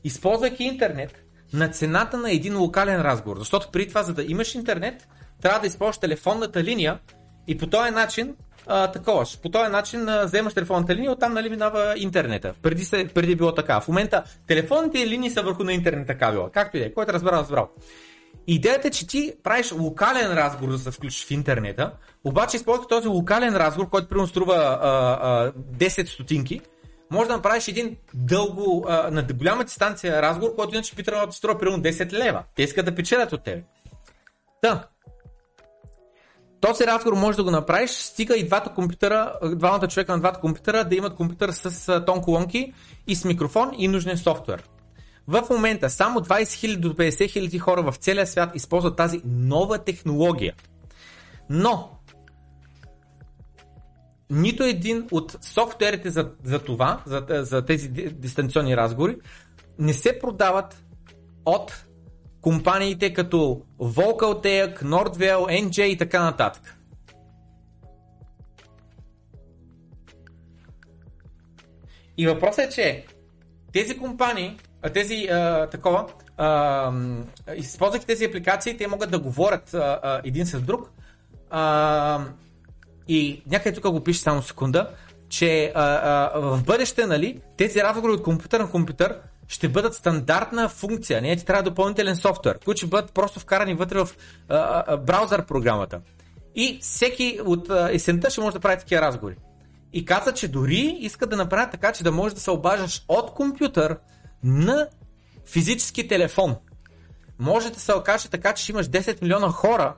използвайки 0.03 0.63
интернет 0.63 1.23
на 1.53 1.67
цената 1.67 2.17
на 2.17 2.31
един 2.31 2.57
локален 2.57 3.01
разговор. 3.01 3.37
Защото 3.37 3.71
преди 3.71 3.87
това, 3.87 4.03
за 4.03 4.13
да 4.13 4.23
имаш 4.23 4.55
интернет, 4.55 5.07
трябва 5.41 5.59
да 5.59 5.67
използваш 5.67 5.97
телефонната 5.97 6.63
линия 6.63 6.99
и 7.47 7.57
по 7.57 7.67
този 7.67 7.91
начин 7.91 8.35
а, 8.67 8.91
такова. 8.91 9.25
По 9.43 9.49
този 9.49 9.71
начин 9.71 10.09
а, 10.09 10.25
вземаш 10.25 10.53
телефонната 10.53 10.95
линия, 10.95 11.11
оттам 11.11 11.33
нали 11.33 11.49
минава 11.49 11.93
интернета. 11.97 12.53
Преди, 12.61 12.85
се, 12.85 13.07
преди 13.13 13.31
е 13.31 13.35
било 13.35 13.53
така. 13.53 13.81
В 13.81 13.87
момента 13.87 14.23
телефонните 14.47 15.07
линии 15.07 15.29
са 15.29 15.41
върху 15.41 15.63
на 15.63 15.73
интернета 15.73 16.17
кабела. 16.17 16.51
Както 16.51 16.77
и 16.77 16.79
да 16.79 16.85
е. 16.85 16.93
Който 16.93 17.13
разбрал, 17.13 17.39
разбрал. 17.39 17.69
Идеята 18.47 18.87
е, 18.87 18.91
че 18.91 19.07
ти 19.07 19.33
правиш 19.43 19.71
локален 19.71 20.33
разговор, 20.33 20.71
да 20.71 20.77
се 20.77 20.91
включиш 20.91 21.25
в 21.25 21.31
интернета, 21.31 21.91
обаче 22.23 22.57
използвайки 22.57 22.89
този 22.89 23.07
локален 23.07 23.55
разговор, 23.55 23.89
който 23.89 24.07
примерно 24.07 24.27
струва 24.27 24.55
а, 24.55 24.89
а, 25.21 25.51
10 25.51 26.05
стотинки, 26.05 26.61
може 27.11 27.27
да 27.27 27.35
направиш 27.35 27.67
един 27.67 27.97
дълго, 28.13 28.85
а, 28.89 29.11
на 29.11 29.23
голяма 29.23 29.63
дистанция 29.63 30.21
разговор, 30.21 30.55
който 30.55 30.75
иначе 30.75 30.95
би 30.95 31.03
трябвало 31.03 31.27
да 31.27 31.33
струва 31.33 31.59
примерно 31.59 31.83
10 31.83 32.13
лева. 32.13 32.43
Те 32.55 32.63
искат 32.63 32.85
да 32.85 32.95
печелят 32.95 33.33
от 33.33 33.43
тебе. 33.43 33.63
Та, 34.61 34.87
този 36.61 36.87
разговор 36.87 37.17
може 37.17 37.37
да 37.37 37.43
го 37.43 37.51
направиш, 37.51 37.91
стига 37.91 38.37
и 38.37 38.45
двата 38.45 38.73
компютъра, 38.73 39.33
двамата 39.43 39.87
човека 39.87 40.11
на 40.11 40.19
двата 40.19 40.39
компютъра 40.39 40.83
да 40.83 40.95
имат 40.95 41.15
компютър 41.15 41.51
с 41.51 42.05
тон 42.05 42.21
колонки 42.21 42.73
и 43.07 43.15
с 43.15 43.25
микрофон 43.25 43.71
и 43.77 43.87
нужен 43.87 44.17
софтуер. 44.17 44.63
В 45.27 45.43
момента 45.49 45.89
само 45.89 46.19
20 46.19 46.43
000 46.43 46.77
до 46.77 46.93
50 46.93 47.09
000 47.09 47.59
хора 47.59 47.91
в 47.91 47.95
целия 47.95 48.27
свят 48.27 48.55
използват 48.55 48.97
тази 48.97 49.21
нова 49.25 49.77
технология. 49.77 50.53
Но 51.49 51.99
нито 54.29 54.63
един 54.63 55.07
от 55.11 55.37
софтуерите 55.41 56.09
за, 56.09 56.31
за 56.43 56.59
това, 56.59 57.03
за, 57.05 57.25
за 57.29 57.65
тези 57.65 57.89
дистанционни 57.89 58.77
разговори, 58.77 59.17
не 59.79 59.93
се 59.93 60.19
продават 60.19 60.83
от 61.45 61.85
компаниите 62.41 63.13
като 63.13 63.61
Vocaltech, 63.79 64.83
Nordwell, 64.83 65.63
NJ 65.65 65.81
и 65.81 65.97
така 65.97 66.23
нататък. 66.23 66.77
И 72.17 72.27
въпросът 72.27 72.65
е, 72.65 72.69
че 72.69 73.05
тези 73.73 73.97
компании, 73.97 74.57
тези 74.89 75.27
а, 75.31 75.67
такова, 75.67 76.05
а, 76.37 76.91
използвайки 77.55 78.05
тези 78.05 78.25
апликации, 78.25 78.77
те 78.77 78.87
могат 78.87 79.11
да 79.11 79.19
говорят 79.19 79.73
а, 79.73 79.99
а, 80.03 80.21
един 80.23 80.45
с 80.45 80.61
друг. 80.61 80.89
А, 81.49 82.21
и 83.07 83.43
някъде 83.47 83.75
тук 83.75 83.91
го 83.91 84.03
пише 84.03 84.19
само 84.19 84.41
секунда, 84.41 84.89
че 85.29 85.71
а, 85.75 85.83
а, 85.83 86.39
в 86.39 86.63
бъдеще, 86.63 87.05
нали, 87.05 87.39
тези 87.57 87.83
разговори 87.83 88.11
от 88.11 88.23
компютър 88.23 88.59
на 88.59 88.71
компютър 88.71 89.19
ще 89.47 89.69
бъдат 89.69 89.93
стандартна 89.93 90.69
функция, 90.69 91.21
не 91.21 91.35
ти 91.35 91.45
трябва 91.45 91.63
допълнителен 91.63 92.15
софтуер, 92.15 92.59
които 92.65 92.77
ще 92.77 92.87
бъдат 92.87 93.13
просто 93.13 93.39
вкарани 93.39 93.73
вътре 93.73 93.99
в 93.99 94.09
а, 94.49 94.83
а, 94.87 94.97
браузър 94.97 95.45
програмата. 95.45 96.01
И 96.55 96.79
всеки 96.81 97.39
от 97.45 97.69
есента 97.89 98.29
ще 98.29 98.41
може 98.41 98.53
да 98.53 98.59
прави 98.59 98.79
такива 98.79 99.01
разговори. 99.01 99.35
И 99.93 100.05
каза, 100.05 100.33
че 100.33 100.47
дори 100.47 100.97
искат 100.99 101.29
да 101.29 101.35
направят 101.35 101.71
така, 101.71 101.91
че 101.91 102.03
да 102.03 102.11
можеш 102.11 102.33
да 102.33 102.41
се 102.41 102.51
обаждаш 102.51 103.05
от 103.07 103.33
компютър 103.33 103.97
на 104.45 104.87
физически 105.45 106.07
телефон. 106.07 106.55
Може 107.39 107.69
да 107.69 107.79
се 107.79 107.93
окаже 107.93 108.29
така, 108.29 108.53
че 108.53 108.63
ще 108.63 108.71
имаш 108.71 108.87
10 108.87 109.21
милиона 109.21 109.49
хора, 109.49 109.95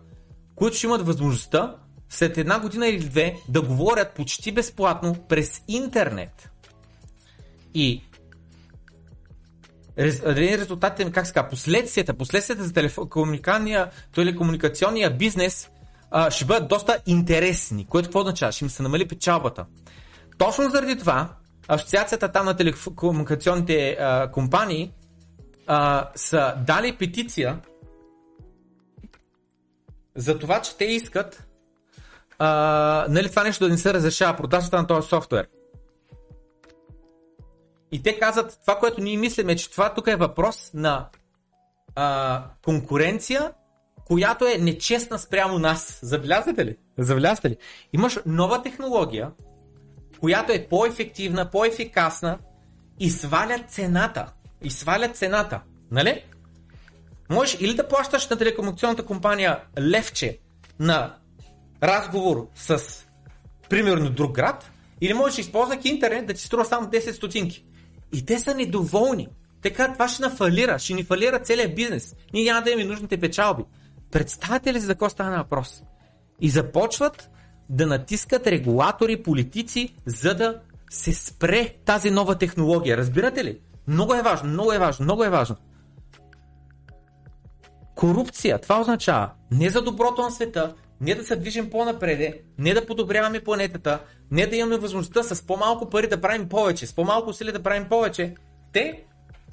които 0.55 0.77
ще 0.77 0.87
имат 0.87 1.05
възможността 1.05 1.75
след 2.09 2.37
една 2.37 2.59
година 2.59 2.87
или 2.87 2.99
две 2.99 3.35
да 3.49 3.61
говорят 3.61 4.13
почти 4.15 4.51
безплатно 4.51 5.15
през 5.29 5.61
интернет. 5.67 6.49
И 7.73 8.03
резултатите, 9.97 11.11
как 11.11 11.27
ска, 11.27 11.49
последствията, 11.49 12.13
последствията 12.13 12.63
за 12.63 12.73
телекомуникационния, 14.13 15.17
бизнес 15.17 15.69
а, 16.11 16.31
ще 16.31 16.45
бъдат 16.45 16.67
доста 16.67 16.99
интересни. 17.05 17.85
Което 17.85 18.07
какво 18.07 18.19
означава? 18.19 18.51
Ще 18.51 18.65
им 18.65 18.69
се 18.69 18.83
намали 18.83 19.07
печалбата. 19.07 19.65
Точно 20.37 20.69
заради 20.69 20.97
това, 20.97 21.29
асоциацията 21.67 22.31
там 22.31 22.45
на 22.45 22.57
телекомуникационните 22.57 23.97
а, 23.99 24.31
компании 24.31 24.93
а, 25.67 26.09
са 26.15 26.55
дали 26.67 26.97
петиция 26.97 27.59
за 30.15 30.39
това, 30.39 30.61
че 30.61 30.77
те 30.77 30.85
искат 30.85 31.47
а, 32.39 33.05
нали, 33.09 33.29
това 33.29 33.43
нещо 33.43 33.63
да 33.63 33.69
не 33.69 33.77
се 33.77 33.93
разрешава, 33.93 34.37
продажата 34.37 34.77
на 34.77 34.87
този 34.87 35.07
софтуер. 35.07 35.47
И 37.91 38.03
те 38.03 38.19
казват, 38.19 38.59
това, 38.61 38.79
което 38.79 39.01
ние 39.01 39.17
мислиме, 39.17 39.55
че 39.55 39.71
това 39.71 39.93
тук 39.93 40.07
е 40.07 40.15
въпрос 40.15 40.71
на 40.73 41.09
а, 41.95 42.43
конкуренция, 42.65 43.51
която 44.05 44.45
е 44.45 44.57
нечестна 44.57 45.19
спрямо 45.19 45.59
нас. 45.59 45.99
Забелязате 46.01 46.65
ли? 46.65 46.77
Забелязате 46.97 47.49
ли? 47.49 47.57
Имаш 47.93 48.19
нова 48.25 48.61
технология, 48.61 49.31
която 50.19 50.51
е 50.51 50.67
по-ефективна, 50.69 51.51
по-ефикасна 51.51 52.37
и 52.99 53.09
сваля 53.09 53.59
цената. 53.67 54.25
И 54.63 54.69
сваля 54.69 55.09
цената. 55.09 55.61
Нали? 55.91 56.23
Можеш 57.29 57.57
или 57.59 57.75
да 57.75 57.87
плащаш 57.87 58.27
на 58.27 58.37
телекомуникационната 58.37 59.05
компания 59.05 59.59
левче 59.79 60.39
на 60.79 61.15
разговор 61.83 62.47
с 62.55 62.83
примерно 63.69 64.09
друг 64.09 64.31
град, 64.31 64.71
или 65.01 65.13
можеш, 65.13 65.39
използвайки 65.39 65.89
интернет, 65.89 66.27
да 66.27 66.33
ти 66.33 66.41
струва 66.41 66.65
само 66.65 66.87
10 66.87 67.11
стотинки. 67.11 67.65
И 68.13 68.25
те 68.25 68.39
са 68.39 68.55
недоволни. 68.55 69.27
Така 69.61 69.93
това 69.93 70.07
ще 70.07 70.21
нафалира, 70.21 70.79
ще 70.79 70.93
ни 70.93 71.03
фалира 71.03 71.39
целият 71.39 71.75
бизнес. 71.75 72.15
Ние 72.33 72.43
няма 72.43 72.61
да 72.61 72.71
имаме 72.71 72.89
нужните 72.89 73.19
печалби. 73.19 73.63
Представете 74.11 74.73
ли 74.73 74.79
за 74.79 74.87
какво 74.87 75.09
стана 75.09 75.37
въпрос? 75.37 75.83
И 76.41 76.49
започват 76.49 77.29
да 77.69 77.87
натискат 77.87 78.47
регулатори, 78.47 79.23
политици, 79.23 79.95
за 80.05 80.35
да 80.35 80.59
се 80.89 81.13
спре 81.13 81.75
тази 81.85 82.11
нова 82.11 82.35
технология. 82.35 82.97
Разбирате 82.97 83.43
ли? 83.43 83.59
Много 83.87 84.13
е 84.13 84.21
важно, 84.21 84.49
много 84.49 84.73
е 84.73 84.79
важно, 84.79 85.03
много 85.03 85.23
е 85.23 85.29
важно. 85.29 85.55
Корупция, 87.95 88.59
това 88.59 88.81
означава 88.81 89.29
не 89.51 89.69
за 89.69 89.81
доброто 89.81 90.21
на 90.21 90.31
света, 90.31 90.75
не 91.01 91.15
да 91.15 91.23
се 91.23 91.35
движим 91.35 91.69
по-напреде, 91.69 92.41
не 92.57 92.73
да 92.73 92.85
подобряваме 92.85 93.39
планетата, 93.39 93.99
не 94.31 94.47
да 94.47 94.55
имаме 94.55 94.77
възможността 94.77 95.23
с 95.23 95.41
по-малко 95.41 95.89
пари 95.89 96.07
да 96.07 96.21
правим 96.21 96.49
повече, 96.49 96.87
с 96.87 96.93
по-малко 96.93 97.29
усилия 97.29 97.53
да 97.53 97.63
правим 97.63 97.89
повече. 97.89 98.35
Те 98.73 99.03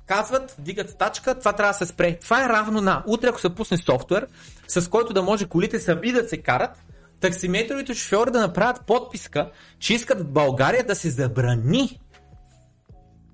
казват, 0.06 0.56
дигат 0.58 0.98
тачка, 0.98 1.38
това 1.38 1.52
трябва 1.52 1.72
да 1.72 1.78
се 1.78 1.86
спре. 1.86 2.18
Това 2.20 2.44
е 2.44 2.48
равно 2.48 2.80
на 2.80 3.02
утре, 3.06 3.28
ако 3.28 3.40
се 3.40 3.54
пусне 3.54 3.78
софтуер, 3.78 4.26
с 4.68 4.88
който 4.88 5.12
да 5.12 5.22
може 5.22 5.48
колите 5.48 5.80
сами 5.80 6.12
да 6.12 6.28
се 6.28 6.36
карат, 6.36 6.82
таксиметровите 7.24 7.94
шофьори 7.94 8.30
да 8.30 8.40
направят 8.40 8.86
подписка, 8.86 9.50
че 9.78 9.94
искат 9.94 10.20
в 10.20 10.28
България 10.28 10.86
да 10.86 10.94
се 10.94 11.10
забрани 11.10 12.00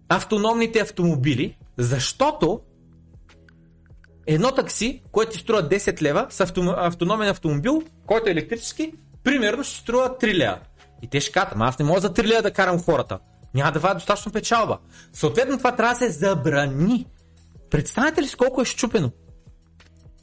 автономните 0.09 0.81
автомобили, 0.81 1.59
защото 1.79 2.61
едно 4.27 4.55
такси, 4.55 5.03
което 5.12 5.39
струва 5.39 5.69
10 5.69 6.03
лева 6.03 6.27
с 6.31 6.41
автономен 6.77 7.29
автомобил, 7.29 7.83
който 8.07 8.29
е 8.29 8.33
електрически, 8.33 8.93
примерно 9.25 9.65
ще 9.65 9.79
струва 9.79 10.17
3 10.21 10.35
лева. 10.35 10.59
И 11.03 11.07
те 11.07 11.21
ще 11.21 11.33
кажат, 11.33 11.55
аз 11.59 11.79
не 11.79 11.85
мога 11.85 12.01
за 12.01 12.12
3 12.12 12.25
лева 12.25 12.43
да 12.43 12.51
карам 12.51 12.83
хората. 12.83 13.19
Няма 13.55 13.73
да 13.73 13.79
вадя 13.79 13.95
достатъчно 13.95 14.33
печалба. 14.33 14.79
Съответно 15.12 15.59
това 15.59 15.77
трябва 15.77 15.95
да 15.95 15.99
се 15.99 16.11
забрани. 16.11 17.07
Представете 17.71 18.23
ли 18.23 18.27
с 18.27 18.37
колко 18.37 18.62
е 18.62 18.65
щупено? 18.65 19.11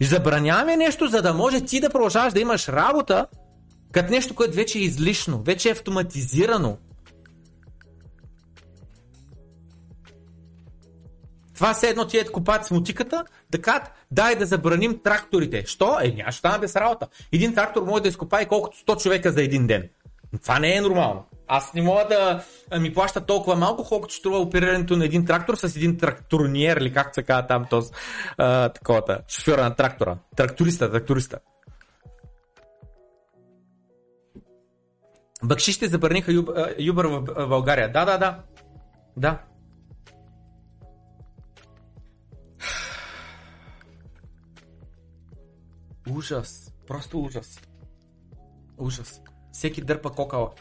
Забраняваме 0.02 0.78
нещо, 0.78 1.08
за 1.08 1.22
да 1.22 1.34
може 1.34 1.62
ти 1.62 1.80
да 1.80 1.90
продължаваш 1.90 2.34
да 2.34 2.40
имаш 2.40 2.70
работа, 2.70 3.28
като 3.98 4.12
нещо, 4.12 4.36
което 4.36 4.56
вече 4.56 4.80
е 4.80 4.82
излишно, 4.82 5.44
вече 5.44 5.70
е 5.70 5.72
автоматизирано. 5.72 6.78
Това 11.56 11.74
все 11.74 11.90
едно 11.90 12.08
ти 12.08 12.18
е 12.18 12.26
купат 12.26 12.66
с 12.66 12.72
мутиката, 12.72 13.24
да 13.50 13.62
кажат, 13.62 13.92
дай 14.12 14.36
да 14.36 14.46
забраним 14.46 15.00
тракторите. 15.04 15.64
Що? 15.66 15.98
Е, 16.02 16.12
няма 16.12 16.32
ще 16.32 16.40
стане 16.40 16.60
без 16.60 16.76
работа. 16.76 17.08
Един 17.32 17.56
трактор 17.56 17.82
може 17.82 18.04
да 18.04 18.10
изкопае 18.10 18.46
колкото 18.46 18.78
100 18.78 19.02
човека 19.04 19.32
за 19.32 19.44
един 19.44 19.68
ден. 19.68 19.90
Това 20.42 20.60
не 20.60 20.76
е 20.76 20.82
нормално. 20.82 21.26
Аз 21.48 21.74
не 21.74 21.82
мога 21.82 22.06
да 22.08 22.44
ми 22.80 22.94
плаща 22.94 23.26
толкова 23.26 23.56
малко, 23.56 23.84
колкото 23.84 24.14
струва 24.14 24.40
оперирането 24.40 24.96
на 24.96 25.06
един 25.06 25.26
трактор 25.26 25.56
с 25.56 25.76
един 25.76 25.98
тракторниер, 25.98 26.78
или 26.78 26.94
как 26.94 27.16
се 27.16 27.24
казва 27.24 27.48
там 27.48 27.66
този 27.70 27.92
таковата, 28.74 29.22
шофьора 29.28 29.64
на 29.64 29.76
трактора. 29.76 30.18
Тракториста, 30.36 30.92
тракториста. 30.92 31.40
Бакшишите 35.44 35.88
забраниха 35.88 36.32
Юбър 36.80 37.06
в 37.06 37.48
България. 37.48 37.92
Да, 37.92 38.06
да, 38.06 38.18
да. 38.18 38.44
Да. 39.18 39.42
Ужас. 46.10 46.74
Просто 46.88 47.22
ужас. 47.22 47.60
Ужас. 48.78 49.22
Всеки 49.52 49.82
дърпа 49.82 50.10
кокала. 50.10 50.52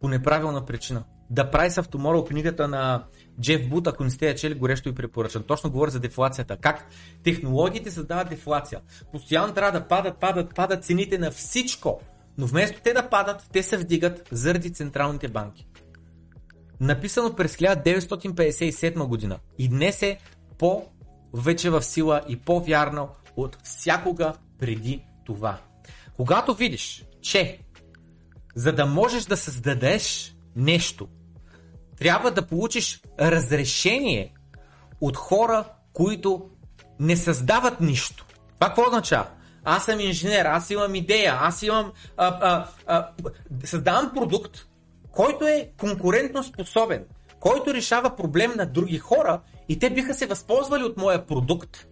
По 0.00 0.08
неправилна 0.08 0.64
причина. 0.64 1.04
The 1.32 1.52
Price 1.52 1.82
of 1.82 1.92
Tomorrow, 1.92 2.28
книгата 2.28 2.68
на 2.68 3.04
Джеф 3.40 3.68
Бут, 3.68 3.86
ако 3.86 4.04
не 4.04 4.10
сте 4.10 4.28
я 4.28 4.34
чели, 4.34 4.54
горещо 4.54 4.88
и 4.88 4.94
препоръчвам. 4.94 5.42
Точно 5.42 5.70
говоря 5.70 5.90
за 5.90 6.00
дефлацията. 6.00 6.56
Как 6.56 6.88
технологиите 7.24 7.90
създават 7.90 8.28
дефлация. 8.28 8.80
Постоянно 9.12 9.54
трябва 9.54 9.80
да 9.80 9.88
падат, 9.88 10.18
падат, 10.20 10.54
падат 10.54 10.84
цените 10.84 11.18
на 11.18 11.30
всичко. 11.30 12.00
Но 12.38 12.46
вместо 12.46 12.80
те 12.82 12.92
да 12.92 13.08
падат, 13.08 13.48
те 13.52 13.62
се 13.62 13.76
вдигат 13.76 14.28
заради 14.32 14.72
централните 14.72 15.28
банки. 15.28 15.66
Написано 16.80 17.34
през 17.34 17.56
1957 17.56 19.06
година 19.06 19.38
и 19.58 19.68
днес 19.68 20.02
е 20.02 20.18
по 20.58 20.84
вече 21.34 21.70
в 21.70 21.82
сила 21.82 22.22
и 22.28 22.36
по-вярно 22.36 23.08
от 23.36 23.58
всякога 23.62 24.34
преди 24.58 25.04
това. 25.24 25.58
Когато 26.16 26.54
видиш, 26.54 27.04
че 27.22 27.58
за 28.54 28.72
да 28.72 28.86
можеш 28.86 29.24
да 29.24 29.36
създадеш 29.36 30.36
нещо, 30.56 31.08
трябва 31.98 32.30
да 32.30 32.46
получиш 32.46 33.02
разрешение 33.20 34.34
от 35.00 35.16
хора, 35.16 35.64
които 35.92 36.50
не 37.00 37.16
създават 37.16 37.80
нищо. 37.80 38.26
Това 38.54 38.68
какво 38.68 38.82
означава? 38.82 39.26
Аз 39.68 39.84
съм 39.84 40.00
инженер, 40.00 40.44
аз 40.44 40.70
имам 40.70 40.94
идея, 40.94 41.38
аз 41.40 41.62
имам. 41.62 41.92
А, 42.16 42.26
а, 42.26 42.68
а, 42.86 43.08
създавам 43.64 44.10
продукт, 44.14 44.66
който 45.12 45.46
е 45.46 45.70
конкурентно 45.80 46.42
способен, 46.42 47.04
който 47.40 47.74
решава 47.74 48.16
проблем 48.16 48.52
на 48.56 48.66
други 48.66 48.98
хора 48.98 49.40
и 49.68 49.78
те 49.78 49.90
биха 49.90 50.14
се 50.14 50.26
възползвали 50.26 50.82
от 50.82 50.96
моя 50.96 51.26
продукт. 51.26 51.86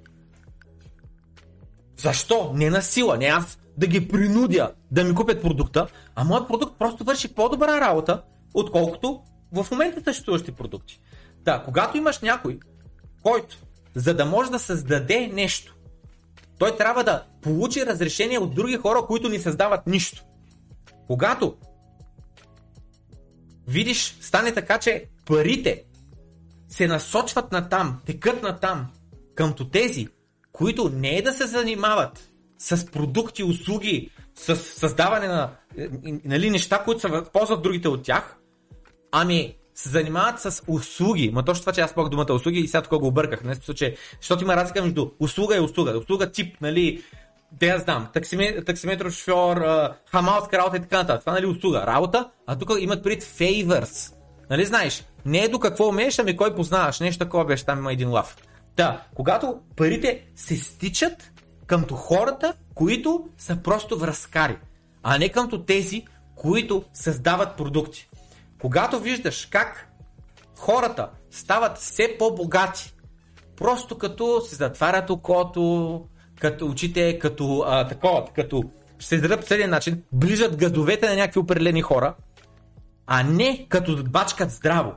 Защо? 1.96 2.52
Не 2.54 2.70
на 2.70 2.82
сила, 2.82 3.16
не 3.16 3.26
аз 3.26 3.58
да 3.78 3.86
ги 3.86 4.08
принудя 4.08 4.72
да 4.90 5.04
ми 5.04 5.14
купят 5.14 5.42
продукта, 5.42 5.86
а 6.14 6.24
моят 6.24 6.48
продукт 6.48 6.78
просто 6.78 7.04
върши 7.04 7.34
по-добра 7.34 7.80
работа, 7.80 8.22
отколкото 8.54 9.22
в 9.52 9.66
момента 9.70 10.00
съществуващи 10.04 10.52
продукти. 10.52 11.00
Да, 11.42 11.62
когато 11.64 11.96
имаш 11.96 12.20
някой, 12.20 12.58
който, 13.22 13.56
за 13.94 14.14
да 14.14 14.24
може 14.24 14.50
да 14.50 14.58
създаде 14.58 15.30
нещо, 15.32 15.74
той 16.58 16.76
трябва 16.76 17.04
да 17.04 17.24
получи 17.42 17.86
разрешение 17.86 18.38
от 18.38 18.54
други 18.54 18.76
хора, 18.76 19.06
които 19.06 19.28
ни 19.28 19.38
създават 19.38 19.86
нищо. 19.86 20.24
Когато 21.06 21.54
видиш, 23.68 24.16
стане 24.20 24.54
така, 24.54 24.78
че 24.78 25.04
парите 25.26 25.84
се 26.68 26.86
насочват 26.86 27.52
на 27.52 27.68
там, 27.68 28.00
текат 28.06 28.42
на 28.42 28.58
там, 28.58 28.86
къмто 29.34 29.68
тези, 29.68 30.08
които 30.52 30.88
не 30.88 31.16
е 31.16 31.22
да 31.22 31.32
се 31.32 31.46
занимават 31.46 32.30
с 32.58 32.86
продукти, 32.86 33.44
услуги, 33.44 34.10
с 34.34 34.56
създаване 34.56 35.28
на 35.28 35.50
е, 35.78 35.88
нали, 36.24 36.50
неща, 36.50 36.84
които 36.84 37.00
се 37.00 37.08
ползват 37.32 37.62
другите 37.62 37.88
от 37.88 38.02
тях, 38.02 38.36
ами 39.12 39.56
се 39.74 39.88
занимават 39.88 40.40
с 40.40 40.62
услуги. 40.68 41.30
Ма 41.34 41.44
точно 41.44 41.60
това, 41.60 41.72
че 41.72 41.80
аз 41.80 41.94
ползвах 41.94 42.10
думата 42.10 42.32
услуги 42.32 42.60
и 42.60 42.68
сега 42.68 42.82
тук 42.82 43.00
го 43.00 43.06
обърках. 43.06 43.44
Не 43.44 43.54
смисъл, 43.54 43.74
че, 43.74 43.96
защото 44.20 44.44
има 44.44 44.56
разлика 44.56 44.82
между 44.82 45.10
услуга 45.20 45.56
и 45.56 45.60
услуга. 45.60 45.98
Услуга 45.98 46.30
тип, 46.30 46.56
нали, 46.60 47.02
да 47.52 47.66
я 47.66 47.78
знам, 47.78 48.08
таксиметро 48.66 49.10
шофьор, 49.10 49.64
хамалска 50.10 50.58
работа 50.58 50.76
и 50.76 50.80
така 50.80 50.98
нататък. 50.98 51.20
Това 51.20 51.32
нали 51.32 51.46
услуга, 51.46 51.86
работа, 51.86 52.30
а 52.46 52.58
тук 52.58 52.70
имат 52.80 53.02
пред 53.02 53.22
favors. 53.22 54.12
Нали 54.50 54.64
знаеш, 54.64 55.04
не 55.26 55.38
е 55.38 55.48
до 55.48 55.58
какво 55.58 55.88
умееш, 55.88 56.18
ами 56.18 56.36
кой 56.36 56.54
познаваш. 56.54 57.00
Нещо 57.00 57.24
такова 57.24 57.44
беше, 57.44 57.64
там 57.64 57.78
има 57.78 57.92
един 57.92 58.10
лав. 58.10 58.36
Да, 58.76 59.02
когато 59.14 59.60
парите 59.76 60.24
се 60.36 60.56
стичат 60.56 61.32
къмто 61.66 61.94
хората, 61.94 62.54
които 62.74 63.28
са 63.38 63.56
просто 63.56 63.98
връзкари, 63.98 64.56
а 65.02 65.18
не 65.18 65.28
къмто 65.28 65.64
тези, 65.64 66.04
които 66.36 66.84
създават 66.92 67.56
продукти. 67.56 68.08
Когато 68.64 69.00
виждаш 69.00 69.46
как 69.50 69.88
хората 70.58 71.10
стават 71.30 71.78
все 71.78 72.16
по-богати, 72.18 72.94
просто 73.56 73.98
като 73.98 74.40
се 74.40 74.54
затварят 74.54 75.10
окото, 75.10 76.04
като 76.40 76.66
очите, 76.66 77.18
като 77.18 77.64
а, 77.66 77.88
такова, 77.88 78.24
като 78.34 78.64
ще 78.98 79.18
се 79.18 79.36
по 79.36 79.42
следния 79.42 79.68
начин, 79.68 80.02
ближат 80.12 80.56
газовете 80.56 81.08
на 81.08 81.16
някакви 81.16 81.40
определени 81.40 81.82
хора, 81.82 82.14
а 83.06 83.22
не 83.22 83.66
като 83.68 84.04
бачкат 84.04 84.50
здраво. 84.50 84.92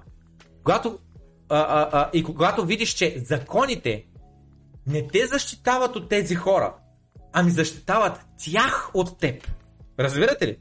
Когато, 0.64 1.00
а, 1.50 1.60
а, 1.60 1.90
а, 1.92 2.10
и 2.14 2.24
когато 2.24 2.66
видиш, 2.66 2.94
че 2.94 3.24
законите 3.26 4.06
не 4.88 5.08
те 5.08 5.28
защитават 5.28 5.96
от 5.96 6.10
тези 6.10 6.36
хора, 6.36 6.76
ами 7.34 7.52
защитават 7.52 8.26
тях 8.46 8.92
от 8.94 9.20
теб. 9.20 9.48
Разбирате 10.00 10.48
ли? 10.48 10.58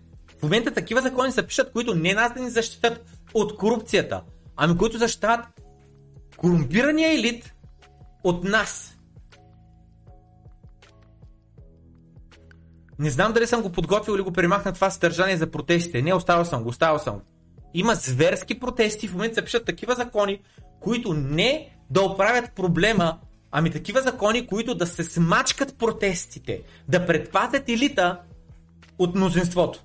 Момента 0.47 0.70
такива 0.70 1.00
закони 1.00 1.33
се 1.33 1.47
пишат, 1.47 1.73
които 1.73 1.94
не 1.94 2.15
нас 2.15 2.34
да 2.34 2.41
ни 2.41 2.50
защитат 2.50 3.05
от 3.34 3.57
корупцията, 3.57 4.23
ами 4.57 4.78
които 4.78 4.99
защитават 4.99 5.47
корумпирания 6.36 7.15
елит 7.15 7.55
от 8.25 8.44
нас. 8.44 8.99
Не 12.99 13.10
знам 13.10 13.33
дали 13.33 13.47
съм 13.47 13.62
го 13.62 13.73
подготвил 13.73 14.15
или 14.15 14.23
го 14.23 14.33
премахна 14.33 14.73
това 14.73 14.91
съдържание 14.91 15.36
за 15.36 15.50
протестите. 15.50 16.02
Не, 16.02 16.15
оставил 16.15 16.44
съм 16.44 16.62
го, 16.62 16.68
оставил 16.68 16.99
съм 16.99 17.15
го. 17.15 17.23
Има 17.75 17.94
зверски 17.94 18.60
протести, 18.60 19.08
в 19.08 19.12
момента 19.12 19.34
се 19.34 19.44
пишат 19.44 19.65
такива 19.65 19.94
закони, 19.94 20.41
които 20.81 21.15
не 21.15 21.70
да 21.91 22.02
оправят 22.02 22.52
проблема, 22.52 23.18
ами 23.50 23.70
такива 23.70 24.00
закони, 24.00 24.47
които 24.47 24.75
да 24.75 24.86
се 24.86 25.05
смачкат 25.05 25.78
протестите, 25.78 26.62
да 26.89 27.07
предпазят 27.07 27.68
елита 27.68 28.20
от 28.99 29.15
мнозинството. 29.15 29.83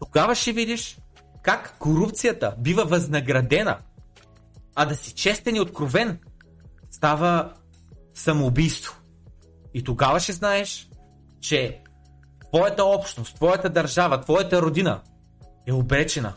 Тогава 0.00 0.34
ще 0.34 0.52
видиш 0.52 0.98
как 1.42 1.76
корупцията 1.78 2.54
бива 2.58 2.84
възнаградена, 2.84 3.78
а 4.74 4.84
да 4.84 4.94
си 4.96 5.14
честен 5.14 5.56
и 5.56 5.60
откровен 5.60 6.18
става 6.90 7.54
самоубийство. 8.14 8.96
И 9.74 9.84
тогава 9.84 10.20
ще 10.20 10.32
знаеш, 10.32 10.88
че 11.40 11.82
твоята 12.48 12.84
общност, 12.84 13.36
твоята 13.36 13.70
държава, 13.70 14.20
твоята 14.20 14.62
родина 14.62 15.02
е 15.66 15.72
обречена. 15.72 16.34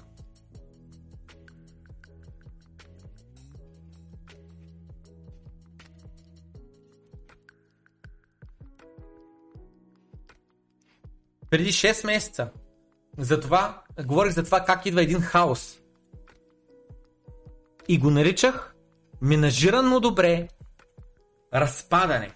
Преди 11.50 11.72
6 11.72 12.06
месеца 12.06 12.50
затова, 13.18 13.82
говорих 14.06 14.34
за 14.34 14.44
това 14.44 14.60
как 14.60 14.86
идва 14.86 15.02
един 15.02 15.22
хаос. 15.22 15.80
И 17.88 18.00
го 18.00 18.10
наричах 18.10 18.76
менажирано 19.22 20.00
добре 20.00 20.48
разпадане. 21.54 22.32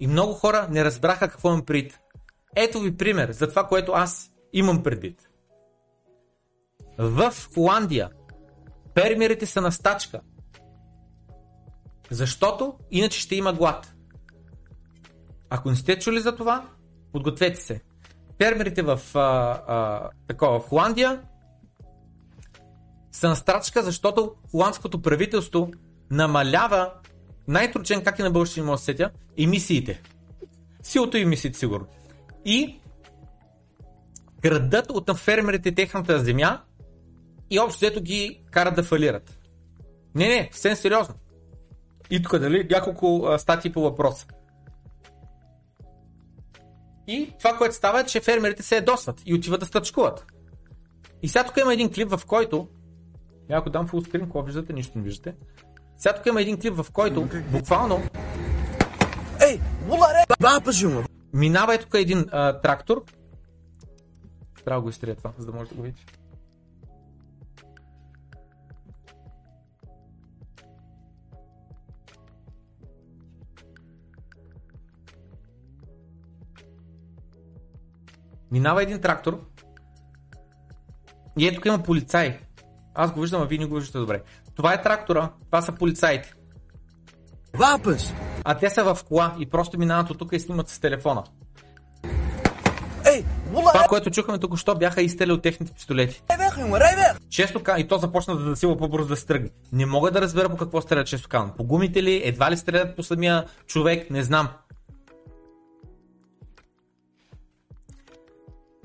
И 0.00 0.06
много 0.06 0.32
хора 0.32 0.66
не 0.70 0.84
разбраха 0.84 1.28
какво 1.28 1.48
имам 1.48 1.64
предвид. 1.64 1.98
Ето 2.56 2.80
ви 2.80 2.96
пример 2.96 3.32
за 3.32 3.48
това, 3.48 3.66
което 3.66 3.92
аз 3.92 4.32
имам 4.52 4.82
предвид. 4.82 5.28
В 6.98 7.34
Холандия 7.54 8.10
фермерите 8.94 9.46
са 9.46 9.60
на 9.60 9.72
стачка. 9.72 10.20
Защото 12.10 12.78
иначе 12.90 13.20
ще 13.20 13.36
има 13.36 13.52
глад. 13.52 13.94
Ако 15.50 15.70
не 15.70 15.76
сте 15.76 15.98
чули 15.98 16.20
за 16.20 16.36
това, 16.36 16.68
подгответе 17.12 17.60
се 17.60 17.80
фермерите 18.38 18.82
в, 18.82 19.00
а, 19.14 19.18
а, 19.66 20.08
такова, 20.26 20.60
в 20.60 20.68
Холандия 20.68 21.20
са 23.12 23.28
на 23.28 23.36
страчка, 23.36 23.82
защото 23.82 24.34
холандското 24.50 25.02
правителство 25.02 25.70
намалява 26.10 26.92
най-труден, 27.48 28.04
как 28.04 28.18
и 28.18 28.22
на 28.22 28.30
български 28.30 28.60
да 28.60 28.84
сетя, 28.84 29.10
емисиите. 29.38 30.02
Силото 30.82 31.16
и 31.16 31.22
емисиите, 31.22 31.58
сигурно. 31.58 31.86
И 32.44 32.80
крадат 34.42 34.90
от 34.90 35.16
фермерите 35.16 35.74
техната 35.74 36.18
земя 36.18 36.60
и 37.50 37.58
общо 37.58 37.78
взето 37.78 38.00
ги 38.00 38.42
карат 38.50 38.74
да 38.74 38.82
фалират. 38.82 39.38
Не, 40.14 40.28
не, 40.28 40.48
съвсем 40.52 40.76
сериозно. 40.76 41.14
И 42.10 42.22
тук, 42.22 42.38
дали, 42.38 42.68
няколко 42.70 43.34
статии 43.38 43.72
по 43.72 43.80
въпроса. 43.80 44.26
И 47.08 47.32
това, 47.38 47.56
което 47.56 47.74
става 47.74 48.00
е, 48.00 48.04
че 48.04 48.20
фермерите 48.20 48.62
се 48.62 48.74
ядосват 48.74 49.22
и 49.26 49.34
отиват 49.34 49.60
да 49.60 49.66
стъчкуват. 49.66 50.26
И 51.22 51.28
сега 51.28 51.44
тук 51.44 51.56
има 51.56 51.72
един 51.72 51.92
клип, 51.92 52.10
в 52.10 52.20
който. 52.26 52.68
Ако 53.50 53.70
дам 53.70 53.86
фулскрин, 53.86 54.20
какво 54.20 54.42
виждате? 54.42 54.72
Нищо 54.72 54.98
не 54.98 55.04
виждате. 55.04 55.36
Сега 55.96 56.14
тук 56.14 56.26
има 56.26 56.40
един 56.40 56.60
клип, 56.60 56.74
в 56.74 56.86
който 56.92 57.28
буквално. 57.52 58.02
Ей, 59.40 59.60
буларе! 59.86 60.24
Баба 60.40 60.72
Минава 61.32 61.74
е 61.74 61.78
тук 61.78 61.94
един 61.94 62.26
а, 62.32 62.60
трактор. 62.60 63.04
Трябва 64.64 64.80
да 64.80 64.82
го 64.82 64.88
изтрия 64.88 65.16
това, 65.16 65.32
за 65.38 65.46
да 65.46 65.52
може 65.52 65.68
да 65.68 65.74
го 65.74 65.82
видите. 65.82 66.17
Минава 78.52 78.82
един 78.82 79.00
трактор 79.00 79.40
и 81.38 81.46
ето 81.46 81.54
тук 81.54 81.66
има 81.66 81.78
полицай. 81.78 82.38
Аз 82.94 83.12
го 83.12 83.20
виждам, 83.20 83.42
а 83.42 83.44
вие 83.44 83.58
не 83.58 83.66
го 83.66 83.74
виждате 83.74 83.98
добре. 83.98 84.22
Това 84.56 84.74
е 84.74 84.82
трактора, 84.82 85.30
това 85.46 85.62
са 85.62 85.72
полицаите. 85.72 86.34
Вапъс! 87.54 88.12
А 88.44 88.58
те 88.58 88.70
са 88.70 88.94
в 88.94 89.04
кола 89.04 89.36
и 89.38 89.46
просто 89.46 89.78
минават 89.78 90.10
от 90.10 90.18
тук 90.18 90.32
и 90.32 90.40
снимат 90.40 90.68
с 90.68 90.80
телефона. 90.80 91.24
Ей, 93.06 93.24
Това, 93.50 93.86
което 93.88 94.10
чухме 94.10 94.38
тук, 94.38 94.58
що 94.58 94.74
бяха 94.74 95.02
изстели 95.02 95.32
от 95.32 95.42
техните 95.42 95.72
пистолети. 95.72 96.22
Често 97.30 97.60
и 97.78 97.88
то 97.88 97.98
започна 97.98 98.36
да 98.36 98.44
засилва 98.44 98.76
по-бързо 98.76 99.08
да 99.08 99.16
се 99.16 99.26
тръгне. 99.26 99.50
Не 99.72 99.86
мога 99.86 100.10
да 100.10 100.20
разбера 100.20 100.48
по 100.48 100.56
какво 100.56 100.80
стрелят 100.80 101.06
често. 101.06 101.28
По 101.56 101.64
гумите 101.64 102.02
ли, 102.02 102.22
едва 102.24 102.50
ли 102.50 102.56
стрелят 102.56 102.96
по 102.96 103.02
самия 103.02 103.44
човек, 103.66 104.10
не 104.10 104.22
знам. 104.22 104.48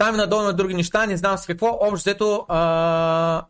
Там 0.04 0.16
надолу 0.16 0.42
има 0.42 0.54
други 0.54 0.74
неща, 0.74 1.06
не 1.06 1.18
знам 1.18 1.38
с 1.38 1.46
какво. 1.46 1.78
Общо 1.82 2.10
взето, 2.10 2.46
а... 2.48 3.46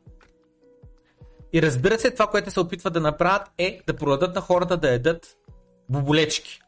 И 1.53 1.61
разбира 1.61 1.99
се, 1.99 2.11
това, 2.11 2.27
което 2.27 2.51
се 2.51 2.59
опитват 2.59 2.93
да 2.93 3.01
направят 3.01 3.51
е 3.57 3.81
да 3.87 3.95
продадат 3.95 4.35
на 4.35 4.41
хората 4.41 4.77
да 4.77 4.91
ядат 4.91 5.27
боболечки. 5.89 6.61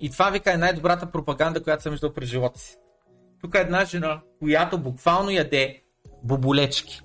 И 0.00 0.10
това 0.10 0.30
вика 0.30 0.52
е 0.52 0.56
най-добрата 0.56 1.06
пропаганда, 1.06 1.62
която 1.62 1.82
съм 1.82 1.90
виждал 1.90 2.12
през 2.12 2.28
живота 2.28 2.60
си. 2.60 2.76
Тук 3.40 3.54
е 3.54 3.58
една 3.58 3.84
жена, 3.84 4.20
която 4.38 4.78
буквално 4.78 5.30
яде 5.30 5.82
боболечки. 6.22 7.02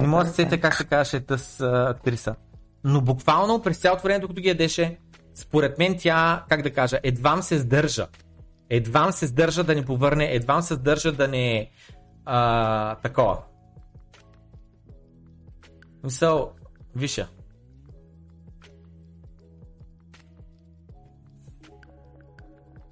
Не 0.00 0.06
мога 0.08 0.24
да 0.24 0.30
се 0.30 0.36
сетя 0.36 0.60
как 0.60 0.74
се 0.74 0.84
казваше 0.84 1.20
тъс 1.20 1.60
актриса. 1.60 2.34
Но 2.84 3.00
буквално 3.00 3.62
през 3.62 3.78
цялото 3.78 4.02
време, 4.02 4.18
докато 4.18 4.40
ги 4.40 4.48
ядеше, 4.48 4.98
според 5.34 5.78
мен 5.78 5.96
тя, 5.98 6.44
как 6.48 6.62
да 6.62 6.72
кажа, 6.72 6.98
едвам 7.02 7.42
се 7.42 7.58
сдържа. 7.58 8.06
Едвам 8.70 9.12
се 9.12 9.26
сдържа 9.26 9.64
да 9.64 9.74
не 9.74 9.84
повърне, 9.84 10.34
едвам 10.34 10.62
се 10.62 10.74
сдържа 10.74 11.12
да 11.12 11.28
не 11.28 11.70
а, 12.24 12.94
такова. 12.94 13.42
Мисъл, 16.04 16.52
виша. 16.96 17.28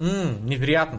Ммм, 0.00 0.38
невероятно. 0.44 0.98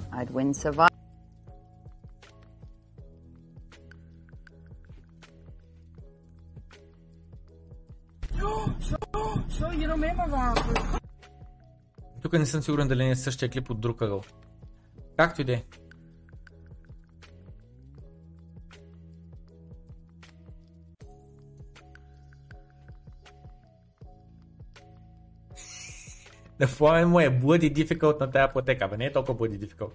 Тук 12.21 12.33
не 12.33 12.45
съм 12.45 12.61
сигурен 12.61 12.87
дали 12.87 13.03
не 13.03 13.09
е 13.09 13.15
същия 13.15 13.49
клип 13.49 13.69
от 13.69 13.79
друг 13.79 14.01
ъгъл. 14.01 14.21
Както 15.17 15.41
и 15.41 15.43
да 15.43 15.53
е. 15.53 15.63
На 26.59 26.67
фона 26.67 27.07
му 27.07 27.19
е 27.19 27.29
bloody 27.29 27.73
difficult 27.73 28.19
на 28.19 28.31
тази 28.31 28.53
платека, 28.53 28.87
бе 28.87 28.97
не 28.97 29.05
е 29.05 29.11
толкова 29.11 29.35
bloody 29.39 29.67
difficult. 29.67 29.91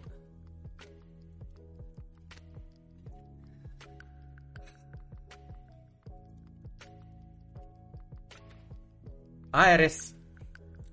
IRS 9.53 10.17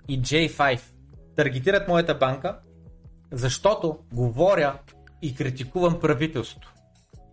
и 0.07 0.21
J5 0.21 0.81
таргетират 1.35 1.87
моята 1.87 2.15
банка, 2.15 2.59
защото 3.31 3.99
говоря 4.13 4.79
и 5.21 5.35
критикувам 5.35 5.99
правителството, 5.99 6.73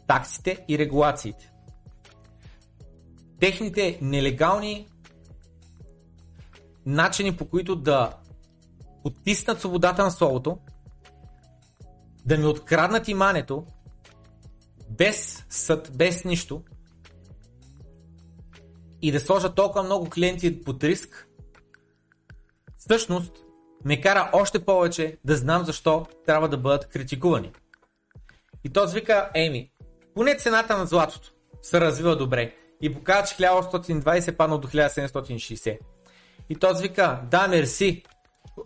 таксите 0.07 0.65
и 0.69 0.79
регулациите. 0.79 1.53
Техните 3.41 3.99
нелегални 4.03 4.89
начини 6.87 7.37
по 7.37 7.49
които 7.49 7.77
да 7.77 8.13
отиснат 9.05 9.61
свободата 9.61 10.05
на 10.05 10.11
словото, 10.11 10.59
да 12.25 12.39
ми 12.39 12.47
откраднат 12.47 13.09
имането, 13.09 13.67
без 14.91 15.47
съд, 15.51 15.91
без 15.95 16.25
нищо, 16.25 16.63
и 19.03 19.13
да 19.13 19.21
сложат 19.21 19.55
толкова 19.55 19.83
много 19.83 20.11
клиенти 20.11 20.63
под 20.63 20.85
риск, 20.85 21.29
всъщност 22.79 23.33
ме 23.85 24.01
кара 24.01 24.31
още 24.33 24.65
повече 24.65 25.17
да 25.25 25.37
знам 25.37 25.65
защо 25.65 26.07
трябва 26.27 26.49
да 26.49 26.57
бъдат 26.57 26.89
критикувани. 26.89 27.53
И 28.65 28.73
този 28.73 28.95
вика, 28.95 29.31
Еми, 29.35 29.71
поне 30.15 30.37
цената 30.37 30.79
на 30.79 30.87
златото 30.87 31.33
се 31.63 31.81
развива 31.81 32.17
добре 32.17 32.55
и 32.81 32.95
показва, 32.95 33.27
че 33.27 33.35
1820 33.35 34.37
паднал 34.37 34.59
до 34.59 34.69
1760. 34.69 35.79
И 36.49 36.57
този 36.57 36.83
вика, 36.83 37.21
да, 37.31 37.49
мерси, 37.49 38.03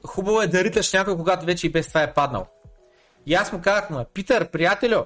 хубаво 0.07 0.43
е 0.43 0.47
да 0.47 0.65
риташ 0.65 0.93
някой, 0.93 1.17
когато 1.17 1.47
вече 1.47 1.67
и 1.67 1.71
без 1.71 1.89
това 1.89 2.03
е 2.03 2.15
паднал. 2.15 2.47
И 3.27 3.35
аз 3.35 3.53
му 3.53 3.61
казах, 3.63 3.91
му, 3.91 4.05
Питър, 4.15 4.51
приятелю, 4.51 5.05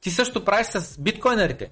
ти 0.00 0.10
също 0.10 0.44
правиш 0.44 0.66
с 0.66 1.00
биткоинерите. 1.00 1.70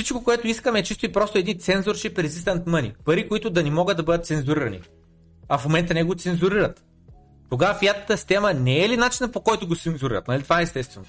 Всичко, 0.00 0.24
което 0.24 0.46
искаме 0.46 0.78
е 0.78 0.82
чисто 0.82 1.06
и 1.06 1.12
просто 1.12 1.38
един 1.38 1.58
censorship 1.58 2.26
resistant 2.26 2.64
money. 2.64 2.94
Пари, 3.04 3.28
които 3.28 3.50
да 3.50 3.62
не 3.62 3.70
могат 3.70 3.96
да 3.96 4.02
бъдат 4.02 4.26
цензурирани. 4.26 4.80
А 5.48 5.58
в 5.58 5.64
момента 5.64 5.94
не 5.94 6.04
го 6.04 6.14
цензурират. 6.14 6.84
Тогава 7.50 7.74
фиатната 7.74 8.16
система 8.16 8.54
не 8.54 8.84
е 8.84 8.88
ли 8.88 8.96
начина 8.96 9.32
по 9.32 9.40
който 9.40 9.68
го 9.68 9.76
цензурират? 9.76 10.28
Нали? 10.28 10.42
Това 10.42 10.60
е 10.60 10.62
естествено. 10.62 11.06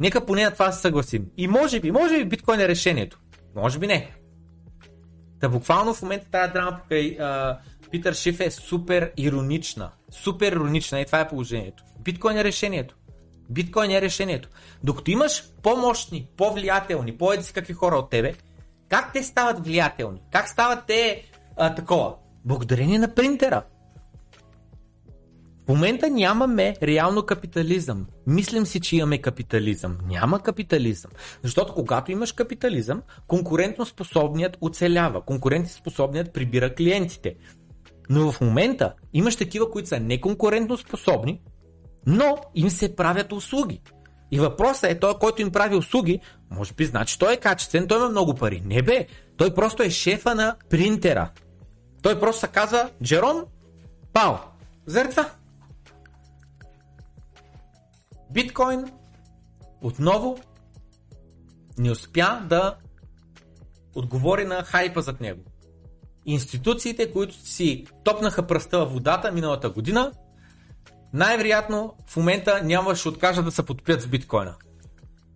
Нека 0.00 0.26
поне 0.26 0.44
на 0.44 0.50
това 0.50 0.72
се 0.72 0.80
съгласим. 0.80 1.26
И 1.36 1.48
може 1.48 1.80
би, 1.80 1.90
може 1.90 2.18
би 2.18 2.24
биткоин 2.24 2.60
е 2.60 2.68
решението. 2.68 3.20
Може 3.56 3.78
би 3.78 3.86
не. 3.86 4.10
Та 5.40 5.48
буквално 5.48 5.94
в 5.94 6.02
момента 6.02 6.26
тази 6.30 6.52
драма 6.52 6.78
покрай 6.82 7.16
а, 7.20 7.58
Питър 7.90 8.14
Шиф 8.14 8.40
е 8.40 8.50
супер 8.50 9.12
иронична. 9.16 9.90
Супер 10.10 10.52
иронична 10.52 11.00
и 11.00 11.06
това 11.06 11.20
е 11.20 11.28
положението. 11.28 11.84
Биткоин 12.04 12.36
е 12.36 12.44
решението. 12.44 12.96
Биткоин 13.50 13.90
е 13.90 14.00
решението. 14.00 14.48
Докато 14.84 15.10
имаш 15.10 15.44
по-мощни, 15.62 16.28
по-влиятелни, 16.36 17.18
по-еди 17.18 17.44
си 17.44 17.52
какви 17.52 17.72
хора 17.72 17.96
от 17.96 18.10
тебе, 18.10 18.34
как 18.88 19.12
те 19.12 19.22
стават 19.22 19.64
влиятелни? 19.64 20.20
Как 20.32 20.48
стават 20.48 20.86
те 20.86 21.22
а, 21.56 21.74
такова? 21.74 22.14
Благодарение 22.44 22.98
на 22.98 23.14
принтера. 23.14 23.62
В 25.64 25.68
момента 25.68 26.10
нямаме 26.10 26.76
реално 26.82 27.22
капитализъм. 27.22 28.06
Мислим 28.26 28.66
си, 28.66 28.80
че 28.80 28.96
имаме 28.96 29.18
капитализъм. 29.18 29.98
Няма 30.06 30.40
капитализъм. 30.40 31.10
Защото 31.42 31.74
когато 31.74 32.12
имаш 32.12 32.32
капитализъм, 32.32 33.02
конкурентоспособният 33.26 34.56
оцелява. 34.60 35.24
Конкурентоспособният 35.24 36.32
прибира 36.32 36.74
клиентите. 36.74 37.34
Но 38.08 38.32
в 38.32 38.40
момента 38.40 38.92
имаш 39.12 39.36
такива, 39.36 39.70
които 39.70 39.88
са 39.88 40.00
неконкурентно 40.00 40.76
способни, 40.76 41.40
но 42.06 42.36
им 42.54 42.70
се 42.70 42.96
правят 42.96 43.32
услуги. 43.32 43.82
И 44.30 44.40
въпросът 44.40 44.90
е, 44.90 44.98
той, 44.98 45.14
който 45.18 45.42
им 45.42 45.52
прави 45.52 45.76
услуги, 45.76 46.20
може 46.50 46.74
би 46.74 46.84
значи 46.84 47.18
той 47.18 47.32
е 47.32 47.36
качествен, 47.36 47.88
той 47.88 47.98
има 47.98 48.08
много 48.08 48.34
пари. 48.34 48.62
Не 48.64 48.82
бе, 48.82 49.06
той 49.36 49.54
просто 49.54 49.82
е 49.82 49.90
шефа 49.90 50.34
на 50.34 50.56
принтера. 50.70 51.30
Той 52.02 52.20
просто 52.20 52.40
се 52.40 52.48
казва 52.48 52.90
Джером 53.02 53.44
Пау. 54.12 54.34
Заради 54.86 55.10
това. 55.10 55.30
Биткоин 58.30 58.84
отново 59.82 60.38
не 61.78 61.90
успя 61.90 62.42
да 62.48 62.76
отговори 63.94 64.44
на 64.44 64.62
хайпа 64.62 65.02
зад 65.02 65.20
него. 65.20 65.42
Институциите, 66.26 67.12
които 67.12 67.34
си 67.34 67.86
топнаха 68.04 68.46
пръста 68.46 68.86
в 68.86 68.92
водата 68.92 69.32
миналата 69.32 69.70
година, 69.70 70.12
най-вероятно 71.12 71.94
в 72.06 72.16
момента 72.16 72.62
няма 72.64 72.94
ще 72.94 73.08
откажат 73.08 73.44
да 73.44 73.50
се 73.50 73.66
подпият 73.66 74.02
с 74.02 74.06
биткоина. 74.06 74.54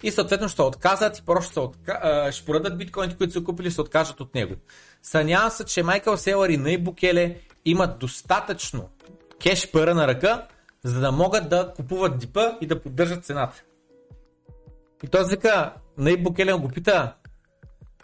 И 0.02 0.10
съответно 0.10 0.48
ще 0.48 0.62
отказат 0.62 1.18
и 1.18 1.22
просто 1.22 1.50
ще, 1.50 1.60
отка... 1.60 2.28
ще 2.32 2.46
продадат 2.46 2.78
биткоините, 2.78 3.16
които 3.16 3.32
са 3.32 3.44
купили, 3.44 3.70
ще 3.70 3.80
откажат 3.80 4.20
от 4.20 4.34
него. 4.34 4.54
Сънявам 5.02 5.50
се, 5.50 5.64
че 5.64 5.82
Майкъл 5.82 6.16
Селър 6.16 6.48
и 6.48 6.56
Най 6.56 6.78
Букеле 6.78 7.40
имат 7.64 7.98
достатъчно 7.98 8.88
кеш 9.42 9.70
пара 9.70 9.94
на 9.94 10.06
ръка, 10.06 10.46
за 10.84 11.00
да 11.00 11.12
могат 11.12 11.48
да 11.48 11.72
купуват 11.76 12.18
дипа 12.18 12.52
и 12.60 12.66
да 12.66 12.82
поддържат 12.82 13.24
цената. 13.24 13.62
И 15.04 15.08
този 15.08 15.36
вика, 15.36 15.74
Най 15.98 16.16
Букеле 16.16 16.52
го 16.52 16.68
пита, 16.68 17.14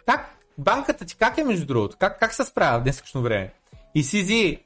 как 0.05 0.35
банката 0.57 1.05
ти 1.05 1.15
как 1.17 1.37
е 1.37 1.43
между 1.43 1.65
другото? 1.65 1.97
Как, 1.99 2.19
как 2.19 2.33
се 2.33 2.43
справя 2.43 2.79
в 2.79 2.83
днескашно 2.83 3.21
време? 3.21 3.53
И 3.95 4.03
Сизи, 4.03 4.63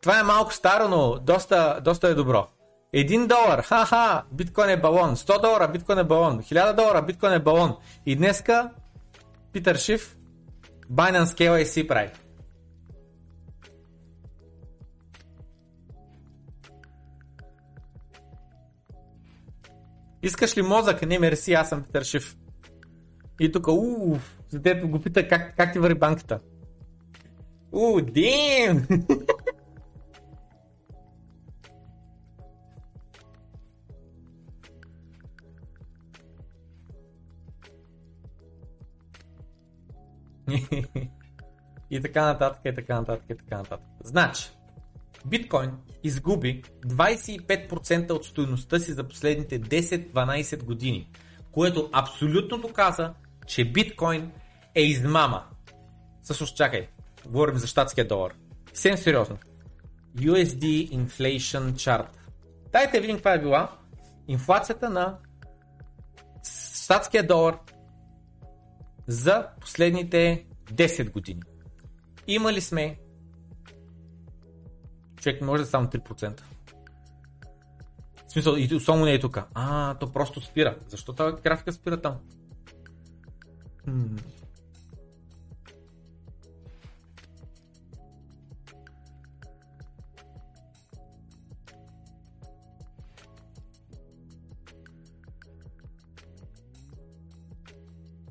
това 0.00 0.20
е 0.20 0.22
малко 0.22 0.52
старо, 0.52 0.88
но 0.88 1.18
доста, 1.18 1.80
доста 1.84 2.08
е 2.08 2.14
добро. 2.14 2.46
1 2.94 3.26
долар, 3.26 3.62
ха-ха, 3.62 4.24
биткоин 4.32 4.70
е 4.70 4.80
балон. 4.80 5.16
100 5.16 5.42
долара, 5.42 5.68
биткоин 5.68 5.98
е 5.98 6.04
балон. 6.04 6.42
1000 6.42 6.76
долара, 6.76 7.02
биткоин 7.02 7.32
е 7.32 7.38
балон. 7.38 7.76
И 8.06 8.16
днеска 8.16 8.70
Питър 9.52 9.76
Шиф, 9.76 10.16
Binance 10.92 11.24
KYC 11.24 11.88
прави. 11.88 12.10
Искаш 20.22 20.56
ли 20.56 20.62
мозък? 20.62 21.02
Не, 21.02 21.18
мерси, 21.18 21.52
аз 21.52 21.68
съм 21.68 21.82
Петър 21.82 22.04
Шиф. 22.04 22.36
И 23.40 23.52
тук, 23.52 23.68
уф, 23.68 24.38
за 24.48 24.74
го 24.74 25.00
пита 25.00 25.28
как, 25.28 25.56
как 25.56 25.72
ти 25.72 25.78
върви 25.78 25.98
банката. 25.98 26.40
У, 27.72 28.00
дим! 28.00 28.86
и 41.90 42.00
така 42.00 42.26
нататък, 42.26 42.60
и 42.64 42.74
така 42.74 42.94
нататък, 42.94 43.24
и 43.30 43.36
така 43.36 43.56
нататък. 43.56 43.86
Значи, 44.04 44.50
биткоин 45.26 45.70
изгуби 46.02 46.62
25% 46.86 48.10
от 48.10 48.24
стоеността 48.24 48.78
си 48.78 48.92
за 48.92 49.08
последните 49.08 49.60
10-12 49.60 50.64
години, 50.64 51.10
което 51.52 51.90
абсолютно 51.92 52.58
доказа, 52.58 53.14
че 53.46 53.64
биткоин 53.64 54.30
е 54.74 54.82
измама. 54.82 55.44
Всъщност, 56.22 56.56
чакай, 56.56 56.88
говорим 57.26 57.56
за 57.56 57.66
щатския 57.66 58.08
долар. 58.08 58.32
Съвсем 58.66 58.96
сериозно. 58.96 59.38
USD 60.16 60.90
Inflation 60.90 61.72
Chart. 61.72 62.06
Дайте 62.72 63.00
видим 63.00 63.16
каква 63.16 63.32
е 63.32 63.38
била 63.38 63.72
инфлацията 64.28 64.90
на 64.90 65.18
щатския 66.84 67.26
долар 67.26 67.58
за 69.08 69.46
последните 69.60 70.46
10 70.72 71.12
години. 71.12 71.42
Имали 72.26 72.60
сме 72.60 72.98
човек 75.16 75.42
може 75.42 75.62
да 75.62 75.68
само 75.68 75.88
3%. 75.88 76.40
В 78.26 78.32
смисъл, 78.32 78.54
и 78.56 78.80
само 78.80 79.04
не 79.04 79.12
е 79.14 79.20
тук. 79.20 79.38
А, 79.54 79.94
то 79.94 80.12
просто 80.12 80.40
спира. 80.40 80.76
Защо 80.88 81.12
тази 81.12 81.42
графика 81.42 81.72
спира 81.72 82.00
там? 82.00 82.18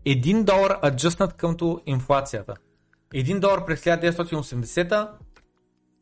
1 0.07 0.43
долар 0.43 0.79
аджъснат 0.83 1.33
къмто 1.33 1.81
инфлацията. 1.85 2.55
1 3.13 3.39
долар 3.39 3.65
през 3.65 3.83
1980 3.83 5.09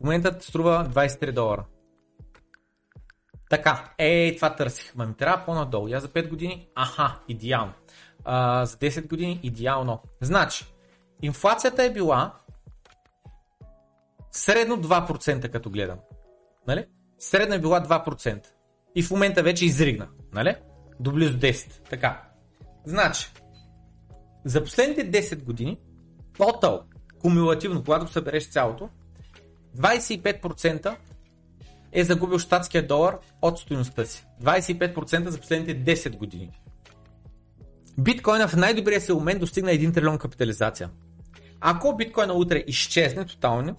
момента 0.00 0.36
струва 0.40 0.88
23 0.94 1.32
долара. 1.32 1.64
Така, 3.50 3.94
е, 3.98 4.36
това 4.36 4.56
търсих. 4.56 4.94
Ма 4.94 5.06
ми 5.06 5.14
трябва 5.14 5.44
по-надолу. 5.44 5.88
Я 5.88 6.00
за 6.00 6.08
5 6.08 6.28
години, 6.28 6.68
аха, 6.74 7.18
идеално. 7.28 7.72
А, 8.24 8.66
за 8.66 8.76
10 8.76 9.08
години, 9.08 9.40
идеално. 9.42 10.02
Значи, 10.20 10.64
инфлацията 11.22 11.84
е 11.84 11.92
била 11.92 12.34
средно 14.30 14.76
2% 14.76 15.50
като 15.50 15.70
гледам. 15.70 15.98
Нали? 16.66 16.86
Средно 17.18 17.54
е 17.54 17.60
била 17.60 17.82
2%. 17.82 18.46
И 18.94 19.02
в 19.02 19.10
момента 19.10 19.42
вече 19.42 19.64
изригна. 19.64 20.08
Нали? 20.32 20.56
До 21.00 21.12
близо 21.12 21.38
10. 21.38 21.88
Така. 21.90 22.22
Значи, 22.84 23.32
за 24.46 24.64
последните 24.64 25.10
10 25.10 25.42
години, 25.42 25.78
total, 26.38 26.80
кумулативно, 27.20 27.84
когато 27.84 28.12
събереш 28.12 28.48
цялото, 28.48 28.88
25% 29.78 30.96
е 31.92 32.04
загубил 32.04 32.38
щатския 32.38 32.86
долар 32.86 33.18
от 33.42 33.58
стоеността 33.58 34.04
си. 34.04 34.26
25% 34.42 35.28
за 35.28 35.40
последните 35.40 35.96
10 35.96 36.16
години. 36.16 36.50
Биткоина 37.98 38.48
в 38.48 38.56
най-добрия 38.56 39.00
си 39.00 39.12
момент 39.12 39.40
достигна 39.40 39.70
1 39.70 39.94
трилион 39.94 40.18
капитализация. 40.18 40.90
Ако 41.60 41.96
биткоина 41.96 42.32
утре 42.32 42.64
изчезне 42.66 43.26
тотално, 43.26 43.76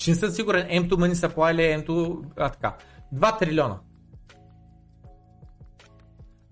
Ще 0.00 0.10
не 0.10 0.16
съм 0.16 0.30
сигурен 0.30 0.66
M2 0.68 0.88
Money 0.88 1.28
Supply 1.28 1.52
или 1.52 1.84
M2... 1.84 2.24
А, 2.36 2.48
така. 2.48 2.76
2 3.14 3.38
трилиона. 3.38 3.78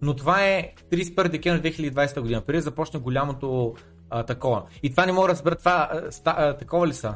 Но 0.03 0.17
това 0.17 0.45
е 0.45 0.75
31 0.93 1.29
декември 1.29 1.73
2020 1.73 2.21
година. 2.21 2.41
Преди 2.41 2.57
да 2.57 2.63
започне 2.63 3.01
голямото 3.01 3.75
а, 4.11 4.23
такова. 4.23 4.65
И 4.83 4.91
това 4.91 5.07
не 5.07 5.13
мога 5.13 5.27
да 5.27 5.33
разбера. 5.33 5.57
Това 5.57 5.89
а, 5.93 6.13
ста, 6.13 6.35
а, 6.39 6.57
такова 6.57 6.87
ли 6.87 6.95
са? 6.95 7.15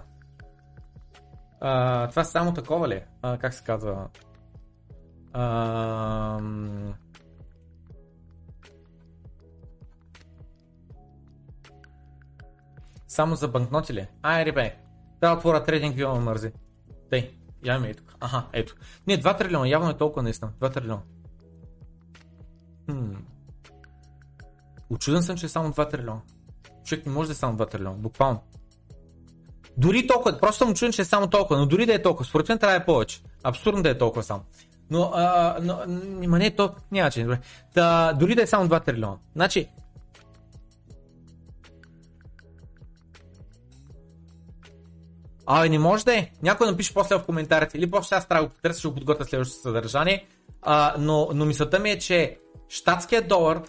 А, 1.61 2.09
това 2.09 2.25
само 2.25 2.55
такова 2.55 2.89
ли? 2.89 3.03
А, 3.23 3.39
как 3.39 3.55
се 3.55 3.65
казва? 3.65 4.09
А, 5.33 6.41
само 13.09 13.35
за 13.35 13.49
банкноти 13.49 13.95
ли? 13.95 14.07
Ай, 14.23 14.45
ребе. 14.45 14.82
Трябва 15.23 15.37
да 15.37 15.39
отворя 15.39 15.65
трейдинг 15.65 15.97
вио 15.97 16.21
мързи. 16.21 16.53
Тъй, 17.11 17.31
я 17.65 17.79
ми 17.79 17.89
е 17.89 17.95
тук. 17.95 18.15
Аха, 18.21 18.45
ето. 18.53 18.75
Не, 19.07 19.23
2 19.23 19.39
трилиона, 19.39 19.69
явно 19.69 19.91
е 19.91 19.97
толкова 19.97 20.23
наистина. 20.23 20.51
2 20.61 20.75
трилиона. 20.75 21.03
Хм. 22.91 23.15
Очуден 24.91 25.23
съм, 25.23 25.37
че 25.37 25.47
е 25.47 25.49
само 25.49 25.73
2 25.73 25.91
трилиона. 25.91 26.21
Човек 26.85 27.07
не 27.07 27.13
може 27.13 27.29
да 27.29 27.33
е 27.33 27.35
само 27.35 27.59
2 27.59 27.71
трилиона, 27.71 27.97
буквално. 27.97 28.41
Дори 29.77 30.07
толкова, 30.07 30.39
просто 30.39 30.59
съм 30.59 30.71
очуден, 30.71 30.93
че 30.93 31.03
е 31.03 31.05
само 31.05 31.27
толкова, 31.27 31.61
но 31.61 31.67
дори 31.67 31.87
да 31.87 31.95
е 31.95 32.03
толкова, 32.03 32.25
според 32.25 32.49
мен 32.49 32.59
трябва 32.59 32.77
е 32.77 32.85
повече. 32.85 33.23
Абсурдно 33.43 33.83
да 33.83 33.91
е 33.91 33.99
толкова 33.99 34.23
само. 34.23 34.43
Но, 34.91 35.11
а, 35.15 35.57
но, 35.63 35.79
не, 36.39 36.57
то 36.57 36.75
няма 36.93 37.11
че, 37.11 37.23
добре. 37.23 37.41
Та, 37.75 38.13
дори 38.13 38.35
да 38.35 38.43
е 38.43 38.47
само 38.47 38.69
2 38.69 38.85
трилиона. 38.85 39.17
Значи, 39.35 39.69
Абе, 45.55 45.69
не 45.69 45.79
може 45.79 46.05
да 46.05 46.15
е. 46.15 46.31
Някой 46.43 46.67
напише 46.67 46.95
после 46.95 47.17
в 47.17 47.25
коментарите. 47.25 47.79
Или 47.79 47.91
после 47.91 48.17
аз 48.17 48.29
трябва 48.29 48.43
да 48.43 48.49
го 48.49 48.55
потърся, 48.55 48.79
ще 48.79 48.89
го 48.89 48.95
подготвя 48.95 49.25
следващото 49.25 49.63
съдържание. 49.63 50.27
А, 50.63 50.95
но, 50.99 51.29
но 51.35 51.45
мисълта 51.45 51.79
ми 51.79 51.91
е, 51.91 51.99
че 51.99 52.39
щатският 52.69 53.29
долар, 53.29 53.63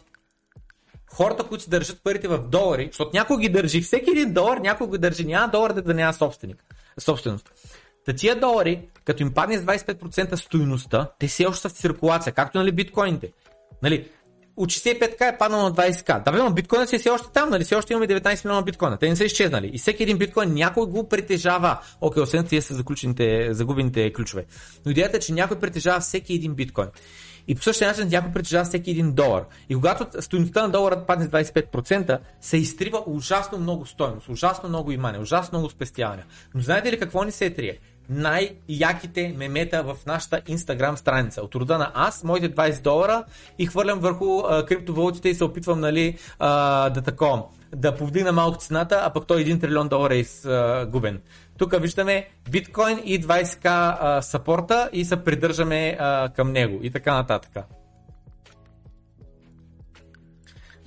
хората, 1.13 1.43
които 1.43 1.63
се 1.63 1.69
държат 1.69 2.03
парите 2.03 2.27
в 2.27 2.37
долари, 2.37 2.85
защото 2.85 3.11
някой 3.13 3.37
ги 3.37 3.49
държи, 3.49 3.81
всеки 3.81 4.11
един 4.11 4.33
долар 4.33 4.57
някой 4.57 4.87
го 4.87 4.97
държи, 4.97 5.25
няма 5.25 5.47
долар 5.47 5.73
да, 5.73 5.81
да 5.81 5.93
няма 5.93 6.13
собственик, 6.13 6.63
собственост. 6.99 7.51
Та 8.05 8.13
тия 8.13 8.39
долари, 8.39 8.89
като 9.05 9.23
им 9.23 9.33
падне 9.33 9.57
с 9.57 9.61
25% 9.61 10.35
стоиността, 10.35 11.11
те 11.19 11.27
все 11.27 11.45
още 11.45 11.61
са 11.61 11.69
в 11.69 11.71
циркулация, 11.71 12.33
както 12.33 12.57
нали 12.57 12.71
биткоините. 12.71 13.31
Нали, 13.83 14.09
от 14.57 14.69
65к 14.69 15.33
е 15.33 15.37
паднал 15.37 15.63
на 15.63 15.71
20к. 15.71 16.23
Да, 16.23 16.43
но 16.43 16.53
биткоинът 16.53 16.89
си 16.89 16.95
е 16.95 16.99
все 16.99 17.09
още 17.09 17.27
там, 17.33 17.49
нали? 17.49 17.63
Все 17.63 17.75
още 17.75 17.93
имаме 17.93 18.07
19 18.07 18.45
милиона 18.45 18.61
биткоина. 18.61 18.97
Те 18.97 19.09
не 19.09 19.15
са 19.15 19.25
изчезнали. 19.25 19.71
И 19.73 19.77
всеки 19.77 20.03
един 20.03 20.17
биткоин 20.17 20.53
някой 20.53 20.87
го 20.87 21.09
притежава. 21.09 21.79
Окей, 22.01 22.23
освен 22.23 22.45
тия 22.45 22.61
са 22.61 22.73
заключените, 22.73 23.53
загубените 23.53 24.13
ключове. 24.13 24.45
Но 24.85 24.91
идеята 24.91 25.17
е, 25.17 25.19
че 25.19 25.33
някой 25.33 25.59
притежава 25.59 25.99
всеки 25.99 26.33
един 26.33 26.53
биткоин. 26.53 26.87
И 27.47 27.55
по 27.55 27.61
същия 27.63 27.87
начин 27.87 28.07
някой 28.07 28.31
притежава 28.31 28.65
всеки 28.65 28.91
един 28.91 29.11
долар. 29.11 29.43
И 29.69 29.75
когато 29.75 30.21
стоеността 30.21 30.61
на 30.61 30.69
долара 30.69 31.05
падне 31.07 31.25
с 31.25 31.29
25%, 31.29 32.19
се 32.41 32.57
изтрива 32.57 33.03
ужасно 33.05 33.57
много 33.57 33.85
стоеност, 33.85 34.29
ужасно 34.29 34.69
много 34.69 34.91
имане, 34.91 35.19
ужасно 35.19 35.57
много 35.57 35.69
спестяване. 35.69 36.23
Но 36.55 36.61
знаете 36.61 36.91
ли 36.91 36.99
какво 36.99 37.23
ни 37.23 37.31
се 37.31 37.45
е 37.45 37.53
трие? 37.53 37.79
Най-яките 38.09 39.33
мемета 39.37 39.83
в 39.83 39.97
нашата 40.07 40.41
Instagram 40.41 40.95
страница. 40.95 41.41
От 41.41 41.55
рода 41.55 41.77
на 41.77 41.91
аз, 41.93 42.23
моите 42.23 42.55
20 42.55 42.81
долара 42.81 43.23
и 43.59 43.65
хвърлям 43.65 43.99
върху 43.99 44.39
а, 44.39 44.65
криптовалутите 44.65 45.29
и 45.29 45.35
се 45.35 45.43
опитвам 45.43 45.79
нали, 45.79 46.17
а, 46.39 46.89
да 46.89 47.01
тако, 47.01 47.51
да 47.75 47.95
повдигна 47.95 48.31
малко 48.31 48.57
цената, 48.57 49.01
а 49.03 49.09
пък 49.09 49.27
той 49.27 49.45
1 49.45 49.61
трилион 49.61 49.87
долара 49.87 50.15
е 50.15 50.17
изгубен. 50.17 51.21
Тук 51.57 51.81
виждаме 51.81 52.27
биткоин 52.51 52.99
и 53.03 53.21
20к 53.21 53.65
а, 53.65 54.21
сапорта 54.21 54.89
и 54.93 55.05
се 55.05 55.23
придържаме 55.23 55.97
а, 55.99 56.29
към 56.29 56.51
него 56.51 56.79
и 56.81 56.91
така 56.91 57.13
нататък. 57.13 57.65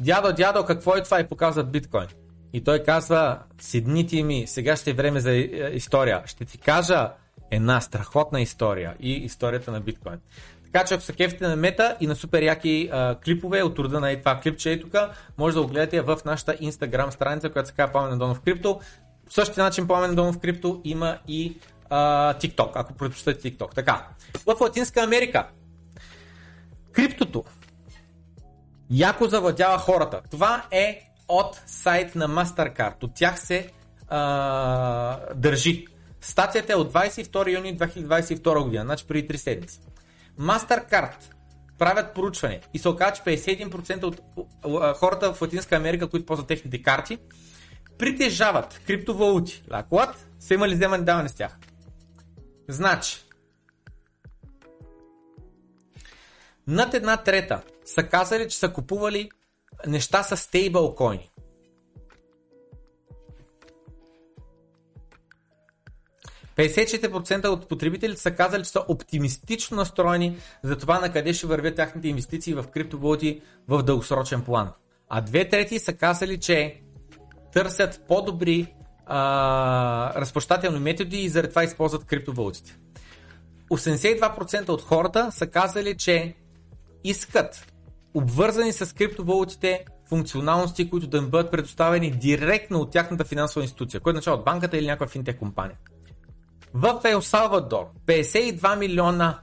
Дядо, 0.00 0.32
дядо, 0.32 0.64
какво 0.64 0.96
е 0.96 1.02
това 1.02 1.20
и 1.20 1.28
показва 1.28 1.64
биткоин? 1.64 2.06
И 2.52 2.64
той 2.64 2.82
казва, 2.82 3.38
седните 3.60 4.22
ми, 4.22 4.46
сега 4.46 4.76
ще 4.76 4.90
е 4.90 4.94
време 4.94 5.20
за 5.20 5.32
е, 5.32 5.40
история. 5.72 6.22
Ще 6.26 6.44
ти 6.44 6.58
кажа 6.58 7.10
една 7.50 7.80
страхотна 7.80 8.40
история 8.40 8.94
и 9.00 9.12
историята 9.12 9.72
на 9.72 9.80
биткоин. 9.80 10.18
Така 10.64 10.84
че 10.84 10.94
ако 10.94 11.02
се 11.02 11.12
кефите 11.12 11.48
на 11.48 11.56
мета 11.56 11.96
и 12.00 12.06
на 12.06 12.16
супер 12.16 12.42
яки 12.42 12.88
а, 12.92 13.16
клипове 13.24 13.62
от 13.62 13.78
рода 13.78 14.00
на 14.00 14.18
това 14.18 14.40
клипче 14.40 14.72
е 14.72 14.80
тук, 14.80 14.94
може 15.38 15.56
да 15.56 15.62
го 15.62 15.68
гледате 15.68 16.00
в 16.00 16.18
нашата 16.24 16.56
Instagram 16.56 17.10
страница, 17.10 17.50
която 17.50 17.68
се 17.68 17.74
казва 17.74 17.92
Пламен 17.92 18.18
Донов 18.18 18.40
Крипто. 18.40 18.80
По 19.26 19.32
същия 19.32 19.64
начин 19.64 19.86
Пламен 19.86 20.14
Донов 20.14 20.38
Крипто 20.38 20.80
има 20.84 21.18
и 21.28 21.56
а, 21.90 22.34
TikTok, 22.34 22.70
ако 22.74 22.94
предпочитате 22.94 23.40
TikTok. 23.40 23.74
Така, 23.74 24.06
в 24.46 24.60
Латинска 24.60 25.02
Америка 25.02 25.46
криптото 26.96 27.44
яко 28.90 29.28
завладява 29.28 29.78
хората. 29.78 30.20
Това 30.30 30.64
е 30.70 31.05
от 31.28 31.60
сайт 31.66 32.14
на 32.14 32.28
MasterCard. 32.28 33.04
От 33.04 33.14
тях 33.14 33.40
се 33.40 33.70
а, 34.08 35.34
държи. 35.34 35.86
Статията 36.20 36.72
е 36.72 36.76
от 36.76 36.92
22 36.92 37.54
юни 37.54 37.78
2022 37.78 38.62
година, 38.62 38.84
значи 38.84 39.06
преди 39.06 39.28
3 39.28 39.36
седмици. 39.36 39.80
MasterCard 40.40 41.14
правят 41.78 42.14
проучване 42.14 42.60
и 42.74 42.78
се 42.78 42.88
оказа, 42.88 43.12
че 43.12 43.22
51% 43.22 44.04
от 44.04 44.20
хората 44.98 45.34
в 45.34 45.42
Латинска 45.42 45.76
Америка, 45.76 46.08
които 46.08 46.26
ползват 46.26 46.48
техните 46.48 46.82
карти, 46.82 47.18
притежават 47.98 48.80
криптовалути. 48.86 49.62
What? 49.70 50.14
Са 50.40 50.54
имали 50.54 50.74
вземане 50.74 51.04
даване 51.04 51.28
с 51.28 51.34
тях. 51.34 51.58
Значи, 52.68 53.24
над 56.66 56.94
една 56.94 57.16
трета 57.16 57.62
са 57.84 58.02
казали, 58.02 58.48
че 58.48 58.58
са 58.58 58.72
купували 58.72 59.30
неща 59.86 60.22
с 60.22 60.36
стейблкоини. 60.36 61.30
процента 67.10 67.50
от 67.50 67.68
потребителите 67.68 68.20
са 68.20 68.30
казали, 68.30 68.64
че 68.64 68.70
са 68.70 68.84
оптимистично 68.88 69.76
настроени 69.76 70.36
за 70.62 70.78
това 70.78 71.00
на 71.00 71.12
къде 71.12 71.34
ще 71.34 71.46
вървят 71.46 71.76
тяхните 71.76 72.08
инвестиции 72.08 72.54
в 72.54 72.64
криптовалути 72.72 73.42
в 73.68 73.82
дългосрочен 73.82 74.42
план. 74.42 74.72
А 75.08 75.20
две 75.20 75.48
трети 75.48 75.78
са 75.78 75.92
казали, 75.92 76.40
че 76.40 76.80
търсят 77.52 78.04
по-добри 78.08 78.74
а, 79.06 80.20
разплащателни 80.20 80.78
методи 80.78 81.18
и 81.18 81.28
заради 81.28 81.48
това 81.48 81.64
използват 81.64 82.04
криптовалутите. 82.04 82.78
82% 83.70 84.68
от 84.68 84.82
хората 84.82 85.32
са 85.32 85.46
казали, 85.46 85.96
че 85.96 86.34
искат 87.04 87.72
обвързани 88.16 88.72
с 88.72 88.94
криптовалутите 88.94 89.84
функционалности, 90.08 90.90
които 90.90 91.06
да 91.06 91.16
им 91.16 91.30
бъдат 91.30 91.50
предоставени 91.50 92.10
директно 92.10 92.80
от 92.80 92.90
тяхната 92.90 93.24
финансова 93.24 93.62
институция, 93.62 94.00
което 94.00 94.16
означава 94.16 94.36
от 94.36 94.44
банката 94.44 94.78
или 94.78 94.86
някаква 94.86 95.06
финтех 95.06 95.38
компания. 95.38 95.76
В 96.74 97.00
Ел 97.04 97.22
Салвадор 97.22 97.86
52 98.06 98.78
милиона 98.78 99.38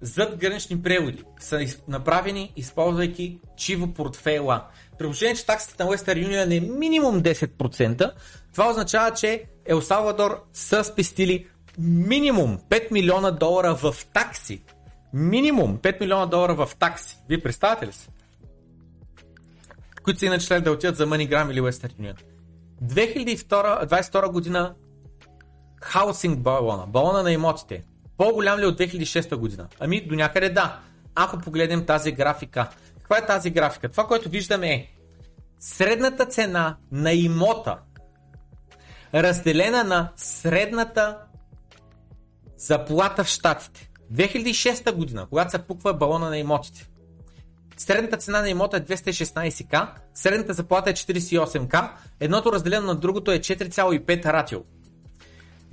задгранични 0.00 0.82
преводи 0.82 1.24
са 1.40 1.66
направени, 1.88 2.52
използвайки 2.56 3.40
чиво 3.56 3.94
портфейла. 3.94 4.64
При 4.98 5.12
че 5.36 5.46
таксата 5.46 5.84
на 5.84 5.90
Western 5.90 6.28
Union 6.28 6.56
е 6.56 6.60
минимум 6.60 7.22
10%, 7.22 8.12
това 8.52 8.70
означава, 8.70 9.10
че 9.10 9.44
Ел 9.66 9.80
Салвадор 9.80 10.44
са 10.52 10.84
спестили 10.84 11.46
минимум 11.78 12.58
5 12.70 12.92
милиона 12.92 13.30
долара 13.30 13.74
в 13.74 13.94
такси. 14.12 14.62
Минимум 15.12 15.78
5 15.78 16.00
милиона 16.00 16.26
долара 16.26 16.54
в 16.54 16.70
такси. 16.78 17.16
Вие 17.28 17.42
представяте 17.42 17.86
ли 17.86 17.92
си? 17.92 18.08
Които 20.02 20.18
са 20.18 20.26
иначе 20.26 20.60
да 20.60 20.72
отидат 20.72 20.96
за 20.96 21.06
MoneyGram 21.06 21.50
или 21.50 21.60
Western 21.60 21.92
Union. 22.00 22.16
2022 22.82 24.30
година 24.30 24.74
хаусинг 25.82 26.38
балона, 26.38 26.86
балона 26.86 27.22
на 27.22 27.32
имотите, 27.32 27.84
по-голям 28.16 28.58
ли 28.58 28.66
от 28.66 28.78
2006 28.78 29.36
година? 29.36 29.68
Ами 29.80 30.06
до 30.06 30.14
някъде 30.14 30.48
да. 30.48 30.78
Ако 31.14 31.38
погледнем 31.38 31.86
тази 31.86 32.12
графика. 32.12 32.68
Каква 32.98 33.18
е 33.18 33.26
тази 33.26 33.50
графика? 33.50 33.88
Това, 33.88 34.06
което 34.06 34.28
виждаме 34.28 34.72
е 34.72 34.88
средната 35.58 36.26
цена 36.26 36.76
на 36.92 37.12
имота 37.12 37.78
разделена 39.14 39.84
на 39.84 40.12
средната 40.16 41.18
заплата 42.56 43.24
в 43.24 43.28
Штатите. 43.28 43.90
2006 44.12 44.92
година, 44.92 45.26
когато 45.30 45.50
се 45.50 45.58
пуква 45.58 45.94
балона 45.94 46.28
на 46.28 46.38
имотите. 46.38 46.88
Средната 47.76 48.16
цена 48.16 48.40
на 48.40 48.48
имота 48.48 48.76
е 48.76 48.80
216к, 48.80 49.88
средната 50.14 50.52
заплата 50.52 50.90
е 50.90 50.94
48к, 50.94 51.90
едното 52.20 52.52
разделено 52.52 52.86
на 52.86 52.94
другото 52.94 53.30
е 53.30 53.38
4,5 53.38 54.24
ратио. 54.24 54.60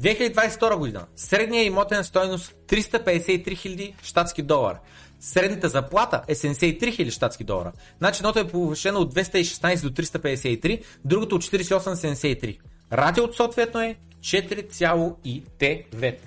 2022 0.01 0.75
година. 0.75 1.05
Средният 1.15 1.67
имотен 1.67 2.03
стойност 2.03 2.55
353 2.67 3.45
000 3.45 3.93
щатски 4.03 4.41
долара. 4.41 4.79
Средната 5.19 5.69
заплата 5.69 6.21
е 6.27 6.35
73 6.35 6.81
000 6.81 7.11
щатски 7.11 7.43
долара. 7.43 7.71
Значи 7.97 8.19
едното 8.19 8.39
е 8.39 8.47
повишено 8.47 8.99
от 8.99 9.15
216 9.15 9.81
до 9.81 9.89
353, 9.89 10.83
другото 11.05 11.35
от 11.35 11.43
48-73. 11.43 12.57
Радиото 12.91 13.35
съответно 13.35 13.81
е 13.81 13.95
4,9. 14.21 16.17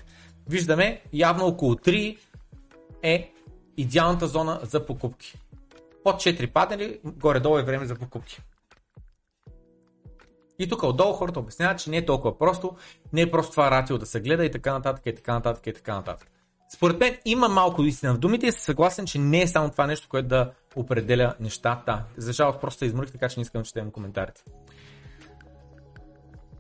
Виждаме 0.49 1.03
явно 1.13 1.47
около 1.47 1.75
3 1.75 2.19
е 3.03 3.33
идеалната 3.77 4.27
зона 4.27 4.61
за 4.63 4.87
покупки. 4.87 5.39
Под 6.05 6.15
4 6.15 6.53
паднали, 6.53 7.01
горе-долу 7.05 7.59
е 7.59 7.63
време 7.63 7.87
за 7.87 7.95
покупки. 7.95 8.43
И 10.59 10.69
тук 10.69 10.83
отдолу 10.83 11.13
хората 11.13 11.41
обясняват, 11.41 11.79
че 11.79 11.91
не 11.91 11.97
е 11.97 12.07
толкова 12.07 12.39
просто, 12.39 12.77
не 13.13 13.21
е 13.21 13.31
просто 13.31 13.51
това 13.51 13.71
ратио 13.71 13.99
да 13.99 14.07
се 14.07 14.21
гледа 14.21 14.45
и 14.45 14.51
така 14.51 14.73
нататък, 14.73 15.07
и 15.07 15.15
така 15.15 15.33
нататък, 15.33 15.67
и 15.67 15.73
така 15.73 15.95
нататък. 15.95 16.29
Според 16.75 17.01
мен 17.01 17.19
има 17.25 17.49
малко 17.49 17.83
истина 17.83 18.15
в 18.15 18.19
думите 18.19 18.47
и 18.47 18.53
съм 18.53 18.61
съгласен, 18.61 19.07
че 19.07 19.19
не 19.19 19.43
е 19.43 19.47
само 19.47 19.71
това 19.71 19.87
нещо, 19.87 20.09
което 20.09 20.29
да 20.29 20.53
определя 20.77 21.35
нещата. 21.41 22.05
За 22.17 22.33
жалост 22.33 22.61
просто 22.61 22.85
изморих, 22.85 23.13
така 23.13 23.29
че 23.29 23.41
не 23.41 23.43
искам 23.43 23.61
да 23.61 23.67
четем 23.67 23.91
коментарите. 23.91 24.43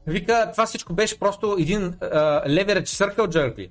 Вика, 0.06 0.48
това 0.52 0.66
всичко 0.66 0.92
беше 0.92 1.18
просто 1.18 1.56
един 1.58 1.92
leverage 1.92 2.84
circle 2.84 3.26
jerky. 3.26 3.70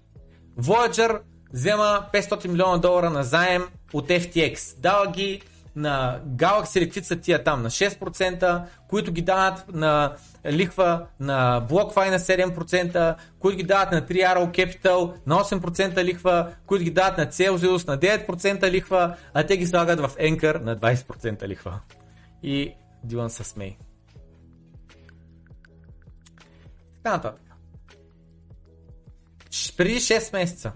Voyager 0.59 1.19
взема 1.53 2.05
500 2.13 2.47
милиона 2.47 2.77
долара 2.77 3.09
на 3.09 3.23
заем 3.23 3.63
от 3.93 4.07
FTX. 4.07 4.79
Дава 4.79 5.11
ги 5.11 5.41
на 5.75 6.19
Galaxy 6.27 6.77
или 6.77 7.03
са 7.03 7.15
тия 7.15 7.43
там 7.43 7.61
на 7.61 7.69
6%, 7.69 8.63
които 8.87 9.11
ги 9.11 9.21
дават 9.21 9.65
на 9.73 10.15
лихва 10.45 11.05
на 11.19 11.67
BlockFi 11.69 12.09
на 12.09 12.19
7%, 12.19 13.15
които 13.39 13.57
ги 13.57 13.63
дават 13.63 13.91
на 13.91 14.01
3 14.01 14.11
Arrow 14.11 14.51
Capital 14.51 15.13
на 15.25 15.35
8% 15.35 16.03
лихва, 16.03 16.53
които 16.65 16.83
ги 16.83 16.91
дават 16.91 17.17
на 17.17 17.27
Celsius 17.27 17.87
на 17.87 17.97
9% 17.97 18.71
лихва, 18.71 19.15
а 19.33 19.43
те 19.43 19.57
ги 19.57 19.65
слагат 19.65 19.99
в 19.99 20.09
Anchor 20.09 20.61
на 20.61 20.77
20% 20.77 21.47
лихва. 21.47 21.79
И 22.43 22.73
Дилан 23.03 23.29
се 23.29 23.43
смей. 23.43 23.77
Така 27.03 27.15
нататък. 27.15 27.41
Преди 29.77 29.95
6 29.95 30.33
месеца. 30.33 30.71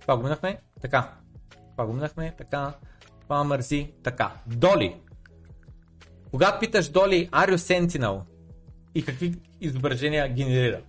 Това 0.00 0.16
го 0.16 0.22
минахме 0.22 0.58
така. 0.80 1.12
Това 1.72 1.86
го 1.86 1.92
минахме 1.92 2.34
така. 2.38 2.74
Това 3.20 3.44
мързи 3.44 3.92
така. 4.02 4.32
Доли. 4.46 4.96
Когато 6.30 6.60
питаш 6.60 6.88
Доли, 6.88 7.28
are 7.32 7.56
Sentinel? 7.56 8.20
И 8.94 9.04
какви 9.04 9.34
изображения 9.60 10.28
генерира? 10.32 10.80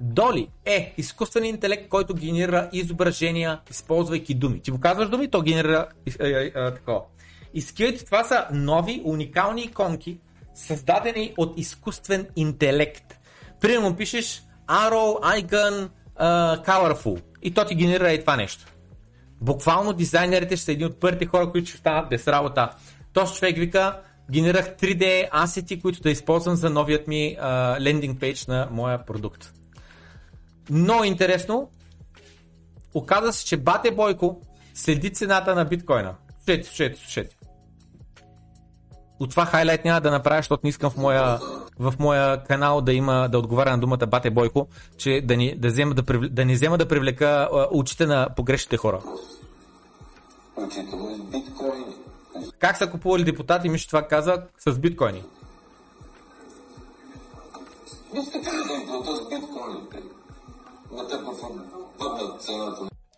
Доли 0.00 0.48
е 0.64 0.94
изкуствен 0.96 1.44
интелект, 1.44 1.88
който 1.88 2.14
генерира 2.14 2.68
изображения, 2.72 3.60
използвайки 3.70 4.34
думи. 4.34 4.60
Ти 4.60 4.70
му 4.70 4.80
казваш 4.80 5.08
думи, 5.08 5.30
то 5.30 5.42
генерира 5.42 5.88
е, 6.20 6.26
е, 6.28 6.52
е, 6.54 6.74
такова. 6.74 7.02
И 7.54 7.60
скилите 7.60 8.04
това 8.04 8.24
са 8.24 8.46
нови, 8.52 9.02
уникални 9.04 9.62
иконки, 9.62 10.18
създадени 10.54 11.34
от 11.38 11.58
изкуствен 11.58 12.26
интелект. 12.36 13.18
Примерно 13.60 13.96
пишеш 13.96 14.42
Arrow, 14.68 15.40
Icon, 15.40 15.88
uh, 16.20 16.66
Colorful 16.66 17.22
и 17.42 17.54
то 17.54 17.66
ти 17.66 17.74
генерира 17.74 18.12
и 18.12 18.20
това 18.20 18.36
нещо. 18.36 18.66
Буквално 19.40 19.92
дизайнерите 19.92 20.56
ще 20.56 20.64
са 20.64 20.72
едни 20.72 20.84
от 20.84 21.00
първите 21.00 21.26
хора, 21.26 21.50
които 21.50 21.68
ще 21.68 21.78
станат 21.78 22.08
без 22.08 22.28
работа. 22.28 22.70
Този 23.12 23.34
човек 23.34 23.56
вика, 23.56 24.00
генерирах 24.30 24.76
3D 24.76 25.28
асети, 25.32 25.80
които 25.80 26.00
да 26.00 26.10
използвам 26.10 26.56
за 26.56 26.70
новият 26.70 27.08
ми 27.08 27.36
uh, 27.40 27.80
лендинг 27.80 28.20
пейдж 28.20 28.46
на 28.46 28.68
моя 28.70 29.04
продукт. 29.04 29.52
Но 30.70 31.04
интересно, 31.04 31.70
оказа 32.94 33.32
се, 33.32 33.46
че 33.46 33.56
Бате 33.56 33.90
Бойко 33.90 34.40
следи 34.74 35.12
цената 35.12 35.54
на 35.54 35.64
биткоина. 35.64 36.14
Слушайте, 36.44 36.66
слушайте, 36.66 36.98
слушайте. 36.98 37.36
От 39.20 39.30
това 39.30 39.46
хайлайт 39.46 39.84
няма 39.84 40.00
да 40.00 40.10
направя, 40.10 40.38
защото 40.38 40.60
не 40.64 40.70
искам 40.70 40.90
в 40.90 40.96
моя, 40.96 41.38
в 41.78 41.94
моя 41.98 42.44
канал 42.44 42.80
да 42.80 42.92
има 42.92 43.28
да 43.28 43.38
отговаря 43.38 43.70
на 43.70 43.78
думата 43.78 44.06
Бате 44.06 44.30
Бойко, 44.30 44.68
че 44.98 45.20
да 45.24 45.36
ни, 45.36 45.56
да 45.56 45.68
взема 45.68 45.94
да, 45.94 46.02
да 46.28 46.44
ни 46.44 46.54
взема 46.54 46.78
да 46.78 46.88
привлека 46.88 47.48
очите 47.70 48.06
на 48.06 48.28
погрешните 48.36 48.76
хора. 48.76 49.00
Как 52.58 52.76
са 52.76 52.90
купували 52.90 53.24
депутати, 53.24 53.68
мисля, 53.68 53.86
това 53.86 54.02
каза 54.02 54.42
с 54.58 54.78
биткоини. 54.78 55.22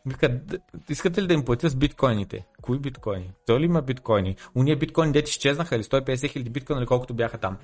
Вика, 0.07 0.29
«Д- 0.29 0.59
искате 0.89 1.23
ли 1.23 1.27
да 1.27 1.35
им 1.35 1.45
платя 1.45 1.71
с 1.71 1.75
биткоините? 1.75 2.47
Кои 2.63 2.79
биткоини? 2.79 3.31
Той 3.47 3.61
ли 3.61 3.65
има 3.65 3.83
биткоини? 3.83 4.37
Уния 4.55 4.77
биткоини 4.77 5.13
дете 5.13 5.31
изчезнаха 5.31 5.77
или 5.77 5.83
150 5.83 6.31
хиляди 6.31 6.51
биткоина 6.51 6.81
или 6.81 6.87
колкото 6.87 7.15
бяха 7.15 7.39
там. 7.39 7.57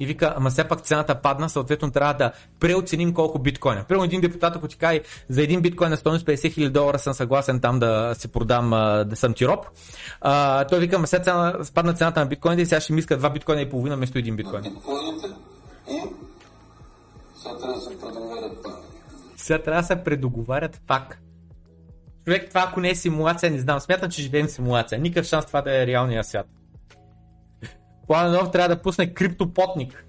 И 0.00 0.06
вика, 0.06 0.34
ама 0.36 0.50
все 0.50 0.68
пак 0.68 0.80
цената 0.80 1.14
падна, 1.22 1.48
съответно 1.50 1.90
трябва 1.90 2.14
да 2.14 2.32
преоценим 2.60 3.14
колко 3.14 3.38
биткоина. 3.38 3.84
Примерно 3.84 4.04
един 4.04 4.20
депутат, 4.20 4.56
ако 4.56 4.68
ти 4.68 4.76
каже, 4.76 5.00
за 5.28 5.42
един 5.42 5.62
биткоин 5.62 5.90
на 5.90 5.96
стойност 5.96 6.26
50 6.26 6.52
хиляди 6.52 6.72
долара 6.72 6.98
съм 6.98 7.14
съгласен 7.14 7.60
там 7.60 7.78
да 7.78 8.14
си 8.14 8.28
продам, 8.28 8.70
да 9.06 9.16
съм 9.16 9.34
ти 9.34 9.48
роб. 9.48 9.66
А, 10.20 10.64
той 10.64 10.78
вика, 10.78 10.96
ама 10.96 11.06
сега 11.06 11.22
цена, 11.22 11.58
спадна 11.64 11.94
цената 11.94 12.20
на 12.20 12.26
биткоините 12.26 12.62
и 12.62 12.66
сега 12.66 12.80
ще 12.80 12.92
ми 12.92 12.98
иска 12.98 13.16
два 13.16 13.30
биткоина 13.30 13.62
и 13.62 13.70
половина 13.70 13.96
вместо 13.96 14.18
един 14.18 14.36
биткоин. 14.36 14.62
Сега 19.36 19.58
трябва 19.62 19.80
да 19.80 19.86
се 19.86 20.04
предоговарят 20.04 20.80
пак. 20.86 21.18
Човек, 22.28 22.48
това 22.48 22.66
ако 22.68 22.80
не 22.80 22.90
е 22.90 22.94
симулация, 22.94 23.50
не 23.50 23.58
знам. 23.58 23.80
Смятам, 23.80 24.10
че 24.10 24.22
живеем 24.22 24.48
симулация. 24.48 24.98
Никакъв 24.98 25.26
шанс 25.26 25.46
това 25.46 25.62
да 25.62 25.82
е 25.82 25.86
реалния 25.86 26.24
свят. 26.24 26.46
Пламенов 28.06 28.50
трябва 28.50 28.68
да 28.76 28.82
пусне 28.82 29.14
криптопотник. 29.14 30.04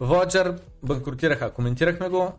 Voyager 0.00 0.60
банкротираха. 0.82 1.52
Коментирахме 1.52 2.08
го. 2.08 2.32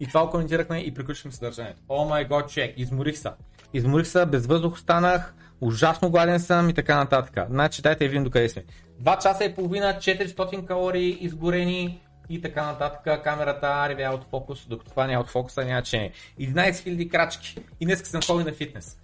И 0.00 0.06
това 0.06 0.24
го 0.24 0.30
коментирахме 0.30 0.78
и 0.78 0.94
приключихме 0.94 1.32
съдържанието. 1.32 1.82
О 1.88 2.04
май 2.04 2.24
гот, 2.24 2.50
човек, 2.50 2.74
изморих 2.76 3.18
се. 3.18 3.30
Изморих 3.72 4.06
се, 4.06 4.26
без 4.26 4.46
въздух 4.46 4.74
останах, 4.74 5.34
ужасно 5.60 6.10
гладен 6.10 6.40
съм 6.40 6.70
и 6.70 6.74
така 6.74 6.96
нататък. 6.96 7.46
Значи 7.50 7.82
дайте 7.82 8.04
да 8.04 8.08
видим 8.08 8.24
докъде 8.24 8.48
сме. 8.48 8.64
2 9.02 9.22
часа 9.22 9.44
и 9.44 9.54
половина, 9.54 9.96
400 9.98 10.66
калории 10.66 11.18
изгорени 11.20 12.05
и 12.28 12.40
така 12.40 12.66
нататък. 12.66 13.22
Камерата 13.24 13.88
ревя 13.88 14.14
от 14.14 14.30
фокус, 14.30 14.66
докато 14.68 14.90
това 14.90 15.06
не 15.06 15.12
е 15.12 15.18
от 15.18 15.30
фокуса, 15.30 15.64
няма 15.64 15.82
че 15.82 15.98
не. 15.98 16.12
11 16.40 16.70
000 16.70 17.10
крачки. 17.10 17.58
И 17.80 17.86
днес 17.86 18.02
съм 18.02 18.22
ходил 18.22 18.46
на 18.46 18.52
фитнес. 18.52 18.98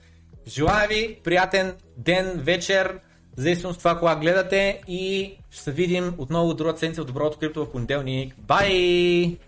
Желая 0.47 0.89
ви 0.89 1.21
приятен 1.25 1.75
ден, 1.97 2.33
вечер, 2.37 3.01
в 3.37 3.41
зависимост 3.41 3.77
от 3.77 3.79
това, 3.79 3.99
кога 3.99 4.17
гледате 4.17 4.81
и 4.89 5.35
ще 5.51 5.63
се 5.63 5.73
видим 5.73 6.15
отново 6.19 6.55
друга 6.55 6.79
седмица 6.79 7.03
в 7.03 7.07
Доброто 7.07 7.39
крипто 7.39 7.65
в 7.65 7.73
понеделник. 7.73 8.35
Бай! 8.39 9.39